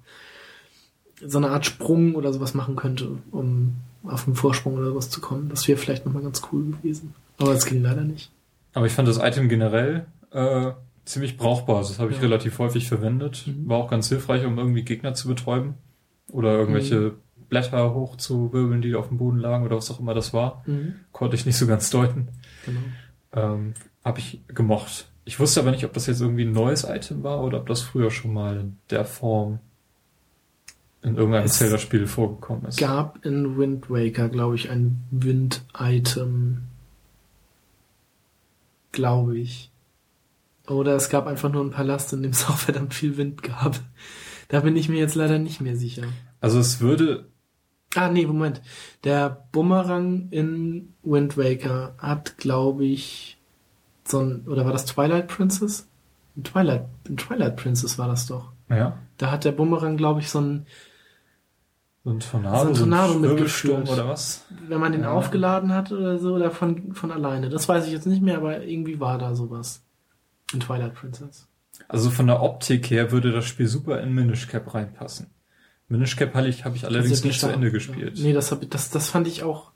so 1.25 1.39
eine 1.39 1.49
Art 1.51 1.65
Sprung 1.65 2.15
oder 2.15 2.31
sowas 2.33 2.53
machen 2.53 2.77
könnte, 2.77 3.17
um 3.31 3.75
auf 4.05 4.27
einen 4.27 4.37
Vorsprung 4.37 4.75
oder 4.75 4.91
sowas 4.91 5.09
zu 5.09 5.21
kommen. 5.23 5.49
Das 5.49 5.67
wäre 5.67 5.79
vielleicht 5.79 6.05
nochmal 6.05 6.23
ganz 6.23 6.43
cool 6.53 6.71
gewesen. 6.71 7.15
Aber 7.39 7.53
es 7.53 7.65
ging 7.65 7.83
leider 7.83 8.03
nicht. 8.05 8.31
Aber 8.75 8.85
ich 8.87 8.93
fand 8.93 9.09
das 9.09 9.17
Item 9.19 9.49
generell 9.49 10.07
äh, 10.31 10.73
ziemlich 11.09 11.37
brauchbar. 11.37 11.79
Das 11.79 11.99
habe 11.99 12.11
ich 12.11 12.17
Ja. 12.19 12.23
relativ 12.23 12.59
häufig 12.59 12.89
verwendet. 12.89 13.45
Mhm. 13.47 13.69
War 13.69 13.79
auch 13.79 13.91
ganz 13.91 14.09
hilfreich, 14.09 14.45
um 14.45 14.59
irgendwie 14.59 14.83
Gegner 14.83 15.15
zu 15.15 15.29
betäuben. 15.29 15.75
Oder 16.31 16.53
irgendwelche 16.53 16.97
Mhm. 17.01 17.13
Blätter 17.49 17.95
hochzuwirbeln, 17.95 18.83
die 18.83 18.95
auf 18.95 19.09
dem 19.09 19.17
Boden 19.19 19.39
lagen 19.39 19.65
oder 19.65 19.77
was 19.77 19.91
auch 19.91 20.01
immer 20.01 20.15
das 20.15 20.33
war. 20.35 20.63
Mhm. 20.67 20.95
Konnte 21.13 21.35
ich 21.37 21.47
nicht 21.47 21.57
so 21.57 21.67
ganz 21.67 21.89
deuten. 21.91 22.29
Genau. 22.67 22.81
Ähm, 23.33 23.75
habe 24.05 24.19
ich 24.19 24.43
gemocht. 24.49 25.11
Ich 25.25 25.41
wusste 25.41 25.61
aber 25.61 25.71
nicht, 25.71 25.85
ob 25.85 25.93
das 25.93 26.07
jetzt 26.07 26.21
irgendwie 26.21 26.45
ein 26.45 26.53
neues 26.53 26.85
Item 26.85 27.23
war 27.23 27.43
oder 27.43 27.59
ob 27.61 27.67
das 27.67 27.81
früher 27.83 28.11
schon 28.11 28.33
mal 28.35 28.57
in 28.61 28.77
der 28.91 29.05
Form 29.05 29.59
in 31.03 31.17
irgendeinem 31.17 31.47
Zelda-Spiel 31.47 32.07
vorgekommen 32.07 32.65
ist. 32.67 32.79
Gab 32.79 33.25
in 33.25 33.57
Wind 33.57 33.89
Waker, 33.89 34.29
glaube 34.29 34.57
ich, 34.57 34.69
ein 34.71 35.03
Wind-Item. 35.11 36.63
Glaube 38.93 39.39
ich. 39.39 39.68
Oder 40.69 40.95
es 40.97 41.09
gab 41.09 41.27
einfach 41.27 41.51
nur 41.51 41.63
einen 41.63 41.71
Palast, 41.71 42.13
in 42.13 42.23
dem 42.23 42.31
es 42.33 42.49
auch 42.49 42.57
verdammt 42.57 42.95
viel 42.95 43.17
Wind 43.17 43.43
gab. 43.43 43.79
Da 44.49 44.61
bin 44.61 44.77
ich 44.77 44.89
mir 44.89 44.99
jetzt 44.99 45.15
leider 45.15 45.39
nicht 45.39 45.61
mehr 45.61 45.77
sicher. 45.77 46.05
Also 46.41 46.59
es 46.59 46.81
würde, 46.81 47.27
Ah, 47.95 48.11
nee, 48.11 48.27
Moment. 48.27 48.61
Der 49.05 49.45
Bumerang 49.53 50.29
in 50.31 50.93
Wind 51.03 51.37
Waker 51.39 51.95
hat, 51.99 52.37
glaube 52.39 52.85
ich, 52.85 53.39
so 54.07 54.21
ein, 54.21 54.47
oder 54.47 54.65
war 54.67 54.73
das 54.73 54.85
Twilight 54.85 55.29
Princess? 55.29 55.89
In 56.37 56.45
Twilight, 56.45 56.85
in 57.09 57.17
Twilight 57.17 57.57
Princess 57.57 57.99
war 57.99 58.07
das 58.09 58.27
doch. 58.27 58.53
ja, 58.69 58.99
Da 59.17 59.31
hat 59.31 59.45
der 59.45 59.53
Bumerang, 59.53 59.97
glaube 59.97 60.21
ich, 60.21 60.29
so 60.31 60.41
ein, 60.41 60.67
So 62.05 62.11
ein 62.11 62.21
Tornado, 62.21 62.59
So 62.63 62.69
ein 62.69 62.75
Tornado 62.75 63.15
mitgeführt. 63.15 63.31
Wirbelsturm 63.39 63.89
oder 63.89 64.09
was? 64.09 64.45
Wenn 64.69 64.81
man 64.81 64.93
den 64.93 65.03
Ja. 65.03 65.13
aufgeladen 65.13 65.73
hat 65.75 65.91
oder 65.91 66.19
so, 66.19 66.35
oder 66.35 66.51
von, 66.51 66.93
von 66.95 67.11
alleine. 67.11 67.49
Das 67.49 67.69
weiß 67.69 67.87
ich 67.87 67.93
jetzt 67.93 68.07
nicht 68.07 68.23
mehr, 68.23 68.37
aber 68.37 68.63
irgendwie 68.65 69.01
war 69.01 69.19
da 69.19 69.35
sowas. 69.35 69.83
In 70.53 70.61
Twilight 70.61 70.95
Princess. 70.95 71.47
Also 71.87 72.11
von 72.11 72.27
der 72.27 72.43
Optik 72.43 72.91
her 72.91 73.13
würde 73.13 73.33
das 73.33 73.45
Spiel 73.47 73.67
super 73.67 74.01
in 74.01 74.13
Minish 74.13 74.49
Cap 74.49 74.75
reinpassen. 74.75 75.27
Minish 75.89 76.17
Cap 76.17 76.35
habe 76.35 76.49
ich, 76.49 76.65
hab 76.65 76.75
ich 76.75 76.85
allerdings 76.85 77.25
nicht 77.25 77.41
zu 77.41 77.49
Ende 77.49 77.71
gespielt. 77.71 78.19
Nee, 78.19 78.33
das, 78.33 78.51
hab, 78.51 78.69
das, 78.71 78.91
das 78.91 79.09
fand 79.09 79.27
ich 79.27 79.43
auch 79.43 79.71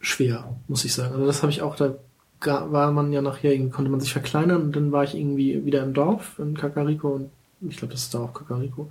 schwer, 0.00 0.56
muss 0.68 0.84
ich 0.84 0.94
sagen. 0.94 1.14
Also 1.14 1.26
das 1.26 1.42
habe 1.42 1.52
ich 1.52 1.62
auch, 1.62 1.76
da 1.76 1.94
war 2.40 2.92
man 2.92 3.12
ja 3.12 3.22
nachher, 3.22 3.56
konnte 3.70 3.90
man 3.90 4.00
sich 4.00 4.12
verkleinern 4.12 4.62
und 4.62 4.76
dann 4.76 4.92
war 4.92 5.04
ich 5.04 5.14
irgendwie 5.14 5.64
wieder 5.64 5.82
im 5.82 5.94
Dorf 5.94 6.38
in 6.38 6.56
Kakariko 6.56 7.14
und 7.14 7.30
ich 7.68 7.76
glaube, 7.76 7.92
das 7.92 8.02
ist 8.02 8.14
da 8.14 8.20
auch 8.20 8.34
Kakariko. 8.34 8.90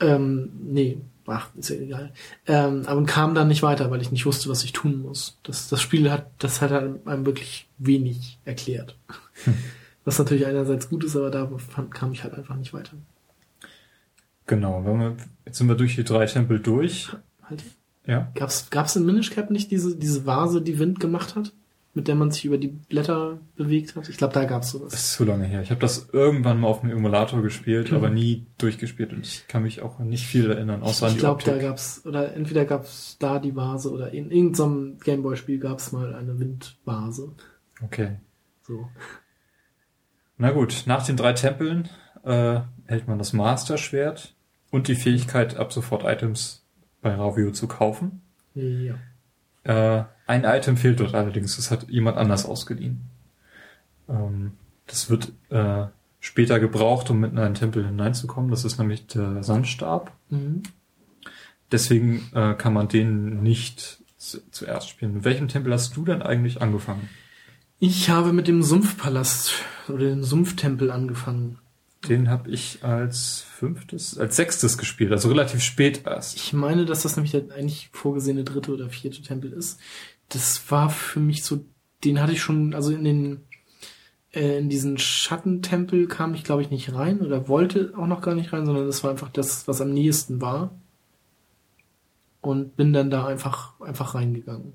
Ähm, 0.00 0.50
nee, 0.64 0.98
ach, 1.26 1.48
ist 1.56 1.70
ja 1.70 1.76
egal. 1.76 2.12
Ähm, 2.46 2.82
aber 2.86 3.04
kam 3.04 3.34
dann 3.34 3.48
nicht 3.48 3.62
weiter, 3.62 3.90
weil 3.90 4.02
ich 4.02 4.10
nicht 4.10 4.26
wusste, 4.26 4.48
was 4.48 4.64
ich 4.64 4.72
tun 4.72 5.00
muss. 5.00 5.38
Das, 5.44 5.68
das 5.68 5.80
Spiel 5.80 6.10
hat, 6.10 6.26
das 6.38 6.60
hat 6.60 6.72
einem 6.72 7.24
wirklich 7.24 7.68
wenig 7.78 8.38
erklärt. 8.44 8.96
Was 10.04 10.18
natürlich 10.18 10.46
einerseits 10.46 10.88
gut 10.88 11.04
ist, 11.04 11.16
aber 11.16 11.30
da 11.30 11.48
fand, 11.58 11.94
kam 11.94 12.12
ich 12.12 12.24
halt 12.24 12.34
einfach 12.34 12.56
nicht 12.56 12.74
weiter. 12.74 12.92
Genau, 14.46 14.84
wenn 14.84 14.98
wir, 14.98 15.16
jetzt 15.46 15.58
sind 15.58 15.68
wir 15.68 15.76
durch 15.76 15.94
die 15.94 16.04
drei 16.04 16.26
Tempel 16.26 16.58
durch. 16.58 17.10
Halt. 17.42 17.62
Ja. 18.06 18.30
Gab's, 18.34 18.68
gab's 18.70 18.96
in 18.96 19.06
Minish 19.06 19.30
Cap 19.30 19.50
nicht 19.50 19.70
diese, 19.70 19.96
diese 19.96 20.26
Vase, 20.26 20.60
die 20.60 20.78
Wind 20.78 20.98
gemacht 21.00 21.36
hat? 21.36 21.52
Mit 21.94 22.08
der 22.08 22.14
man 22.14 22.30
sich 22.30 22.46
über 22.46 22.56
die 22.56 22.68
Blätter 22.68 23.38
bewegt 23.54 23.94
hat? 23.96 24.08
Ich 24.08 24.16
glaube, 24.16 24.32
da 24.32 24.46
gab's 24.46 24.72
Das 24.72 24.80
sowas. 24.80 24.94
ist 24.94 25.12
zu 25.12 25.24
lange 25.24 25.44
her. 25.44 25.60
Ich 25.62 25.70
habe 25.70 25.80
das 25.80 26.08
irgendwann 26.10 26.58
mal 26.58 26.68
auf 26.68 26.80
dem 26.80 26.90
Emulator 26.90 27.42
gespielt, 27.42 27.90
Mhm. 27.90 27.96
aber 27.98 28.08
nie 28.10 28.46
durchgespielt 28.58 29.12
und 29.12 29.26
ich 29.26 29.46
kann 29.46 29.62
mich 29.62 29.82
auch 29.82 30.00
an 30.00 30.08
nicht 30.08 30.26
viel 30.26 30.50
erinnern, 30.50 30.82
außer 30.82 31.04
an 31.06 31.10
Ich 31.10 31.16
die 31.16 31.20
glaube, 31.20 31.44
da 31.44 31.58
gab's, 31.58 32.00
oder 32.06 32.34
entweder 32.34 32.64
gab's 32.64 33.16
da 33.20 33.38
die 33.38 33.54
Vase 33.54 33.92
oder 33.92 34.10
in 34.10 34.30
irgendeinem 34.30 34.98
Gameboy-Spiel 35.04 35.58
gab's 35.58 35.92
mal 35.92 36.14
eine 36.14 36.40
Windvase. 36.40 37.30
Okay. 37.84 38.16
So. 38.62 38.88
Na 40.42 40.50
gut, 40.50 40.82
nach 40.86 41.06
den 41.06 41.16
drei 41.16 41.34
Tempeln 41.34 41.88
äh, 42.24 42.58
hält 42.86 43.06
man 43.06 43.16
das 43.16 43.32
Master-Schwert 43.32 44.34
und 44.72 44.88
die 44.88 44.96
Fähigkeit, 44.96 45.56
ab 45.56 45.72
sofort 45.72 46.02
Items 46.02 46.66
bei 47.00 47.14
Ravio 47.14 47.52
zu 47.52 47.68
kaufen. 47.68 48.22
Ja. 48.52 48.96
Äh, 49.62 50.04
ein 50.26 50.42
Item 50.42 50.76
fehlt 50.76 50.98
dort 50.98 51.14
allerdings, 51.14 51.54
das 51.54 51.70
hat 51.70 51.88
jemand 51.88 52.16
anders 52.16 52.44
ausgeliehen. 52.44 53.02
Ähm, 54.08 54.54
das 54.88 55.08
wird 55.10 55.30
äh, 55.50 55.84
später 56.18 56.58
gebraucht, 56.58 57.08
um 57.10 57.20
mit 57.20 57.30
in 57.30 57.38
einen 57.38 57.54
Tempel 57.54 57.86
hineinzukommen. 57.86 58.50
Das 58.50 58.64
ist 58.64 58.80
nämlich 58.80 59.06
der 59.06 59.44
Sandstab. 59.44 60.12
Mhm. 60.30 60.64
Deswegen 61.70 62.28
äh, 62.34 62.54
kann 62.54 62.72
man 62.72 62.88
den 62.88 63.44
nicht 63.44 64.02
zu, 64.16 64.40
zuerst 64.50 64.88
spielen. 64.88 65.14
Mit 65.14 65.24
welchem 65.24 65.46
Tempel 65.46 65.72
hast 65.72 65.96
du 65.96 66.04
denn 66.04 66.20
eigentlich 66.20 66.60
angefangen? 66.60 67.08
Ich 67.84 68.08
habe 68.10 68.32
mit 68.32 68.46
dem 68.46 68.62
Sumpfpalast 68.62 69.54
oder 69.88 70.06
dem 70.06 70.22
Sumpftempel 70.22 70.92
angefangen. 70.92 71.58
Den 72.08 72.30
habe 72.30 72.48
ich 72.48 72.84
als 72.84 73.40
fünftes, 73.40 74.16
als 74.16 74.36
sechstes 74.36 74.78
gespielt, 74.78 75.10
also 75.10 75.28
relativ 75.28 75.64
spät 75.64 76.02
erst. 76.06 76.36
Ich 76.36 76.52
meine, 76.52 76.84
dass 76.84 77.02
das 77.02 77.16
nämlich 77.16 77.32
der 77.32 77.52
eigentlich 77.52 77.90
vorgesehene 77.92 78.44
dritte 78.44 78.72
oder 78.72 78.88
vierte 78.88 79.20
Tempel 79.20 79.52
ist. 79.52 79.80
Das 80.28 80.70
war 80.70 80.90
für 80.90 81.18
mich 81.18 81.42
so, 81.42 81.64
den 82.04 82.20
hatte 82.20 82.30
ich 82.30 82.40
schon, 82.40 82.72
also 82.72 82.92
in 82.92 83.02
den, 83.02 83.40
äh, 84.30 84.58
in 84.58 84.68
diesen 84.68 84.96
Schattentempel 84.96 86.06
kam 86.06 86.34
ich 86.34 86.44
glaube 86.44 86.62
ich 86.62 86.70
nicht 86.70 86.94
rein 86.94 87.20
oder 87.20 87.48
wollte 87.48 87.94
auch 87.96 88.06
noch 88.06 88.20
gar 88.20 88.36
nicht 88.36 88.52
rein, 88.52 88.64
sondern 88.64 88.86
das 88.86 89.02
war 89.02 89.10
einfach 89.10 89.30
das, 89.30 89.66
was 89.66 89.80
am 89.80 89.92
nächsten 89.92 90.40
war. 90.40 90.70
Und 92.42 92.76
bin 92.76 92.92
dann 92.92 93.10
da 93.10 93.26
einfach, 93.26 93.80
einfach 93.80 94.14
reingegangen. 94.14 94.74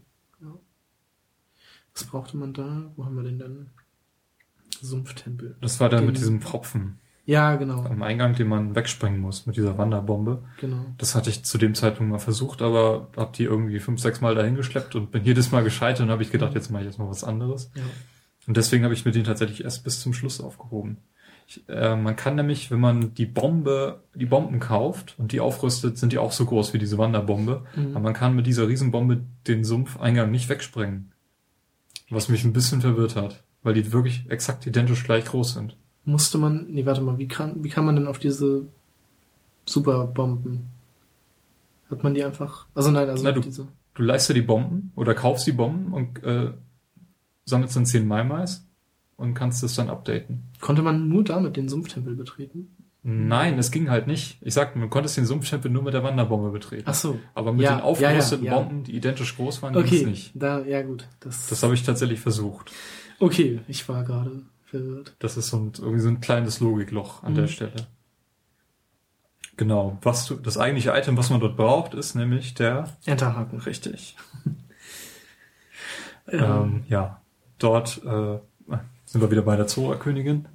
Was 1.98 2.04
brauchte 2.06 2.38
man 2.38 2.54
da? 2.54 2.92
Wo 2.96 3.06
haben 3.06 3.16
wir 3.16 3.24
den 3.24 3.40
dann? 3.40 3.68
Sumpftempel. 4.82 5.56
Das 5.62 5.80
war 5.80 5.90
dann 5.90 6.06
mit 6.06 6.18
diesem 6.18 6.42
Pfropfen 6.42 7.00
Ja, 7.26 7.56
genau, 7.56 7.84
am 7.86 8.04
Eingang, 8.04 8.36
den 8.36 8.48
man 8.48 8.76
wegsprengen 8.76 9.20
muss, 9.20 9.48
mit 9.48 9.58
dieser 9.58 9.78
Wanderbombe. 9.78 10.44
genau. 10.60 10.86
Das 11.00 11.16
hatte 11.16 11.32
ich 11.32 11.44
zu 11.44 11.58
dem 11.58 11.74
Zeitpunkt 11.74 12.12
mal 12.12 12.20
versucht, 12.20 12.62
aber 12.62 13.08
hab 13.18 13.34
die 13.34 13.44
irgendwie 13.46 13.80
fünf, 13.80 14.00
sechs 14.00 14.22
Mal 14.22 14.36
dahin 14.36 14.56
geschleppt 14.56 14.94
und 14.96 15.12
bin 15.12 15.24
jedes 15.24 15.52
Mal 15.52 15.64
gescheitert 15.64 16.02
und 16.02 16.12
habe 16.12 16.22
ich 16.22 16.32
gedacht, 16.32 16.54
jetzt 16.54 16.70
mache 16.70 16.84
ich 16.84 16.88
jetzt 16.88 17.00
mal 17.00 17.10
was 17.10 17.24
anderes. 17.24 17.72
Ja. 17.76 17.82
Und 18.46 18.56
deswegen 18.56 18.84
habe 18.84 18.94
ich 18.94 19.04
mir 19.04 19.12
den 19.12 19.24
tatsächlich 19.24 19.64
erst 19.64 19.84
bis 19.84 20.00
zum 20.00 20.14
Schluss 20.14 20.40
aufgehoben. 20.40 20.98
Ich, 21.48 21.64
äh, 21.70 21.96
man 21.96 22.16
kann 22.16 22.36
nämlich, 22.36 22.70
wenn 22.72 22.80
man 22.80 23.14
die 23.14 23.26
Bombe, 23.26 24.04
die 24.14 24.26
Bomben 24.26 24.60
kauft 24.60 25.16
und 25.18 25.32
die 25.32 25.40
aufrüstet, 25.40 25.98
sind 25.98 26.12
die 26.12 26.18
auch 26.18 26.34
so 26.34 26.46
groß 26.46 26.74
wie 26.74 26.78
diese 26.78 26.98
Wanderbombe. 26.98 27.66
Mhm. 27.76 27.92
Aber 27.92 28.02
man 28.02 28.14
kann 28.14 28.36
mit 28.36 28.46
dieser 28.46 28.68
Riesenbombe 28.68 29.22
den 29.48 29.64
Sumpfeingang 29.64 30.30
nicht 30.30 30.50
wegsprengen. 30.50 31.12
Was 32.10 32.30
mich 32.30 32.44
ein 32.46 32.54
bisschen 32.54 32.82
verwirrt 32.82 33.16
hat, 33.16 33.44
weil 33.64 33.74
die 33.74 33.92
wirklich 33.92 34.26
exakt 34.30 34.66
identisch 34.66 35.04
gleich 35.04 35.26
groß 35.26 35.54
sind. 35.56 35.76
Musste 36.06 36.38
man, 36.38 36.68
nee, 36.70 36.86
warte 36.86 37.02
mal, 37.02 37.18
wie 37.18 37.28
kann, 37.28 37.64
wie 37.64 37.70
kann 37.70 37.86
man 37.86 37.96
denn 37.96 38.08
auf 38.08 38.18
diese 38.20 38.66
Superbomben? 39.66 40.68
Hat 41.90 42.04
man 42.04 42.14
die 42.14 42.24
einfach, 42.24 42.66
also 42.74 42.92
nein, 42.92 43.10
also 43.10 43.24
Na, 43.24 43.32
du- 43.32 43.42
diese, 43.42 43.68
Du 43.94 44.04
leistest 44.04 44.30
dir 44.30 44.34
die 44.42 44.46
Bomben 44.48 44.92
oder 44.96 45.16
kaufst 45.16 45.48
die 45.48 45.52
Bomben 45.54 45.92
und 45.92 46.24
äh, 46.24 46.52
sammelst 47.46 47.76
dann 47.76 47.86
10 47.88 48.08
Maimais 48.08 48.64
und 49.16 49.34
kannst 49.34 49.64
es 49.64 49.74
dann 49.76 49.90
updaten. 49.90 50.44
konnte 50.62 50.84
man 50.84 51.10
nur 51.10 51.24
damit 51.24 51.58
den 51.58 51.68
Sumpftempel 51.68 52.14
betreten? 52.16 52.76
Nein, 53.04 53.58
es 53.58 53.72
ging 53.72 53.90
halt 53.90 54.08
nicht. 54.08 54.38
Ich 54.42 54.54
sagte, 54.54 54.78
man 54.80 54.90
konnte 54.90 55.10
den 55.14 55.26
Sumpftempel 55.26 55.72
nur 55.72 55.82
mit 55.84 55.94
der 55.94 56.04
Wanderbombe 56.04 56.50
betreten. 56.50 56.84
Ach 56.88 56.94
so. 56.94 57.18
Aber 57.36 57.54
mit 57.54 57.62
Ja, 57.62 57.76
den 57.78 57.82
aufgerüsteten 57.82 58.44
ja, 58.46 58.52
ja. 58.54 58.60
Bomben, 58.60 58.84
die 58.84 58.96
identisch 58.96 59.36
groß 59.38 59.62
waren, 59.62 59.74
ging's 59.74 59.88
Okay, 59.88 60.06
nicht. 60.06 60.32
da, 60.34 60.60
ja 60.66 60.82
gut, 60.82 61.08
das, 61.22 61.48
Das 61.48 61.64
habe 61.64 61.74
ich 61.74 61.84
tatsächlich 61.84 62.20
versucht. 62.20 62.72
okay, 63.20 63.62
ich 63.70 63.88
war 63.88 64.04
gerade 64.04 64.42
verwirrt. 64.66 65.16
Das 65.20 65.38
ist 65.38 65.48
so 65.48 65.58
ein, 65.58 65.72
irgendwie 65.78 66.00
so 66.02 66.10
ein 66.10 66.20
kleines 66.20 66.60
Logikloch 66.60 67.24
an 67.24 67.32
Mhm. 67.32 67.36
der 67.38 67.48
Stelle. 67.48 67.88
Genau. 69.56 69.98
Was 70.02 70.26
du, 70.26 70.36
das 70.36 70.58
eigentliche 70.58 70.92
Item, 70.92 71.16
was 71.18 71.30
man 71.30 71.40
dort 71.40 71.56
braucht, 71.56 71.94
ist 71.94 72.14
nämlich 72.16 72.54
der, 72.56 72.90
Enterhaken. 73.06 73.60
richtig, 73.60 74.16
Ähm, 76.30 76.40
ähm, 76.44 76.84
ja, 76.90 77.22
dort 77.58 78.02
äh, 78.04 78.40
sind 79.06 79.22
wir 79.22 79.32
wieder 79.32 79.44
bei 79.44 79.56
der 79.56 79.66
Zora-Königin, 79.68 80.46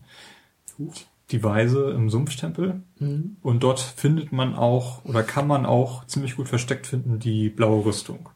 die 1.32 1.42
Weise 1.42 1.90
im 1.90 2.08
Sumpftempel. 2.10 2.82
mhm. 2.98 3.36
Und 3.42 3.62
dort 3.62 3.80
findet 3.80 4.30
man 4.32 4.54
auch, 4.54 5.04
oder 5.04 5.22
kann 5.22 5.46
man 5.46 5.66
auch 5.66 6.04
ziemlich 6.06 6.36
gut 6.36 6.48
versteckt 6.48 6.86
finden, 6.86 7.18
die 7.18 7.48
blaue 7.48 7.84
Rüstung. 7.84 8.28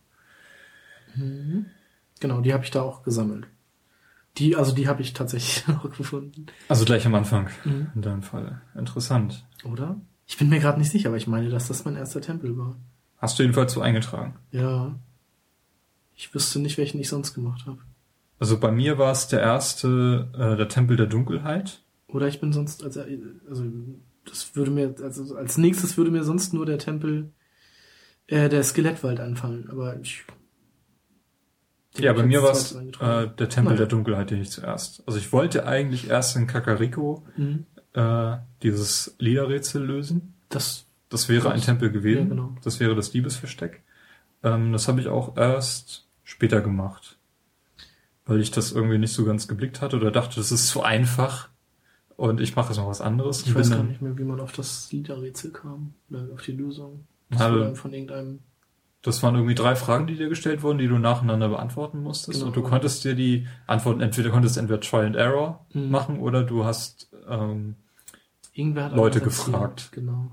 Mhm. 1.14 1.66
Genau, 2.20 2.40
die 2.40 2.52
habe 2.52 2.64
ich 2.64 2.70
da 2.70 2.82
auch 2.82 3.02
gesammelt. 3.02 3.46
Die, 4.38 4.56
also 4.56 4.74
die 4.74 4.88
habe 4.88 5.02
ich 5.02 5.12
tatsächlich 5.12 5.64
auch 5.76 5.90
gefunden. 5.96 6.46
Also 6.68 6.84
gleich 6.84 7.06
am 7.06 7.14
Anfang, 7.14 7.48
Mhm. 7.64 7.88
in 7.94 8.02
deinem 8.02 8.22
Fall. 8.22 8.60
Interessant. 8.74 9.44
Oder? 9.64 9.96
Ich 10.26 10.36
bin 10.36 10.48
mir 10.48 10.58
gerade 10.60 10.78
nicht 10.78 10.90
sicher, 10.90 11.08
aber 11.08 11.16
ich 11.16 11.26
meine, 11.28 11.48
dass 11.50 11.68
das 11.68 11.84
mein 11.84 11.96
erster 11.96 12.20
Tempel 12.20 12.56
war. 12.58 12.76
Hast 13.18 13.38
du 13.38 13.42
jedenfalls 13.44 13.72
so 13.72 13.80
eingetragen. 13.80 14.34
Ja. 14.50 14.94
Ich 16.14 16.34
wüsste 16.34 16.58
nicht, 16.58 16.78
welchen 16.78 16.98
ich 17.00 17.08
sonst 17.08 17.34
gemacht 17.34 17.64
habe. 17.66 17.78
Also 18.38 18.58
bei 18.58 18.70
mir 18.70 18.98
war 18.98 19.12
es 19.12 19.28
der 19.28 19.40
erste, 19.40 20.28
äh, 20.34 20.56
der 20.56 20.68
Tempel 20.68 20.96
der 20.96 21.06
Dunkelheit. 21.06 21.80
Oder 22.08 22.28
ich 22.28 22.40
bin 22.40 22.52
sonst, 22.52 22.84
also, 22.84 23.02
also 23.48 23.64
das 24.24 24.54
würde 24.54 24.70
mir, 24.70 24.94
also 25.02 25.36
als 25.36 25.58
nächstes 25.58 25.96
würde 25.96 26.10
mir 26.10 26.24
sonst 26.24 26.52
nur 26.54 26.66
der 26.66 26.78
Tempel 26.78 27.32
äh, 28.28 28.48
der 28.48 28.62
Skelettwald 28.62 29.20
anfallen, 29.20 29.68
aber 29.70 29.98
ich. 30.00 30.24
ja, 31.98 32.12
bei 32.12 32.24
mir 32.24 32.42
war 32.42 32.52
es 32.52 32.72
äh, 32.72 33.28
der 33.28 33.48
Tempel 33.48 33.64
Naja. 33.72 33.76
der 33.78 33.86
Dunkelheit, 33.86 34.30
den 34.30 34.40
ich 34.40 34.50
zuerst. 34.50 35.02
Also 35.06 35.18
ich 35.18 35.32
wollte 35.32 35.66
eigentlich 35.66 36.08
erst 36.08 36.36
in 36.36 36.46
Kakariko 36.46 37.24
Mhm. 37.36 37.66
äh, 37.94 38.36
dieses 38.62 39.14
Liederrätsel 39.18 39.84
lösen. 39.84 40.34
Das, 40.48 40.86
Das 41.08 41.28
wäre 41.28 41.50
ein 41.50 41.60
Tempel 41.60 41.90
gewesen. 41.90 42.22
ja, 42.24 42.28
genau. 42.28 42.54
Das 42.62 42.78
wäre 42.80 42.94
das 42.94 43.12
Liebesversteck. 43.12 43.82
Ähm, 44.42 44.72
das 44.72 44.86
habe 44.88 45.00
ich 45.00 45.08
auch 45.08 45.36
erst 45.36 46.06
später 46.22 46.60
gemacht. 46.60 47.18
Weil 48.24 48.40
ich 48.40 48.50
das 48.50 48.72
irgendwie 48.72 48.98
nicht 48.98 49.12
so 49.12 49.24
ganz 49.24 49.46
geblickt 49.48 49.80
hatte 49.80 49.96
oder 49.96 50.10
dachte, 50.10 50.36
das 50.36 50.50
ist 50.52 50.66
zu 50.68 50.82
einfach. 50.82 51.48
Und 52.16 52.40
ich 52.40 52.56
mache 52.56 52.68
jetzt 52.68 52.78
noch 52.78 52.88
was 52.88 53.00
anderes. 53.02 53.46
ich 53.46 53.54
weiß 53.54 53.70
gar 53.70 53.82
nicht 53.82 54.00
mehr, 54.00 54.16
wie 54.16 54.24
man 54.24 54.40
auf 54.40 54.52
das 54.52 54.90
Liederrätsel 54.90 55.50
kam. 55.52 55.92
Oder 56.10 56.26
auf 56.32 56.42
die 56.42 56.52
Lösung. 56.52 57.04
Das 57.30 57.42
Also- 57.42 57.74
von 57.74 57.92
irgendeinem. 57.92 58.38
Das 59.02 59.22
waren 59.22 59.34
irgendwie 59.36 59.54
drei 59.54 59.76
Fragen, 59.76 60.08
die 60.08 60.16
dir 60.16 60.28
gestellt 60.28 60.62
wurden, 60.62 60.78
die 60.78 60.88
du 60.88 60.98
nacheinander 60.98 61.48
beantworten 61.48 62.02
musstest. 62.02 62.38
Genau. 62.40 62.46
Und 62.48 62.56
du 62.56 62.62
konntest 62.62 63.04
dir 63.04 63.14
die 63.14 63.46
Antworten 63.68 64.00
entweder 64.00 64.30
konntest 64.30 64.56
entweder 64.56 64.80
Trial 64.80 65.06
and 65.06 65.14
Error 65.16 65.64
Mhm. 65.74 65.90
machen 65.90 66.18
oder 66.18 66.42
du 66.42 66.64
hast 66.64 67.08
ähm, 67.28 67.76
Leute 68.56 69.20
gefragt. 69.20 69.90
Genau. 69.92 70.30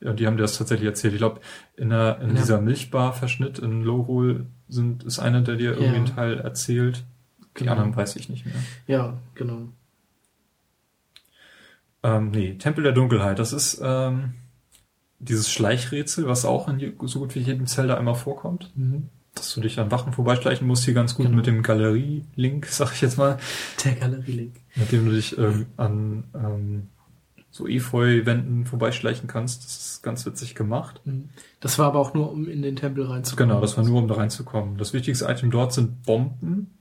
ja, 0.00 0.12
die 0.12 0.26
haben 0.28 0.36
dir 0.36 0.42
das 0.44 0.56
tatsächlich 0.56 0.86
erzählt. 0.86 1.12
Ich 1.14 1.18
glaube, 1.18 1.40
in, 1.76 1.90
der, 1.90 2.20
in 2.20 2.28
Ja. 2.30 2.34
dieser 2.36 2.60
Milchbar-Verschnitt 2.60 3.58
in 3.58 3.82
Lowhol 3.82 4.46
sind 4.68 5.02
ist 5.02 5.18
einer, 5.18 5.40
der 5.42 5.56
dir 5.56 5.70
irgendwie 5.72 5.86
Ja. 5.86 5.92
einen 5.94 6.06
Teil 6.06 6.38
erzählt. 6.38 7.04
Die 7.58 7.64
Genau. 7.64 7.72
anderen 7.72 7.96
weiß 7.96 8.14
ich 8.16 8.28
nicht 8.28 8.46
mehr. 8.46 8.54
Ja, 8.86 9.18
genau. 9.34 9.68
Ähm, 12.02 12.30
nee, 12.30 12.54
Tempel 12.54 12.84
der 12.84 12.92
Dunkelheit, 12.92 13.38
das 13.38 13.52
ist 13.52 13.80
ähm, 13.82 14.34
dieses 15.18 15.50
Schleichrätsel, 15.50 16.26
was 16.26 16.44
auch 16.44 16.68
in 16.68 16.94
so 17.06 17.18
gut 17.20 17.34
wie 17.34 17.40
jedem 17.40 17.66
Zelda 17.66 17.96
einmal 17.96 18.14
vorkommt. 18.14 18.70
Mhm. 18.76 19.08
Dass 19.34 19.54
du 19.54 19.60
dich 19.60 19.78
an 19.78 19.90
Wachen 19.90 20.12
vorbeischleichen 20.12 20.66
musst, 20.66 20.84
hier 20.84 20.94
ganz 20.94 21.14
gut 21.14 21.26
Genau. 21.26 21.36
mit 21.36 21.46
dem 21.46 21.62
Galerie-Link, 21.62 22.66
sag 22.70 22.92
ich 22.92 23.00
jetzt 23.00 23.18
mal. 23.18 23.38
Der 23.84 23.94
Galerie-Link. 23.94 24.54
mit 24.76 24.92
dem 24.92 25.06
du 25.06 25.12
dich 25.12 25.36
ähm, 25.38 25.66
an 25.76 26.24
ähm, 26.34 26.86
so 27.50 27.66
Efeu-Wänden 27.66 28.64
vorbeischleichen 28.66 29.26
kannst. 29.28 29.64
Das 29.64 29.76
ist 29.76 30.02
ganz 30.02 30.24
witzig 30.26 30.54
gemacht. 30.54 31.00
Mhm. 31.04 31.30
Das 31.60 31.78
war 31.78 31.86
aber 31.86 31.98
auch 31.98 32.14
nur, 32.14 32.30
um 32.30 32.48
in 32.48 32.62
den 32.62 32.76
Tempel 32.76 33.04
reinzukommen. 33.06 33.48
Genau, 33.50 33.60
das 33.60 33.76
war 33.76 33.84
nur, 33.84 33.98
um 34.00 34.06
da 34.08 34.14
reinzukommen. 34.14 34.76
Das 34.78 34.92
wichtigste 34.92 35.24
Item 35.26 35.50
dort 35.50 35.72
sind 35.72 36.02
Bomben. 36.04 36.78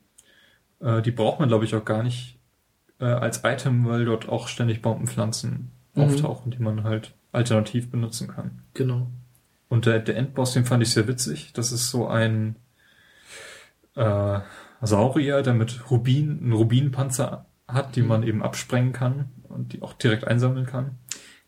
Äh, 0.80 1.02
die 1.02 1.12
braucht 1.12 1.40
man, 1.40 1.50
glaube 1.50 1.66
ich, 1.66 1.74
auch 1.76 1.86
gar 1.86 2.04
nicht 2.04 2.37
äh, 3.00 3.06
als 3.06 3.44
Item, 3.44 3.86
weil 3.86 4.06
dort 4.06 4.28
auch 4.30 4.48
ständig 4.48 4.82
Bombenpflanzen 4.82 5.72
Mhm. 5.96 6.04
auftauchen, 6.04 6.52
die 6.52 6.60
man 6.60 6.84
halt 6.84 7.14
alternativ 7.32 7.90
benutzen 7.90 8.28
kann. 8.28 8.62
Genau. 8.74 9.08
Und 9.70 9.86
der, 9.86 10.00
der 10.00 10.16
Endboss, 10.16 10.54
den 10.54 10.66
fand 10.66 10.84
ich 10.84 10.92
sehr 10.92 11.08
witzig. 11.08 11.52
Das 11.54 11.72
ist 11.72 11.90
so 11.90 12.08
ein 12.08 12.56
äh, 13.96 14.40
Saurier, 14.82 15.42
der 15.42 15.54
mit 15.54 15.90
Rubin, 15.92 16.40
einen 16.42 16.54
Rubinpanzer 16.54 17.46
hat, 17.68 17.96
die 17.96 18.02
man 18.02 18.24
eben 18.24 18.44
absprengen 18.44 18.94
kann 18.94 19.30
und 19.50 19.74
die 19.74 19.82
auch 19.82 19.94
direkt 19.94 20.26
einsammeln 20.26 20.66
kann. 20.66 20.92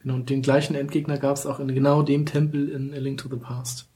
Genau, 0.01 0.15
und 0.15 0.29
den 0.29 0.41
gleichen 0.41 0.75
Endgegner 0.75 1.17
gab 1.17 1.35
es 1.35 1.45
auch 1.45 1.59
in 1.59 1.73
genau 1.73 2.01
dem 2.01 2.25
Tempel 2.25 2.69
in 2.69 2.93
A 2.93 2.97
Link 2.97 3.19
to 3.19 3.29
the 3.29 3.35
Past. 3.37 3.88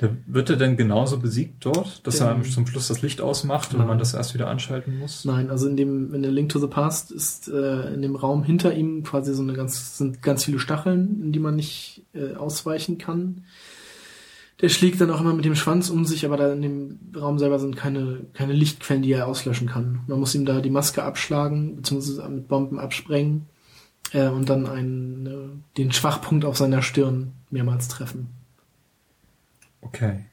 Der, 0.00 0.14
wird 0.26 0.50
er 0.50 0.56
denn 0.56 0.76
genauso 0.76 1.18
besiegt 1.18 1.64
dort, 1.64 2.06
dass 2.06 2.18
Den- 2.18 2.26
er 2.26 2.42
zum 2.42 2.66
Schluss 2.66 2.88
das 2.88 3.00
Licht 3.00 3.22
ausmacht 3.22 3.72
und 3.72 3.86
man 3.86 3.98
das 3.98 4.12
erst 4.12 4.34
wieder 4.34 4.48
anschalten 4.48 4.98
muss? 4.98 5.24
Nein, 5.24 5.48
also 5.48 5.66
in 5.68 5.76
dem, 5.78 6.12
in 6.12 6.22
A 6.24 6.28
Link 6.28 6.50
to 6.50 6.58
the 6.58 6.66
Past 6.66 7.10
ist 7.10 7.48
äh, 7.48 7.94
in 7.94 8.02
dem 8.02 8.14
Raum 8.14 8.44
hinter 8.44 8.74
ihm 8.74 9.02
quasi 9.04 9.32
so 9.34 9.42
eine 9.42 9.54
ganz, 9.54 9.96
sind 9.96 10.20
ganz 10.22 10.44
viele 10.44 10.58
Stacheln, 10.58 11.22
in 11.22 11.32
die 11.32 11.38
man 11.38 11.56
nicht 11.56 12.02
äh, 12.12 12.34
ausweichen 12.34 12.98
kann. 12.98 13.44
Der 14.60 14.68
schlägt 14.68 15.00
dann 15.00 15.10
auch 15.10 15.20
immer 15.20 15.34
mit 15.34 15.44
dem 15.46 15.54
Schwanz 15.54 15.88
um 15.88 16.04
sich, 16.04 16.24
aber 16.26 16.36
da 16.36 16.52
in 16.52 16.62
dem 16.62 16.98
Raum 17.14 17.38
selber 17.38 17.58
sind 17.58 17.76
keine, 17.76 18.20
keine 18.34 18.52
Lichtquellen, 18.52 19.02
die 19.02 19.12
er 19.12 19.26
auslöschen 19.26 19.68
kann. 19.68 20.00
Man 20.06 20.18
muss 20.20 20.34
ihm 20.34 20.44
da 20.46 20.60
die 20.60 20.70
Maske 20.70 21.02
abschlagen, 21.04 21.76
beziehungsweise 21.76 22.26
mit 22.28 22.48
Bomben 22.48 22.78
absprengen 22.78 23.46
äh, 24.12 24.28
und 24.28 24.48
dann 24.50 24.66
einen, 24.66 25.26
äh, 25.26 25.76
den 25.78 25.92
Schwachpunkt 25.92 26.44
auf 26.44 26.56
seiner 26.58 26.82
Stirn 26.82 27.32
mehrmals 27.50 27.88
treffen. 27.88 28.28
Okay. 29.86 30.26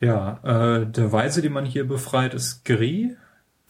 Ja, 0.00 0.40
äh, 0.42 0.86
der 0.86 1.12
Weise, 1.12 1.40
den 1.42 1.52
man 1.52 1.64
hier 1.64 1.86
befreit, 1.86 2.34
ist 2.34 2.64
Gri, 2.64 3.16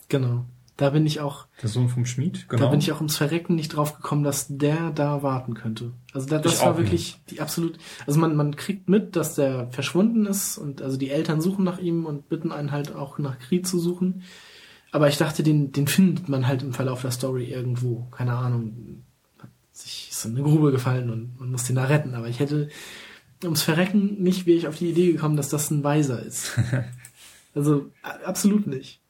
Genau. 0.08 0.44
Da 0.76 0.90
bin 0.90 1.06
ich 1.06 1.20
auch, 1.20 1.46
der 1.62 1.70
Sohn 1.70 1.88
vom 1.88 2.04
Schmied. 2.04 2.50
Genau. 2.50 2.64
da 2.64 2.70
bin 2.70 2.80
ich 2.80 2.92
auch 2.92 2.98
ums 2.98 3.16
Verrecken 3.16 3.54
nicht 3.54 3.70
drauf 3.70 3.96
gekommen, 3.96 4.22
dass 4.22 4.46
der 4.50 4.90
da 4.90 5.22
warten 5.22 5.54
könnte. 5.54 5.92
Also 6.12 6.28
da, 6.28 6.38
das 6.38 6.56
Ich 6.56 6.60
war 6.60 6.76
wirklich 6.76 7.18
die 7.30 7.40
absolut, 7.40 7.78
also 8.06 8.20
man, 8.20 8.36
man 8.36 8.56
kriegt 8.56 8.86
mit, 8.86 9.16
dass 9.16 9.36
der 9.36 9.68
verschwunden 9.70 10.26
ist 10.26 10.58
und 10.58 10.82
also 10.82 10.98
die 10.98 11.08
Eltern 11.08 11.40
suchen 11.40 11.64
nach 11.64 11.78
ihm 11.78 12.04
und 12.04 12.28
bitten 12.28 12.52
einen 12.52 12.72
halt 12.72 12.94
auch 12.94 13.18
nach 13.18 13.38
Krieg 13.38 13.66
zu 13.66 13.78
suchen. 13.78 14.22
Aber 14.92 15.08
ich 15.08 15.16
dachte, 15.16 15.42
den, 15.42 15.72
den 15.72 15.86
findet 15.86 16.28
man 16.28 16.46
halt 16.46 16.62
im 16.62 16.74
Verlauf 16.74 17.00
der 17.00 17.10
Story 17.10 17.46
irgendwo. 17.46 18.08
Keine 18.10 18.34
Ahnung. 18.34 19.02
Hat 19.38 19.50
sich 19.72 20.10
ist 20.10 20.26
in 20.26 20.32
eine 20.32 20.42
Grube 20.42 20.72
gefallen 20.72 21.08
und 21.08 21.40
man 21.40 21.52
muss 21.52 21.64
den 21.64 21.76
da 21.76 21.84
retten. 21.84 22.14
Aber 22.14 22.28
ich 22.28 22.38
hätte 22.38 22.68
ums 23.42 23.62
Verrecken 23.62 24.22
nicht 24.22 24.46
wäre 24.46 24.58
ich 24.58 24.68
auf 24.68 24.76
die 24.76 24.90
Idee 24.90 25.12
gekommen, 25.12 25.36
dass 25.36 25.48
das 25.48 25.70
ein 25.70 25.84
Weiser 25.84 26.22
ist. 26.22 26.52
Also 27.54 27.90
absolut 28.02 28.66
nicht. 28.66 29.00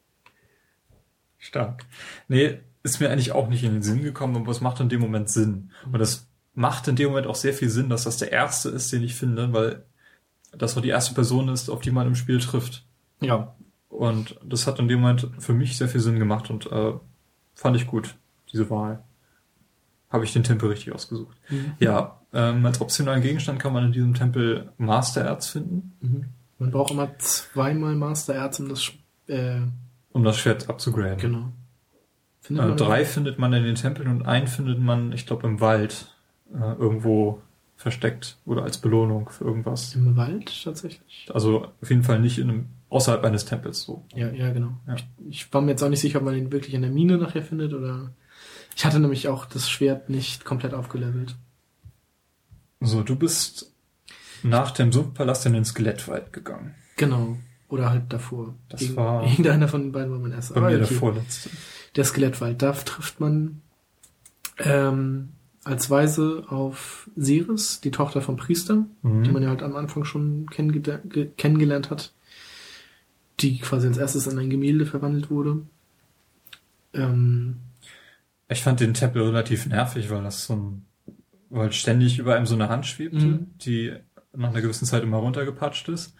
Stark. 1.37 1.85
Nee, 2.29 2.61
ist 2.81 3.01
mir 3.01 3.09
eigentlich 3.11 3.33
auch 3.33 3.49
nicht 3.49 3.65
in 3.65 3.73
den 3.73 3.83
Sinn 3.83 4.03
gekommen, 4.03 4.37
aber 4.37 4.51
es 4.51 4.61
macht 4.61 4.79
in 4.79 4.87
dem 4.87 5.01
Moment 5.01 5.29
Sinn. 5.29 5.71
Und 5.85 5.99
das 5.99 6.27
macht 6.53 6.87
in 6.87 6.95
dem 6.95 7.09
Moment 7.09 7.27
auch 7.27 7.35
sehr 7.35 7.53
viel 7.53 7.69
Sinn, 7.69 7.89
dass 7.89 8.05
das 8.05 8.15
der 8.15 8.31
erste 8.31 8.69
ist, 8.69 8.91
den 8.93 9.03
ich 9.03 9.15
finde, 9.15 9.51
weil 9.51 9.83
das 10.53 10.77
auch 10.77 10.81
die 10.81 10.87
erste 10.87 11.13
Person 11.13 11.49
ist, 11.49 11.69
auf 11.69 11.81
die 11.81 11.91
man 11.91 12.07
im 12.07 12.15
Spiel 12.15 12.39
trifft. 12.39 12.85
Ja. 13.19 13.53
Und 13.89 14.39
das 14.43 14.65
hat 14.65 14.79
in 14.79 14.87
dem 14.87 15.01
Moment 15.01 15.29
für 15.39 15.53
mich 15.53 15.77
sehr 15.77 15.89
viel 15.89 16.01
Sinn 16.01 16.17
gemacht 16.17 16.49
und 16.49 16.71
äh, 16.71 16.93
fand 17.53 17.75
ich 17.75 17.85
gut, 17.85 18.15
diese 18.53 18.69
Wahl. 18.69 19.03
Habe 20.09 20.23
ich 20.23 20.33
den 20.33 20.43
Tempel 20.43 20.69
richtig 20.69 20.93
ausgesucht. 20.93 21.35
Mhm. 21.49 21.73
Ja, 21.79 22.21
ähm, 22.33 22.65
als 22.65 22.79
optionalen 22.79 23.21
Gegenstand 23.21 23.59
kann 23.59 23.73
man 23.73 23.85
in 23.85 23.91
diesem 23.91 24.13
Tempel 24.13 24.71
Mastererz 24.77 25.47
finden, 25.49 25.93
Mhm. 26.01 26.25
Man 26.59 26.71
braucht 26.71 26.89
immer 26.91 27.15
zweimal 27.19 27.95
Mastererz, 27.95 28.59
um 28.59 28.69
das 28.69 28.91
äh, 29.27 29.59
um 30.11 30.23
das 30.23 30.37
Schwert 30.39 30.69
abzugraden. 30.69 31.17
genau. 31.19 32.69
Äh, 32.71 32.75
drei 32.75 33.05
findet 33.05 33.37
man 33.37 33.53
in 33.53 33.63
den 33.63 33.75
Tempeln 33.75 34.07
und 34.09 34.25
einen 34.25 34.47
findet 34.47 34.79
man, 34.79 35.11
ich 35.11 35.27
glaube, 35.27 35.45
im 35.45 35.59
Wald 35.59 36.15
äh, 36.53 36.73
irgendwo 36.79 37.41
versteckt 37.75 38.37
oder 38.45 38.63
als 38.63 38.79
Belohnung 38.79 39.29
für 39.29 39.43
irgendwas. 39.43 39.93
im 39.93 40.15
Wald 40.15 40.63
tatsächlich. 40.63 41.29
Also 41.31 41.67
auf 41.79 41.89
jeden 41.89 42.03
Fall 42.03 42.19
nicht 42.19 42.39
in 42.39 42.49
einem, 42.49 42.65
außerhalb 42.89 43.23
eines 43.23 43.45
Tempels 43.45 43.81
so. 43.83 44.03
Ja, 44.15 44.31
ja, 44.31 44.51
genau. 44.51 44.71
Ja. 44.87 44.95
Ich, 44.95 45.05
ich 45.29 45.53
war 45.53 45.61
mir 45.61 45.71
jetzt 45.71 45.83
auch 45.83 45.89
nicht 45.89 45.99
sicher, 45.99 46.17
ob 46.19 46.25
man 46.25 46.35
ihn 46.35 46.51
wirklich 46.51 46.73
in 46.73 46.81
der 46.81 46.89
Mine 46.91 47.17
nachher 47.17 47.43
findet 47.43 47.73
oder. 47.73 48.11
Ich 48.77 48.85
hatte 48.85 48.99
nämlich 48.99 49.27
auch 49.27 49.45
das 49.45 49.67
Schwert 49.71 50.07
nicht 50.07 50.45
komplett 50.45 50.75
aufgelevelt. 50.75 51.35
So, 52.79 53.01
du 53.01 53.15
bist 53.15 53.71
nach 54.43 54.69
dem 54.69 54.91
Sumpfpalast 54.91 55.47
in 55.47 55.53
den 55.53 55.65
Skelettwald 55.65 56.31
gegangen. 56.31 56.75
Genau. 56.95 57.37
Oder 57.69 57.89
halt 57.89 58.13
davor. 58.13 58.53
Das 58.69 58.79
Gegen- 58.81 58.95
war- 58.95 59.23
Irgendeiner 59.25 59.67
von 59.67 59.81
den 59.81 59.91
beiden 59.91 60.11
war 60.11 60.19
mein 60.19 60.31
erster. 60.31 60.53
Bei 60.53 60.61
mir 60.61 60.67
okay. 60.67 60.77
der 60.77 60.87
vorletzte. 60.87 61.49
Der 61.95 62.03
Skelettwald. 62.05 62.61
Da 62.61 62.71
trifft 62.73 63.19
man 63.19 63.61
ähm, 64.59 65.29
als 65.63 65.89
Weise 65.89 66.43
auf 66.47 67.09
Siris, 67.15 67.81
die 67.81 67.89
Tochter 67.91 68.21
vom 68.21 68.37
Priester, 68.37 68.85
Mhm. 69.01 69.23
die 69.23 69.31
man 69.31 69.41
ja 69.41 69.49
halt 69.49 69.63
am 69.63 69.75
Anfang 69.75 70.05
schon 70.05 70.45
kennenge 70.51 70.81
ge- 70.81 71.31
kennengelernt 71.35 71.89
hat, 71.89 72.13
die 73.39 73.57
quasi 73.57 73.87
als 73.87 73.97
erstes 73.97 74.27
in 74.27 74.37
ein 74.37 74.51
Gemälde 74.51 74.85
verwandelt 74.85 75.31
wurde. 75.31 75.63
Ähm, 76.93 77.57
Ich 78.49 78.61
fand 78.63 78.79
den 78.79 78.93
Tempel 78.93 79.23
relativ 79.23 79.65
nervig, 79.65 80.09
weil 80.09 80.23
das 80.23 80.45
so 80.45 80.55
ein, 80.55 80.85
weil 81.49 81.71
ständig 81.73 82.19
über 82.19 82.35
einem 82.35 82.45
so 82.45 82.55
eine 82.55 82.69
Hand 82.69 82.85
schwebte, 82.85 83.17
Mhm. 83.25 83.47
die 83.61 83.93
nach 84.35 84.49
einer 84.49 84.61
gewissen 84.61 84.85
Zeit 84.85 85.03
immer 85.03 85.17
runtergepatscht 85.17 85.89
ist. 85.89 86.13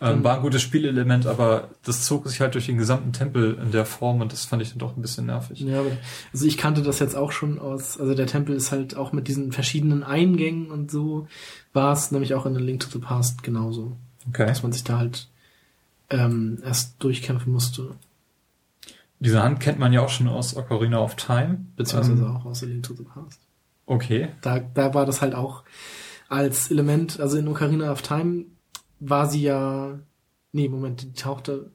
Ähm, 0.00 0.24
war 0.24 0.36
ein 0.36 0.42
gutes 0.42 0.62
Spielelement, 0.62 1.26
aber 1.26 1.70
das 1.84 2.04
zog 2.06 2.26
sich 2.28 2.40
halt 2.40 2.54
durch 2.54 2.64
den 2.66 2.78
gesamten 2.78 3.12
Tempel 3.12 3.58
in 3.62 3.72
der 3.72 3.84
Form 3.84 4.22
und 4.22 4.32
das 4.32 4.46
fand 4.46 4.62
ich 4.62 4.70
dann 4.70 4.78
doch 4.78 4.96
ein 4.96 5.02
bisschen 5.02 5.26
nervig. 5.26 5.60
ja, 5.60 5.80
aber, 5.80 5.90
also 6.32 6.46
ich 6.46 6.56
kannte 6.56 6.82
das 6.82 6.98
jetzt 6.98 7.14
auch 7.14 7.30
schon 7.32 7.58
aus, 7.58 7.98
also 8.00 8.14
der 8.14 8.26
Tempel 8.26 8.56
ist 8.56 8.72
halt 8.72 8.96
auch 8.96 9.12
mit 9.12 9.28
diesen 9.28 9.52
verschiedenen 9.52 10.02
Eingängen 10.02 10.70
und 10.70 10.90
so, 10.90 11.26
war 11.74 11.92
es 11.92 12.10
nämlich 12.10 12.32
auch 12.34 12.46
in 12.46 12.56
A 12.56 12.60
Link 12.60 12.80
to 12.80 12.88
the 12.90 13.00
Past 13.00 13.42
genauso, 13.42 13.96
Okay. 14.28 14.46
dass 14.46 14.62
man 14.62 14.72
sich 14.72 14.84
da 14.84 14.98
halt 14.98 15.28
ähm, 16.08 16.58
erst 16.64 16.94
durchkämpfen 17.02 17.52
musste, 17.52 17.90
Diese 19.18 19.42
Hand 19.42 19.60
kennt 19.60 19.78
man 19.78 19.92
ja 19.92 20.02
auch 20.02 20.08
schon 20.08 20.28
aus 20.28 20.56
Ocarina 20.56 20.98
of 20.98 21.16
Time. 21.16 21.66
beziehungsweise 21.76 22.22
Ähm, 22.22 22.36
auch 22.36 22.44
aus 22.44 22.62
A 22.62 22.66
Link 22.66 22.82
to 22.82 22.94
the 22.94 23.02
Past. 23.04 23.40
Okay. 23.86 24.28
Da, 24.42 24.58
da 24.58 24.92
war 24.94 25.06
das 25.06 25.22
halt 25.22 25.34
auch 25.34 25.62
als 26.28 26.70
Element, 26.70 27.20
also 27.20 27.38
in 27.38 27.48
Ocarina 27.48 27.90
of 27.92 28.02
Time 28.02 28.46
war 29.00 29.26
sie 29.26 29.42
ja, 29.42 29.98
nee, 30.52 30.68
Moment, 30.68 31.02
die 31.02 31.12
tauchte 31.12 31.70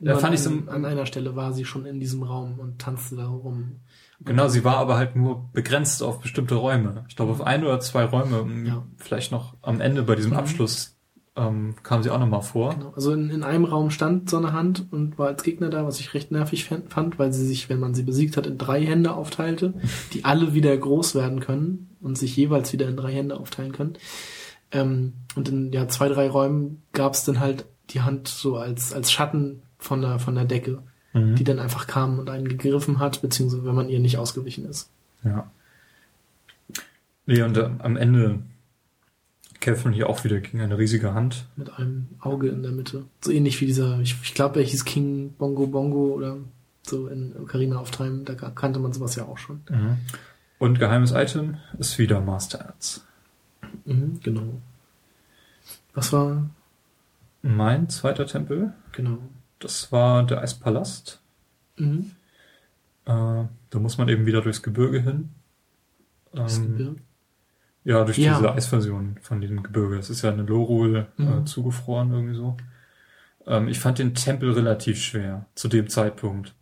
Da 0.00 0.16
fand 0.18 0.38
einem- 0.38 0.58
im- 0.60 0.68
an 0.68 0.84
einer 0.84 1.06
Stelle 1.06 1.34
war 1.36 1.52
sie 1.52 1.64
schon 1.64 1.86
in 1.86 1.98
diesem 2.00 2.22
Raum 2.22 2.58
und 2.60 2.78
tanzte 2.80 3.16
da 3.16 3.26
rum. 3.28 3.80
Genau, 4.20 4.48
sie 4.48 4.64
war 4.64 4.76
aber 4.78 4.96
halt 4.96 5.16
nur 5.16 5.50
begrenzt 5.52 6.02
auf 6.02 6.20
bestimmte 6.20 6.54
Räume. 6.54 7.04
Ich 7.08 7.16
glaube, 7.16 7.32
auf 7.32 7.42
ein 7.42 7.64
oder 7.64 7.80
zwei 7.80 8.04
Räume, 8.04 8.66
Ja. 8.66 8.86
vielleicht 8.96 9.32
noch 9.32 9.54
am 9.62 9.80
Ende 9.80 10.02
bei 10.02 10.14
diesem 10.14 10.32
Mhm. 10.32 10.38
Abschluss, 10.38 10.95
ähm, 11.36 11.74
kam 11.82 12.02
sie 12.02 12.10
auch 12.10 12.18
nochmal 12.18 12.42
vor. 12.42 12.74
Genau. 12.74 12.92
Also 12.96 13.12
in, 13.12 13.30
in 13.30 13.42
einem 13.42 13.64
Raum 13.64 13.90
stand 13.90 14.30
so 14.30 14.38
eine 14.38 14.52
Hand 14.52 14.86
und 14.90 15.18
war 15.18 15.26
als 15.28 15.42
Gegner 15.42 15.68
da, 15.70 15.86
was 15.86 16.00
ich 16.00 16.14
recht 16.14 16.30
nervig 16.32 16.64
fan- 16.64 16.88
fand, 16.88 17.18
weil 17.18 17.32
sie 17.32 17.46
sich, 17.46 17.68
wenn 17.68 17.78
man 17.80 17.94
sie 17.94 18.02
besiegt 18.04 18.36
hat, 18.36 18.46
in 18.46 18.56
drei 18.58 18.84
Hände 18.84 19.12
aufteilte, 19.14 19.74
die 20.14 20.24
alle 20.24 20.54
wieder 20.54 20.76
groß 20.76 21.14
werden 21.14 21.40
können 21.40 21.90
und 22.00 22.16
sich 22.16 22.36
jeweils 22.36 22.72
wieder 22.72 22.88
in 22.88 22.96
drei 22.96 23.12
Hände 23.12 23.38
aufteilen 23.38 23.72
können. 23.72 23.94
Ähm, 24.72 25.12
und 25.34 25.48
in 25.48 25.72
ja, 25.72 25.86
zwei, 25.88 26.08
drei 26.08 26.28
Räumen 26.28 26.82
gab 26.92 27.12
es 27.14 27.24
dann 27.24 27.38
halt 27.40 27.66
die 27.90 28.00
Hand 28.00 28.28
so 28.28 28.56
als, 28.56 28.92
als 28.92 29.12
Schatten 29.12 29.62
von 29.78 30.00
der, 30.00 30.18
von 30.18 30.34
der 30.34 30.44
Decke, 30.44 30.78
Mhm. 31.12 31.34
die 31.36 31.44
dann 31.44 31.58
einfach 31.60 31.86
kam 31.86 32.18
und 32.18 32.28
einen 32.28 32.46
gegriffen 32.46 32.98
hat, 32.98 33.22
beziehungsweise 33.22 33.64
wenn 33.64 33.74
man 33.74 33.88
ihr 33.88 34.00
nicht 34.00 34.18
ausgewichen 34.18 34.66
ist. 34.66 34.90
Ja. 35.24 35.50
Nee, 37.26 37.40
und 37.42 37.56
äh, 37.56 37.70
am 37.78 37.96
Ende 37.96 38.40
kämpfen 39.66 39.92
hier 39.92 40.08
auch 40.08 40.22
wieder 40.22 40.38
gegen 40.38 40.60
eine 40.60 40.78
riesige 40.78 41.12
Hand. 41.12 41.44
Mit 41.56 41.76
einem 41.76 42.06
Auge 42.20 42.50
in 42.50 42.62
der 42.62 42.70
Mitte. 42.70 43.02
So 43.20 43.32
ähnlich 43.32 43.60
wie 43.60 43.66
dieser, 43.66 43.98
ich, 43.98 44.14
ich 44.22 44.32
glaube, 44.32 44.60
er 44.60 44.64
hieß 44.64 44.84
King 44.84 45.32
Bongo 45.36 45.66
Bongo 45.66 46.14
oder 46.14 46.36
so 46.82 47.08
in 47.08 47.34
Ocarina 47.36 47.80
of 47.80 47.90
Time, 47.90 48.22
da 48.22 48.34
kannte 48.34 48.78
man 48.78 48.92
sowas 48.92 49.16
ja 49.16 49.24
auch 49.24 49.38
schon. 49.38 49.60
Und 50.60 50.78
geheimes 50.78 51.10
Item 51.10 51.56
ist 51.80 51.98
wieder 51.98 52.20
Master 52.20 52.60
Erz. 52.60 53.04
Mhm, 53.84 54.20
genau. 54.22 54.60
Was 55.94 56.12
war, 56.12 56.48
Mein 57.42 57.88
zweiter 57.88 58.26
Tempel, 58.28 58.72
genau. 58.92 59.18
das 59.58 59.90
war 59.90 60.22
der 60.24 60.42
Eispalast. 60.42 61.20
Mhm. 61.76 62.12
Äh, 63.04 63.44
da 63.70 63.78
muss 63.80 63.98
man 63.98 64.08
eben 64.08 64.26
wieder 64.26 64.42
durchs 64.42 64.62
Gebirge 64.62 65.00
hin. 65.00 65.30
Das 66.32 66.58
Ähm, 66.58 66.68
Gebirge. 66.68 67.00
Ja, 67.86 68.04
durch 68.04 68.18
Ja. 68.18 68.34
diese 68.36 68.52
Eisversion 68.52 69.16
von 69.22 69.40
diesem 69.40 69.62
Gebirge. 69.62 69.96
Das 69.96 70.10
ist 70.10 70.22
ja 70.22 70.32
eine 70.32 70.42
Lorul 70.42 71.06
äh, 71.18 71.22
Mhm. 71.22 71.46
zugefroren 71.46 72.10
irgendwie 72.12 72.34
so. 72.34 72.56
Ähm, 73.46 73.68
ich 73.68 73.78
fand 73.78 74.00
den 74.00 74.12
Tempel 74.14 74.50
relativ 74.52 74.98
schwer 75.00 75.46
zu 75.54 75.68
dem 75.68 75.88
Zeitpunkt. 75.88 76.52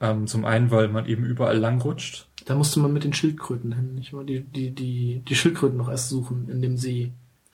Ähm, 0.00 0.26
zum 0.26 0.46
einen, 0.46 0.70
weil 0.70 0.88
man 0.88 1.04
eben 1.06 1.24
überall 1.24 1.58
langrutscht. 1.58 2.26
Da 2.46 2.54
musste 2.54 2.80
man 2.80 2.92
mit 2.92 3.04
den 3.04 3.12
Schildkröten 3.12 3.72
hin, 3.72 3.94
nicht 3.94 4.14
wahr? 4.14 4.24
Die, 4.24 4.40
die, 4.40 4.70
die, 4.74 5.22
die 5.28 5.34
Schildkröten 5.34 5.76
noch 5.76 5.90
erst 5.90 6.08
suchen 6.08 6.48
in 6.48 6.62
dem 6.62 6.76
See, 6.78 7.12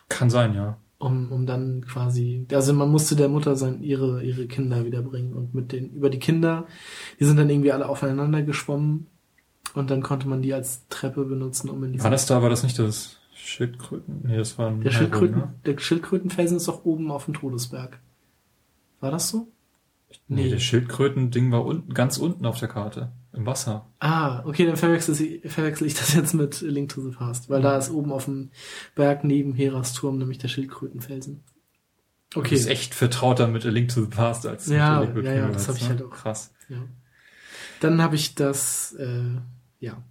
Kann 0.08 0.30
sein, 0.30 0.54
ja. 0.54 0.78
um, 0.98 1.30
um 1.32 1.44
dann 1.44 1.84
quasi, 1.86 2.46
also 2.52 2.72
man 2.72 2.88
musste 2.90 3.16
der 3.16 3.28
Mutter 3.28 3.56
sein, 3.56 3.82
ihre, 3.82 4.22
ihre 4.22 4.46
Kinder 4.46 4.84
wiederbringen 4.86 5.34
und 5.34 5.54
mit 5.54 5.72
den, 5.72 5.90
über 5.90 6.08
die 6.08 6.20
Kinder, 6.20 6.66
die 7.20 7.24
sind 7.24 7.36
dann 7.36 7.50
irgendwie 7.50 7.72
alle 7.72 7.86
aufeinander 7.88 8.42
geschwommen 8.42 9.08
und 9.74 9.90
dann 9.90 10.02
konnte 10.02 10.28
man 10.28 10.42
die 10.42 10.54
als 10.54 10.86
Treppe 10.88 11.24
benutzen, 11.24 11.68
um 11.70 11.82
in 11.84 11.92
die 11.94 12.02
War 12.02 12.10
das 12.10 12.26
da, 12.26 12.42
war 12.42 12.50
das 12.50 12.62
nicht 12.62 12.78
das 12.78 13.18
Schildkröten? 13.34 14.22
Nee, 14.24 14.36
das 14.36 14.58
war 14.58 14.68
ein 14.68 14.80
Der, 14.82 14.90
Schildkröten, 14.90 15.36
ne? 15.38 15.54
der 15.64 15.78
Schildkrötenfelsen 15.78 16.56
ist 16.56 16.68
doch 16.68 16.84
oben 16.84 17.10
auf 17.10 17.24
dem 17.26 17.34
Todesberg. 17.34 17.98
War 19.00 19.10
das 19.10 19.28
so? 19.28 19.48
Nee, 20.26 20.44
Nee. 20.44 20.50
das 20.50 20.62
Schildkröten-Ding 20.62 21.52
war 21.52 21.64
unten, 21.64 21.92
ganz 21.94 22.18
unten 22.18 22.46
auf 22.46 22.58
der 22.58 22.68
Karte. 22.68 23.12
Im 23.34 23.44
Wasser. 23.46 23.86
Ah, 24.00 24.42
okay, 24.46 24.64
dann 24.66 24.76
verwechsel 24.76 25.14
ich, 25.20 25.52
verwechsel 25.52 25.86
ich 25.86 25.94
das 25.94 26.14
jetzt 26.14 26.32
mit 26.34 26.60
Link 26.62 26.88
to 26.90 27.02
the 27.02 27.14
Past, 27.14 27.48
weil 27.50 27.60
da 27.62 27.76
ist 27.76 27.90
oben 27.90 28.10
auf 28.10 28.24
dem 28.24 28.50
Berg 28.94 29.22
neben 29.22 29.52
Heras 29.54 29.92
Turm 29.92 30.16
nämlich 30.18 30.38
der 30.38 30.48
Schildkrötenfelsen. 30.48 31.44
Du 32.30 32.40
Okay. 32.40 32.50
bist 32.56 32.68
echt 32.68 32.94
vertrauter 32.94 33.46
mit 33.46 33.64
A 33.64 33.68
Link 33.68 33.90
to 33.90 34.00
the 34.02 34.08
Past 34.08 34.46
als 34.46 34.66
Ja, 34.68 35.00
mit 35.00 35.10
A 35.10 35.12
Link 35.12 35.26
ja, 35.26 35.32
ja, 35.34 35.46
Between 35.46 35.52
das 35.52 35.62
hab 35.68 35.68
Worlds, 35.68 35.82
ich 35.82 35.88
ne? 35.88 35.94
halt 35.94 36.02
auch. 36.04 36.10
Krass. 36.16 36.54
Ja. 36.70 36.76
Dann 37.80 38.02
habe 38.02 38.16
ich 38.16 38.34
das, 38.34 38.92
äh, 38.94 39.22
ja. 39.80 40.02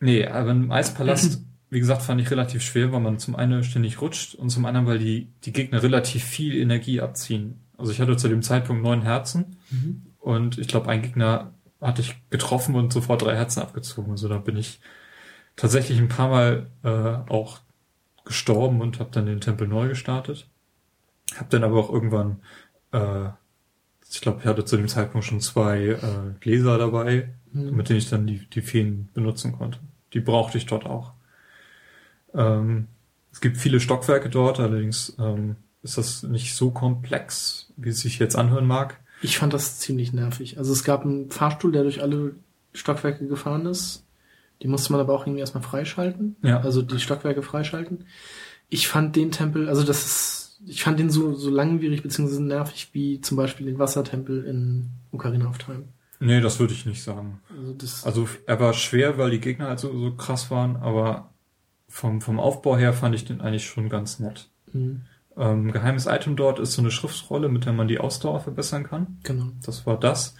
Nee, 0.00 0.26
aber 0.26 0.50
im 0.52 0.70
Eispalast, 0.72 1.42
wie 1.68 1.78
gesagt, 1.78 2.02
fand 2.02 2.20
ich 2.20 2.30
relativ 2.30 2.62
schwer, 2.62 2.90
weil 2.92 3.00
man 3.00 3.18
zum 3.18 3.36
einen 3.36 3.62
ständig 3.64 4.00
rutscht 4.00 4.34
und 4.34 4.48
zum 4.50 4.64
anderen, 4.64 4.86
weil 4.86 4.98
die, 4.98 5.28
die 5.44 5.52
Gegner 5.52 5.82
relativ 5.82 6.24
viel 6.24 6.56
Energie 6.56 7.00
abziehen. 7.02 7.60
Also 7.76 7.92
ich 7.92 8.00
hatte 8.00 8.16
zu 8.16 8.28
dem 8.28 8.42
Zeitpunkt 8.42 8.82
neun 8.82 9.02
Herzen 9.02 9.56
Mhm. 9.70 10.02
und 10.18 10.58
ich 10.58 10.68
glaube, 10.68 10.88
ein 10.88 11.02
Gegner 11.02 11.52
hatte 11.80 12.02
ich 12.02 12.16
getroffen 12.30 12.74
und 12.74 12.92
sofort 12.92 13.22
drei 13.22 13.36
Herzen 13.36 13.60
abgezogen. 13.60 14.10
Also 14.10 14.28
da 14.28 14.38
bin 14.38 14.56
ich 14.56 14.80
tatsächlich 15.56 15.98
ein 15.98 16.08
paar 16.08 16.28
Mal 16.28 16.66
äh, 16.82 17.30
auch 17.30 17.60
gestorben 18.24 18.80
und 18.80 18.98
habe 19.00 19.10
dann 19.12 19.26
den 19.26 19.40
Tempel 19.40 19.68
neu 19.68 19.88
gestartet. 19.88 20.48
Hab 21.36 21.50
dann 21.50 21.62
aber 21.64 21.78
auch 21.78 21.92
irgendwann, 21.92 22.40
äh, 22.92 23.28
ich 24.10 24.20
glaube, 24.20 24.40
ich 24.40 24.46
hatte 24.46 24.64
zu 24.64 24.76
dem 24.76 24.88
Zeitpunkt 24.88 25.26
schon 25.26 25.40
zwei 25.40 25.88
äh, 25.88 25.98
Gläser 26.40 26.78
dabei, 26.78 27.34
Mhm. 27.52 27.76
mit 27.76 27.88
denen 27.88 27.98
ich 27.98 28.08
dann 28.08 28.26
die, 28.26 28.46
die 28.46 28.62
Feen 28.62 29.08
benutzen 29.14 29.52
konnte. 29.52 29.78
Die 30.12 30.20
brauchte 30.20 30.58
ich 30.58 30.66
dort 30.66 30.86
auch. 30.86 31.12
Ähm, 32.34 32.88
es 33.32 33.40
gibt 33.40 33.56
viele 33.56 33.80
Stockwerke 33.80 34.28
dort, 34.28 34.60
allerdings 34.60 35.16
ähm, 35.18 35.56
ist 35.82 35.98
das 35.98 36.22
nicht 36.22 36.54
so 36.54 36.70
komplex, 36.70 37.72
wie 37.76 37.90
es 37.90 38.00
sich 38.00 38.18
jetzt 38.18 38.36
anhören 38.36 38.66
mag. 38.66 39.00
Ich 39.22 39.38
fand 39.38 39.52
das 39.52 39.78
ziemlich 39.78 40.12
nervig. 40.12 40.58
Also 40.58 40.72
es 40.72 40.84
gab 40.84 41.04
einen 41.04 41.30
Fahrstuhl, 41.30 41.72
der 41.72 41.82
durch 41.82 42.02
alle 42.02 42.34
Stockwerke 42.72 43.26
gefahren 43.26 43.66
ist. 43.66 44.04
Die 44.62 44.68
musste 44.68 44.92
man 44.92 45.00
aber 45.00 45.14
auch 45.14 45.26
irgendwie 45.26 45.40
erstmal 45.40 45.62
freischalten. 45.62 46.36
Ja. 46.42 46.60
Also 46.60 46.82
die 46.82 46.98
Stockwerke 46.98 47.42
freischalten. 47.42 48.04
Ich 48.68 48.88
fand 48.88 49.16
den 49.16 49.32
Tempel, 49.32 49.68
also 49.68 49.82
das 49.82 50.06
ist, 50.06 50.60
ich 50.66 50.82
fand 50.82 50.98
den 50.98 51.10
so, 51.10 51.34
so 51.34 51.50
langwierig 51.50 52.02
bzw. 52.02 52.40
nervig 52.40 52.90
wie 52.92 53.20
zum 53.20 53.36
Beispiel 53.36 53.66
den 53.66 53.78
Wassertempel 53.78 54.44
in 54.44 54.90
Ocarina 55.12 55.48
of 55.48 55.58
Time. 55.58 55.84
Nee, 56.20 56.40
das 56.40 56.60
würde 56.60 56.74
ich 56.74 56.84
nicht 56.86 57.02
sagen. 57.02 57.40
Also 57.50 58.06
Also 58.06 58.28
er 58.46 58.60
war 58.60 58.72
schwer, 58.74 59.16
weil 59.18 59.30
die 59.30 59.40
Gegner 59.40 59.68
halt 59.68 59.80
so, 59.80 59.90
so 59.98 60.12
krass 60.12 60.50
waren, 60.50 60.76
aber 60.76 61.30
vom, 61.88 62.20
vom 62.20 62.38
Aufbau 62.38 62.76
her 62.76 62.92
fand 62.92 63.14
ich 63.14 63.24
den 63.24 63.40
eigentlich 63.40 63.66
schon 63.66 63.88
ganz 63.88 64.18
nett. 64.20 64.48
Mhm. 64.72 65.02
Ähm, 65.36 65.72
geheimes 65.72 66.06
Item 66.06 66.36
dort 66.36 66.58
ist 66.58 66.72
so 66.74 66.82
eine 66.82 66.90
Schriftrolle, 66.90 67.48
mit 67.48 67.64
der 67.64 67.72
man 67.72 67.88
die 67.88 67.98
Ausdauer 67.98 68.40
verbessern 68.40 68.84
kann. 68.84 69.18
genau. 69.22 69.46
Das 69.64 69.86
war 69.86 69.98
das. 69.98 70.34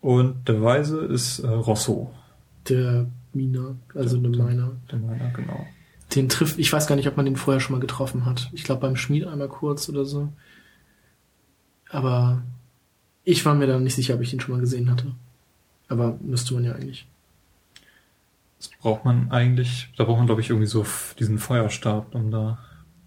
Und 0.00 0.46
der 0.48 0.62
Weise 0.62 1.00
ist 1.04 1.40
äh, 1.40 1.48
Rosso. 1.48 2.14
Der 2.68 3.06
Miner, 3.32 3.74
also 3.94 4.18
Der- 4.18 4.30
der 4.30 4.44
Miner. 4.44 4.72
Der 4.90 4.98
meiner, 5.00 5.30
genau. 5.30 5.66
Den 6.14 6.28
trifft, 6.28 6.58
ich 6.58 6.72
weiß 6.72 6.86
gar 6.86 6.94
nicht, 6.96 7.08
ob 7.08 7.16
man 7.16 7.26
den 7.26 7.36
vorher 7.36 7.60
schon 7.60 7.74
mal 7.74 7.80
getroffen 7.80 8.24
hat. 8.24 8.48
Ich 8.52 8.62
glaube 8.64 8.80
beim 8.82 8.96
Schmied 8.96 9.26
einmal 9.26 9.48
kurz 9.48 9.88
oder 9.88 10.04
so. 10.04 10.32
Aber 11.90 12.42
ich 13.30 13.44
war 13.44 13.54
mir 13.54 13.66
da 13.66 13.78
nicht 13.78 13.94
sicher, 13.94 14.14
ob 14.14 14.22
ich 14.22 14.32
ihn 14.32 14.40
schon 14.40 14.54
mal 14.54 14.60
gesehen 14.60 14.90
hatte. 14.90 15.12
Aber 15.88 16.18
müsste 16.22 16.54
man 16.54 16.64
ja 16.64 16.72
eigentlich. 16.72 17.06
Das 18.58 18.70
braucht 18.80 19.04
man 19.04 19.30
eigentlich, 19.30 19.90
da 19.96 20.04
braucht 20.04 20.16
man, 20.16 20.26
glaube 20.26 20.40
ich, 20.40 20.48
irgendwie 20.48 20.66
so 20.66 20.84
diesen 21.18 21.38
Feuerstab, 21.38 22.14
um 22.14 22.30
da 22.30 22.58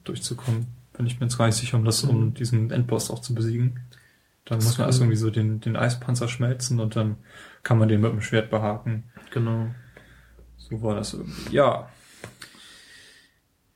durchzukommen. 0.04 0.68
Bin 0.94 1.08
ich 1.08 1.20
mir 1.20 1.26
jetzt 1.26 1.38
gar 1.38 1.48
nicht 1.48 1.56
sicher, 1.56 1.78
um 1.78 1.86
das, 1.86 2.04
um 2.04 2.28
Mhm. 2.28 2.34
diesen 2.36 2.70
Endboss 2.72 3.10
auch 3.10 3.20
zu 3.20 3.34
besiegen. 3.34 3.80
Dann 4.46 4.60
Das 4.60 4.66
muss 4.66 4.78
man 4.78 4.88
erst 4.88 5.00
irgendwie 5.00 5.18
so 5.18 5.30
den, 5.32 5.60
den 5.60 5.76
Eispanzer 5.76 6.28
schmelzen 6.28 6.80
und 6.80 6.96
dann 6.96 7.18
kann 7.64 7.80
man 7.80 7.90
den 7.90 8.02
mit 8.02 8.12
dem 8.12 8.22
Schwert 8.22 8.50
behaken. 8.52 9.04
Genau. 9.32 9.68
So 10.58 10.82
war 10.84 10.96
das 10.96 11.14
irgendwie. 11.14 11.56
Ja. 11.56 11.90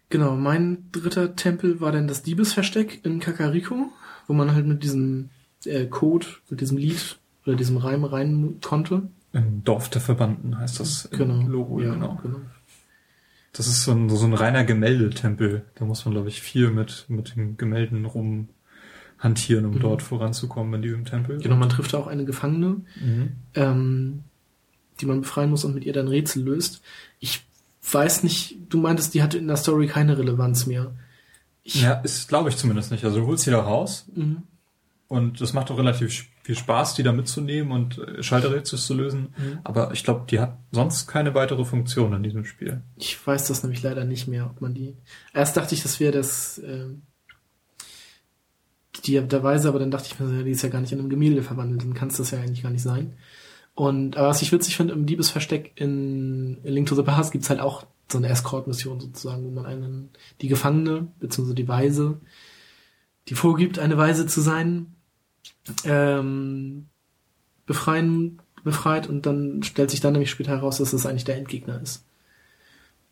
Genau, 0.10 0.36
mein 0.36 0.86
dritter 0.92 1.36
Tempel 1.36 1.82
war 1.82 1.92
dann 1.92 2.08
das 2.08 2.22
Diebesversteck 2.24 3.04
in 3.04 3.20
Kakariko, 3.20 3.92
wo 4.28 4.34
man 4.34 4.54
halt 4.54 4.66
mit 4.68 4.84
diesem 4.84 5.30
äh, 5.68 5.86
Code, 5.88 6.26
mit 6.50 6.62
diesem 6.62 6.78
Lied 6.78 7.18
oder 7.46 7.56
diesem 7.56 7.78
Reim 7.78 8.04
rein 8.04 8.56
konnte. 8.64 9.04
Im 9.34 9.64
Dorf 9.64 9.90
der 9.90 10.02
Verbannten 10.02 10.58
heißt 10.58 10.80
das 10.80 11.10
Genau. 11.12 11.42
Logo, 11.48 11.82
ja, 11.82 11.94
genau. 11.94 12.20
genau. 12.24 12.40
Das 13.54 13.68
ist 13.68 13.84
so 13.84 13.92
ein, 13.92 14.10
so 14.10 14.26
ein 14.26 14.34
reiner 14.34 14.64
Gemäldetempel. 14.66 15.64
Da 15.76 15.86
muss 15.86 16.04
man, 16.06 16.14
glaube 16.14 16.28
ich, 16.30 16.42
viel 16.42 16.72
mit, 16.72 17.06
mit 17.08 17.36
den 17.36 17.56
Gemälden 17.58 18.06
rumhantieren, 18.06 19.66
um 19.66 19.76
Mhm. 19.76 19.80
dort 19.80 20.02
voranzukommen 20.02 20.74
in 20.76 20.82
diesem 20.82 21.06
Tempel. 21.06 21.40
Genau, 21.42 21.56
man 21.56 21.70
trifft 21.70 21.96
auch 21.96 22.08
eine 22.08 22.26
Gefangene, 22.26 22.82
Mhm. 23.02 23.32
ähm, 23.54 24.24
die 25.00 25.06
man 25.06 25.22
befreien 25.22 25.50
muss 25.50 25.64
und 25.66 25.74
mit 25.74 25.86
ihr 25.86 25.94
dann 25.94 26.08
Rätsel 26.08 26.44
löst. 26.44 26.82
Ich 27.20 27.46
weiß 27.92 28.24
nicht, 28.24 28.58
du 28.70 28.78
meintest, 28.80 29.14
die 29.14 29.22
hatte 29.24 29.38
in 29.38 29.48
der 29.48 29.58
Story 29.58 29.88
keine 29.88 30.18
Relevanz 30.18 30.66
mehr. 30.66 30.92
Ich, 31.64 31.82
Ja, 31.82 31.94
ist, 31.94 32.28
glaube 32.28 32.50
ich 32.50 32.58
zumindest 32.58 32.92
nicht. 32.92 33.04
Also 33.06 33.20
du 33.22 33.28
holst 33.28 33.44
sie 33.46 33.52
da 33.52 33.60
raus 33.62 34.06
Mhm. 34.16 34.44
Und 35.08 35.40
das 35.40 35.54
macht 35.54 35.70
auch 35.70 35.78
relativ 35.78 36.26
viel 36.42 36.56
Spaß, 36.56 36.96
die 36.96 37.04
da 37.04 37.12
mitzunehmen 37.12 37.72
und 37.72 37.98
äh, 38.00 38.24
Schalterrätsel 38.24 38.80
zu 38.80 38.94
lösen. 38.94 39.34
Mhm. 39.38 39.60
Aber 39.64 39.92
ich 39.92 40.04
glaube, 40.04 40.26
die 40.30 40.40
hat 40.40 40.58
sonst 40.72 41.08
keine 41.08 41.36
weitere 41.36 41.64
Funktion 41.64 42.14
in 42.14 42.24
diesem 42.24 42.46
Spiel. 42.46 42.82
Ich 42.96 43.26
weiß 43.26 43.48
das 43.48 43.64
nämlich 43.64 43.84
leider 43.84 44.04
nicht 44.04 44.28
mehr, 44.28 44.46
ob 44.46 44.62
man 44.62 44.74
die. 44.74 44.96
Erst 45.34 45.58
dachte 45.58 45.76
ich, 45.76 45.84
das 45.84 46.00
wäre 46.00 46.12
das 46.12 46.60
ähm, 46.66 47.04
die 49.04 49.20
der 49.20 49.44
Weise, 49.44 49.68
aber 49.68 49.80
dann 49.80 49.92
dachte 49.92 50.08
ich 50.08 50.20
mir, 50.20 50.44
die 50.44 50.52
ist 50.52 50.62
ja 50.62 50.70
gar 50.70 50.82
nicht 50.82 50.92
in 50.92 51.00
einem 51.00 51.10
Gemälde 51.10 51.44
verwandelt, 51.44 51.84
dann 51.84 51.94
kann 51.94 52.08
es 52.08 52.18
das 52.18 52.32
ja 52.32 52.40
eigentlich 52.40 52.64
gar 52.64 52.72
nicht 52.72 52.82
sein. 52.82 53.14
Und 53.74 54.18
aber 54.18 54.30
was 54.30 54.42
ich 54.42 54.52
witzig 54.52 54.78
finde, 54.78 54.94
im 54.94 55.06
Diebesversteck 55.06 55.74
in 55.76 56.60
Link 56.64 56.88
to 56.88 56.96
the 56.96 57.04
Past 57.04 57.32
gibt's 57.32 57.50
halt 57.50 57.60
auch 57.60 57.86
so 58.10 58.18
eine 58.18 58.30
Escort-Mission 58.30 59.00
sozusagen, 59.00 59.44
wo 59.44 59.52
man 59.52 59.66
einen, 59.66 60.10
die 60.42 60.48
Gefangene, 60.48 61.08
beziehungsweise 61.20 61.56
die 61.56 61.68
Weise, 61.68 62.22
die 63.28 63.36
vorgibt, 63.36 63.80
eine 63.80 63.98
Weise 63.98 64.28
zu 64.28 64.42
sein, 64.42 64.95
ähm, 65.86 66.88
befreien, 67.66 68.42
befreit 68.64 69.08
und 69.08 69.26
dann 69.26 69.64
stellt 69.64 69.92
sich 69.92 70.02
dann 70.02 70.14
nämlich 70.14 70.30
später 70.30 70.52
heraus, 70.52 70.78
dass 70.78 70.92
das 70.92 71.06
eigentlich 71.06 71.24
der 71.26 71.38
Endgegner 71.38 71.82
ist. 71.82 72.06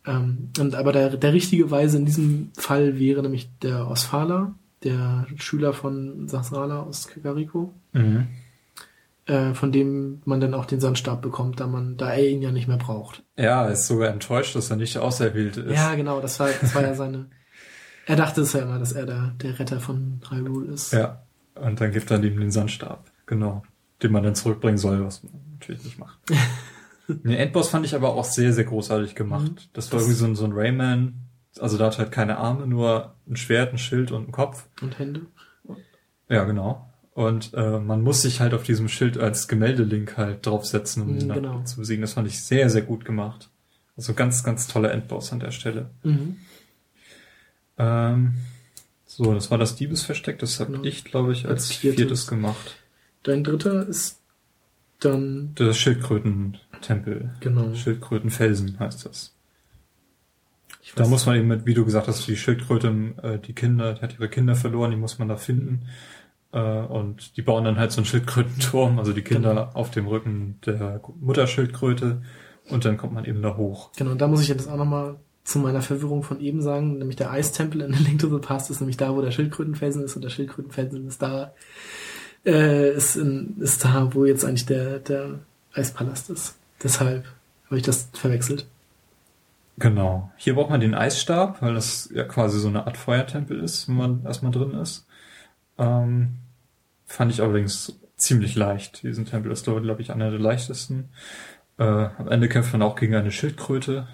Ähm, 0.06 0.50
und 0.60 0.76
aber 0.76 0.92
der, 0.92 1.18
der 1.18 1.34
richtige 1.34 1.72
Weise 1.72 1.98
in 1.98 2.06
diesem 2.06 2.52
Fall 2.58 3.00
wäre 3.00 3.22
nämlich 3.22 3.50
der 3.62 3.88
Osfala, 3.88 4.56
der 4.84 5.28
Schüler 5.38 5.74
von 5.74 6.28
Sasrala 6.28 6.82
aus 6.82 7.08
Kakariko, 7.08 7.74
äh, 9.26 9.54
von 9.54 9.72
dem 9.72 10.22
man 10.26 10.42
dann 10.42 10.54
auch 10.54 10.66
den 10.66 10.82
Sandstab 10.82 11.22
bekommt, 11.22 11.60
da 11.60 11.68
man, 11.68 11.96
da 11.96 12.12
er 12.12 12.30
ihn 12.30 12.42
ja 12.42 12.52
nicht 12.52 12.68
mehr 12.68 12.78
braucht. 12.78 13.24
Ja, 13.38 13.68
ist 13.68 13.88
sogar 13.88 14.10
enttäuscht, 14.10 14.56
dass 14.56 14.70
er 14.70 14.76
nicht 14.76 14.98
auserwählt 14.98 15.58
ist. 15.58 15.74
Ja, 15.74 15.96
genau, 15.96 16.20
das 16.20 16.40
war, 16.40 16.50
das 16.60 16.76
war 16.76 16.82
ja 16.82 16.94
seine. 16.94 17.28
Er 18.06 18.18
dachte 18.18 18.42
es 18.42 18.52
ja 18.52 18.64
immer, 18.64 18.80
dass 18.80 18.92
er 18.92 19.06
der, 19.06 19.34
der 19.42 19.58
Retter 19.58 19.80
von 19.80 20.20
Hyrule 20.30 20.74
ist. 20.74 20.92
Ja. 20.92 21.23
Und 21.56 21.80
dann 21.82 21.92
gibt 21.92 22.10
er 22.12 22.24
ihm 22.24 22.40
den 22.40 22.52
Sandstab. 22.52 23.10
Genau. 23.26 23.64
Den 24.02 24.12
man 24.12 24.24
dann 24.24 24.36
zurückbringen 24.36 24.78
soll, 24.78 25.04
was 25.06 25.24
man 25.24 25.34
natürlich 25.60 25.84
nicht 25.84 26.00
macht. 26.00 26.20
Den 27.08 27.32
Endboss 27.34 27.70
fand 27.70 27.86
ich 27.86 27.96
aber 27.96 28.14
auch 28.14 28.24
sehr, 28.26 28.54
sehr 28.54 28.64
großartig 28.64 29.14
gemacht. 29.16 29.52
Mhm. 29.52 29.58
Das 29.74 29.92
war 29.92 30.00
Das- 30.00 30.08
irgendwie 30.08 30.20
so 30.20 30.26
ein, 30.26 30.36
so 30.36 30.46
ein 30.46 30.52
Rayman. 30.54 31.16
Also 31.60 31.78
da 31.78 31.86
hat 31.88 32.00
halt 32.00 32.12
keine 32.12 32.38
Arme, 32.38 32.66
nur 32.66 33.14
ein 33.30 33.36
Schwert, 33.36 33.74
ein 33.74 33.78
Schild 33.78 34.12
und 34.12 34.30
ein 34.30 34.32
Kopf. 34.32 34.68
Und 34.82 34.98
Hände. 34.98 35.22
Ja, 36.30 36.46
genau. 36.46 36.90
Und 37.14 37.54
äh, 37.54 37.80
man 37.80 38.02
muss 38.02 38.24
sich 38.24 38.40
halt 38.40 38.54
auf 38.56 38.64
diesem 38.64 38.88
Schild 38.90 39.18
als 39.20 39.48
Gemäldelink 39.48 40.18
halt 40.18 40.46
draufsetzen, 40.46 41.04
um 41.04 41.10
Mhm, 41.14 41.20
ihn 41.20 41.28
dann 41.28 41.42
genau. 41.44 41.62
zu 41.64 41.78
besiegen. 41.78 42.02
Das 42.02 42.14
fand 42.14 42.28
ich 42.28 42.42
sehr, 42.42 42.70
sehr 42.72 42.82
gut 42.82 43.06
gemacht. 43.06 43.50
Also 43.96 44.14
ganz, 44.16 44.44
ganz 44.44 44.68
toller 44.68 44.92
Endboss 44.92 45.32
an 45.32 45.40
der 45.42 45.52
Stelle. 45.52 45.92
Mhm. 46.04 46.38
Ähm, 47.78 48.34
so, 49.18 49.34
das 49.34 49.52
war 49.52 49.58
das 49.58 49.76
Diebesversteck. 49.76 50.40
Das 50.40 50.60
habe 50.60 50.72
Genau. 50.74 50.84
ich, 50.84 51.04
glaube 51.04 51.32
ich, 51.34 51.46
als 51.46 51.70
Als 51.70 51.72
viertes. 51.74 52.00
viertes 52.00 52.28
gemacht. 52.28 52.76
Dein 53.24 53.44
dritter 53.44 53.88
ist 53.88 54.20
dann, 55.00 55.52
Das 55.56 55.78
Schildkrötentempel. 55.78 57.32
genau. 57.40 57.74
Schildkrötenfelsen 57.74 58.80
heißt 58.80 59.06
das. 59.06 59.36
Da 60.96 61.08
muss 61.08 61.26
man 61.26 61.38
eben 61.38 61.48
mit, 61.48 61.66
wie 61.66 61.74
du 61.74 61.86
gesagt 61.86 62.08
hast, 62.08 62.28
die 62.28 62.36
Schildkröte, 62.36 62.88
äh, 63.24 63.40
die 63.40 63.54
Kinder, 63.54 63.94
die 63.94 64.02
hat 64.02 64.14
ihre 64.16 64.30
Kinder 64.30 64.54
verloren, 64.56 64.92
die 64.92 64.98
muss 64.98 65.18
man 65.18 65.28
da 65.30 65.38
finden. 65.38 65.88
Äh, 66.52 66.60
und 66.60 67.36
die 67.38 67.42
bauen 67.42 67.64
dann 67.64 67.78
halt 67.78 67.92
so 67.92 67.98
einen 67.98 68.06
Schildkrötenturm, 68.06 69.00
also 69.00 69.14
die 69.14 69.22
Kinder 69.24 69.50
Genau. 69.50 69.70
auf 69.74 69.92
dem 69.92 70.08
Rücken 70.08 70.60
der 70.66 71.02
Mutterschildkröte. 71.20 72.22
Und 72.70 72.86
dann 72.86 72.98
kommt 72.98 73.14
man 73.14 73.26
eben 73.26 73.42
da 73.42 73.56
hoch. 73.58 73.92
Genau, 73.98 74.12
und 74.12 74.22
da 74.22 74.28
muss 74.28 74.42
ich 74.42 74.48
jetzt 74.50 74.70
auch 74.70 74.78
nochmal 74.78 75.16
zu 75.44 75.60
meiner 75.60 75.82
Verwirrung 75.82 76.24
von 76.24 76.40
eben 76.40 76.62
sagen, 76.62 76.98
nämlich 76.98 77.18
der 77.18 77.32
Eistempel 77.32 77.82
in 77.82 77.92
Link 77.92 78.20
to 78.20 78.30
the 78.30 78.46
Past 78.46 78.70
ist 78.70 78.80
nämlich 78.80 78.98
da, 78.98 79.16
wo 79.16 79.22
der 79.22 79.32
Schildkrötenfelsen 79.32 80.04
ist 80.04 80.16
und 80.16 80.22
der 80.22 80.30
Schildkrötenfelsen 80.30 81.08
ist 81.08 81.22
da, 81.22 81.54
äh, 82.46 82.92
ist, 82.92 83.16
in, 83.16 83.56
ist 83.60 83.84
da, 83.84 84.14
wo 84.14 84.26
jetzt 84.26 84.46
eigentlich 84.46 84.66
der, 84.66 85.00
der 85.00 85.40
Eispalast 85.74 86.30
ist. 86.30 86.56
Deshalb 86.82 87.26
habe 87.66 87.78
ich 87.78 87.84
das 87.84 88.10
verwechselt. 88.14 88.68
Genau. 89.78 90.32
Hier 90.38 90.54
braucht 90.56 90.70
man 90.70 90.82
den 90.82 90.94
Eisstab, 90.94 91.62
weil 91.62 91.74
das 91.74 92.10
ja 92.14 92.24
quasi 92.24 92.60
so 92.60 92.68
eine 92.68 92.86
Art 92.86 92.98
Feuertempel 92.98 93.60
ist, 93.60 93.90
wenn 93.90 93.96
man 93.96 94.26
erstmal 94.26 94.52
drin 94.52 94.76
ist. 94.76 95.08
Ähm, 95.78 96.36
fand 97.06 97.32
ich 97.32 97.42
allerdings 97.42 98.00
ziemlich 98.16 98.56
leicht. 98.56 99.04
Diesen 99.04 99.26
Tempel 99.26 99.52
ist, 99.52 99.64
glaube 99.64 99.82
glaub 99.82 100.00
ich, 100.00 100.12
einer 100.12 100.30
der 100.30 100.40
leichtesten. 100.40 101.10
Äh, 101.78 101.84
am 101.84 102.28
Ende 102.30 102.50
kämpft 102.50 102.72
man 102.74 102.84
auch 102.84 102.96
gegen 102.96 103.16
eine 103.16 103.32
Schildkröte, 103.32 104.08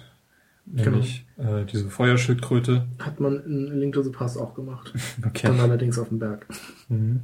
nämlich 0.72 1.26
äh, 1.36 1.64
diese 1.64 1.88
Feuerschildkröte. 1.90 2.86
Hat 2.98 3.20
man 3.20 3.44
in 3.44 3.78
Link 3.80 3.94
to 3.94 4.02
the 4.02 4.10
Past 4.10 4.38
auch 4.38 4.54
gemacht. 4.54 4.92
Okay. 5.26 5.46
Dann 5.48 5.60
allerdings 5.60 5.98
auf 5.98 6.08
dem 6.08 6.18
Berg. 6.18 6.46
Mhm. 6.88 7.20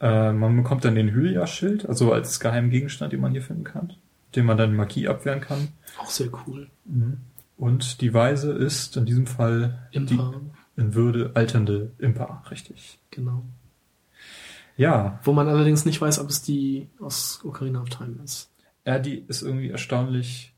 Äh, 0.00 0.32
man 0.32 0.56
bekommt 0.56 0.84
dann 0.84 0.94
den 0.96 1.12
Hylia-Schild, 1.12 1.88
also 1.88 2.12
als 2.12 2.40
geheimen 2.40 2.70
Gegenstand, 2.70 3.12
den 3.12 3.20
man 3.20 3.32
hier 3.32 3.42
finden 3.42 3.64
kann, 3.64 3.92
den 4.34 4.46
man 4.46 4.56
dann 4.56 4.74
Magie 4.74 5.06
abwehren 5.08 5.40
kann. 5.40 5.68
Auch 5.98 6.10
sehr 6.10 6.28
cool. 6.46 6.68
Und 7.56 8.00
die 8.00 8.12
Weise 8.12 8.50
ist 8.52 8.96
in 8.96 9.06
diesem 9.06 9.26
Fall 9.26 9.88
die 9.92 9.98
Impa, 9.98 10.34
in 10.76 10.94
Würde 10.94 11.30
alternde 11.34 11.92
Impa, 11.98 12.42
richtig. 12.50 12.98
genau. 13.10 13.44
Ja, 14.76 15.20
Wo 15.22 15.32
man 15.32 15.48
allerdings 15.48 15.84
nicht 15.84 16.00
weiß, 16.00 16.18
ob 16.18 16.30
es 16.30 16.42
die 16.42 16.88
aus 16.98 17.40
Ocarina 17.44 17.82
of 17.82 17.90
Time 17.90 18.16
ist. 18.24 18.50
ja, 18.86 18.98
die 18.98 19.18
ist 19.28 19.42
irgendwie 19.42 19.68
erstaunlich, 19.70 20.51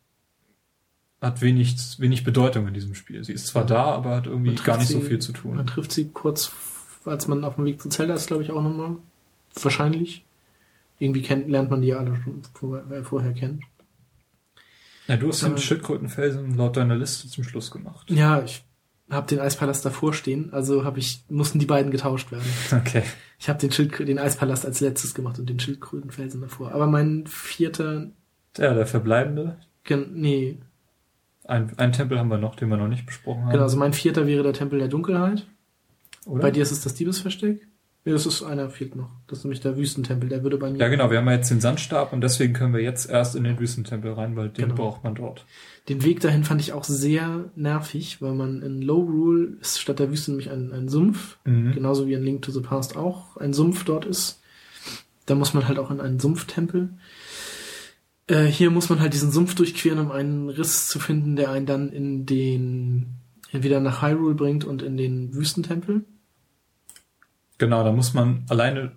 hat 1.25 1.41
wenig, 1.41 1.77
wenig 1.99 2.25
Bedeutung 2.25 2.69
in 2.69 2.75
diesem 2.75 2.95
Spiel. 2.95 3.25
Sie 3.25 3.33
ist 3.33 3.47
zwar 3.49 3.65
da, 3.67 3.85
aber 3.85 4.17
hat 4.17 4.27
irgendwie 4.27 4.53
Man 4.55 4.65
gar 4.65 4.79
nicht 4.79 4.89
so 4.89 5.01
sie- 5.01 5.07
viel 5.07 5.19
zu 5.19 5.33
Man 5.33 5.57
tun. 5.59 5.67
trifft 5.67 5.93
sie 5.93 6.09
kurz, 6.11 6.53
als 7.05 7.29
man 7.29 7.45
auf 7.45 7.57
dem 7.57 7.65
Weg 7.65 7.81
zu 7.81 7.89
Zelda 7.89 8.15
ist, 8.15 8.27
glaube 8.29 8.43
ich, 8.43 8.51
auch 8.51 8.63
nochmal. 8.63 8.97
Wahrscheinlich. 9.61 10.25
Irgendwie 10.99 11.23
kennt, 11.23 11.49
lernt 11.49 11.71
man 11.71 11.83
die 11.83 11.89
ja 11.89 11.99
alle 11.99 12.17
schon 12.23 12.43
vor, 12.55 12.79
äh, 12.91 13.03
vorher 13.03 13.33
kennen. 13.33 13.61
Ja, 15.07 15.17
du 15.17 15.29
hast 15.29 15.43
den 15.43 15.53
Aber- 15.53 15.59
Schildkrötenfelsen 15.61 16.57
laut 16.57 16.77
deiner 16.77 16.97
Liste 16.97 17.29
zum 17.29 17.45
Schluss 17.45 17.71
gemacht. 17.71 18.11
Ja, 18.11 18.43
ich 18.43 18.65
habe 19.11 19.27
den 19.27 19.39
Eispalast 19.41 19.85
davor 19.85 20.15
stehen, 20.15 20.53
also 20.53 20.85
habe 20.85 20.99
ich 20.99 21.23
mussten 21.29 21.59
die 21.59 21.67
beiden 21.67 21.91
getauscht 21.91 22.33
werden. 22.33 22.45
Okay. 22.73 23.03
Ich 23.39 23.49
habe 23.51 23.59
den 23.59 23.71
Schildkrö 23.71 24.05
den 24.07 24.19
Eispalast 24.19 24.65
als 24.65 24.81
letztes 24.81 25.15
gemacht 25.15 25.39
und 25.39 25.51
den 25.51 25.61
Schildkrötenfelsen 25.61 26.41
davor. 26.41 26.73
Aber 26.73 26.87
mein 26.87 27.27
vierter, 27.27 28.07
Ja, 28.57 28.73
der 28.73 28.87
verbleibende. 28.87 29.59
gen- 29.83 30.15
nee, 30.15 30.57
Ein, 31.45 31.73
ein 31.79 31.93
Tempel 31.93 32.19
haben 32.19 32.29
wir 32.29 32.39
noch, 32.39 32.57
den 32.57 32.69
wir 32.71 32.77
noch 32.77 32.89
nicht 32.89 33.07
besprochen 33.07 33.43
haben. 33.45 33.51
genau, 33.53 33.65
also 33.65 33.77
mein 33.77 33.93
vierter 33.93 34.27
wäre 34.27 34.43
der 34.43 34.53
Tempel 34.55 34.79
der 34.79 34.89
Dunkelheit. 34.89 35.47
Oder? 36.27 36.43
Bei 36.43 36.51
dir 36.51 36.63
ist 36.63 36.73
es 36.73 36.81
das 36.83 36.95
Diebesversteck. 36.95 37.67
Nee, 38.07 38.13
das 38.13 38.27
ist 38.27 38.43
einer 38.43 38.69
fehlt 38.69 38.97
noch. 38.97 39.09
Das 39.27 39.39
ist 39.39 39.45
nämlich 39.45 39.61
der 39.61 39.79
Wüstentempel, 39.79 40.29
der 40.29 40.43
würde 40.43 40.59
bei 40.59 40.71
mir. 40.71 40.79
Ja, 40.79 40.89
genau, 40.89 41.11
wir 41.11 41.19
haben 41.19 41.27
ja 41.27 41.33
jetzt 41.35 41.51
den 41.51 41.61
Sandstab 41.61 42.13
und 42.13 42.21
deswegen 42.21 42.53
können 42.53 42.75
wir 42.75 42.83
jetzt 42.83 43.09
erst 43.09 43.35
in 43.35 43.45
den 43.45 43.59
Wüstentempel 43.59 44.13
rein, 44.13 44.37
weil 44.37 44.51
den 44.51 44.65
Genau. 44.65 44.75
braucht 44.75 45.05
man 45.05 45.15
dort. 45.15 45.47
Den 45.89 46.03
Weg 46.05 46.21
dahin 46.21 46.45
fand 46.45 46.61
ich 46.61 46.75
auch 46.75 46.85
sehr 46.85 47.47
nervig, 47.57 48.21
weil 48.21 48.35
man 48.35 48.61
in 48.63 48.83
Low 48.83 49.01
Rule 49.01 49.57
ist 49.61 49.81
statt 49.81 49.99
der 50.01 50.11
Wüste 50.11 50.33
nämlich 50.33 50.51
ein, 50.51 50.71
ein 50.73 50.89
Sumpf, 50.91 51.39
Mhm. 51.45 51.73
genauso 51.73 52.07
wie 52.07 52.13
in 52.15 52.23
Link 52.23 52.43
to 52.43 52.53
the 52.53 52.61
Past 52.61 52.95
auch 52.97 53.39
ein 53.39 53.55
Sumpf 53.55 53.85
dort 53.85 54.05
ist. 54.05 54.41
Da 55.27 55.35
muss 55.35 55.55
man 55.55 55.67
halt 55.67 55.79
auch 55.79 55.91
in 55.91 56.01
einen 56.03 56.21
Sumpftempel. 56.21 56.91
Äh, 58.27 58.45
hier 58.45 58.71
muss 58.71 58.89
man 58.89 59.01
halt 59.01 59.13
diesen 59.13 59.31
Sumpf 59.31 59.55
durchqueren, 59.55 59.99
um 59.99 60.11
einen 60.11 60.49
Riss 60.49 60.89
zu 60.89 60.99
finden, 60.99 61.37
der 61.37 61.51
einen 61.51 61.67
dann 61.67 61.91
in 61.91 62.25
den 62.27 63.07
entweder 63.53 63.81
nach 63.81 64.03
Hyrule 64.03 64.35
bringt 64.35 64.65
und 64.65 64.83
in 64.83 64.97
den 64.97 65.35
Wüstentempel. 65.35 66.05
Genau, 67.59 67.85
da 67.85 67.93
muss 67.93 68.15
man 68.15 68.45
alleine, 68.49 68.93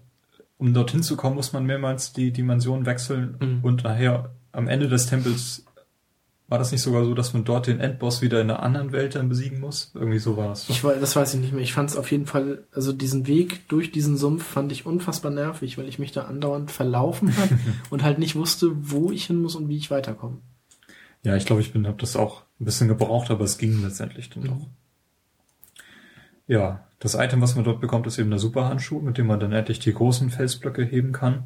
um 0.57 0.73
dorthin 0.73 1.03
zu 1.03 1.15
kommen, 1.15 1.35
muss 1.35 1.53
man 1.53 1.65
mehrmals 1.65 2.13
die 2.13 2.31
Dimension 2.31 2.85
wechseln 2.85 3.37
Mhm. 3.39 3.59
und 3.63 3.83
nachher 3.83 4.33
am 4.51 4.67
Ende 4.67 4.87
des 4.87 5.05
Tempels 5.05 5.63
war 6.49 6.57
das 6.57 6.71
nicht 6.71 6.81
sogar 6.81 7.03
so, 7.03 7.13
dass 7.13 7.33
man 7.33 7.43
dort 7.43 7.67
den 7.67 7.79
Endboss 7.81 8.21
wieder 8.21 8.39
in 8.39 8.49
einer 8.49 8.63
anderen 8.63 8.91
Welt 8.93 9.15
dann 9.15 9.27
besiegen 9.27 9.59
muss? 9.59 9.91
Irgendwie 9.93 10.19
so 10.19 10.37
war 10.37 10.51
es. 10.53 10.69
Ich 10.69 10.81
weiß, 10.83 10.99
das 10.99 11.15
weiß 11.15 11.33
ich 11.33 11.41
nicht 11.41 11.51
mehr. 11.53 11.61
Ich 11.61 11.73
fand 11.73 11.89
es 11.89 11.97
auf 11.97 12.09
jeden 12.11 12.25
Fall, 12.25 12.63
also 12.73 12.93
diesen 12.93 13.27
Weg 13.27 13.67
durch 13.67 13.91
diesen 13.91 14.15
Sumpf 14.17 14.45
fand 14.45 14.71
ich 14.71 14.85
unfassbar 14.85 15.31
nervig, 15.31 15.77
weil 15.77 15.89
ich 15.89 15.99
mich 15.99 16.13
da 16.13 16.23
andauernd 16.23 16.71
verlaufen 16.71 17.35
habe 17.37 17.57
und 17.89 18.03
halt 18.03 18.17
nicht 18.19 18.35
wusste, 18.35 18.71
wo 18.73 19.11
ich 19.11 19.25
hin 19.25 19.41
muss 19.41 19.55
und 19.55 19.67
wie 19.67 19.77
ich 19.77 19.91
weiterkomme. 19.91 20.37
Ja, 21.23 21.35
ich 21.35 21.45
glaube, 21.45 21.61
ich 21.61 21.73
bin, 21.73 21.85
habe 21.85 21.97
das 21.99 22.15
auch 22.15 22.43
ein 22.61 22.65
bisschen 22.65 22.87
gebraucht, 22.87 23.29
aber 23.31 23.43
es 23.43 23.57
ging 23.57 23.81
letztendlich 23.83 24.29
dann 24.29 24.43
Mhm. 24.43 24.47
doch. 24.47 24.67
Ja, 26.47 26.85
das 26.99 27.15
Item, 27.15 27.41
was 27.41 27.55
man 27.55 27.65
dort 27.65 27.81
bekommt, 27.81 28.07
ist 28.07 28.17
eben 28.17 28.29
der 28.29 28.39
Superhandschuh, 28.39 29.01
mit 29.01 29.17
dem 29.17 29.27
man 29.27 29.39
dann 29.39 29.51
endlich 29.51 29.79
die 29.79 29.93
großen 29.93 30.29
Felsblöcke 30.29 30.83
heben 30.83 31.11
kann, 31.11 31.43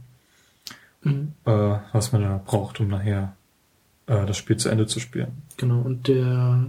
Mhm. 1.04 1.34
äh, 1.46 1.52
was 1.92 2.12
man 2.12 2.22
da 2.22 2.40
braucht, 2.46 2.80
um 2.80 2.88
nachher 2.88 3.36
äh, 4.12 4.26
das 4.26 4.38
Spiel 4.38 4.58
zu 4.58 4.70
Ende 4.70 4.86
zu 4.86 5.00
spielen. 5.00 5.42
Genau, 5.58 5.80
und 5.80 6.08
der, 6.08 6.68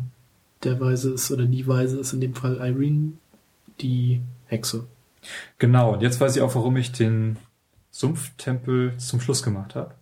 der 0.63 0.81
Weise 0.81 1.13
ist, 1.13 1.31
oder 1.31 1.45
die 1.45 1.67
Weise 1.67 1.99
ist 1.99 2.13
in 2.13 2.21
dem 2.21 2.35
Fall 2.35 2.57
Irene, 2.57 3.13
die 3.81 4.21
Hexe. 4.47 4.87
Genau, 5.59 5.95
und 5.95 6.03
jetzt 6.03 6.21
weiß 6.21 6.37
ich 6.37 6.43
auch, 6.43 6.55
warum 6.55 6.77
ich 6.77 6.93
den 6.93 7.37
Sumpftempel 7.91 8.95
zum 8.99 9.21
Schluss 9.21 9.43
gemacht 9.43 9.75
habe. 9.75 9.95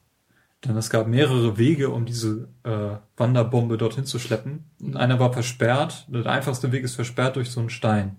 Denn 0.64 0.76
es 0.76 0.90
gab 0.90 1.06
mehrere 1.06 1.56
Wege, 1.56 1.88
um 1.88 2.04
diese 2.04 2.48
äh, 2.64 2.96
Wanderbombe 3.16 3.78
dorthin 3.78 4.04
zu 4.04 4.18
schleppen. 4.18 4.64
Und 4.78 4.96
einer 4.98 5.18
war 5.18 5.32
versperrt. 5.32 6.06
Der 6.08 6.26
einfachste 6.26 6.70
Weg 6.70 6.84
ist 6.84 6.96
versperrt 6.96 7.36
durch 7.36 7.50
so 7.50 7.60
einen 7.60 7.70
Stein. 7.70 8.16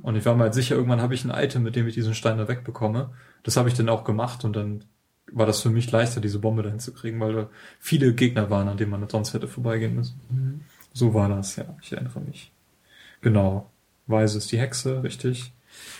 Und 0.00 0.16
ich 0.16 0.24
war 0.24 0.34
mal 0.34 0.54
sicher, 0.54 0.74
irgendwann 0.74 1.02
habe 1.02 1.12
ich 1.12 1.24
ein 1.24 1.30
Item, 1.30 1.62
mit 1.62 1.76
dem 1.76 1.86
ich 1.86 1.92
diesen 1.92 2.14
Stein 2.14 2.38
da 2.38 2.48
wegbekomme. 2.48 3.10
Das 3.42 3.58
habe 3.58 3.68
ich 3.68 3.74
dann 3.74 3.90
auch 3.90 4.04
gemacht 4.04 4.42
und 4.44 4.56
dann 4.56 4.84
war 5.32 5.46
das 5.46 5.60
für 5.62 5.70
mich 5.70 5.90
leichter, 5.90 6.20
diese 6.20 6.38
Bombe 6.38 6.62
dahin 6.62 6.80
zu 6.80 6.92
kriegen, 6.92 7.18
weil 7.20 7.32
da 7.32 7.48
viele 7.80 8.12
Gegner 8.14 8.50
waren, 8.50 8.68
an 8.68 8.76
denen 8.76 8.90
man 8.90 9.08
sonst 9.08 9.34
hätte 9.34 9.48
vorbeigehen 9.48 9.94
müssen. 9.94 10.64
So 10.92 11.14
war 11.14 11.28
das, 11.28 11.56
ja. 11.56 11.64
Ich 11.82 11.92
erinnere 11.92 12.20
mich. 12.20 12.52
Genau. 13.20 13.70
Weise 14.06 14.38
ist 14.38 14.50
die 14.52 14.58
Hexe, 14.58 15.02
richtig. 15.02 15.52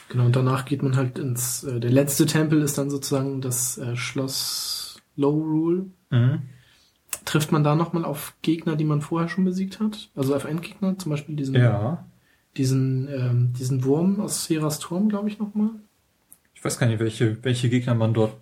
Genau, 0.08 0.26
und 0.26 0.36
danach 0.36 0.64
geht 0.66 0.82
man 0.82 0.96
halt 0.96 1.18
ins, 1.18 1.64
äh, 1.64 1.80
der 1.80 1.90
letzte 1.90 2.26
Tempel 2.26 2.60
ist 2.60 2.76
dann 2.76 2.90
sozusagen 2.90 3.40
das 3.40 3.78
äh, 3.78 3.96
Schloss 3.96 5.00
Low 5.16 5.30
Rule. 5.30 5.86
Mhm. 6.10 6.42
Trifft 7.24 7.52
man 7.52 7.64
da 7.64 7.74
nochmal 7.74 8.04
auf 8.04 8.34
Gegner, 8.42 8.76
die 8.76 8.84
man 8.84 9.00
vorher 9.00 9.28
schon 9.28 9.44
besiegt 9.44 9.80
hat? 9.80 10.10
Also 10.14 10.34
auf 10.34 10.44
Endgegner, 10.44 10.98
zum 10.98 11.10
Beispiel 11.10 11.36
diesen, 11.36 11.54
Ja. 11.54 12.04
diesen, 12.56 13.08
ähm, 13.08 13.52
diesen 13.58 13.84
Wurm 13.84 14.20
aus 14.20 14.44
Seras 14.44 14.78
Turm, 14.78 15.08
glaube 15.08 15.28
ich, 15.28 15.38
nochmal. 15.38 15.70
Ich 16.54 16.64
weiß 16.64 16.78
gar 16.78 16.86
nicht, 16.88 16.98
welche, 16.98 17.42
welche 17.44 17.70
Gegner 17.70 17.94
man 17.94 18.12
dort. 18.12 18.34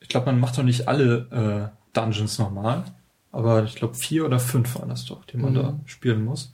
Ich 0.00 0.08
glaube, 0.08 0.26
man 0.26 0.40
macht 0.40 0.56
doch 0.58 0.62
nicht 0.62 0.88
alle 0.88 1.72
äh, 1.72 1.76
Dungeons 1.92 2.38
nochmal. 2.38 2.84
Aber 3.32 3.62
ich 3.62 3.76
glaube, 3.76 3.94
vier 3.94 4.24
oder 4.24 4.40
fünf 4.40 4.74
waren 4.74 4.88
das 4.88 5.04
doch, 5.04 5.24
die 5.24 5.36
man 5.36 5.52
Mhm. 5.52 5.56
da 5.56 5.78
spielen 5.86 6.24
muss. 6.24 6.52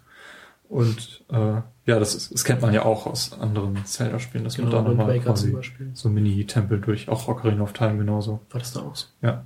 Und 0.69 1.25
äh, 1.31 1.63
ja, 1.87 1.99
das, 2.01 2.15
ist, 2.15 2.35
das 2.35 2.45
kennt 2.45 2.61
man 2.61 2.75
ja 2.75 2.83
auch 2.85 3.07
aus 3.07 3.33
anderen 3.33 3.85
Zelda-Spielen, 3.87 4.43
dass 4.45 4.59
man 4.59 4.71
da 4.71 4.83
nochmal 4.83 5.21
quasi 5.21 5.57
so 5.95 6.09
Mini-Tempel 6.09 6.81
durch, 6.81 7.09
auch 7.09 7.29
Ocarina 7.29 7.63
of 7.63 7.73
Time 7.73 7.97
genauso. 7.99 8.41
War 8.51 8.59
das 8.59 8.73
da 8.73 8.81
auch 8.81 8.97
so? 8.97 9.07
Ja, 9.23 9.45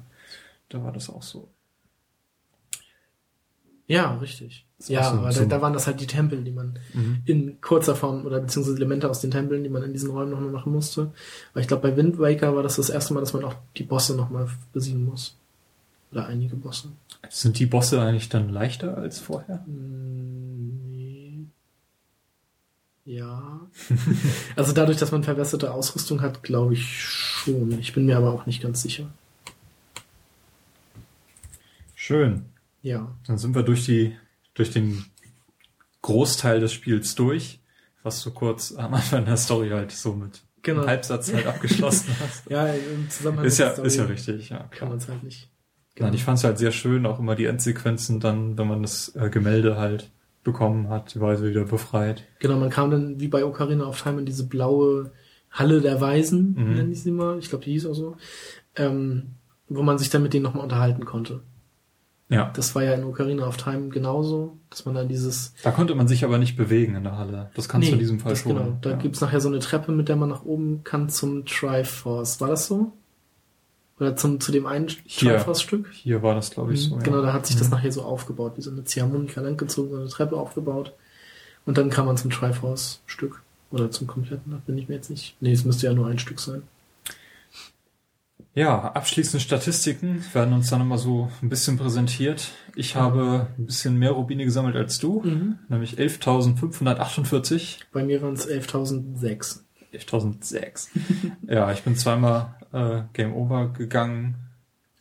da 0.70 0.82
war 0.82 0.92
das 0.92 1.10
auch 1.10 1.22
so. 1.22 1.48
Ja, 3.90 4.14
richtig. 4.18 4.64
Ja, 4.86 5.02
so- 5.10 5.18
aber 5.18 5.32
so- 5.32 5.40
da, 5.40 5.46
da 5.46 5.62
waren 5.62 5.72
das 5.72 5.86
halt 5.88 6.00
die 6.00 6.06
Tempel, 6.06 6.42
die 6.44 6.52
man 6.52 6.78
Mhm. 6.94 7.22
in 7.26 7.60
kurzer 7.60 7.96
Form 7.96 8.24
oder 8.24 8.40
beziehungsweise 8.40 8.76
Elemente 8.76 9.10
aus 9.10 9.20
den 9.20 9.32
Tempeln, 9.32 9.64
die 9.64 9.68
man 9.68 9.82
in 9.82 9.92
diesen 9.92 10.10
Räumen 10.10 10.30
nochmal 10.30 10.50
machen 10.50 10.72
musste. 10.72 11.10
Weil 11.52 11.62
ich 11.62 11.66
glaube, 11.68 11.88
bei 11.90 11.96
Wind 11.96 12.18
Waker 12.20 12.54
war 12.54 12.62
das 12.62 12.76
das 12.76 12.88
erste 12.88 13.12
Mal, 13.14 13.20
dass 13.20 13.32
man 13.32 13.42
auch 13.44 13.56
die 13.76 13.82
Bosse 13.82 14.14
nochmal 14.14 14.46
besiegen 14.72 15.04
muss. 15.04 15.36
Oder 16.12 16.26
einige 16.26 16.54
Bosse. 16.56 16.88
Sind 17.28 17.58
die 17.58 17.66
Bosse 17.66 18.00
eigentlich 18.00 18.28
dann 18.28 18.48
leichter 18.48 18.96
als 18.96 19.18
vorher? 19.18 19.64
Hm, 19.66 20.80
Nee. 20.92 21.46
Ja. 23.06 23.60
also 24.56 24.72
dadurch, 24.72 24.98
dass 24.98 25.10
man 25.10 25.24
verbesserte 25.24 25.72
Ausrüstung 25.74 26.20
hat, 26.22 26.44
glaube 26.44 26.74
ich 26.74 27.02
schon. 27.02 27.72
Ich 27.80 27.92
bin 27.92 28.06
mir 28.06 28.16
aber 28.16 28.32
auch 28.32 28.46
nicht 28.46 28.62
ganz 28.62 28.82
sicher. 28.82 29.06
Schön. 31.94 32.44
Ja. 32.82 33.16
Dann 33.26 33.38
sind 33.38 33.54
wir 33.54 33.62
durch 33.62 33.84
die, 33.84 34.16
durch 34.54 34.70
den 34.70 35.04
Großteil 36.02 36.60
des 36.60 36.72
Spiels 36.72 37.14
durch, 37.14 37.60
was 38.02 38.22
du 38.22 38.30
kurz 38.30 38.72
am 38.72 38.94
Anfang 38.94 39.24
der 39.24 39.36
Story 39.36 39.70
halt 39.70 39.92
so 39.92 40.14
mit 40.14 40.42
Genau. 40.62 40.80
einem 40.80 40.90
Halbsatz 40.90 41.32
halt 41.32 41.46
abgeschlossen 41.46 42.14
hast. 42.20 42.48
Ja, 42.50 42.66
im 42.66 43.08
Zusammenhang 43.08 43.46
ist 43.46 43.58
ja, 43.58 43.68
mit 43.68 43.78
der 43.78 43.84
ist 43.84 43.96
ja 43.96 44.02
Story 44.04 44.12
richtig, 44.14 44.48
ja. 44.50 44.64
Kann 44.70 44.88
man 44.88 44.98
es 44.98 45.08
halt 45.08 45.22
nicht. 45.22 45.48
Nein, 45.98 46.14
ich 46.14 46.24
fand 46.24 46.38
es 46.38 46.44
halt 46.44 46.58
sehr 46.58 46.70
schön, 46.72 47.04
auch 47.06 47.18
immer 47.18 47.34
die 47.34 47.44
Endsequenzen 47.46 48.20
dann, 48.20 48.56
wenn 48.56 48.68
man 48.68 48.82
das 48.82 49.14
äh, 49.16 49.28
Gemälde 49.28 49.76
halt 49.76 50.10
bekommen 50.44 50.88
hat, 50.88 51.14
die 51.14 51.20
Weise 51.20 51.46
wieder 51.48 51.64
befreit. 51.64 52.24
Genau, 52.38 52.58
man 52.58 52.70
kam 52.70 52.90
dann 52.90 53.20
wie 53.20 53.28
bei 53.28 53.44
Ocarina 53.44 53.84
of 53.86 54.00
Time 54.02 54.20
in 54.20 54.26
diese 54.26 54.46
blaue 54.46 55.12
Halle 55.50 55.80
der 55.82 56.00
Weisen, 56.00 56.54
Mhm. 56.56 56.74
nenne 56.74 56.92
ich 56.92 57.02
sie 57.02 57.10
mal. 57.10 57.38
Ich 57.38 57.48
glaube, 57.50 57.64
die 57.64 57.72
hieß 57.72 57.86
auch 57.86 57.94
so. 57.94 58.16
Ähm, 58.76 59.32
wo 59.68 59.82
man 59.82 59.98
sich 59.98 60.08
dann 60.10 60.22
mit 60.22 60.32
denen 60.32 60.42
nochmal 60.44 60.62
unterhalten 60.62 61.04
konnte. 61.04 61.42
Ja. 62.30 62.52
Das 62.54 62.74
war 62.76 62.84
ja 62.84 62.94
in 62.94 63.02
Ocarina 63.04 63.46
of 63.46 63.56
Time 63.56 63.88
genauso, 63.88 64.56
dass 64.70 64.84
man 64.86 64.94
dann 64.94 65.08
dieses 65.08 65.52
Da 65.64 65.72
konnte 65.72 65.94
man 65.96 66.06
sich 66.06 66.24
aber 66.24 66.38
nicht 66.38 66.56
bewegen 66.56 66.94
in 66.94 67.02
der 67.02 67.18
Halle. 67.18 67.50
Das 67.54 67.68
kannst 67.68 67.88
du 67.88 67.92
in 67.92 67.98
diesem 67.98 68.20
Fall 68.20 68.36
schon. 68.36 68.54
Genau, 68.54 68.78
da 68.80 68.90
ja. 68.90 68.96
gibt's 68.96 69.20
nachher 69.20 69.40
so 69.40 69.48
eine 69.48 69.58
Treppe, 69.58 69.90
mit 69.90 70.08
der 70.08 70.14
man 70.14 70.28
nach 70.28 70.44
oben 70.44 70.82
kann 70.84 71.08
zum 71.08 71.44
Triforce. 71.44 72.40
War 72.40 72.48
das 72.48 72.68
so? 72.68 72.92
Oder 73.98 74.16
zum, 74.16 74.40
zu 74.40 74.52
dem 74.52 74.66
einen. 74.66 74.86
Triforce-Stück? 74.86 75.90
Hier 75.92 76.22
war 76.22 76.34
das, 76.36 76.52
glaube 76.52 76.72
ich, 76.72 76.84
so. 76.84 76.96
Genau, 76.96 77.18
ja. 77.18 77.26
da 77.26 77.32
hat 77.32 77.46
sich 77.46 77.56
das 77.56 77.68
Mhm. 77.68 77.74
nachher 77.74 77.92
so 77.92 78.02
aufgebaut, 78.02 78.52
wie 78.56 78.62
so 78.62 78.70
eine 78.70 78.84
Ziehharmonika 78.84 79.40
langgezogen, 79.40 79.90
so 79.90 79.98
eine 79.98 80.08
Treppe 80.08 80.36
aufgebaut. 80.36 80.94
Und 81.66 81.76
dann 81.76 81.90
kam 81.90 82.06
man 82.06 82.16
zum 82.16 82.30
Triforce-Stück. 82.30 83.42
Oder 83.72 83.90
zum 83.90 84.06
kompletten, 84.06 84.52
da 84.52 84.60
bin 84.66 84.78
ich 84.78 84.88
mir 84.88 84.94
jetzt 84.94 85.10
nicht. 85.10 85.36
Nee, 85.40 85.52
es 85.52 85.64
müsste 85.64 85.86
ja 85.86 85.92
nur 85.92 86.06
ein 86.06 86.18
Stück 86.18 86.40
sein. 86.40 86.62
Ja, 88.54 88.80
abschließende 88.92 89.40
Statistiken 89.40 90.24
werden 90.32 90.52
uns 90.54 90.70
dann 90.70 90.80
immer 90.80 90.98
so 90.98 91.30
ein 91.40 91.48
bisschen 91.48 91.78
präsentiert. 91.78 92.48
Ich 92.74 92.96
habe 92.96 93.46
ein 93.58 93.66
bisschen 93.66 93.96
mehr 93.96 94.10
Rubine 94.10 94.44
gesammelt 94.44 94.74
als 94.74 94.98
du, 94.98 95.22
Mhm. 95.24 95.58
nämlich 95.68 95.98
11.548. 95.98 97.78
Bei 97.92 98.02
mir 98.04 98.20
waren 98.22 98.34
es 98.34 98.46
11.006. 98.46 99.64
11.006. 99.92 100.88
ja, 101.48 101.70
ich 101.72 101.82
bin 101.82 101.96
zweimal 101.96 102.54
äh, 102.72 103.02
Game 103.12 103.34
Over 103.34 103.68
gegangen. 103.68 104.34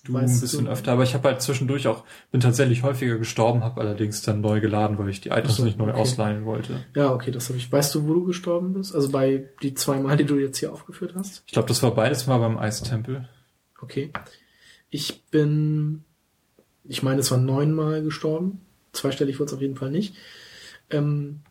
Du 0.05 0.13
Weißt 0.13 0.38
ein 0.38 0.41
bisschen 0.41 0.65
du- 0.65 0.71
öfter, 0.71 0.93
aber 0.93 1.03
ich 1.03 1.13
habe 1.13 1.27
halt 1.27 1.41
zwischendurch 1.41 1.88
auch, 1.88 2.03
bin 2.31 2.41
tatsächlich 2.41 2.84
häufiger 2.84 3.17
gestorben, 3.17 3.63
habe 3.63 3.81
allerdings 3.81 4.21
dann 4.21 4.41
neu 4.41 4.59
geladen, 4.61 4.97
weil 4.97 5.09
ich 5.09 5.21
die 5.21 5.30
Items 5.30 5.57
so, 5.57 5.65
nicht 5.65 5.77
neu 5.77 5.89
okay. 5.89 5.99
ausleihen 5.99 6.45
wollte. 6.45 6.84
Ja, 6.95 7.11
okay, 7.13 7.30
das 7.31 7.49
habe 7.49 7.57
ich. 7.57 7.71
Weißt 7.71 7.93
du, 7.93 8.07
wo 8.07 8.13
du 8.13 8.23
gestorben 8.26 8.73
bist? 8.73 8.95
Also 8.95 9.09
bei 9.11 9.45
die 9.61 9.73
zwei 9.76 9.99
Mal, 9.99 10.17
die 10.17 10.23
du 10.26 10.38
jetzt 10.39 10.57
hier 10.57 10.71
aufgeführt 10.73 11.13
hast? 11.15 11.43
Ich 11.45 11.51
glaube, 11.53 11.67
das 11.67 11.84
war 11.84 11.91
beides 11.93 12.26
mal 12.27 12.38
beim 12.39 12.57
Eistempel. 12.57 13.27
Okay. 13.81 14.11
Ich 14.89 15.23
bin, 15.26 16.03
ich 16.84 17.03
meine, 17.03 17.19
es 17.22 17.31
war 17.31 17.38
neunmal 17.38 18.01
gestorben. 18.03 18.61
Zweistellig 18.93 19.39
wurde 19.39 19.49
es 19.49 19.53
auf 19.53 19.61
jeden 19.61 19.76
Fall 19.76 19.91
nicht. 19.91 20.15
Ähm, 20.89 21.41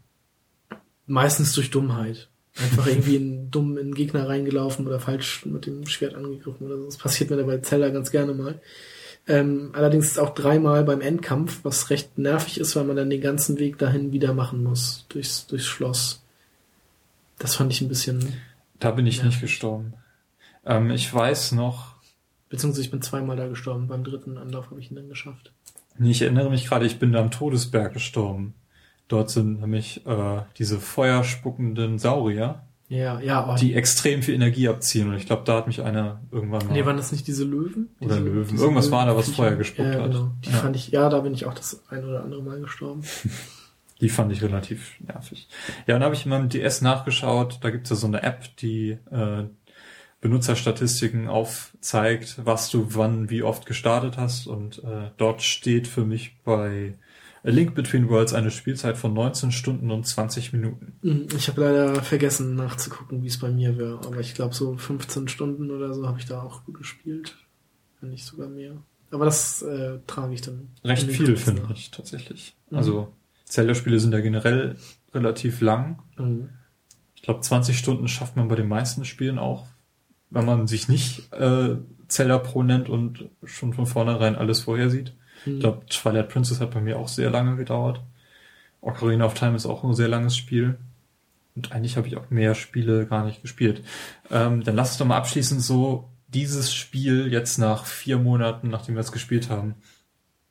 meistens 1.07 1.53
durch 1.55 1.71
Dummheit. 1.71 2.29
Einfach 2.61 2.87
irgendwie 2.89 3.17
in 3.17 3.51
dumm 3.51 3.79
in 3.79 3.95
Gegner 3.95 4.29
reingelaufen 4.29 4.87
oder 4.87 4.99
falsch 5.01 5.47
mit 5.47 5.67
dem 5.67 5.87
Schwert 5.87 6.15
angegriffen 6.15 6.67
oder 6.67 6.77
so. 6.79 6.85
Das 6.87 6.97
passiert 6.99 7.31
mir 7.31 7.37
dabei 7.37 7.59
Zelda 7.59 7.89
ganz 7.91 8.11
gerne 8.11 8.35
mal. 8.35 8.61
Ähm, 9.29 9.71
allerdings 9.75 10.19
auch 10.19 10.35
dreimal 10.35 10.85
beim 10.85 11.03
Endkampf, 11.03 11.61
was 11.63 11.91
recht 11.91 12.17
nervig 12.17 12.59
ist, 12.59 12.75
weil 12.77 12.85
man 12.85 12.97
dann 12.97 13.11
den 13.11 13.21
ganzen 13.21 13.59
Weg 13.59 13.77
dahin 13.79 14.11
wieder 14.11 14.33
machen 14.33 14.65
muss, 14.65 15.05
durchs, 15.11 15.47
durchs 15.47 15.67
Schloss. 15.67 16.23
Das 17.39 17.55
fand 17.55 17.71
ich 17.73 17.81
ein 17.83 17.89
bisschen, 17.89 18.33
Da 18.81 18.91
bin 18.91 19.07
ich 19.07 19.19
Ja. 19.19 19.25
nicht 19.25 19.41
gestorben. 19.41 19.93
Ähm, 20.65 20.91
ich 20.91 21.13
weiß 21.13 21.53
noch, 21.53 21.98
beziehungsweise 22.49 22.83
ich 22.83 22.91
bin 22.91 23.03
zweimal 23.03 23.37
da 23.37 23.47
gestorben. 23.49 23.89
Beim 23.89 24.05
dritten 24.05 24.39
Anlauf 24.39 24.71
habe 24.71 24.81
ich 24.81 24.91
ihn 24.91 24.97
dann 24.97 25.09
geschafft. 25.09 25.53
Nee, 25.99 26.11
Ich 26.11 26.23
erinnere 26.23 26.51
mich 26.51 26.67
gerade, 26.67 26.87
ich 26.87 26.99
bin 26.99 27.13
da 27.13 27.21
am 27.21 27.31
Todesberg 27.31 27.93
gestorben. 27.93 28.55
Dort 29.09 29.31
sind 29.31 29.61
nämlich 29.61 30.07
äh, 30.07 30.43
diese 30.59 30.79
feuerspuckenden 30.79 31.99
Saurier, 31.99 32.63
Ja, 32.89 33.19
ja, 33.21 33.51
oh, 33.51 33.57
die 33.57 33.75
extrem 33.75 34.23
viel 34.23 34.35
Energie 34.35 34.69
abziehen. 34.69 35.09
Und 35.09 35.17
ich 35.17 35.27
glaube, 35.27 35.43
da 35.47 35.57
hat 35.57 35.67
mich 35.67 35.83
einer 35.83 36.21
irgendwann 36.31 36.67
mal... 36.67 36.73
Nee, 36.75 36.85
waren 36.85 36.97
das 36.99 37.11
nicht 37.11 37.27
diese 37.27 37.45
Löwen? 37.45 37.89
Oder 38.01 38.17
diese, 38.17 38.29
Löwen. 38.29 38.59
Irgendwas 38.59 38.91
war 38.91 39.07
da, 39.07 39.17
was? 39.17 39.31
Feuer 39.31 39.57
gespuckt 39.57 39.95
ja, 39.95 40.03
hat. 40.03 40.13
Genau. 40.13 40.31
Die 40.45 40.51
Ja. 40.51 40.57
fand 40.57 40.77
ich, 40.77 40.89
ja, 40.89 41.09
da 41.09 41.21
bin 41.21 41.33
ich 41.35 41.47
auch 41.47 41.55
das 41.55 41.83
ein 41.89 42.05
oder 42.05 42.23
andere 42.23 42.43
Mal 42.43 42.61
gestorben. 42.61 43.03
Die 44.01 44.11
fand 44.11 44.31
ich 44.31 44.43
relativ 44.43 44.95
nervig. 45.01 45.49
Ja, 45.89 45.95
dann 45.95 46.05
habe 46.05 46.15
ich 46.15 46.25
in 46.25 46.31
meinem 46.31 46.49
DS 46.49 46.83
nachgeschaut. 46.83 47.59
Da 47.63 47.71
gibt 47.71 47.85
es 47.87 47.91
ja 47.91 47.97
so 47.97 48.07
eine 48.07 48.23
App, 48.23 48.45
die 48.59 48.91
äh, 49.11 49.45
Benutzerstatistiken 50.21 51.29
aufzeigt, 51.29 52.41
was 52.45 52.71
du 52.71 52.95
wann 52.95 53.31
wie 53.31 53.43
oft 53.43 53.67
gestartet 53.67 54.17
hast. 54.17 54.47
Und 54.47 54.83
äh, 54.85 55.11
dort 55.17 55.43
steht 55.43 55.87
für 55.87 56.05
mich 56.05 56.37
bei 56.45 56.95
A 57.45 57.51
Link 57.51 57.75
Between 57.75 58.09
Worlds 58.09 58.35
eine 58.35 58.51
Spielzeit 58.51 58.99
von 58.99 59.15
19 59.15 59.53
Stunden 59.53 59.91
und 59.91 60.07
20 60.07 60.53
Minuten. 60.53 60.95
Mhm, 61.03 61.29
Ich 61.37 61.49
habe 61.49 61.61
leider 61.61 62.03
vergessen 62.03 62.57
nachzugucken, 62.57 63.23
wie 63.23 63.29
es 63.29 63.39
bei 63.39 63.51
mir 63.51 63.79
wäre. 63.79 64.01
Aber 64.05 64.19
ich 64.19 64.35
glaube, 64.35 64.55
so 64.55 64.77
15 64.77 65.29
Stunden 65.29 65.71
oder 65.71 65.95
so 65.95 66.07
habe 66.09 66.19
ich 66.19 66.27
da 66.27 66.43
auch 66.43 66.63
gespielt. 66.67 67.37
Wenn 68.01 68.11
nicht 68.11 68.25
sogar 68.25 68.49
mehr. 68.49 68.83
Aber 69.11 69.25
das 69.25 69.63
äh, 69.63 70.01
trage 70.07 70.35
ich 70.35 70.41
dann. 70.41 70.69
Recht 70.85 71.11
viel, 71.11 71.37
finde 71.37 71.63
ich 71.73 71.91
tatsächlich. 71.91 72.57
Mhm. 72.71 72.77
Also 72.77 73.13
Zelda-Spiele 73.45 73.99
sind 74.01 74.13
ja 74.13 74.21
generell 74.21 74.77
relativ 75.15 75.61
lang. 75.61 76.03
Mhm. 76.19 76.51
Ich 77.15 77.23
glaube, 77.23 77.41
20 77.41 77.79
Stunden 77.79 78.09
schafft 78.09 78.37
man 78.37 78.49
bei 78.49 78.57
den 78.57 78.69
meisten 78.69 79.05
Spielen 79.05 79.39
auch, 79.39 79.67
wenn 80.31 80.45
man 80.45 80.67
sich 80.67 80.89
nicht 80.89 81.33
äh, 81.33 81.77
Zelda 82.09 82.39
Pro 82.39 82.63
nennt 82.63 82.89
und 82.89 83.29
schon 83.45 83.73
von 83.75 83.87
vornherein 83.87 84.37
alles 84.37 84.61
vorher 84.61 84.91
sieht. 84.91 85.13
Ich 85.47 85.53
Mhm. 85.55 85.61
glaube, 85.61 85.87
Twilight 85.87 86.29
Princess 86.31 86.61
hat 86.61 86.73
bei 86.73 86.81
mir 86.81 86.99
auch 86.99 87.09
sehr 87.09 87.31
lange 87.31 87.57
gedauert. 87.57 88.01
Ocarina 88.81 89.25
of 89.25 89.35
Time 89.35 89.57
ist 89.57 89.67
auch 89.67 89.85
ein 89.85 89.95
sehr 89.95 90.09
langes 90.09 90.37
Spiel. 90.37 90.79
Und 91.57 91.73
eigentlich 91.73 91.97
habe 91.97 92.07
ich 92.07 92.17
auch 92.17 92.31
mehr 92.31 92.55
Spiele 92.55 93.07
gar 93.07 93.25
nicht 93.25 93.43
gespielt. 93.43 93.83
Ähm, 94.31 94.63
dann 94.63 94.77
lass 94.77 94.91
uns 94.91 94.99
doch 94.99 95.07
mal 95.07 95.17
abschließend 95.17 95.61
so 95.63 96.09
dieses 96.29 96.73
Spiel 96.73 97.33
jetzt 97.33 97.59
nach 97.59 97.85
vier 97.85 98.19
Monaten, 98.19 98.69
nachdem 98.69 98.95
wir 98.95 99.01
es 99.01 99.13
gespielt 99.13 99.49
haben, 99.51 99.75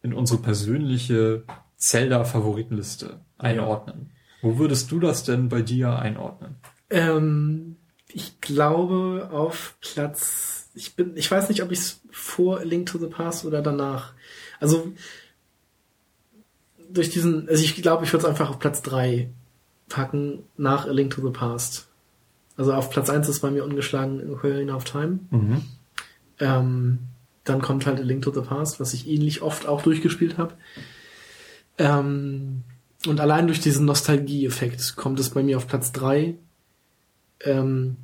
in 0.01 0.13
unsere 0.13 0.41
persönliche 0.41 1.43
Zelda-Favoritenliste 1.77 3.21
einordnen. 3.37 4.11
Wo 4.41 4.57
würdest 4.57 4.91
du 4.91 4.99
das 4.99 5.23
denn 5.23 5.49
bei 5.49 5.61
dir 5.61 5.97
einordnen? 5.99 6.55
Ähm, 6.89 7.76
ich 8.17 8.41
glaube 8.41 9.29
auf 9.31 9.75
Platz. 9.79 10.71
Ich 10.73 10.95
bin, 10.95 11.15
ich 11.15 11.29
weiß 11.29 11.49
nicht, 11.49 11.61
ob 11.61 11.71
ich 11.71 11.77
es 11.77 12.01
vor 12.09 12.65
Link 12.65 12.87
to 12.87 12.97
the 12.97 13.05
Past 13.05 13.45
oder 13.45 13.61
danach. 13.61 14.13
Also 14.59 14.91
durch 16.89 17.11
diesen, 17.11 17.47
also 17.47 17.63
ich 17.63 17.75
glaube, 17.75 18.05
ich 18.05 18.13
würde 18.13 18.25
es 18.25 18.29
einfach 18.29 18.49
auf 18.49 18.57
Platz 18.57 18.81
drei 18.81 19.29
packen 19.87 20.39
nach 20.57 20.87
A 20.87 20.91
Link 20.91 21.11
to 21.11 21.21
the 21.21 21.31
Past. 21.31 21.89
Also 22.55 22.73
auf 22.73 22.89
Platz 22.89 23.11
eins 23.11 23.29
ist 23.29 23.41
bei 23.41 23.51
mir 23.51 23.63
ungeschlagen 23.63 24.27
Ocarina 24.31 24.75
of 24.75 24.83
Time. 24.83 25.19
Mhm. 25.29 25.61
Ähm, 26.39 26.99
dann 27.43 27.61
kommt 27.61 27.85
halt 27.85 27.99
A 27.99 28.03
Link 28.03 28.23
to 28.23 28.33
the 28.33 28.41
Past, 28.41 28.79
was 28.79 28.95
ich 28.95 29.07
ähnlich 29.07 29.43
oft 29.43 29.67
auch 29.67 29.83
durchgespielt 29.83 30.39
habe. 30.39 30.55
Ähm, 31.77 32.63
und 33.05 33.19
allein 33.19 33.45
durch 33.45 33.59
diesen 33.59 33.85
Nostalgie-Effekt 33.85 34.95
kommt 34.95 35.19
es 35.19 35.29
bei 35.29 35.43
mir 35.43 35.57
auf 35.57 35.67
Platz 35.67 35.91
drei. 35.91 36.33
Ähm, 37.41 37.97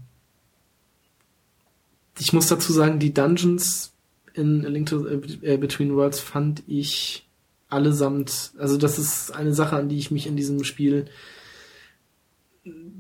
ich 2.20 2.34
muss 2.34 2.48
dazu 2.48 2.74
sagen, 2.74 3.00
die 3.00 3.14
Dungeons 3.14 3.94
in 4.34 4.66
A 4.66 4.70
Link 4.70 4.90
to 4.90 5.08
äh, 5.08 5.58
Between 5.58 5.96
Worlds 5.96 6.20
fand 6.20 6.64
ich 6.68 7.28
allesamt, 7.70 8.54
also 8.58 8.78
das 8.78 9.00
ist 9.00 9.32
eine 9.32 9.54
Sache, 9.54 9.76
an 9.76 9.90
die 9.90 9.98
ich 9.98 10.12
mich 10.12 10.28
in 10.28 10.36
diesem 10.36 10.64
Spiel 10.64 11.06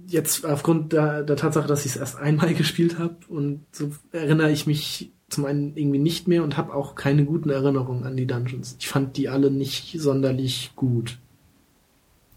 jetzt 0.07 0.45
aufgrund 0.45 0.93
der, 0.93 1.23
der 1.23 1.35
Tatsache, 1.35 1.67
dass 1.67 1.85
ich 1.85 1.93
es 1.93 1.97
erst 1.97 2.17
einmal 2.17 2.53
gespielt 2.55 2.99
habe 2.99 3.17
und 3.27 3.65
so 3.71 3.91
erinnere 4.11 4.51
ich 4.51 4.67
mich 4.67 5.11
zum 5.29 5.45
einen 5.45 5.75
irgendwie 5.75 5.99
nicht 5.99 6.27
mehr 6.27 6.43
und 6.43 6.57
habe 6.57 6.73
auch 6.73 6.95
keine 6.95 7.25
guten 7.25 7.49
Erinnerungen 7.49 8.03
an 8.03 8.15
die 8.15 8.27
Dungeons. 8.27 8.75
Ich 8.79 8.87
fand 8.87 9.17
die 9.17 9.29
alle 9.29 9.49
nicht 9.49 9.99
sonderlich 9.99 10.73
gut. 10.75 11.17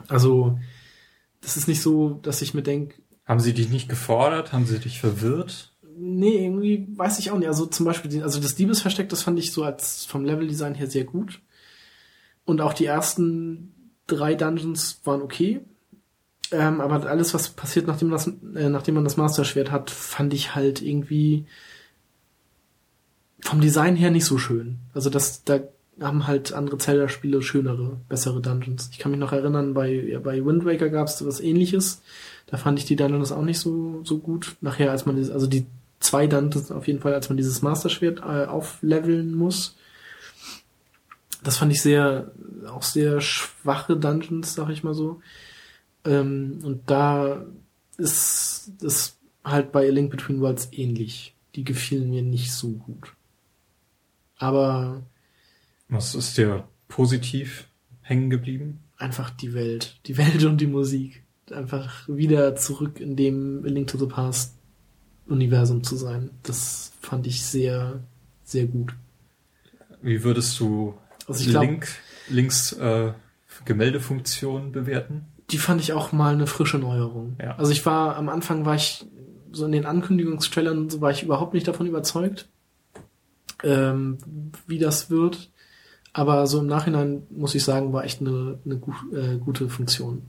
Also 0.09 0.59
das 1.41 1.57
ist 1.57 1.69
nicht 1.69 1.83
so, 1.83 2.19
dass 2.23 2.43
ich 2.43 2.55
mir 2.55 2.63
denke, 2.63 2.95
Haben 3.27 3.41
sie 3.41 3.53
dich 3.53 3.69
nicht 3.69 3.89
gefordert? 3.89 4.53
Haben 4.53 4.67
sie 4.67 4.79
dich 4.79 5.01
verwirrt? 5.01 5.73
Nee, 5.99 6.45
irgendwie 6.45 6.87
weiß 6.95 7.19
ich 7.19 7.31
auch 7.31 7.39
nicht. 7.39 7.49
Also 7.49 7.67
zum 7.67 7.87
Beispiel, 7.87 8.11
die, 8.11 8.23
also 8.23 8.41
das 8.41 8.55
Diebesversteck, 8.55 9.09
das 9.09 9.23
fand 9.23 9.39
ich 9.39 9.53
so 9.53 9.65
als 9.65 10.05
vom 10.05 10.25
Leveldesign 10.25 10.75
her 10.75 10.87
sehr 10.87 11.05
gut. 11.05 11.41
Und 12.45 12.61
auch 12.61 12.73
die 12.73 12.87
ersten 12.87 13.93
drei 14.07 14.35
Dungeons 14.35 15.01
waren 15.05 15.23
okay. 15.23 15.61
Ähm, 16.53 16.81
aber 16.81 17.09
alles, 17.09 17.35
was 17.35 17.49
passiert, 17.51 17.87
nachdem, 17.87 18.11
das, 18.11 18.29
äh, 18.29 18.69
nachdem 18.69 18.95
man 18.95 19.05
das 19.05 19.17
Master-Schwert 19.17 19.73
hat, 19.73 19.91
fand 19.91 20.33
ich 20.33 20.55
halt 20.55 20.81
irgendwie 20.81 21.47
vom 23.41 23.61
Design 23.61 23.97
her 23.97 24.11
nicht 24.11 24.25
so 24.25 24.39
schön. 24.39 24.79
Also 24.95 25.11
das, 25.11 25.43
da 25.45 25.61
haben 26.01 26.27
halt 26.27 26.53
andere 26.53 26.79
Zelda-Spiele 26.79 27.43
schönere, 27.43 28.01
bessere 28.09 28.41
Dungeons. 28.41 28.91
Ich 28.93 28.99
kann 28.99 29.11
mich 29.11 29.21
noch 29.21 29.33
erinnern, 29.33 29.75
bei, 29.75 29.91
ja, 29.91 30.21
bei 30.21 30.45
Wind 30.45 30.65
Waker 30.65 30.89
gab 30.89 31.09
es 31.09 31.25
was 31.27 31.41
ähnliches. 31.41 32.03
Da 32.47 32.59
fand 32.59 32.79
ich 32.79 32.85
die 32.85 32.97
Dungeons 32.97 33.33
auch 33.33 33.43
nicht 33.43 33.59
so, 33.59 34.03
so 34.05 34.19
gut. 34.19 34.57
Nachher, 34.61 34.91
als 34.93 35.07
man, 35.07 35.17
also 35.17 35.47
die 35.47 35.67
zwei 36.07 36.27
Dungeons 36.27 36.71
auf 36.71 36.87
jeden 36.87 37.01
Fall, 37.01 37.15
als 37.15 37.29
man 37.29 37.37
dieses 37.37 37.63
Master-Schwert 37.63 38.21
äh, 38.21 38.47
aufleveln 38.47 39.35
muss. 39.35 39.77
Das 41.43 41.59
fand 41.59 41.73
ich 41.73 41.83
sehr, 41.83 42.33
auch 42.69 42.83
sehr 42.83 43.21
schwache 43.21 43.97
Dungeons, 43.97 44.55
sag 44.55 44.71
ich 44.71 44.83
mal 44.83 44.95
so. 44.95 45.21
Ähm, 46.05 46.61
und 46.63 46.91
da 46.91 47.45
ist 47.97 48.73
es 48.83 49.17
halt 49.45 49.73
bei 49.73 49.87
A 49.87 49.91
Link 49.91 50.11
Between 50.11 50.41
Worlds 50.41 50.69
ähnlich. 50.73 51.35
Die 51.55 51.65
gefielen 51.65 52.11
mir 52.11 52.23
nicht 52.23 52.53
so 52.53 52.71
gut. 52.71 53.13
Aber 54.39 55.03
Was 55.89 56.15
ist 56.15 56.37
dir 56.37 56.69
positiv 56.89 57.69
hängen 58.03 58.31
geblieben? 58.31 58.81
einfach 58.99 59.29
die 59.31 59.53
Welt. 59.53 60.01
Die 60.07 60.17
Welt 60.17 60.45
und 60.45 60.59
die 60.61 60.67
Musik. 60.67 61.23
Einfach 61.51 62.09
wieder 62.09 62.57
zurück 62.57 62.99
in 62.99 63.15
dem 63.15 63.63
A 63.65 63.69
Link 63.69 63.89
to 63.89 63.99
the 63.99 64.07
Past 64.07 64.56
Universum 65.29 65.83
zu 65.85 65.97
sein. 65.97 66.31
Das 66.43 66.93
fand 67.01 67.27
ich 67.27 67.45
sehr, 67.45 68.01
sehr 68.45 68.67
gut. 68.67 68.95
Wie 70.03 70.23
würdest 70.25 70.59
du 70.61 70.95
Also 71.27 71.49
glaub- 71.51 71.63
Link, 71.65 71.89
Links 72.29 72.73
äh, 72.73 73.13
Gemäldefunktion 73.65 74.73
bewerten? 74.73 75.27
die 75.51 75.59
fand 75.59 75.81
ich 75.81 75.93
auch 75.93 76.11
mal 76.11 76.33
eine 76.35 76.49
frische 76.49 76.77
Neuerung. 76.79 77.37
Ja. 77.41 77.55
Also 77.57 77.71
ich 77.71 77.87
war, 77.87 78.17
am 78.17 78.29
Anfang 78.29 78.65
war 78.65 78.75
ich, 78.75 79.07
so 79.53 79.65
in 79.65 79.71
den 79.73 79.87
Ankündigungstrailern 79.87 80.91
so 80.91 81.01
war 81.01 81.13
ich 81.13 81.23
überhaupt 81.23 81.55
nicht 81.55 81.69
davon 81.69 81.87
überzeugt, 81.87 82.49
ähm, 83.63 84.19
wie 84.67 84.79
das 84.79 85.09
wird. 85.09 85.51
Aber 86.13 86.47
so 86.49 86.59
im 86.61 86.67
Nachhinein 86.67 87.23
muss 87.31 87.55
ich 87.55 87.63
sagen, 87.63 87.93
war 87.93 88.05
echt 88.05 88.21
eine, 88.21 88.59
eine 88.65 88.75
äh, 89.13 89.39
gute 89.39 89.69
Funktion. 89.69 90.23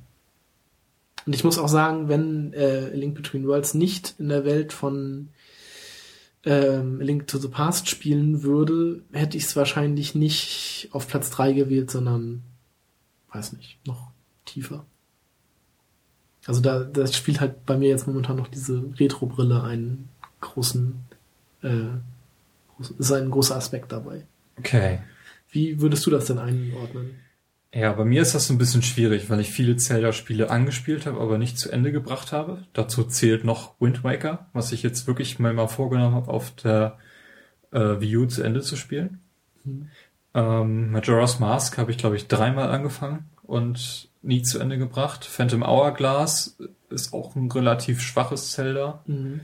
Und 1.28 1.34
ich 1.34 1.44
muss 1.44 1.60
auch 1.60 1.68
sagen, 1.68 2.08
wenn 2.08 2.54
äh, 2.54 2.90
Link 2.96 3.14
Between 3.14 3.46
Worlds 3.46 3.74
nicht 3.74 4.16
in 4.18 4.30
der 4.30 4.46
Welt 4.46 4.72
von 4.72 5.28
ähm, 6.46 7.02
Link 7.02 7.28
to 7.28 7.38
the 7.38 7.50
Past 7.50 7.90
spielen 7.90 8.44
würde, 8.44 9.02
hätte 9.12 9.36
ich 9.36 9.44
es 9.44 9.56
wahrscheinlich 9.58 10.16
nicht 10.16 10.88
auf 10.94 11.06
Platz 11.06 11.30
3 11.32 11.52
gewählt, 11.52 11.92
sondern 11.92 12.44
weiß 13.34 13.54
nicht, 13.54 13.78
noch 13.86 14.12
tiefer. 14.46 14.86
Also 16.46 16.62
da 16.62 16.86
das 16.86 17.14
spielt 17.14 17.42
halt 17.42 17.66
bei 17.66 17.76
mir 17.76 17.90
jetzt 17.90 18.08
momentan 18.08 18.38
noch 18.38 18.48
diese 18.48 18.82
Retro-Brille 18.98 19.62
einen 19.62 20.08
großen, 20.40 20.96
äh, 21.62 21.88
ist 23.00 23.12
ein 23.12 23.32
großer 23.32 23.58
Aspekt 23.58 23.92
dabei. 23.92 24.26
Okay. 24.58 25.00
Wie 25.52 25.82
würdest 25.82 26.06
du 26.06 26.10
das 26.10 26.24
denn 26.24 26.40
einordnen? 26.40 27.20
Ja, 27.74 27.92
bei 27.92 28.06
mir 28.06 28.22
ist 28.22 28.34
das 28.34 28.48
so 28.48 28.54
ein 28.54 28.58
bisschen 28.58 28.82
schwierig, 28.82 29.30
weil 29.30 29.40
ich 29.40 29.52
viele 29.52 29.76
Zelda-Spiele 29.76 30.50
angespielt 30.50 31.06
habe, 31.06 31.20
aber 31.20 31.38
nicht 31.38 31.60
zu 31.60 31.70
Ende 31.70 31.92
gebracht 31.92 32.32
habe. 32.32 32.64
Dazu 32.74 33.04
zählt 33.04 33.44
noch 33.44 33.76
Wind 33.80 34.04
Waker, 34.04 34.48
was 34.54 34.72
ich 34.72 34.84
jetzt 34.84 35.06
wirklich 35.06 35.38
mal, 35.38 35.54
mal 35.54 35.68
vorgenommen 35.68 36.16
habe, 36.16 36.32
auf 36.32 36.52
der 36.52 36.98
äh, 37.72 38.00
Wii 38.00 38.18
U 38.18 38.26
zu 38.26 38.42
Ende 38.42 38.62
zu 38.62 38.78
spielen. 38.78 39.20
Mhm. 39.66 39.90
Ähm, 40.34 40.92
Majora's 40.92 41.40
Mask 41.40 41.78
habe 41.78 41.92
ich, 41.92 41.98
glaube 41.98 42.16
ich, 42.16 42.28
dreimal 42.28 42.70
angefangen 42.70 43.30
und 43.44 44.10
nie 44.22 44.44
zu 44.44 44.60
Ende 44.60 44.78
gebracht. 44.78 45.26
Phantom 45.26 45.64
Hourglass 45.64 46.58
ist 46.90 47.14
auch 47.14 47.36
ein 47.36 47.52
relativ 47.52 48.02
schwaches 48.02 48.52
Zelda. 48.52 49.02
Mhm. 49.08 49.42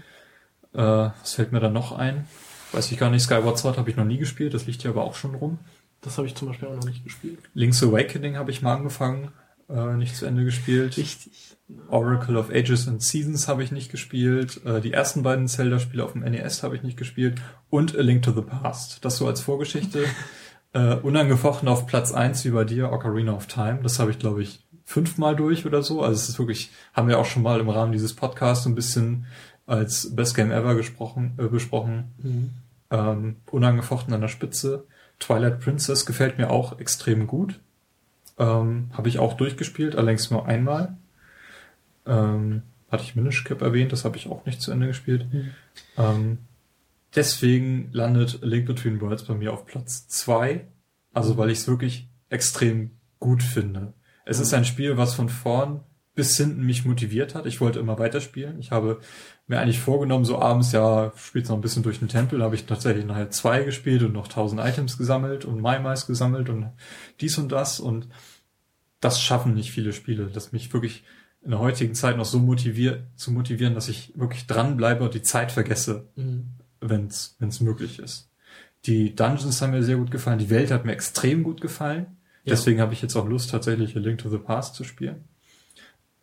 Äh, 0.74 0.78
was 0.78 1.34
fällt 1.34 1.52
mir 1.52 1.60
da 1.60 1.70
noch 1.70 1.92
ein? 1.92 2.26
Weiß 2.72 2.92
ich 2.92 2.98
gar 2.98 3.10
nicht. 3.10 3.24
Skyward 3.24 3.58
Sword 3.58 3.78
habe 3.78 3.90
ich 3.90 3.96
noch 3.96 4.06
nie 4.06 4.18
gespielt, 4.18 4.54
das 4.54 4.66
liegt 4.66 4.82
hier 4.82 4.92
aber 4.92 5.04
auch 5.04 5.16
schon 5.16 5.36
rum. 5.36 5.60
Das 6.04 6.18
habe 6.18 6.28
ich 6.28 6.36
zum 6.36 6.50
Beispiel 6.50 6.68
auch 6.68 6.76
noch 6.76 6.86
nicht 6.86 7.04
gespielt. 7.04 7.40
Link's 7.54 7.82
Awakening 7.82 8.36
habe 8.36 8.52
ich 8.52 8.62
mal 8.62 8.76
angefangen, 8.76 9.30
äh, 9.70 9.96
nicht 9.96 10.16
zu 10.16 10.26
Ende 10.26 10.44
gespielt. 10.46 10.98
Richtig. 10.98 11.58
Oracle 11.88 12.38
of 12.38 12.50
Ages 12.50 12.88
and 12.88 13.02
Seasons 13.02 13.48
habe 13.48 13.64
ich 13.64 13.72
nicht 13.72 13.90
gespielt. 13.90 14.64
Äh, 14.66 14.82
die 14.82 14.94
ersten 14.94 15.24
beiden 15.24 15.48
Zelda-Spiele 15.48 16.04
auf 16.04 16.12
dem 16.12 16.22
NES 16.22 16.62
habe 16.62 16.76
ich 16.76 16.84
nicht 16.84 16.98
gespielt. 16.98 17.42
Und 17.70 17.98
A 17.98 18.02
Link 18.02 18.24
to 18.24 18.32
the 18.32 18.42
Past. 18.42 19.04
Das 19.06 19.18
so 19.18 19.28
als 19.28 19.42
Vorgeschichte. 19.42 20.06
äh, 20.74 20.96
unangefochten 20.96 21.68
auf 21.68 21.88
Platz 21.88 22.12
eins 22.12 22.44
wie 22.46 22.50
bei 22.50 22.66
dir, 22.66 22.92
Ocarina 22.92 23.34
of 23.34 23.48
Time. 23.48 23.80
Das 23.82 24.00
habe 24.00 24.12
ich, 24.12 24.20
glaube 24.20 24.44
ich, 24.44 24.66
fünfmal 24.84 25.36
durch 25.36 25.66
oder 25.66 25.82
so. 25.82 26.02
Also 26.02 26.16
es 26.16 26.30
ist 26.30 26.40
wirklich, 26.40 26.72
haben 26.94 27.08
wir 27.08 27.20
auch 27.20 27.26
schon 27.26 27.44
mal 27.44 27.60
im 27.60 27.70
Rahmen 27.70 27.94
dieses 27.94 28.14
Podcasts 28.14 28.66
ein 28.66 28.76
bisschen 28.76 29.26
als 29.66 30.14
Best 30.16 30.36
Game 30.36 30.52
Ever 30.52 30.76
gesprochen, 30.76 31.34
äh, 31.38 31.48
besprochen. 31.48 32.12
Mhm. 32.18 32.50
Ähm, 32.92 33.36
unangefochten 33.50 34.14
an 34.14 34.22
der 34.22 34.28
Spitze. 34.28 34.86
Twilight 35.26 35.60
Princess 35.60 36.06
gefällt 36.06 36.38
mir 36.38 36.50
auch 36.50 36.80
extrem 36.80 37.28
gut. 37.28 37.60
Ähm, 38.38 38.90
Habe 38.94 39.10
ich 39.10 39.20
auch 39.20 39.36
durchgespielt, 39.36 39.96
allerdings 39.96 40.32
nur 40.32 40.48
einmal. 40.48 40.98
Ähm, 42.06 42.64
hatte 42.92 43.04
ich 43.04 43.16
Minish 43.16 43.44
Cap 43.44 43.62
erwähnt, 43.62 43.92
das 43.92 44.06
habe 44.06 44.18
ich 44.18 44.28
auch 44.28 44.46
nicht 44.46 44.62
zu 44.62 44.72
Ende 44.72 44.88
gespielt. 44.88 45.32
Mhm. 45.34 45.52
Ähm, 45.98 46.38
deswegen 47.16 47.90
landet 47.92 48.40
A 48.44 48.46
Link 48.46 48.68
Between 48.68 49.02
Worlds 49.02 49.24
bei 49.24 49.34
mir 49.34 49.54
auf 49.54 49.66
Platz 49.66 50.08
zwei. 50.08 50.68
Also 51.14 51.38
weil 51.38 51.50
ich 51.50 51.60
es 51.60 51.68
wirklich 51.68 52.08
extrem 52.30 52.92
gut 53.20 53.44
finde. 53.44 53.94
Es 54.26 54.40
ist 54.40 54.54
ein 54.54 54.66
Spiel, 54.66 54.98
was 54.98 55.16
von 55.16 55.30
vorn 55.30 55.82
bis 56.16 56.38
hinten 56.38 56.64
mich 56.64 56.86
motiviert 56.86 57.36
hat. 57.36 57.46
Ich 57.46 57.62
wollte 57.62 57.80
immer 57.80 57.98
weiterspielen. 57.98 58.60
Ich 58.60 58.72
habe 58.72 59.00
mir 59.54 59.62
eigentlich 59.62 59.80
vorgenommen, 59.80 60.26
so 60.26 60.40
abends, 60.40 60.72
ja, 60.72 61.12
spielst 61.16 61.50
noch 61.50 61.58
ein 61.58 61.62
bisschen 61.62 61.84
durch 61.84 62.00
den 62.00 62.08
Tempel, 62.08 62.40
Da 62.40 62.46
habe 62.46 62.56
ich 62.56 62.66
tatsächlich 62.66 63.06
nachher 63.06 63.30
zwei 63.30 63.64
gespielt 63.64 64.04
und 64.04 64.14
noch 64.14 64.28
tausend 64.28 64.62
Items 64.62 64.98
gesammelt 64.98 65.46
und 65.46 65.62
MyMice 65.62 66.08
gesammelt 66.08 66.50
und 66.50 66.70
dies 67.22 67.38
und 67.38 67.52
das 67.52 67.80
und 67.80 68.08
das 69.00 69.22
schaffen 69.22 69.54
nicht 69.54 69.72
viele 69.72 69.94
Spiele, 69.94 70.28
dass 70.28 70.52
mich 70.52 70.72
wirklich 70.74 71.04
in 71.42 71.52
der 71.52 71.60
heutigen 71.60 71.94
Zeit 71.94 72.16
noch 72.18 72.26
so 72.26 72.40
motiviert, 72.40 73.04
zu 73.16 73.32
motivieren, 73.32 73.76
dass 73.76 73.90
ich 73.90 74.14
wirklich 74.16 74.48
dranbleibe 74.48 75.04
und 75.04 75.14
die 75.14 75.22
Zeit 75.22 75.52
vergesse, 75.52 76.08
Mhm. 76.16 76.52
wenn 76.80 77.08
es 77.08 77.60
möglich 77.62 78.00
ist. 78.00 78.30
Die 78.86 79.14
Dungeons 79.16 79.62
haben 79.62 79.72
mir 79.72 79.84
sehr 79.84 79.98
gut 79.98 80.12
gefallen, 80.12 80.40
die 80.40 80.50
Welt 80.50 80.72
hat 80.72 80.86
mir 80.86 80.94
extrem 80.94 81.44
gut 81.44 81.62
gefallen. 81.62 82.06
Ja. 82.46 82.52
Deswegen 82.52 82.82
habe 82.82 82.94
ich 82.94 83.02
jetzt 83.02 83.16
auch 83.16 83.28
Lust, 83.28 83.52
tatsächlich 83.52 83.96
A 83.96 84.00
Link 84.00 84.20
to 84.20 84.30
the 84.30 84.38
Past 84.38 84.76
zu 84.76 84.84
spielen. 84.84 85.24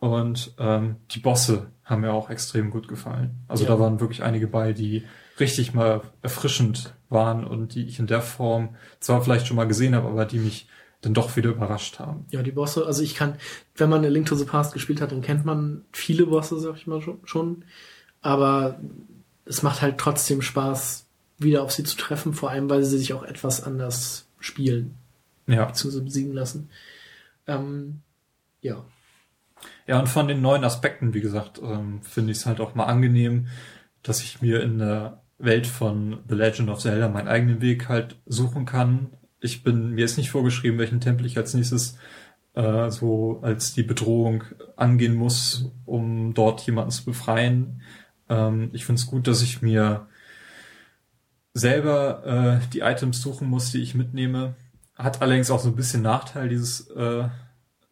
Und 0.01 0.53
ähm, 0.57 0.95
die 1.11 1.19
Bosse 1.19 1.67
haben 1.85 2.01
mir 2.01 2.11
auch 2.11 2.29
extrem 2.31 2.71
gut 2.71 2.87
gefallen. 2.87 3.35
Also 3.47 3.63
Ja. 3.65 3.69
da 3.69 3.79
waren 3.79 3.99
wirklich 3.99 4.23
einige 4.23 4.47
bei, 4.47 4.73
die 4.73 5.05
richtig 5.39 5.73
mal 5.75 6.01
erfrischend 6.23 6.95
waren 7.09 7.45
und 7.45 7.75
die 7.75 7.85
ich 7.85 7.99
in 7.99 8.07
der 8.07 8.21
Form 8.21 8.75
zwar 8.99 9.21
vielleicht 9.21 9.45
schon 9.45 9.57
mal 9.57 9.67
gesehen 9.67 9.93
habe, 9.93 10.07
aber 10.07 10.25
die 10.25 10.39
mich 10.39 10.67
dann 11.01 11.13
doch 11.13 11.35
wieder 11.35 11.51
überrascht 11.51 11.99
haben. 11.99 12.25
Ja, 12.31 12.41
die 12.41 12.51
Bosse, 12.51 12.85
also 12.85 13.03
ich 13.03 13.13
kann, 13.13 13.35
wenn 13.75 13.89
man 13.91 14.03
Link 14.03 14.25
to 14.27 14.35
the 14.35 14.45
Past 14.45 14.73
gespielt 14.73 15.01
hat, 15.01 15.11
dann 15.11 15.21
kennt 15.21 15.45
man 15.45 15.85
viele 15.91 16.25
Bosse, 16.25 16.59
sag 16.59 16.77
ich 16.77 16.87
mal 16.87 17.01
schon- 17.01 17.19
schon. 17.25 17.63
Aber 18.21 18.79
es 19.45 19.61
macht 19.61 19.83
halt 19.83 19.99
trotzdem 19.99 20.41
Spaß, 20.41 21.05
wieder 21.37 21.61
auf 21.61 21.71
sie 21.71 21.83
zu 21.83 21.95
treffen, 21.95 22.33
vor 22.33 22.49
allem, 22.49 22.69
weil 22.71 22.83
sie 22.83 22.97
sich 22.97 23.13
auch 23.13 23.23
etwas 23.23 23.63
anders 23.63 24.27
spielen, 24.39 24.95
Ja. 25.45 25.65
beziehungsweise 25.65 26.03
besiegen 26.03 26.33
lassen. 26.33 26.69
Ähm, 27.47 28.01
ja. 28.61 28.83
Ja, 29.87 29.99
und 29.99 30.07
von 30.07 30.27
den 30.27 30.41
neuen 30.41 30.63
Aspekten, 30.63 31.13
wie 31.13 31.21
gesagt, 31.21 31.59
ähm, 31.63 32.01
finde 32.01 32.31
ich 32.31 32.39
es 32.39 32.45
halt 32.45 32.59
auch 32.59 32.75
mal 32.75 32.85
angenehm, 32.85 33.47
dass 34.03 34.21
ich 34.21 34.41
mir 34.41 34.61
in 34.61 34.79
der 34.79 35.21
Welt 35.37 35.67
von 35.67 36.19
The 36.27 36.35
Legend 36.35 36.69
of 36.69 36.79
Zelda 36.79 37.07
meinen 37.09 37.27
eigenen 37.27 37.61
Weg 37.61 37.89
halt 37.89 38.17
suchen 38.25 38.65
kann. 38.65 39.09
Ich 39.39 39.63
bin, 39.63 39.91
mir 39.91 40.05
ist 40.05 40.17
nicht 40.17 40.31
vorgeschrieben, 40.31 40.77
welchen 40.77 41.01
Tempel 41.01 41.25
ich 41.25 41.37
als 41.37 41.53
nächstes 41.53 41.97
äh, 42.53 42.89
so 42.89 43.39
als 43.41 43.73
die 43.73 43.83
Bedrohung 43.83 44.43
angehen 44.75 45.15
muss, 45.15 45.71
um 45.85 46.33
dort 46.33 46.61
jemanden 46.61 46.91
zu 46.91 47.05
befreien. 47.05 47.81
Ähm, 48.29 48.69
ich 48.73 48.85
finde 48.85 48.99
es 48.99 49.07
gut, 49.07 49.27
dass 49.27 49.41
ich 49.41 49.61
mir 49.61 50.07
selber 51.53 52.61
äh, 52.61 52.67
die 52.73 52.79
Items 52.79 53.21
suchen 53.21 53.49
muss, 53.49 53.71
die 53.71 53.81
ich 53.81 53.95
mitnehme. 53.95 54.55
Hat 54.95 55.21
allerdings 55.21 55.51
auch 55.51 55.59
so 55.59 55.69
ein 55.69 55.75
bisschen 55.75 56.01
Nachteil, 56.01 56.49
dieses 56.49 56.89
äh, 56.91 57.27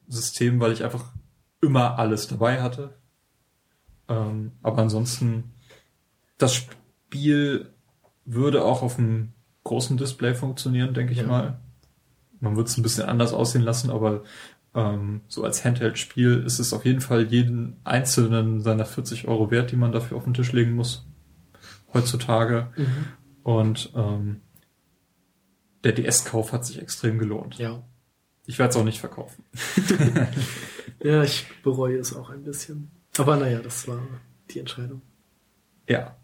System, 0.07 0.59
weil 0.59 0.71
ich 0.71 0.83
einfach 0.83 1.11
immer 1.61 1.97
alles 1.99 2.27
dabei 2.27 2.61
hatte. 2.61 2.95
Ähm, 4.07 4.53
aber 4.63 4.81
ansonsten, 4.81 5.51
das 6.37 6.55
Spiel 6.55 7.73
würde 8.25 8.63
auch 8.63 8.81
auf 8.81 8.97
einem 8.97 9.33
großen 9.63 9.97
Display 9.97 10.33
funktionieren, 10.35 10.93
denke 10.93 11.13
ich 11.13 11.19
Ja. 11.19 11.27
mal. 11.27 11.59
Man 12.39 12.55
wird 12.55 12.67
es 12.69 12.77
ein 12.77 12.83
bisschen 12.83 13.09
anders 13.09 13.33
aussehen 13.33 13.63
lassen, 13.63 13.89
aber 13.89 14.23
ähm, 14.73 15.21
so 15.27 15.43
als 15.43 15.65
Handheld-Spiel 15.65 16.43
ist 16.45 16.59
es 16.59 16.71
auf 16.73 16.85
jeden 16.85 17.01
Fall 17.01 17.23
jeden 17.27 17.75
einzelnen 17.83 18.61
seiner 18.61 18.85
40 18.85 19.27
Euro 19.27 19.51
wert, 19.51 19.71
die 19.71 19.75
man 19.75 19.91
dafür 19.91 20.15
auf 20.17 20.23
den 20.23 20.33
Tisch 20.33 20.53
legen 20.53 20.73
muss. 20.75 21.05
Heutzutage. 21.93 22.69
Mhm. 22.77 23.05
Und 23.43 23.91
ähm, 23.95 24.41
der 25.83 25.93
DS-Kauf 25.93 26.53
hat 26.53 26.65
sich 26.65 26.79
extrem 26.81 27.17
gelohnt. 27.19 27.57
Ja. 27.57 27.83
Ich 28.49 28.57
werde 28.57 28.71
es 28.71 28.77
auch 28.77 28.83
nicht 28.83 28.99
verkaufen. 28.99 29.43
Ja, 31.01 31.23
ich 31.23 31.45
bereue 31.63 31.97
es 31.97 32.13
auch 32.13 32.29
ein 32.29 32.43
bisschen. 32.43 32.91
Aber 33.17 33.37
naja, 33.37 33.59
das 33.59 33.87
war 33.87 34.01
die 34.49 34.59
Entscheidung. 34.59 35.01
Ja. 35.87 36.17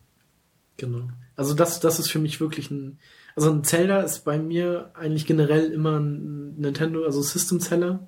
Genau. 0.75 1.07
Also 1.37 1.53
das, 1.53 1.79
das 1.79 1.97
ist 1.97 2.11
für 2.11 2.19
mich 2.19 2.41
wirklich 2.41 2.69
ein, 2.71 2.99
also 3.37 3.51
ein 3.51 3.63
Zelda 3.63 4.01
ist 4.01 4.25
bei 4.25 4.37
mir 4.37 4.91
eigentlich 4.93 5.25
generell 5.25 5.71
immer 5.71 5.97
ein 5.99 6.55
Nintendo, 6.57 7.05
also 7.05 7.21
System 7.21 7.61
Seller. 7.61 8.05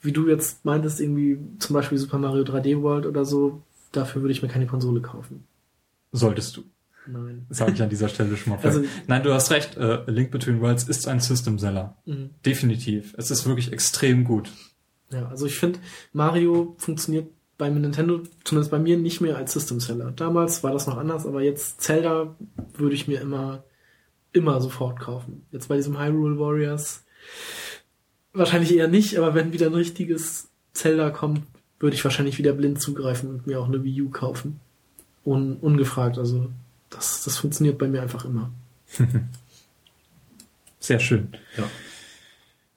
Wie 0.00 0.10
du 0.10 0.28
jetzt 0.28 0.64
meintest, 0.64 1.00
irgendwie 1.00 1.38
zum 1.60 1.74
Beispiel 1.74 1.98
Super 1.98 2.18
Mario 2.18 2.42
3D 2.42 2.82
World 2.82 3.06
oder 3.06 3.24
so, 3.24 3.62
dafür 3.92 4.22
würde 4.22 4.32
ich 4.32 4.42
mir 4.42 4.48
keine 4.48 4.66
Konsole 4.66 5.00
kaufen. 5.00 5.46
Solltest 6.10 6.56
du. 6.56 6.64
Nein. 7.10 7.46
Sage 7.50 7.72
ich 7.72 7.82
an 7.82 7.88
dieser 7.88 8.08
Stelle 8.08 8.36
schon 8.36 8.52
mal. 8.52 8.58
Also- 8.62 8.82
Nein, 9.06 9.22
du 9.22 9.32
hast 9.32 9.50
recht. 9.50 9.76
Äh, 9.76 10.08
Link 10.10 10.30
Between 10.30 10.60
Worlds 10.60 10.84
ist 10.84 11.08
ein 11.08 11.20
System-Seller. 11.20 11.96
Mhm. 12.06 12.30
Definitiv. 12.44 13.14
Es 13.16 13.30
ist 13.30 13.46
wirklich 13.46 13.72
extrem 13.72 14.24
gut. 14.24 14.50
Ja, 15.10 15.28
also 15.28 15.46
ich 15.46 15.58
finde, 15.58 15.78
Mario 16.12 16.74
funktioniert 16.78 17.28
bei 17.56 17.68
Nintendo, 17.70 18.20
zumindest 18.44 18.70
bei 18.70 18.78
mir, 18.78 18.98
nicht 18.98 19.20
mehr 19.20 19.36
als 19.36 19.52
System 19.52 19.80
Seller. 19.80 20.12
Damals 20.12 20.62
war 20.62 20.72
das 20.72 20.86
noch 20.86 20.96
anders, 20.98 21.26
aber 21.26 21.42
jetzt 21.42 21.80
Zelda 21.80 22.36
würde 22.74 22.94
ich 22.94 23.08
mir 23.08 23.20
immer, 23.20 23.64
immer 24.32 24.60
sofort 24.60 25.00
kaufen. 25.00 25.46
Jetzt 25.50 25.68
bei 25.68 25.76
diesem 25.76 25.98
Hyrule 25.98 26.38
Warriors 26.38 27.04
wahrscheinlich 28.32 28.74
eher 28.74 28.88
nicht, 28.88 29.16
aber 29.18 29.34
wenn 29.34 29.52
wieder 29.52 29.66
ein 29.66 29.74
richtiges 29.74 30.50
Zelda 30.72 31.10
kommt, 31.10 31.42
würde 31.80 31.96
ich 31.96 32.04
wahrscheinlich 32.04 32.38
wieder 32.38 32.52
blind 32.52 32.80
zugreifen 32.80 33.28
und 33.30 33.46
mir 33.46 33.58
auch 33.60 33.66
eine 33.68 33.82
Wii 33.82 34.02
U 34.02 34.10
kaufen. 34.10 34.60
Un 35.24 35.56
ungefragt, 35.56 36.18
also 36.18 36.50
das, 36.90 37.24
das 37.24 37.38
funktioniert 37.38 37.78
bei 37.78 37.88
mir 37.88 38.02
einfach 38.02 38.24
immer. 38.24 38.50
Sehr 40.80 41.00
schön. 41.00 41.28
Ja. 41.56 41.64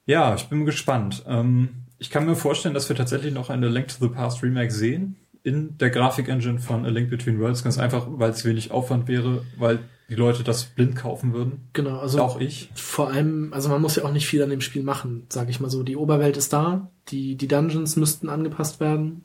Ja, 0.05 0.35
ich 0.35 0.45
bin 0.49 0.65
gespannt. 0.65 1.23
Ähm, 1.27 1.69
ich 1.99 2.09
kann 2.09 2.25
mir 2.25 2.35
vorstellen, 2.35 2.73
dass 2.73 2.89
wir 2.89 2.95
tatsächlich 2.95 3.33
noch 3.33 3.49
eine 3.49 3.69
Link 3.69 3.87
to 3.87 3.95
the 3.99 4.13
Past 4.13 4.41
Remake 4.43 4.71
sehen 4.71 5.15
in 5.43 5.77
der 5.77 5.89
Grafikengine 5.89 6.59
von 6.59 6.85
A 6.85 6.89
Link 6.89 7.09
Between 7.09 7.39
Worlds, 7.39 7.63
ganz 7.63 7.77
einfach, 7.77 8.07
weil 8.07 8.31
es 8.31 8.45
wenig 8.45 8.71
Aufwand 8.71 9.07
wäre, 9.07 9.43
weil 9.57 9.79
die 10.09 10.15
Leute 10.15 10.43
das 10.43 10.65
blind 10.65 10.95
kaufen 10.95 11.33
würden. 11.33 11.69
Genau, 11.73 11.99
also 11.99 12.21
Auch 12.21 12.39
ich. 12.39 12.69
vor 12.75 13.09
allem, 13.09 13.53
also 13.53 13.69
man 13.69 13.81
muss 13.81 13.95
ja 13.95 14.03
auch 14.03 14.11
nicht 14.11 14.27
viel 14.27 14.43
an 14.43 14.49
dem 14.49 14.61
Spiel 14.61 14.83
machen, 14.83 15.25
sage 15.29 15.49
ich 15.49 15.59
mal 15.59 15.69
so. 15.69 15.83
Die 15.83 15.95
Oberwelt 15.95 16.37
ist 16.37 16.53
da, 16.53 16.91
die, 17.07 17.35
die 17.35 17.47
Dungeons 17.47 17.95
müssten 17.95 18.29
angepasst 18.29 18.79
werden 18.79 19.23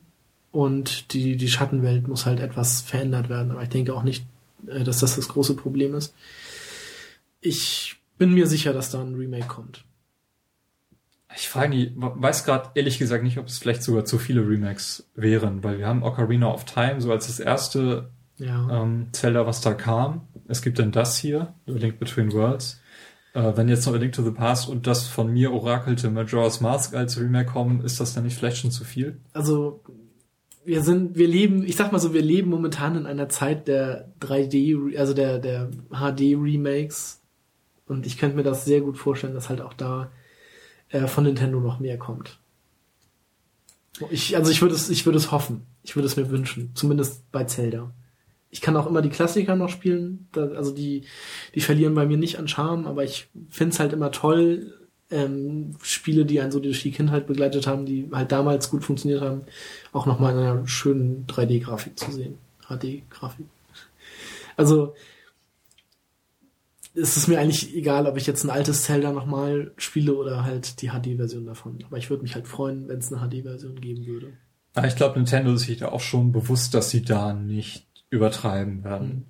und 0.51 1.13
die, 1.13 1.35
die 1.35 1.49
Schattenwelt 1.49 2.07
muss 2.07 2.25
halt 2.25 2.39
etwas 2.39 2.81
verändert 2.81 3.29
werden. 3.29 3.51
Aber 3.51 3.61
ich 3.63 3.69
denke 3.69 3.93
auch 3.93 4.03
nicht, 4.03 4.25
dass 4.63 4.99
das 4.99 5.15
das 5.15 5.27
große 5.27 5.55
Problem 5.55 5.95
ist. 5.95 6.13
Ich 7.41 7.97
bin 8.17 8.33
mir 8.33 8.47
sicher, 8.47 8.73
dass 8.73 8.89
da 8.91 9.01
ein 9.01 9.15
Remake 9.15 9.47
kommt. 9.47 9.83
Ich 11.35 11.49
frage 11.49 11.71
die, 11.75 11.93
weiß 11.95 12.45
gerade 12.45 12.71
ehrlich 12.75 12.97
gesagt 12.97 13.23
nicht, 13.23 13.37
ob 13.37 13.47
es 13.47 13.59
vielleicht 13.59 13.83
sogar 13.83 14.05
zu 14.05 14.17
viele 14.17 14.41
Remakes 14.47 15.07
wären, 15.13 15.63
weil 15.63 15.77
wir 15.77 15.87
haben 15.87 16.01
Ocarina 16.03 16.51
of 16.51 16.65
Time 16.65 16.99
so 16.99 17.11
als 17.11 17.27
das 17.27 17.39
erste 17.39 18.09
Ja. 18.37 18.81
ähm, 18.81 19.09
Zelda, 19.11 19.45
was 19.45 19.61
da 19.61 19.73
kam. 19.73 20.27
Es 20.47 20.61
gibt 20.61 20.79
dann 20.79 20.91
das 20.91 21.17
hier, 21.17 21.53
A 21.67 21.71
Link 21.71 21.99
Between 21.99 22.31
Worlds. 22.31 22.81
Äh, 23.33 23.55
wenn 23.55 23.69
jetzt 23.69 23.85
noch 23.85 23.93
A 23.93 23.97
Link 23.97 24.13
to 24.13 24.23
the 24.23 24.31
Past 24.31 24.67
und 24.67 24.87
das 24.87 25.05
von 25.07 25.31
mir 25.31 25.51
orakelte 25.53 26.09
Majora's 26.09 26.59
Mask 26.59 26.95
als 26.95 27.19
Remake 27.19 27.51
kommen, 27.51 27.81
ist 27.81 27.99
das 27.99 28.13
dann 28.15 28.23
nicht 28.23 28.37
vielleicht 28.37 28.57
schon 28.57 28.71
zu 28.71 28.83
viel? 28.83 29.19
Also 29.33 29.83
wir 30.67 30.83
sind, 30.83 31.15
wir 31.15 31.29
leben, 31.29 31.63
ich 31.63 31.77
sag 31.77 31.93
mal 31.93 31.99
so, 31.99 32.13
wir 32.13 32.21
leben 32.21 32.49
momentan 32.49 32.97
in 32.97 33.05
einer 33.05 33.29
Zeit 33.29 33.69
der 33.69 34.11
3D, 34.19 34.97
also 34.97 35.13
der, 35.13 35.39
der 35.39 35.71
HD-Remakes. 35.91 37.21
Und 37.85 38.05
ich 38.05 38.17
könnte 38.17 38.35
mir 38.35 38.43
das 38.43 38.65
sehr 38.65 38.81
gut 38.81 38.97
vorstellen, 38.97 39.33
dass 39.33 39.47
halt 39.47 39.61
auch 39.61 39.71
da 39.71 40.11
äh, 40.89 41.07
von 41.07 41.23
Nintendo 41.23 41.61
noch 41.61 41.79
mehr 41.79 41.97
kommt. 41.97 42.41
Ich, 44.09 44.35
also 44.35 44.51
ich 44.51 44.61
würde 44.61 44.75
es, 44.75 44.89
ich 44.89 45.05
würde 45.05 45.17
es 45.17 45.31
hoffen. 45.31 45.65
Ich 45.83 45.95
würde 45.95 46.05
es 46.05 46.17
mir 46.17 46.29
wünschen. 46.29 46.71
Zumindest 46.75 47.31
bei 47.31 47.45
Zelda. 47.45 47.93
Ich 48.49 48.59
kann 48.59 48.75
auch 48.75 48.87
immer 48.87 49.01
die 49.01 49.09
Klassiker 49.09 49.55
noch 49.55 49.69
spielen. 49.69 50.27
Da, 50.33 50.49
also 50.49 50.71
die, 50.71 51.05
die 51.55 51.61
verlieren 51.61 51.95
bei 51.95 52.05
mir 52.05 52.17
nicht 52.17 52.39
an 52.39 52.49
Charme, 52.49 52.87
aber 52.87 53.05
ich 53.05 53.29
find's 53.47 53.79
halt 53.79 53.93
immer 53.93 54.11
toll, 54.11 54.86
ähm, 55.09 55.75
Spiele, 55.81 56.25
die 56.25 56.41
einen 56.41 56.51
so 56.51 56.59
durch 56.59 56.81
die 56.81 56.91
Kindheit 56.91 57.27
begleitet 57.27 57.67
haben, 57.67 57.85
die 57.85 58.09
halt 58.11 58.31
damals 58.31 58.69
gut 58.69 58.83
funktioniert 58.83 59.21
haben, 59.21 59.43
auch 59.93 60.05
nochmal 60.05 60.33
in 60.33 60.39
einer 60.39 60.67
schönen 60.67 61.25
3D-Grafik 61.27 61.97
zu 61.97 62.11
sehen. 62.11 62.37
HD-Grafik. 62.67 63.45
Also, 64.57 64.95
es 66.93 67.15
ist 67.15 67.27
mir 67.27 67.39
eigentlich 67.39 67.75
egal, 67.75 68.07
ob 68.07 68.17
ich 68.17 68.25
jetzt 68.25 68.43
ein 68.43 68.49
altes 68.49 68.83
Zelda 68.83 69.11
nochmal 69.11 69.71
spiele 69.77 70.15
oder 70.15 70.43
halt 70.43 70.81
die 70.81 70.89
HD-Version 70.89 71.45
davon. 71.45 71.77
Aber 71.85 71.97
ich 71.97 72.09
würde 72.09 72.23
mich 72.23 72.35
halt 72.35 72.47
freuen, 72.47 72.87
wenn 72.87 72.97
es 72.97 73.13
eine 73.13 73.21
HD-Version 73.21 73.79
geben 73.79 74.05
würde. 74.07 74.33
Ich 74.85 74.95
glaube, 74.95 75.17
Nintendo 75.17 75.53
ist 75.53 75.61
sich 75.61 75.77
da 75.77 75.89
auch 75.89 76.01
schon 76.01 76.31
bewusst, 76.31 76.73
dass 76.73 76.89
sie 76.89 77.03
da 77.03 77.33
nicht 77.33 77.87
übertreiben 78.09 78.83
werden. 78.83 79.27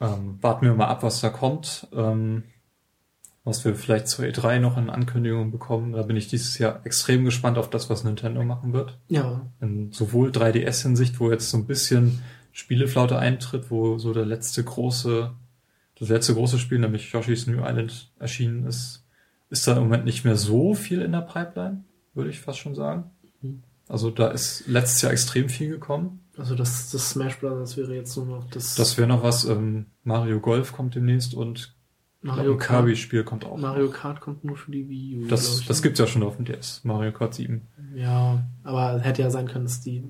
Ähm, 0.00 0.38
warten 0.40 0.64
wir 0.64 0.74
mal 0.74 0.86
ab, 0.86 1.02
was 1.02 1.20
da 1.20 1.28
kommt. 1.28 1.86
Ähm, 1.92 2.44
was 3.44 3.64
wir 3.64 3.74
vielleicht 3.74 4.08
zur 4.08 4.24
E3 4.26 4.58
noch 4.58 4.76
in 4.76 4.90
Ankündigungen 4.90 5.50
bekommen. 5.50 5.92
Da 5.92 6.02
bin 6.02 6.16
ich 6.16 6.28
dieses 6.28 6.58
Jahr 6.58 6.84
extrem 6.84 7.24
gespannt 7.24 7.56
auf 7.58 7.70
das, 7.70 7.88
was 7.88 8.04
Nintendo 8.04 8.42
machen 8.44 8.72
wird. 8.72 8.98
Ja, 9.08 9.46
In 9.60 9.92
sowohl 9.92 10.30
3DS-Hinsicht, 10.30 11.20
wo 11.20 11.30
jetzt 11.30 11.50
so 11.50 11.56
ein 11.56 11.66
bisschen 11.66 12.22
Spieleflaute 12.52 13.18
eintritt, 13.18 13.70
wo 13.70 13.98
so 13.98 14.12
der 14.12 14.26
letzte 14.26 14.62
große, 14.62 15.30
das 15.98 16.08
letzte 16.08 16.34
große 16.34 16.58
Spiel, 16.58 16.78
nämlich 16.80 17.12
Yoshi's 17.12 17.46
New 17.46 17.60
Island 17.64 18.10
erschienen 18.18 18.66
ist, 18.66 19.04
ist 19.48 19.66
da 19.66 19.76
im 19.76 19.84
Moment 19.84 20.04
nicht 20.04 20.24
mehr 20.24 20.36
so 20.36 20.74
viel 20.74 21.00
in 21.00 21.12
der 21.12 21.22
Pipeline, 21.22 21.84
würde 22.14 22.30
ich 22.30 22.40
fast 22.40 22.58
schon 22.58 22.74
sagen. 22.74 23.10
Mhm. 23.40 23.62
Also 23.88 24.10
da 24.10 24.28
ist 24.28 24.68
letztes 24.68 25.02
Jahr 25.02 25.12
extrem 25.12 25.48
viel 25.48 25.70
gekommen. 25.70 26.20
also 26.36 26.54
das, 26.54 26.90
das 26.90 27.10
Smash 27.10 27.38
Bros. 27.40 27.76
wäre 27.76 27.94
jetzt 27.94 28.16
nur 28.16 28.26
noch 28.26 28.48
das, 28.50 28.74
Das 28.76 28.98
wäre 28.98 29.08
noch 29.08 29.22
was, 29.22 29.44
ähm, 29.46 29.86
Mario 30.04 30.38
Golf 30.40 30.72
kommt 30.72 30.94
demnächst 30.94 31.34
und 31.34 31.74
Mario 32.22 32.56
Kart. 32.58 32.80
Kirby-Spiel 32.84 33.24
kommt 33.24 33.44
auch. 33.46 33.56
Mario 33.56 33.86
noch. 33.86 33.92
Kart 33.94 34.20
kommt 34.20 34.44
nur 34.44 34.56
für 34.56 34.70
die 34.70 34.88
Wii 34.88 35.24
U. 35.24 35.28
Das, 35.28 35.60
ich, 35.60 35.66
das 35.66 35.78
ne? 35.78 35.82
gibt's 35.84 35.98
ja 36.00 36.06
schon 36.06 36.22
auf 36.22 36.36
dem 36.36 36.44
DS, 36.44 36.82
Mario 36.84 37.12
Kart 37.12 37.34
7. 37.34 37.62
Ja, 37.94 38.44
aber 38.62 39.00
hätte 39.00 39.22
ja 39.22 39.30
sein 39.30 39.48
können, 39.48 39.64
dass 39.64 39.80
die 39.80 40.04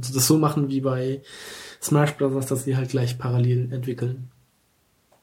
das 0.00 0.26
so 0.26 0.38
machen 0.38 0.68
wie 0.70 0.80
bei 0.80 1.20
Smash 1.82 2.12
Bros., 2.16 2.46
dass 2.46 2.64
die 2.64 2.76
halt 2.76 2.88
gleich 2.88 3.18
parallel 3.18 3.70
entwickeln. 3.72 4.30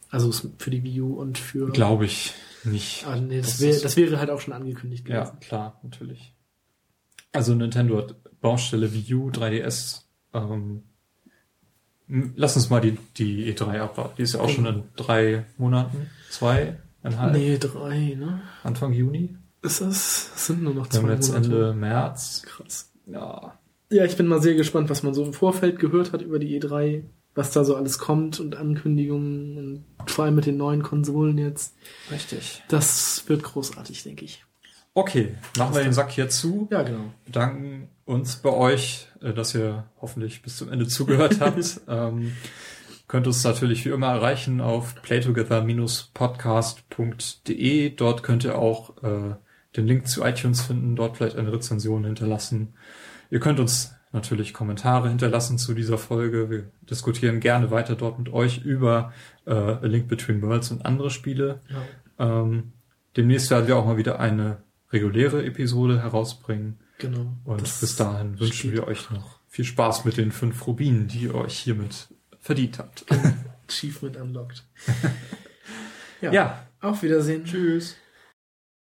Also 0.09 0.31
für 0.59 0.69
die 0.69 0.83
Wii 0.83 1.01
U 1.01 1.13
und 1.15 1.39
für. 1.39 1.71
Glaube 1.71 2.05
ich 2.05 2.33
nicht. 2.63 3.05
Ah, 3.07 3.15
nee, 3.15 3.37
das, 3.39 3.57
Das 3.57 3.61
wär, 3.61 3.79
das 3.79 3.97
wäre 3.97 4.19
halt 4.19 4.29
auch 4.29 4.39
schon 4.39 4.53
angekündigt 4.53 5.09
Ja, 5.09 5.21
gewesen. 5.23 5.39
klar, 5.39 5.79
natürlich. 5.81 6.33
Also 7.31 7.55
Nintendo 7.55 7.97
hat 7.97 8.15
Baustelle 8.39 8.93
Wii 8.93 9.13
U, 9.15 9.29
3DS. 9.31 10.01
Ähm, 10.33 10.83
lass 12.35 12.55
uns 12.55 12.69
mal 12.69 12.79
die, 12.81 12.97
die 13.17 13.53
E3 13.53 13.79
abwarten. 13.79 14.13
Die 14.17 14.23
ist 14.23 14.33
ja 14.33 14.41
auch 14.41 14.49
schon 14.49 14.65
in 14.65 14.83
drei 14.95 15.45
Monaten, 15.57 16.09
zwei, 16.29 16.77
eineinhalb, 17.01 17.33
Nee, 17.33 17.57
drei, 17.57 18.15
ne? 18.19 18.41
Anfang 18.63 18.93
Juni. 18.93 19.35
Ist 19.61 19.81
das? 19.81 20.31
Es 20.35 20.47
sind 20.47 20.61
nur 20.63 20.73
noch 20.73 20.87
zwei 20.87 20.99
haben 21.03 21.09
jetzt 21.11 21.29
Monate. 21.29 21.45
Ende 21.45 21.73
März. 21.73 22.43
Krass. 22.45 22.91
Ja, 23.05 23.57
Ja, 23.89 24.05
ich 24.05 24.17
bin 24.17 24.27
mal 24.27 24.41
sehr 24.41 24.55
gespannt, 24.55 24.89
was 24.89 25.03
man 25.03 25.13
so 25.13 25.23
im 25.23 25.33
Vorfeld 25.33 25.79
gehört 25.79 26.13
hat 26.13 26.21
über 26.21 26.39
die 26.39 26.59
E3, 26.59 27.03
was 27.35 27.51
da 27.51 27.63
so 27.63 27.75
alles 27.75 27.97
kommt 27.97 28.39
und 28.39 28.55
Ankündigungen 28.55 29.57
und 29.57 30.11
vor 30.11 30.25
allem 30.25 30.35
mit 30.35 30.45
den 30.45 30.57
neuen 30.57 30.83
Konsolen 30.83 31.37
jetzt. 31.37 31.75
richtig. 32.11 32.63
Das 32.67 33.23
wird 33.27 33.43
großartig, 33.43 34.03
denke 34.03 34.25
ich. 34.25 34.43
Okay, 34.93 35.35
machen 35.57 35.73
wir 35.75 35.83
den 35.83 35.93
Sack 35.93 36.11
hier 36.11 36.29
zu. 36.29 36.67
Ja, 36.69 36.83
genau. 36.83 37.05
bedanken 37.25 37.89
uns 38.05 38.37
bei 38.37 38.51
euch, 38.51 39.07
äh, 39.21 39.33
dass 39.33 39.53
ihr 39.55 39.85
hoffentlich 40.01 40.41
bis 40.41 40.57
zum 40.57 40.71
Ende 40.71 40.87
zugehört 40.87 41.39
habt. 41.39 41.81
ähm, 41.87 42.33
könnt 43.07 43.27
uns 43.27 43.43
natürlich 43.43 43.85
wie 43.85 43.89
immer 43.89 44.07
erreichen 44.07 44.59
auf 44.61 44.95
playtogether-podcast.de. 45.01 47.95
Dort 47.95 48.23
könnt 48.23 48.43
ihr 48.43 48.57
auch 48.57 48.97
äh, 49.03 49.35
den 49.75 49.87
Link 49.87 50.07
zu 50.07 50.23
iTunes 50.23 50.61
finden, 50.61 50.95
dort 50.95 51.17
vielleicht 51.17 51.35
eine 51.35 51.51
Rezension 51.51 52.05
hinterlassen. 52.05 52.73
Ihr 53.29 53.39
könnt 53.39 53.59
uns 53.59 53.93
natürlich 54.11 54.53
Kommentare 54.53 55.09
hinterlassen 55.09 55.57
zu 55.57 55.73
dieser 55.73 55.97
Folge. 55.97 56.49
Wir 56.49 56.65
diskutieren 56.89 57.39
gerne 57.39 57.71
weiter 57.71 57.95
dort 57.95 58.19
mit 58.19 58.31
euch 58.31 58.59
über 58.59 59.11
äh, 59.45 59.53
A 59.53 59.79
Link 59.81 60.07
Between 60.07 60.41
Worlds 60.41 60.71
und 60.71 60.85
andere 60.85 61.09
Spiele. 61.09 61.59
Ja, 61.69 61.81
Ähm, 62.19 62.73
demnächst 63.17 63.49
werden 63.49 63.67
wir 63.67 63.75
auch 63.75 63.85
mal 63.85 63.97
wieder 63.97 64.19
eine 64.19 64.57
reguläre 64.91 65.43
Episode 65.43 66.01
herausbringen. 66.01 66.77
Genau. 66.97 67.33
Und 67.45 67.61
bis 67.79 67.95
dahin 67.95 68.39
wünschen 68.39 68.53
steht- 68.53 68.73
wir 68.73 68.87
euch 68.87 69.09
noch 69.11 69.39
viel 69.49 69.65
Spaß 69.65 70.05
mit 70.05 70.17
den 70.17 70.31
fünf 70.31 70.65
Rubinen, 70.67 71.07
die 71.07 71.23
ihr 71.23 71.35
euch 71.35 71.57
hiermit 71.59 72.07
verdient 72.39 72.79
habt. 72.79 73.05
Achievement 73.69 74.17
unlocked. 74.17 74.63
ja, 76.21 76.65
Auf 76.81 77.03
Wiedersehen. 77.03 77.45
tschüss. 77.45 77.95